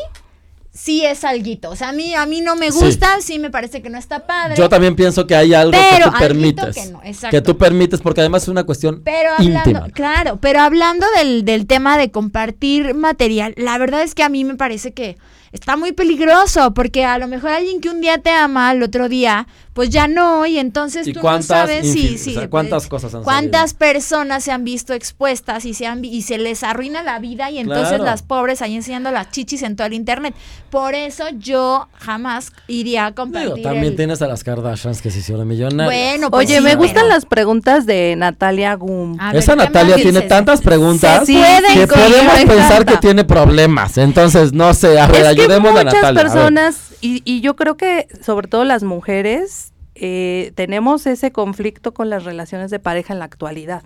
sí 0.73 1.05
es 1.05 1.25
alguito. 1.25 1.69
O 1.71 1.77
sea, 1.77 1.89
a 1.89 1.93
mí, 1.93 2.15
a 2.15 2.27
mí 2.27 2.41
no 2.41 2.55
me 2.55 2.71
gusta, 2.71 3.17
sí. 3.21 3.39
me 3.41 3.51
parece 3.51 3.83
que 3.83 3.91
no 3.91 3.99
está 3.99 4.25
padre. 4.27 4.55
Yo 4.57 4.69
también 4.69 4.95
pienso 4.95 5.27
que 5.27 5.35
hay 5.35 5.53
algo 5.53 5.73
Pero 5.73 6.07
que 6.07 6.11
tú 6.13 6.19
permites. 6.19 6.75
que 6.77 6.87
no, 6.87 7.01
exacto. 7.03 7.37
que 7.37 7.41
tú 7.43 7.59
permites, 7.59 8.01
porque 8.01 8.21
además 8.21 8.45
es 8.45 8.49
una 8.49 8.63
cuestión 8.65 9.03
Pero 9.05 9.31
hablando, 9.37 9.59
íntima. 9.71 9.89
claro, 9.91 10.39
pero 10.41 10.61
hablando 10.61 11.07
del, 11.17 11.45
del 11.45 11.67
tema 11.67 11.99
de 11.99 12.11
compartir 12.13 12.95
material, 12.95 13.55
la 13.57 13.77
verdad 13.79 14.03
es 14.03 14.15
que 14.15 14.23
a 14.23 14.29
mí 14.29 14.45
me 14.45 14.55
parece 14.55 14.93
que 14.93 15.19
está 15.53 15.77
muy 15.77 15.93
peligroso, 15.93 16.73
porque 16.75 17.05
a 17.05 17.19
lo 17.19 17.29
mejor 17.29 17.51
alguien 17.51 17.81
que 17.81 17.91
un 17.91 18.01
día 18.01 18.19
te 18.19 18.31
ama, 18.31 18.69
al 18.71 18.83
otro 18.83 19.09
día, 19.09 19.47
pues 19.73 19.89
ya 19.89 20.09
no, 20.09 20.47
y 20.47 20.59
entonces 20.59 21.07
¿Y 21.07 21.13
tú 21.13 21.21
cuántas 21.21 21.49
no 21.49 21.55
sabes 21.55 21.93
si, 21.93 22.15
o 22.15 22.19
si- 22.19 22.35
sea, 22.35 22.51
cuántas 22.51 22.87
cosas 22.89 23.15
han 23.15 23.23
cuántas 23.23 23.71
salido? 23.71 23.79
personas 23.79 24.43
se 24.45 24.51
han 24.53 24.65
visto 24.65 24.93
expuestas 24.95 25.65
y 25.65 25.75
se 25.75 25.87
han 25.87 26.05
y 26.05 26.23
se 26.23 26.39
les 26.39 26.65
arruina 26.65 27.03
la 27.05 27.19
vida 27.21 27.51
y 27.51 27.59
entonces 27.59 27.89
Claro. 27.89 28.05
las 28.05 28.23
pobres 28.23 28.63
ahí 28.63 28.75
enseñando 28.75 29.11
las 29.13 29.31
chichis 29.31 29.63
en 29.63 29.77
todo 29.77 29.87
el 29.87 29.95
internet. 29.95 30.35
Por 30.71 30.95
eso 30.95 31.25
yo 31.39 31.89
jamás 31.99 32.53
iría 32.67 33.07
a 33.07 33.15
compartir. 33.15 33.55
Digo, 33.55 33.63
también 33.69 33.93
el- 33.93 33.97
tienes 33.97 34.21
a 34.23 34.27
las 34.27 34.43
Kardashians 34.45 35.01
que 35.03 35.11
se 35.11 35.21
hicieron 35.21 35.47
millonarias. 35.47 35.87
Bueno, 35.87 36.31
pues 36.31 36.47
Oye, 36.49 36.59
sí, 36.59 36.63
me 36.65 36.75
gustan 36.75 36.95
pero- 37.05 37.09
las 37.09 37.25
preguntas 37.25 37.87
de 37.87 38.17
Natalia 38.17 38.75
Gum. 38.75 39.17
A 39.21 39.31
Esa 39.33 39.53
¿qué 39.53 39.57
más 39.57 39.67
Natalia 39.67 39.97
tiene 39.97 40.23
tantas 40.23 40.61
preguntas 40.63 41.27
que 41.27 41.87
podemos 41.87 42.35
pensar 42.41 42.73
encanta. 42.83 42.93
que 42.93 42.99
tiene 42.99 43.25
problemas. 43.25 43.99
Entonces, 43.99 44.53
no 44.53 44.75
sé, 44.75 44.99
a 44.99 45.07
ver, 45.07 45.17
es 45.17 45.23
que 45.23 45.29
ayudemos 45.43 45.71
a 45.71 45.85
muchas 45.85 45.85
Natalia. 45.95 46.09
a 46.09 46.13
ver. 46.13 46.23
personas, 46.25 46.77
y, 47.01 47.23
y 47.25 47.41
yo 47.41 47.57
creo 47.57 47.77
que 47.77 48.07
sobre 48.25 48.47
todo 48.49 48.65
las 48.65 48.83
mujeres, 48.83 49.70
eh, 49.95 50.53
tenemos 50.55 51.07
ese 51.07 51.33
conflicto 51.33 51.93
con 51.95 52.11
las 52.11 52.25
relaciones 52.25 52.71
de 52.71 52.79
pareja 52.79 53.13
en 53.13 53.19
la 53.19 53.25
actualidad. 53.27 53.83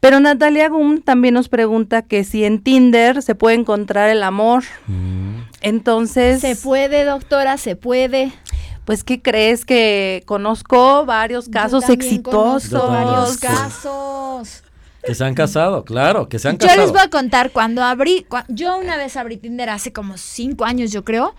Pero 0.00 0.20
Natalia 0.20 0.68
Gum 0.68 1.02
también 1.02 1.34
nos 1.34 1.48
pregunta 1.48 2.02
que 2.02 2.22
si 2.22 2.44
en 2.44 2.62
Tinder 2.62 3.20
se 3.22 3.34
puede 3.34 3.56
encontrar 3.56 4.08
el 4.10 4.22
amor. 4.22 4.62
Mm. 4.86 5.40
Entonces, 5.60 6.40
Se 6.40 6.54
puede, 6.54 7.04
doctora, 7.04 7.56
se 7.58 7.74
puede. 7.74 8.32
pues, 8.84 9.02
¿qué 9.02 9.20
crees? 9.20 9.64
Que 9.64 10.22
conozco 10.24 11.04
varios 11.04 11.48
casos 11.48 11.84
Yo 11.88 11.92
exitosos. 11.94 12.70
conozco 12.70 12.86
varios 12.88 13.38
casos. 13.38 14.62
Que 15.04 15.14
se 15.14 15.24
han 15.24 15.34
casado, 15.34 15.84
claro, 15.84 16.28
que 16.28 16.38
se 16.38 16.48
han 16.48 16.58
Yo 16.58 16.66
casado. 16.68 16.82
les 16.82 16.92
voy 16.92 17.00
a 17.00 17.08
contar 17.10 17.50
cuando 17.50 17.82
abrí, 17.82 18.24
cua- 18.28 18.44
yo 18.48 18.76
una 18.78 18.96
vez 18.96 19.16
abrí 19.16 19.36
Tinder 19.36 19.68
hace 19.70 19.92
como 19.92 20.16
cinco 20.16 20.64
años, 20.64 20.92
yo 20.92 21.02
creo. 21.04 21.34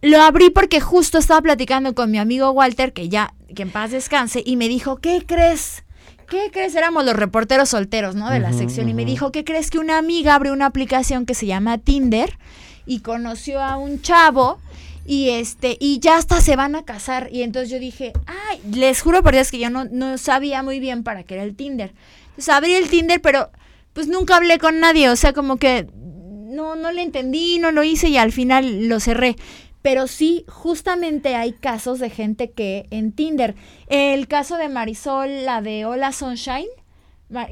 Lo 0.00 0.22
abrí 0.22 0.50
porque 0.50 0.80
justo 0.80 1.18
estaba 1.18 1.42
platicando 1.42 1.94
con 1.94 2.10
mi 2.10 2.18
amigo 2.18 2.50
Walter, 2.52 2.92
que 2.92 3.08
ya, 3.08 3.34
que 3.54 3.62
en 3.62 3.70
paz 3.70 3.90
descanse, 3.90 4.42
y 4.44 4.56
me 4.56 4.68
dijo, 4.68 4.98
¿qué 4.98 5.24
crees? 5.26 5.84
¿Qué 6.28 6.50
crees? 6.52 6.74
Éramos 6.74 7.04
los 7.04 7.16
reporteros 7.16 7.70
solteros, 7.70 8.14
¿no? 8.14 8.30
De 8.30 8.38
la 8.38 8.52
sección. 8.52 8.88
Y 8.88 8.94
me 8.94 9.04
dijo, 9.04 9.32
¿qué 9.32 9.44
crees 9.44 9.70
que 9.70 9.78
una 9.78 9.98
amiga 9.98 10.34
abrió 10.34 10.52
una 10.52 10.66
aplicación 10.66 11.26
que 11.26 11.34
se 11.34 11.46
llama 11.46 11.78
Tinder 11.78 12.38
y 12.86 13.00
conoció 13.00 13.62
a 13.62 13.76
un 13.76 14.02
chavo 14.02 14.58
y 15.06 15.30
este 15.30 15.78
y 15.80 16.00
ya 16.00 16.16
hasta 16.18 16.40
se 16.42 16.54
van 16.54 16.76
a 16.76 16.84
casar 16.84 17.30
y 17.32 17.42
entonces 17.42 17.70
yo 17.70 17.78
dije, 17.78 18.12
"Ay, 18.26 18.60
les 18.70 19.00
juro 19.00 19.22
por 19.22 19.32
Dios 19.32 19.50
que 19.50 19.58
yo 19.58 19.70
no, 19.70 19.86
no 19.86 20.18
sabía 20.18 20.62
muy 20.62 20.80
bien 20.80 21.02
para 21.02 21.22
qué 21.22 21.34
era 21.34 21.44
el 21.44 21.56
Tinder." 21.56 21.94
Entonces 22.28 22.50
abrí 22.50 22.74
el 22.74 22.90
Tinder, 22.90 23.20
pero 23.22 23.50
pues 23.94 24.06
nunca 24.06 24.36
hablé 24.36 24.58
con 24.58 24.80
nadie, 24.80 25.08
o 25.08 25.16
sea, 25.16 25.32
como 25.32 25.56
que 25.56 25.88
no 25.94 26.76
no 26.76 26.92
le 26.92 27.02
entendí, 27.02 27.58
no 27.58 27.72
lo 27.72 27.82
hice 27.84 28.08
y 28.08 28.18
al 28.18 28.32
final 28.32 28.86
lo 28.86 29.00
cerré. 29.00 29.36
Pero 29.88 30.06
sí, 30.06 30.44
justamente 30.48 31.34
hay 31.34 31.52
casos 31.54 31.98
de 31.98 32.10
gente 32.10 32.50
que 32.50 32.86
en 32.90 33.10
Tinder, 33.10 33.54
el 33.88 34.28
caso 34.28 34.58
de 34.58 34.68
Marisol, 34.68 35.46
la 35.46 35.62
de 35.62 35.86
Hola 35.86 36.12
Sunshine, 36.12 36.66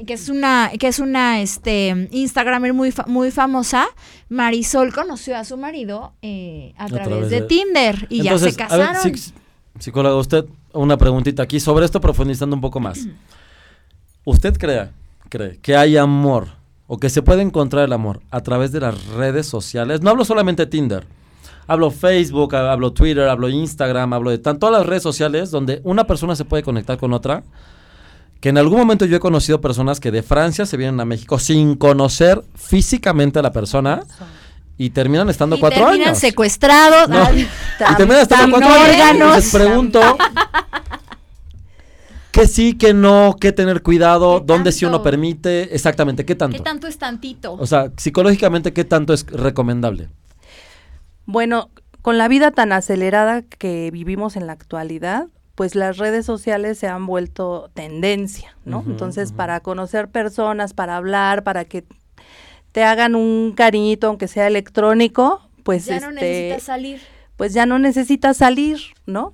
que 0.05 0.13
es 0.13 0.29
una 0.29 0.69
que 0.79 0.87
es 0.87 0.99
una 0.99 1.41
este 1.41 2.07
Instagramer 2.11 2.73
muy 2.75 2.91
fa- 2.91 3.05
muy 3.07 3.31
famosa 3.31 3.87
Marisol 4.29 4.93
conoció 4.93 5.35
a 5.35 5.43
su 5.45 5.57
marido 5.57 6.13
eh, 6.21 6.75
a, 6.77 6.85
través, 6.85 7.07
través 7.07 7.29
de, 7.31 7.41
de- 7.41 7.47
Tinder 7.47 8.05
y 8.11 8.21
ya 8.21 8.37
se 8.37 8.45
a 8.45 8.47
ver, 8.49 8.55
casaron 8.55 8.95
psic- 9.13 9.33
psicóloga, 9.79 10.15
usted, 10.17 10.45
una 10.73 10.95
preguntita 10.97 11.41
aquí 11.41 11.59
sobre 11.59 11.85
esto, 11.85 11.99
profundizando 11.99 12.55
un 12.55 12.61
poco 12.61 12.79
más. 12.79 12.99
¿Usted 14.25 14.55
cree, 14.57 14.89
cree 15.29 15.57
que 15.57 15.75
hay 15.75 15.97
amor 15.97 16.49
o 16.85 16.99
que 16.99 17.09
se 17.09 17.23
puede 17.23 17.41
encontrar 17.41 17.85
el 17.85 17.93
amor 17.93 18.21
a 18.29 18.41
través 18.41 18.71
de 18.71 18.81
las 18.81 19.07
redes 19.07 19.47
sociales? 19.47 20.01
No 20.01 20.11
hablo 20.11 20.23
solamente 20.23 20.65
de 20.65 20.69
Tinder. 20.69 21.07
Hablo 21.67 21.91
Facebook, 21.91 22.55
ha- 22.55 22.71
hablo 22.71 22.93
Twitter, 22.93 23.27
hablo 23.27 23.49
Instagram, 23.49 24.13
hablo 24.13 24.31
de 24.31 24.37
tan- 24.37 24.57
todas 24.59 24.77
las 24.79 24.85
redes 24.87 25.03
sociales 25.03 25.51
donde 25.51 25.81
una 25.83 26.05
persona 26.07 26.35
se 26.35 26.45
puede 26.45 26.63
conectar 26.63 26.97
con 26.97 27.13
otra. 27.13 27.43
Que 28.39 28.49
en 28.49 28.57
algún 28.57 28.77
momento 28.77 29.05
yo 29.05 29.17
he 29.17 29.19
conocido 29.19 29.59
personas 29.61 29.99
que 29.99 30.11
de 30.11 30.21
Francia 30.23 30.65
se 30.65 30.77
vienen 30.77 30.99
a 30.99 31.05
México 31.05 31.39
sin 31.39 31.75
conocer 31.75 32.41
físicamente 32.55 33.39
a 33.39 33.41
la 33.41 33.51
persona 33.51 34.03
y 34.77 34.91
terminan 34.91 35.27
estando 35.29 35.55
y 35.55 35.59
cuatro 35.59 35.85
terminan 35.85 36.09
años. 36.09 36.19
secuestrados 36.19 37.09
No. 37.09 37.17
ay, 37.23 37.47
Y 37.91 37.95
terminan 37.95 38.21
estando 38.21 38.51
cuatro 38.59 38.69
años. 38.69 38.89
órganos. 38.89 39.13
Entonces 39.35 39.51
pregunto 39.53 39.99
que 42.31 42.47
sí, 42.47 42.77
que 42.77 42.93
no, 42.93 43.35
que 43.39 43.51
tener 43.51 43.81
cuidado, 43.81 44.39
¿Qué 44.39 44.45
dónde 44.45 44.71
sí 44.71 44.85
uno 44.85 44.97
tanto? 44.97 45.03
permite, 45.03 45.75
exactamente, 45.75 46.23
qué 46.25 46.35
tanto. 46.35 46.55
qué 46.57 46.63
tanto 46.63 46.85
es 46.87 46.97
tantito 46.99 47.53
O 47.53 47.65
sea, 47.65 47.91
psicológicamente, 47.97 48.71
¿qué 48.73 48.83
tanto 48.83 49.13
es 49.13 49.25
recomendable? 49.25 50.09
Bueno, 51.27 51.69
con 52.01 52.17
la 52.17 52.27
vida 52.27 52.49
tan 52.49 52.71
acelerada 52.71 53.43
que 53.43 53.91
vivimos 53.91 54.35
en 54.35 54.47
la 54.47 54.53
actualidad, 54.53 55.27
pues 55.53 55.75
las 55.75 55.97
redes 55.97 56.25
sociales 56.25 56.79
se 56.79 56.87
han 56.87 57.05
vuelto 57.05 57.69
tendencia, 57.75 58.57
¿no? 58.65 58.83
Entonces, 58.87 59.31
para 59.31 59.59
conocer 59.59 60.07
personas, 60.07 60.73
para 60.73 60.97
hablar, 60.97 61.43
para 61.43 61.65
que 61.65 61.83
te 62.71 62.83
hagan 62.83 63.13
un 63.13 63.53
cariñito, 63.55 64.07
aunque 64.07 64.27
sea 64.27 64.47
electrónico, 64.47 65.41
pues 65.63 65.85
ya 65.85 65.99
no 65.99 66.09
este, 66.09 66.21
necesitas 66.21 66.63
salir 66.63 67.01
pues 67.37 67.53
ya 67.53 67.65
no 67.65 67.79
necesitas 67.79 68.37
salir, 68.37 68.79
¿no? 69.05 69.33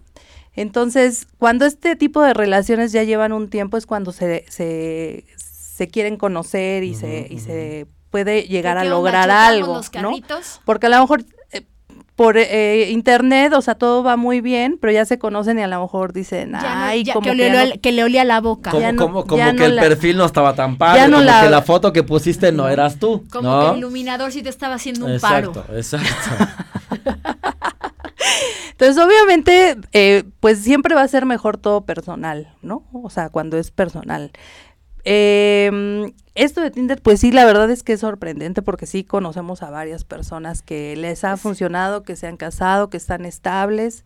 Entonces, 0.56 1.26
cuando 1.40 1.66
este 1.66 1.96
tipo 1.96 2.22
de 2.22 2.34
relaciones 2.34 2.92
ya 2.92 3.04
llevan 3.04 3.32
un 3.32 3.50
tiempo 3.50 3.78
es 3.78 3.88
cuando 3.88 4.12
se, 4.12 4.46
se, 4.50 5.26
se 5.36 5.88
quieren 5.88 6.18
conocer 6.18 6.84
y, 6.84 6.94
se, 6.94 7.26
y 7.28 7.40
se 7.40 7.88
puede 8.12 8.44
llegar 8.44 8.78
a 8.78 8.82
¿Qué 8.82 8.88
onda, 8.88 8.98
lograr 8.98 9.32
algo, 9.32 9.76
los 9.78 9.92
¿no? 9.96 10.14
Porque 10.66 10.88
a 10.88 10.90
lo 10.90 11.00
mejor 11.00 11.26
por 12.16 12.38
eh, 12.38 12.90
internet, 12.92 13.54
o 13.54 13.62
sea, 13.62 13.74
todo 13.76 14.04
va 14.04 14.18
muy 14.18 14.40
bien, 14.40 14.78
pero 14.80 14.94
ya 14.94 15.04
se 15.06 15.18
conocen 15.18 15.58
y 15.58 15.64
a 15.64 15.68
lo 15.68 15.82
mejor 15.82 16.14
dicen, 16.14 16.52
Ya 16.52 16.62
no- 16.62 16.68
ay, 16.68 17.04
ya 17.04 17.14
como 17.14 17.24
que, 17.26 17.32
que 17.32 17.36
le 17.36 17.44
ya 17.48 17.62
olía- 17.64 17.74
no- 17.76 17.82
que 17.82 17.92
le 17.92 18.04
olía 18.04 18.24
la 18.24 18.40
boca 18.40 18.70
Como, 18.70 18.92
no- 18.92 19.02
como, 19.04 19.26
como 19.26 19.44
que 19.46 19.54
no 19.54 19.66
el 19.66 19.76
la- 19.78 19.82
perfil 19.82 20.18
no 20.18 20.26
estaba 20.26 20.54
tan 20.54 20.78
padre, 20.78 21.02
Ya 21.02 21.08
no 21.08 21.18
como 21.18 21.26
la- 21.26 21.42
que 21.44 21.50
la 21.50 21.62
foto 21.64 21.92
que 21.92 22.04
pusiste 22.04 22.52
no 22.52 22.70
eras 22.70 23.00
tú, 23.00 23.26
como 23.32 23.50
¿no? 23.50 23.62
que 23.62 23.72
el 23.72 23.78
iluminador 23.80 24.32
sí 24.32 24.44
te 24.44 24.50
estaba 24.50 24.76
haciendo 24.76 25.06
un 25.08 25.14
exacto, 25.14 25.54
paro 25.64 25.76
exacto. 25.78 26.08
Entonces, 28.72 29.04
obviamente, 29.04 29.78
eh, 29.94 30.24
pues 30.40 30.60
siempre 30.60 30.96
va 30.96 31.02
a 31.04 31.08
ser 31.08 31.26
mejor 31.26 31.58
todo 31.58 31.82
personal, 31.86 32.54
¿no? 32.62 32.84
O 32.92 33.10
sea, 33.10 33.30
cuando 33.30 33.58
es 33.58 33.72
personal. 33.72 34.32
Eh, 35.06 36.14
esto 36.36 36.62
de 36.62 36.72
Tinder, 36.72 37.02
pues 37.02 37.20
sí, 37.20 37.32
la 37.32 37.46
verdad 37.46 37.70
es 37.70 37.84
que 37.84 37.94
es 37.94 38.00
sorprendente 38.00 38.62
porque 38.62 38.86
sí 38.88 39.04
conocemos 39.04 39.62
a 39.62 39.70
varias 39.70 40.04
personas 40.04 40.62
que 40.62 40.96
les 40.96 41.24
ha 41.24 41.38
funcionado, 41.38 42.04
que 42.04 42.16
se 42.16 42.28
han 42.28 42.38
casado, 42.38 42.90
que 42.90 42.98
están 42.98 43.26
estables. 43.26 44.04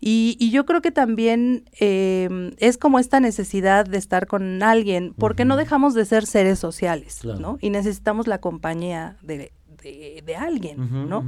Y, 0.00 0.36
y 0.40 0.50
yo 0.50 0.66
creo 0.66 0.82
que 0.82 0.90
también 0.90 1.64
eh, 1.78 2.52
es 2.58 2.76
como 2.76 2.98
esta 2.98 3.20
necesidad 3.20 3.84
de 3.86 3.98
estar 3.98 4.26
con 4.26 4.60
alguien, 4.64 5.14
porque 5.16 5.44
no 5.44 5.56
dejamos 5.56 5.94
de 5.94 6.04
ser 6.04 6.26
seres 6.26 6.58
sociales, 6.58 7.18
Claro. 7.20 7.38
¿no? 7.38 7.58
Y 7.60 7.70
necesitamos 7.70 8.26
la 8.26 8.38
compañía 8.38 9.16
de, 9.22 9.52
de, 9.80 10.22
de 10.26 10.36
alguien, 10.36 11.08
¿no? 11.08 11.24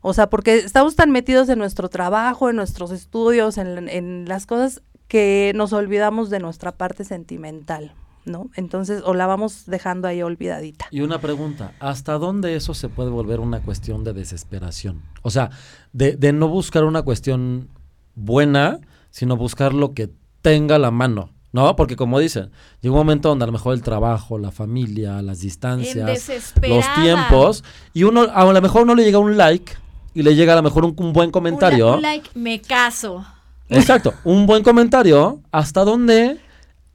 O 0.00 0.14
sea, 0.14 0.30
porque 0.30 0.56
estamos 0.56 0.96
tan 0.96 1.10
metidos 1.10 1.50
en 1.50 1.58
nuestro 1.58 1.90
trabajo, 1.90 2.48
en 2.48 2.56
nuestros 2.56 2.90
estudios, 2.92 3.58
en, 3.58 3.88
en 3.90 4.24
las 4.26 4.46
cosas 4.46 4.80
que 5.06 5.52
nos 5.54 5.74
olvidamos 5.74 6.30
de 6.30 6.38
nuestra 6.40 6.72
parte 6.72 7.04
sentimental, 7.04 7.92
¿no? 8.24 8.50
Entonces, 8.54 9.02
o 9.04 9.14
la 9.14 9.26
vamos 9.26 9.64
dejando 9.66 10.08
ahí 10.08 10.22
olvidadita. 10.22 10.86
Y 10.90 11.00
una 11.00 11.20
pregunta, 11.20 11.72
¿hasta 11.80 12.14
dónde 12.18 12.54
eso 12.56 12.74
se 12.74 12.88
puede 12.88 13.10
volver 13.10 13.40
una 13.40 13.60
cuestión 13.60 14.04
de 14.04 14.12
desesperación? 14.12 15.02
O 15.22 15.30
sea, 15.30 15.50
de, 15.92 16.16
de 16.16 16.32
no 16.32 16.48
buscar 16.48 16.84
una 16.84 17.02
cuestión 17.02 17.68
buena, 18.14 18.78
sino 19.10 19.36
buscar 19.36 19.72
lo 19.74 19.92
que 19.94 20.10
tenga 20.42 20.78
la 20.78 20.90
mano, 20.90 21.30
¿no? 21.52 21.74
Porque 21.76 21.96
como 21.96 22.18
dicen, 22.18 22.50
llega 22.80 22.92
un 22.94 22.98
momento 22.98 23.28
donde 23.28 23.44
a 23.44 23.46
lo 23.46 23.52
mejor 23.52 23.74
el 23.74 23.82
trabajo, 23.82 24.38
la 24.38 24.50
familia, 24.50 25.20
las 25.22 25.40
distancias, 25.40 26.28
los 26.68 26.84
tiempos, 27.02 27.64
y 27.92 28.04
uno 28.04 28.22
a 28.32 28.44
lo 28.52 28.60
mejor 28.62 28.86
no 28.86 28.94
le 28.94 29.04
llega 29.04 29.18
un 29.18 29.36
like 29.36 29.72
y 30.14 30.22
le 30.22 30.34
llega 30.34 30.52
a 30.52 30.56
lo 30.56 30.62
mejor 30.62 30.84
un, 30.84 30.94
un 30.98 31.12
buen 31.12 31.30
comentario. 31.30 31.86
la- 31.90 31.96
un 31.96 32.02
like 32.02 32.30
me 32.34 32.60
caso 32.60 33.24
Exacto, 33.68 34.12
un 34.24 34.44
buen 34.44 34.62
comentario, 34.62 35.40
¿hasta 35.50 35.82
dónde? 35.84 36.38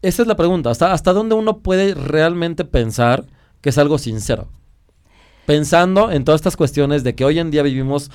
Esa 0.01 0.21
es 0.21 0.27
la 0.27 0.35
pregunta, 0.35 0.69
¿hasta, 0.69 0.93
hasta 0.93 1.13
dónde 1.13 1.35
uno 1.35 1.59
puede 1.59 1.95
realmente 1.95 2.65
pensar 2.65 3.25
que 3.61 3.69
es 3.69 3.77
algo 3.77 3.97
sincero? 3.97 4.47
Pensando 5.45 6.11
en 6.11 6.23
todas 6.23 6.39
estas 6.39 6.57
cuestiones 6.57 7.03
de 7.03 7.15
que 7.15 7.25
hoy 7.25 7.39
en 7.39 7.51
día 7.51 7.63
vivimos 7.63 8.11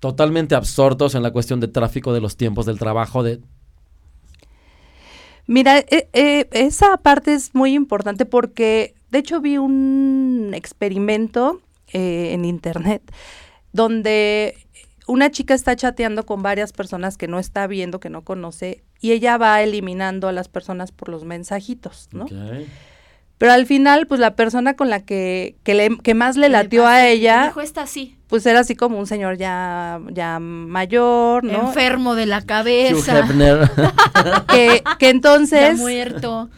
totalmente 0.00 0.54
absortos 0.54 1.14
en 1.14 1.22
la 1.22 1.30
cuestión 1.30 1.60
de 1.60 1.68
tráfico 1.68 2.12
de 2.12 2.20
los 2.20 2.36
tiempos 2.36 2.66
del 2.66 2.78
trabajo, 2.78 3.22
de... 3.22 3.40
Mira, 5.46 5.78
eh, 5.78 6.08
eh, 6.12 6.48
esa 6.52 6.96
parte 6.98 7.32
es 7.32 7.54
muy 7.54 7.74
importante 7.74 8.26
porque, 8.26 8.94
de 9.10 9.18
hecho, 9.18 9.40
vi 9.40 9.56
un 9.56 10.52
experimento 10.54 11.60
eh, 11.92 12.32
en 12.32 12.44
internet 12.44 13.02
donde 13.72 14.56
una 15.06 15.30
chica 15.30 15.54
está 15.54 15.76
chateando 15.76 16.24
con 16.26 16.42
varias 16.42 16.72
personas 16.72 17.16
que 17.16 17.28
no 17.28 17.38
está 17.38 17.66
viendo, 17.66 18.00
que 18.00 18.10
no 18.10 18.24
conoce, 18.24 18.82
y 19.04 19.12
ella 19.12 19.36
va 19.36 19.60
eliminando 19.62 20.28
a 20.28 20.32
las 20.32 20.48
personas 20.48 20.90
por 20.92 21.10
los 21.10 21.24
mensajitos, 21.24 22.08
¿no? 22.12 22.24
Ok. 22.24 22.32
Pero 23.36 23.52
al 23.52 23.66
final, 23.66 24.06
pues 24.06 24.18
la 24.18 24.34
persona 24.34 24.74
con 24.76 24.88
la 24.88 25.00
que, 25.00 25.56
que, 25.62 25.74
le- 25.74 25.98
que 25.98 26.14
más 26.14 26.36
le 26.36 26.46
¿Qué 26.46 26.52
latió 26.52 26.86
a 26.86 27.06
ella, 27.06 27.48
dijo 27.48 27.60
esta 27.60 27.82
así 27.82 28.16
pues 28.28 28.46
era 28.46 28.60
así 28.60 28.74
como 28.74 28.98
un 28.98 29.06
señor 29.06 29.36
ya, 29.36 30.00
ya 30.10 30.38
mayor, 30.40 31.44
¿no? 31.44 31.68
enfermo 31.68 32.14
de 32.14 32.24
la 32.26 32.40
cabeza. 32.40 33.28
Que, 34.48 34.82
que 34.98 35.06
ya 35.06 35.10
entonces, 35.10 35.78
muerto 35.78 36.48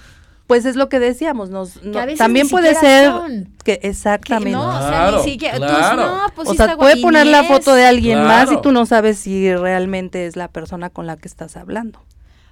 pues 0.46 0.64
es 0.64 0.76
lo 0.76 0.88
que 0.88 1.00
decíamos, 1.00 1.50
nos, 1.50 1.78
Que 1.78 1.88
no- 1.88 1.98
a 1.98 2.04
veces 2.06 2.18
también 2.18 2.46
ni 2.46 2.50
puede 2.50 2.74
ser 2.76 3.10
son. 3.10 3.48
que 3.64 3.80
Que 3.80 3.88
exactamente. 3.88 4.52
no, 4.52 4.68
o 4.68 4.78
sea, 4.78 4.88
Claro, 4.88 5.16
ni 5.18 5.24
siquiera. 5.32 5.54
tú, 5.58 5.64
claro. 5.64 5.96
no, 6.06 6.20
pues 6.36 6.48
o 6.48 6.52
sí 6.52 6.56
sea, 6.56 6.76
puede 6.76 6.98
poner 7.02 7.26
la 7.26 7.42
foto 7.42 7.74
de 7.74 7.84
alguien 7.84 8.22
más 8.22 8.44
y 8.44 8.46
Claro. 8.48 8.60
tú 8.60 8.70
no 8.70 8.86
sabes 8.86 9.18
si 9.18 9.52
realmente 9.52 10.26
es 10.26 10.36
la 10.36 10.46
persona 10.46 10.88
con 10.88 11.06
la 11.08 11.16
que 11.16 11.26
estás 11.26 11.56
hablando. 11.56 12.00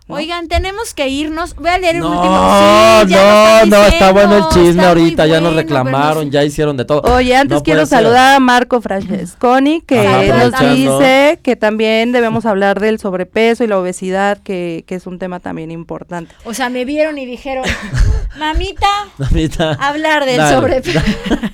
¿No? 0.07 0.17
Oigan, 0.17 0.49
tenemos 0.49 0.93
que 0.93 1.09
irnos. 1.09 1.55
Voy 1.57 1.69
a 1.71 1.79
leer 1.79 1.97
el 1.97 2.03
No, 2.03 2.11
último. 2.11 2.35
no, 2.35 3.01
Sí, 3.01 3.71
no, 3.71 3.77
están 3.77 3.93
está 3.93 4.13
bueno 4.13 4.37
el 4.37 4.45
chisme 4.49 4.69
está 4.71 4.89
ahorita, 4.89 5.27
ya 5.27 5.41
nos 5.41 5.53
bueno, 5.55 5.57
reclamaron, 5.63 6.31
ya 6.31 6.45
hicieron 6.45 6.77
de 6.77 6.85
todo. 6.85 7.01
Oye, 7.15 7.35
antes 7.35 7.57
No 7.59 7.63
quiero 7.63 7.81
ser. 7.87 8.01
saludar 8.01 8.37
a 8.37 8.41
Marco 8.41 8.81
Francesconi, 8.83 9.81
que 9.81 10.07
Ajá, 10.07 10.23
nos 10.51 10.77
dice 10.77 11.41
que 11.43 11.57
también 11.57 12.13
debemos 12.13 12.45
hablar 12.47 12.81
del 12.81 12.99
sobrepeso 12.99 13.65
y 13.65 13.67
la 13.67 13.79
obesidad, 13.79 14.39
que, 14.43 14.85
que 14.87 14.95
es 14.97 15.07
un 15.07 15.19
tema 15.19 15.41
también 15.41 15.71
importante. 15.71 16.35
O 16.45 16.53
sea, 16.55 16.69
me 16.69 16.85
vieron 16.85 17.17
y 17.19 17.25
dijeron, 17.27 17.65
mamita, 18.39 18.87
Mamita, 19.19 19.73
hablar 19.81 20.25
del 20.27 20.37
dale, 20.37 20.55
sobrepeso. 20.57 21.01
dale. 21.01 21.53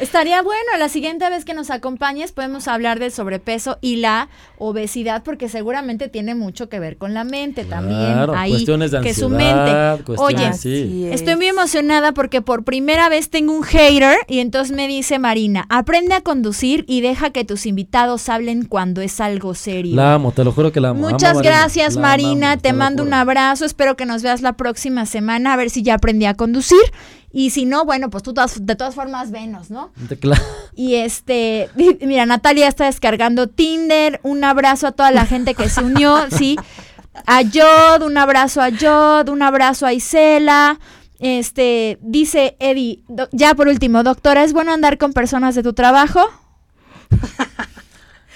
Estaría 0.00 0.42
bueno, 0.42 0.62
la 0.78 0.88
siguiente 0.88 1.28
vez 1.28 1.44
que 1.44 1.54
nos 1.54 1.70
acompañes 1.70 2.30
podemos 2.30 2.68
hablar 2.68 3.00
del 3.00 3.10
sobrepeso 3.10 3.78
y 3.80 3.96
la 3.96 4.28
obesidad 4.56 5.24
porque 5.24 5.48
seguramente 5.48 6.08
tiene 6.08 6.36
mucho 6.36 6.68
que 6.68 6.78
ver 6.78 6.98
con 6.98 7.14
la 7.14 7.24
mente 7.24 7.64
también. 7.64 8.12
Claro, 8.12 8.32
Ahí, 8.36 8.52
cuestiones 8.52 8.92
de 8.92 9.00
que 9.00 9.12
su 9.12 9.28
mente. 9.28 10.04
Oye, 10.18 10.46
así. 10.46 11.06
es. 11.06 11.16
Estoy 11.16 11.34
muy 11.34 11.46
emocionada 11.46 12.12
porque 12.12 12.42
por 12.42 12.62
primera 12.62 13.08
vez 13.08 13.28
tengo 13.28 13.52
un 13.52 13.64
hater 13.64 14.18
y 14.28 14.38
entonces 14.38 14.74
me 14.74 14.86
dice 14.86 15.18
Marina, 15.18 15.66
aprende 15.68 16.14
a 16.14 16.20
conducir 16.20 16.84
y 16.86 17.00
deja 17.00 17.30
que 17.30 17.44
tus 17.44 17.66
invitados 17.66 18.28
hablen 18.28 18.66
cuando 18.66 19.00
es 19.00 19.20
algo 19.20 19.54
serio. 19.54 19.96
La 19.96 20.14
amo, 20.14 20.30
te 20.30 20.44
lo 20.44 20.52
juro 20.52 20.70
que 20.70 20.80
la 20.80 20.90
amo. 20.90 21.10
Muchas 21.10 21.42
gracias 21.42 21.96
Marina, 21.96 22.56
te 22.56 22.72
mando 22.72 23.02
un 23.02 23.14
abrazo, 23.14 23.64
espero 23.64 23.96
que 23.96 24.06
nos 24.06 24.22
veas 24.22 24.42
la 24.42 24.52
próxima 24.52 25.06
semana 25.06 25.54
a 25.54 25.56
ver 25.56 25.70
si 25.70 25.82
ya 25.82 25.94
aprendí 25.94 26.26
a 26.26 26.34
conducir 26.34 26.78
Y 27.30 27.50
si 27.50 27.66
no, 27.66 27.84
bueno, 27.84 28.08
pues 28.10 28.22
tú 28.22 28.32
todas- 28.32 28.64
de 28.64 28.74
todas 28.74 28.94
formas 28.94 29.30
venos, 29.30 29.70
¿no? 29.70 29.92
Y 30.74 30.94
este, 30.94 31.68
mira, 32.00 32.24
Natalia 32.26 32.68
está 32.68 32.86
descargando 32.86 33.48
Tinder. 33.48 34.18
Un 34.22 34.44
abrazo 34.44 34.86
a 34.86 34.92
toda 34.92 35.10
la 35.10 35.26
gente 35.26 35.54
que 35.54 35.68
se 35.68 35.82
unió, 35.82 36.16
sí. 36.30 36.56
A 37.26 37.42
Yod, 37.42 38.02
un 38.02 38.16
abrazo 38.16 38.62
a 38.62 38.68
Yod, 38.70 39.28
un 39.28 39.42
abrazo 39.42 39.84
a 39.86 39.92
Isela. 39.92 40.78
Este, 41.20 41.98
dice 42.00 42.56
Eddie, 42.60 43.02
do- 43.08 43.28
ya 43.32 43.54
por 43.54 43.66
último, 43.68 44.02
doctora, 44.04 44.44
¿es 44.44 44.52
bueno 44.52 44.72
andar 44.72 44.98
con 44.98 45.12
personas 45.12 45.54
de 45.56 45.62
tu 45.64 45.72
trabajo? 45.72 46.20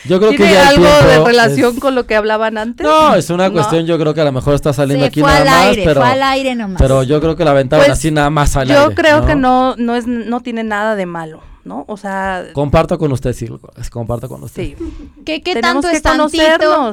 Yo 0.04 0.18
creo 0.18 0.30
que 0.32 0.36
¿Tiene 0.38 0.52
ya 0.52 0.62
el 0.70 0.84
algo 0.84 0.84
de 1.08 1.24
relación 1.24 1.74
es- 1.74 1.80
con 1.80 1.94
lo 1.94 2.06
que 2.06 2.16
hablaban 2.16 2.58
antes? 2.58 2.84
No, 2.84 3.14
es 3.14 3.30
una 3.30 3.48
No. 3.48 3.52
cuestión, 3.54 3.86
yo 3.86 3.98
creo 3.98 4.14
que 4.14 4.20
a 4.20 4.24
lo 4.24 4.32
mejor 4.32 4.54
está 4.54 4.72
saliendo 4.72 5.06
aquí 5.06 5.20
fue 5.20 5.28
nada 5.30 5.40
al 5.42 5.46
más, 5.48 5.66
aire, 5.68 5.82
pero, 5.84 6.00
fue 6.00 6.10
al 6.10 6.22
aire 6.22 6.54
nomás. 6.56 6.78
pero 6.82 7.02
yo 7.04 7.20
creo 7.20 7.36
que 7.36 7.44
la 7.44 7.52
aventaron 7.52 7.86
Pues, 7.86 7.98
así 7.98 8.10
nada 8.10 8.28
más 8.30 8.56
al 8.56 8.68
Yo 8.68 8.82
aire, 8.82 8.94
creo 8.94 9.24
que 9.26 9.36
no, 9.36 9.76
no 9.76 9.94
es, 9.94 10.06
no 10.06 10.40
tiene 10.40 10.64
nada 10.64 10.96
de 10.96 11.06
malo, 11.06 11.40
¿no? 11.64 11.84
O 11.86 11.96
sea, 11.96 12.44
Comparto 12.52 12.98
con 12.98 13.12
usted, 13.12 13.32
sí, 13.32 13.48
comparto 13.90 14.28
con 14.28 14.42
usted. 14.42 14.62
sí. 14.64 14.76
¿Qué, 15.24 15.40
tanto 15.60 15.88
que 15.88 15.96
es 15.96 16.02
tantito? 16.02 16.92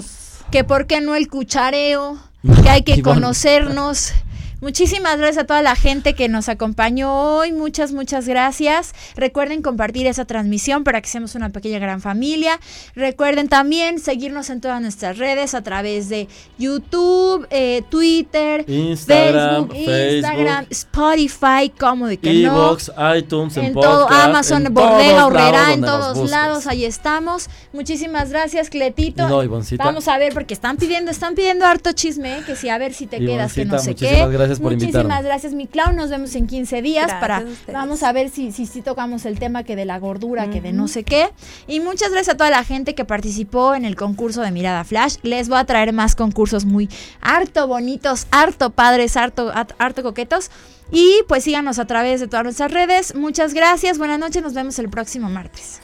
Que 0.51 0.63
por 0.63 0.85
qué 0.85 1.01
no 1.01 1.15
el 1.15 1.27
cuchareo, 1.29 2.17
que 2.63 2.69
hay 2.69 2.83
que 2.83 3.01
conocernos. 3.01 4.13
Muchísimas 4.61 5.17
gracias 5.17 5.43
a 5.43 5.47
toda 5.47 5.61
la 5.61 5.75
gente 5.75 6.13
que 6.15 6.27
nos 6.27 6.49
acompañó 6.49 7.37
hoy. 7.37 7.53
Muchas, 7.53 7.93
muchas 7.93 8.27
gracias. 8.27 8.93
Recuerden 9.15 9.61
compartir 9.61 10.05
esa 10.05 10.25
transmisión 10.25 10.83
para 10.83 11.01
que 11.01 11.07
seamos 11.07 11.35
una 11.35 11.49
pequeña 11.49 11.79
gran 11.79 12.01
familia. 12.01 12.59
Recuerden 12.93 13.47
también 13.47 13.99
seguirnos 13.99 14.49
en 14.49 14.59
todas 14.59 14.81
nuestras 14.81 15.17
redes 15.17 15.53
a 15.53 15.61
través 15.61 16.09
de 16.09 16.27
YouTube, 16.57 17.47
eh, 17.51 17.83
Twitter, 17.89 18.65
Instagram, 18.67 19.69
Facebook, 19.69 19.93
Instagram, 20.13 20.65
Spotify, 20.69 21.71
como 21.79 22.07
de 22.07 22.17
que 22.17 22.33
no 22.43 22.77
iTunes, 23.15 23.55
en, 23.55 23.65
en 23.65 23.73
todo 23.73 24.07
podcast, 24.07 24.25
Amazon, 24.25 24.65
en 24.65 24.77
Horrera, 24.77 25.29
lados 25.29 25.73
en 25.73 25.81
todos 25.81 26.29
lados, 26.29 26.67
ahí 26.67 26.83
estamos. 26.83 27.49
Muchísimas 27.71 28.29
gracias, 28.31 28.69
Cletito. 28.69 29.27
No. 29.29 29.41
Vamos 29.77 30.07
a 30.07 30.17
ver, 30.17 30.33
porque 30.33 30.53
están 30.53 30.75
pidiendo, 30.75 31.11
están 31.11 31.35
pidiendo 31.35 31.65
harto 31.65 31.93
chisme, 31.93 32.39
¿eh? 32.39 32.43
que 32.45 32.55
si 32.55 32.67
a 32.67 32.77
ver 32.77 32.93
si 32.93 33.07
te 33.07 33.19
quedas, 33.19 33.53
que 33.53 33.65
no 33.65 33.79
sé 33.79 33.91
muchísimas 33.91 34.27
qué. 34.27 34.33
gracias 34.33 34.48
por 34.57 34.71
Muchísimas 34.71 35.03
invitarme. 35.03 35.27
gracias, 35.27 35.53
mi 35.53 35.67
clown. 35.67 35.95
Nos 35.95 36.09
vemos 36.09 36.33
en 36.33 36.47
15 36.47 36.81
días 36.81 37.05
Gracias 37.05 37.19
para 37.19 37.37
a 37.37 37.71
vamos 37.71 38.01
a 38.01 38.11
ver 38.11 38.29
si 38.29 38.51
si 38.51 38.65
si 38.65 38.81
tocamos 38.81 39.25
el 39.25 39.37
tema 39.37 39.63
que 39.63 39.75
de 39.75 39.85
la 39.85 39.99
gordura, 39.99 40.49
que 40.49 40.61
de 40.61 40.73
no 40.73 40.87
sé 40.87 41.03
qué. 41.03 41.29
Y 41.67 41.81
muchas 41.81 42.11
gracias 42.11 42.33
a 42.33 42.37
toda 42.37 42.49
la 42.49 42.63
gente 42.63 42.95
que 42.95 43.05
participó 43.05 43.75
en 43.75 43.85
el 43.85 43.95
concurso 43.95 44.41
de 44.41 44.51
Mirada 44.51 44.83
Flash. 44.83 45.17
Les 45.21 45.49
voy 45.49 45.59
a 45.59 45.65
traer 45.65 45.93
más 45.93 46.15
concursos 46.15 46.65
muy 46.65 46.89
harto 47.21 47.67
bonitos, 47.67 48.25
harto 48.31 48.71
padres, 48.71 49.17
harto 49.17 49.51
harto 49.53 50.03
coquetos. 50.03 50.49
Y 50.91 51.21
pues 51.27 51.43
síganos 51.43 51.77
a 51.77 51.85
través 51.85 52.19
de 52.19 52.27
todas 52.27 52.45
nuestras 52.45 52.71
redes. 52.71 53.13
Muchas 53.13 53.53
gracias, 53.53 53.97
buenas 53.99 54.17
noches, 54.17 54.41
nos 54.41 54.53
vemos 54.53 54.79
el 54.79 54.89
próximo 54.89 55.29
martes. 55.29 55.81